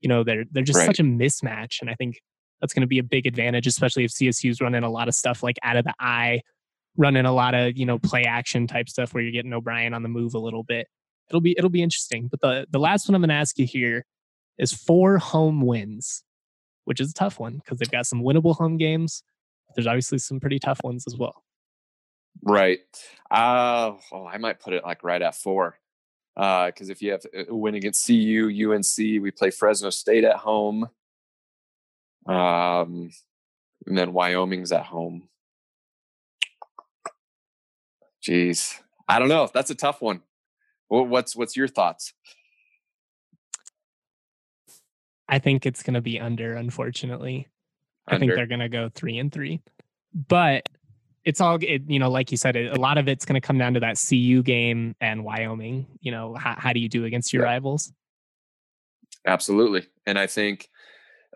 You 0.00 0.08
know, 0.08 0.24
they're 0.24 0.44
they're 0.50 0.62
just 0.62 0.78
right. 0.78 0.86
such 0.86 1.00
a 1.00 1.02
mismatch, 1.02 1.80
and 1.80 1.90
I 1.90 1.94
think 1.94 2.20
that's 2.60 2.72
going 2.72 2.82
to 2.82 2.86
be 2.86 2.98
a 2.98 3.04
big 3.04 3.26
advantage, 3.26 3.66
especially 3.66 4.04
if 4.04 4.12
CSU's 4.12 4.60
running 4.60 4.82
a 4.82 4.90
lot 4.90 5.08
of 5.08 5.14
stuff 5.14 5.42
like 5.42 5.56
out 5.62 5.76
of 5.76 5.84
the 5.84 5.94
I, 5.98 6.42
running 6.96 7.26
a 7.26 7.32
lot 7.32 7.54
of 7.54 7.76
you 7.76 7.86
know 7.86 7.98
play 7.98 8.24
action 8.24 8.66
type 8.66 8.88
stuff 8.88 9.14
where 9.14 9.22
you're 9.22 9.32
getting 9.32 9.52
O'Brien 9.52 9.94
on 9.94 10.02
the 10.02 10.08
move 10.08 10.34
a 10.34 10.38
little 10.38 10.62
bit. 10.62 10.86
It'll 11.28 11.40
be 11.40 11.54
it'll 11.56 11.70
be 11.70 11.82
interesting. 11.82 12.28
But 12.28 12.40
the 12.40 12.66
the 12.70 12.78
last 12.78 13.08
one 13.08 13.14
I'm 13.14 13.20
going 13.20 13.30
to 13.30 13.34
ask 13.34 13.58
you 13.58 13.66
here 13.66 14.04
is 14.58 14.72
four 14.72 15.18
home 15.18 15.60
wins, 15.60 16.22
which 16.86 17.00
is 17.00 17.10
a 17.10 17.14
tough 17.14 17.38
one 17.38 17.56
because 17.56 17.78
they've 17.78 17.90
got 17.90 18.06
some 18.06 18.22
winnable 18.22 18.56
home 18.56 18.78
games. 18.78 19.22
There's 19.74 19.86
obviously 19.86 20.18
some 20.18 20.40
pretty 20.40 20.58
tough 20.58 20.80
ones 20.82 21.04
as 21.06 21.16
well. 21.16 21.44
Right. 22.42 22.80
Uh, 23.30 23.92
oh, 24.12 24.26
I 24.26 24.38
might 24.38 24.60
put 24.60 24.72
it 24.72 24.84
like 24.84 25.04
right 25.04 25.20
at 25.20 25.34
four. 25.34 25.78
Because 26.34 26.88
uh, 26.88 26.92
if 26.92 27.02
you 27.02 27.12
have 27.12 27.22
a 27.48 27.54
win 27.54 27.74
against 27.74 28.06
CU, 28.06 28.50
UNC, 28.70 28.96
we 28.98 29.30
play 29.30 29.50
Fresno 29.50 29.90
State 29.90 30.24
at 30.24 30.36
home. 30.36 30.88
Um, 32.26 33.10
and 33.86 33.98
then 33.98 34.12
Wyoming's 34.12 34.72
at 34.72 34.84
home. 34.84 35.28
Jeez, 38.22 38.78
I 39.08 39.18
don't 39.18 39.28
know. 39.28 39.48
That's 39.52 39.70
a 39.70 39.74
tough 39.74 40.02
one. 40.02 40.22
What's 40.88 41.34
what's 41.34 41.56
your 41.56 41.68
thoughts? 41.68 42.12
I 45.28 45.38
think 45.38 45.66
it's 45.66 45.82
going 45.82 45.94
to 45.94 46.00
be 46.00 46.20
under. 46.20 46.54
Unfortunately, 46.54 47.48
under. 48.06 48.16
I 48.16 48.18
think 48.18 48.34
they're 48.34 48.46
going 48.46 48.60
to 48.60 48.68
go 48.68 48.90
three 48.94 49.18
and 49.18 49.32
three. 49.32 49.60
But 50.14 50.68
it's 51.24 51.40
all 51.40 51.58
it, 51.60 51.82
you 51.88 51.98
know, 51.98 52.10
like 52.10 52.30
you 52.30 52.36
said, 52.36 52.56
it, 52.56 52.76
a 52.76 52.80
lot 52.80 52.98
of 52.98 53.08
it's 53.08 53.24
going 53.24 53.40
to 53.40 53.46
come 53.46 53.58
down 53.58 53.74
to 53.74 53.80
that 53.80 54.02
CU 54.08 54.42
game 54.42 54.94
and 55.00 55.24
Wyoming. 55.24 55.86
You 56.00 56.12
know, 56.12 56.34
how, 56.34 56.54
how 56.56 56.72
do 56.72 56.80
you 56.80 56.88
do 56.88 57.04
against 57.04 57.32
your 57.32 57.42
yeah. 57.42 57.50
rivals? 57.50 57.92
Absolutely, 59.26 59.86
and 60.06 60.18
I 60.18 60.28
think 60.28 60.68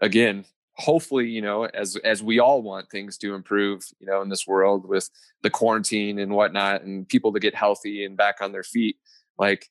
again, 0.01 0.45
hopefully 0.81 1.29
you 1.29 1.43
know 1.43 1.65
as 1.65 1.97
as 1.97 2.23
we 2.23 2.41
all 2.41 2.63
want 2.63 2.91
things 2.91 3.19
to 3.19 3.35
improve 3.35 3.85
you 3.99 4.07
know 4.07 4.23
in 4.23 4.31
this 4.31 4.47
world 4.47 4.89
with 4.89 5.11
the 5.43 5.51
quarantine 5.51 6.19
and 6.19 6.33
whatnot 6.33 6.83
and 6.83 7.07
people 7.09 7.33
to 7.33 7.39
get 7.39 7.55
healthy 7.55 8.05
and 8.05 8.17
back 8.17 8.37
on 8.41 8.51
their 8.51 8.63
feet 8.63 8.97
like 9.39 9.69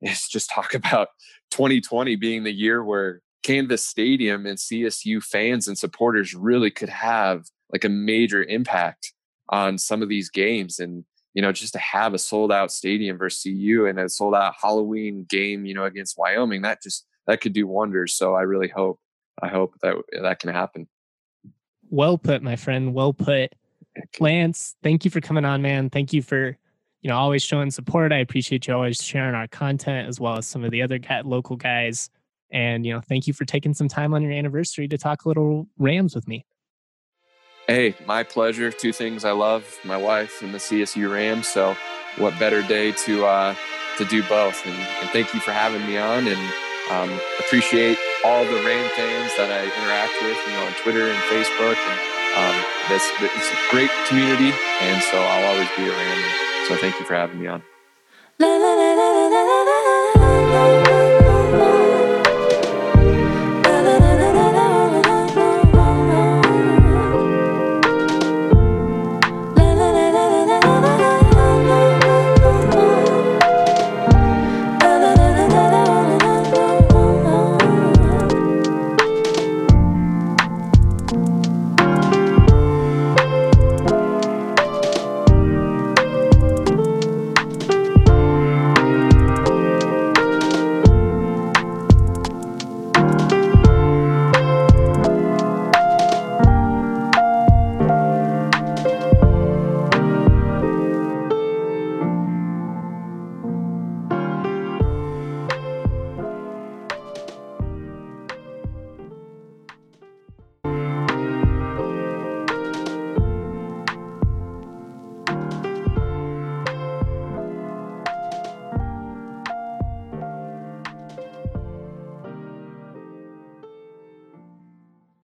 it's 0.00 0.28
just 0.28 0.50
talk 0.50 0.74
about 0.74 1.08
2020 1.50 2.14
being 2.16 2.44
the 2.44 2.52
year 2.52 2.82
where 2.84 3.22
canvas 3.46 3.84
stadium 3.84 4.46
and 4.46 4.58
csu 4.58 5.22
fans 5.22 5.68
and 5.68 5.78
supporters 5.78 6.34
really 6.34 6.70
could 6.70 6.88
have 6.88 7.44
like 7.72 7.84
a 7.84 7.88
major 7.88 8.42
impact 8.44 9.12
on 9.50 9.78
some 9.78 10.02
of 10.02 10.08
these 10.08 10.30
games 10.30 10.78
and 10.78 11.04
you 11.34 11.42
know 11.42 11.52
just 11.52 11.72
to 11.72 11.78
have 11.78 12.12
a 12.14 12.18
sold 12.18 12.50
out 12.50 12.72
stadium 12.72 13.16
versus 13.16 13.42
cu 13.42 13.86
and 13.86 14.00
a 14.00 14.08
sold 14.08 14.34
out 14.34 14.54
halloween 14.60 15.24
game 15.28 15.64
you 15.64 15.74
know 15.74 15.84
against 15.84 16.18
wyoming 16.18 16.62
that 16.62 16.82
just 16.82 17.06
that 17.26 17.40
could 17.40 17.52
do 17.52 17.66
wonders 17.66 18.14
so 18.14 18.34
i 18.34 18.42
really 18.42 18.68
hope 18.68 18.98
I 19.42 19.48
hope 19.48 19.74
that 19.82 19.96
that 20.22 20.40
can 20.40 20.50
happen. 20.50 20.88
Well 21.90 22.18
put, 22.18 22.42
my 22.42 22.56
friend. 22.56 22.94
Well 22.94 23.12
put. 23.12 23.54
Lance, 24.20 24.76
thank 24.82 25.04
you 25.04 25.10
for 25.10 25.20
coming 25.20 25.44
on, 25.44 25.62
man. 25.62 25.88
Thank 25.90 26.12
you 26.12 26.22
for, 26.22 26.56
you 27.00 27.08
know, 27.08 27.16
always 27.16 27.42
showing 27.42 27.70
support. 27.70 28.12
I 28.12 28.18
appreciate 28.18 28.66
you 28.66 28.74
always 28.74 29.02
sharing 29.02 29.34
our 29.34 29.48
content 29.48 30.08
as 30.08 30.20
well 30.20 30.38
as 30.38 30.46
some 30.46 30.64
of 30.64 30.70
the 30.70 30.82
other 30.82 30.98
local 31.24 31.56
guys. 31.56 32.10
And, 32.50 32.86
you 32.86 32.92
know, 32.92 33.00
thank 33.00 33.26
you 33.26 33.32
for 33.32 33.44
taking 33.44 33.74
some 33.74 33.88
time 33.88 34.14
on 34.14 34.22
your 34.22 34.32
anniversary 34.32 34.88
to 34.88 34.98
talk 34.98 35.24
a 35.24 35.28
little 35.28 35.68
Rams 35.78 36.14
with 36.14 36.28
me. 36.28 36.46
Hey, 37.66 37.94
my 38.06 38.22
pleasure. 38.22 38.70
Two 38.70 38.92
things 38.92 39.24
I 39.24 39.32
love, 39.32 39.66
my 39.84 39.96
wife 39.96 40.40
and 40.42 40.54
the 40.54 40.58
CSU 40.58 41.12
Rams. 41.12 41.48
So 41.48 41.76
what 42.16 42.38
better 42.38 42.62
day 42.62 42.92
to 42.92 43.26
uh 43.26 43.54
to 43.98 44.04
do 44.04 44.22
both. 44.24 44.64
And, 44.66 44.74
and 44.74 45.10
thank 45.10 45.34
you 45.34 45.40
for 45.40 45.52
having 45.52 45.86
me 45.86 45.98
on 45.98 46.28
and 46.28 46.52
um, 46.90 47.10
appreciate 47.40 47.98
all 48.24 48.44
the 48.44 48.62
Ram 48.62 48.88
fans 48.94 49.32
that 49.36 49.50
I 49.50 49.64
interact 49.64 50.12
with, 50.22 50.38
you 50.46 50.52
know, 50.52 50.66
on 50.66 50.72
Twitter 50.82 51.08
and 51.08 51.18
Facebook, 51.24 51.76
and 51.76 51.98
um, 52.36 52.54
this 52.88 53.02
it's 53.20 53.50
a 53.50 53.56
great 53.70 53.90
community, 54.06 54.52
and 54.80 55.02
so 55.02 55.18
I'll 55.18 55.46
always 55.52 55.68
be 55.76 55.88
a 55.88 55.90
Ram. 55.90 56.68
So 56.68 56.76
thank 56.76 56.98
you 57.00 57.06
for 57.06 57.14
having 57.14 57.40
me 57.40 57.48
on. 57.48 57.62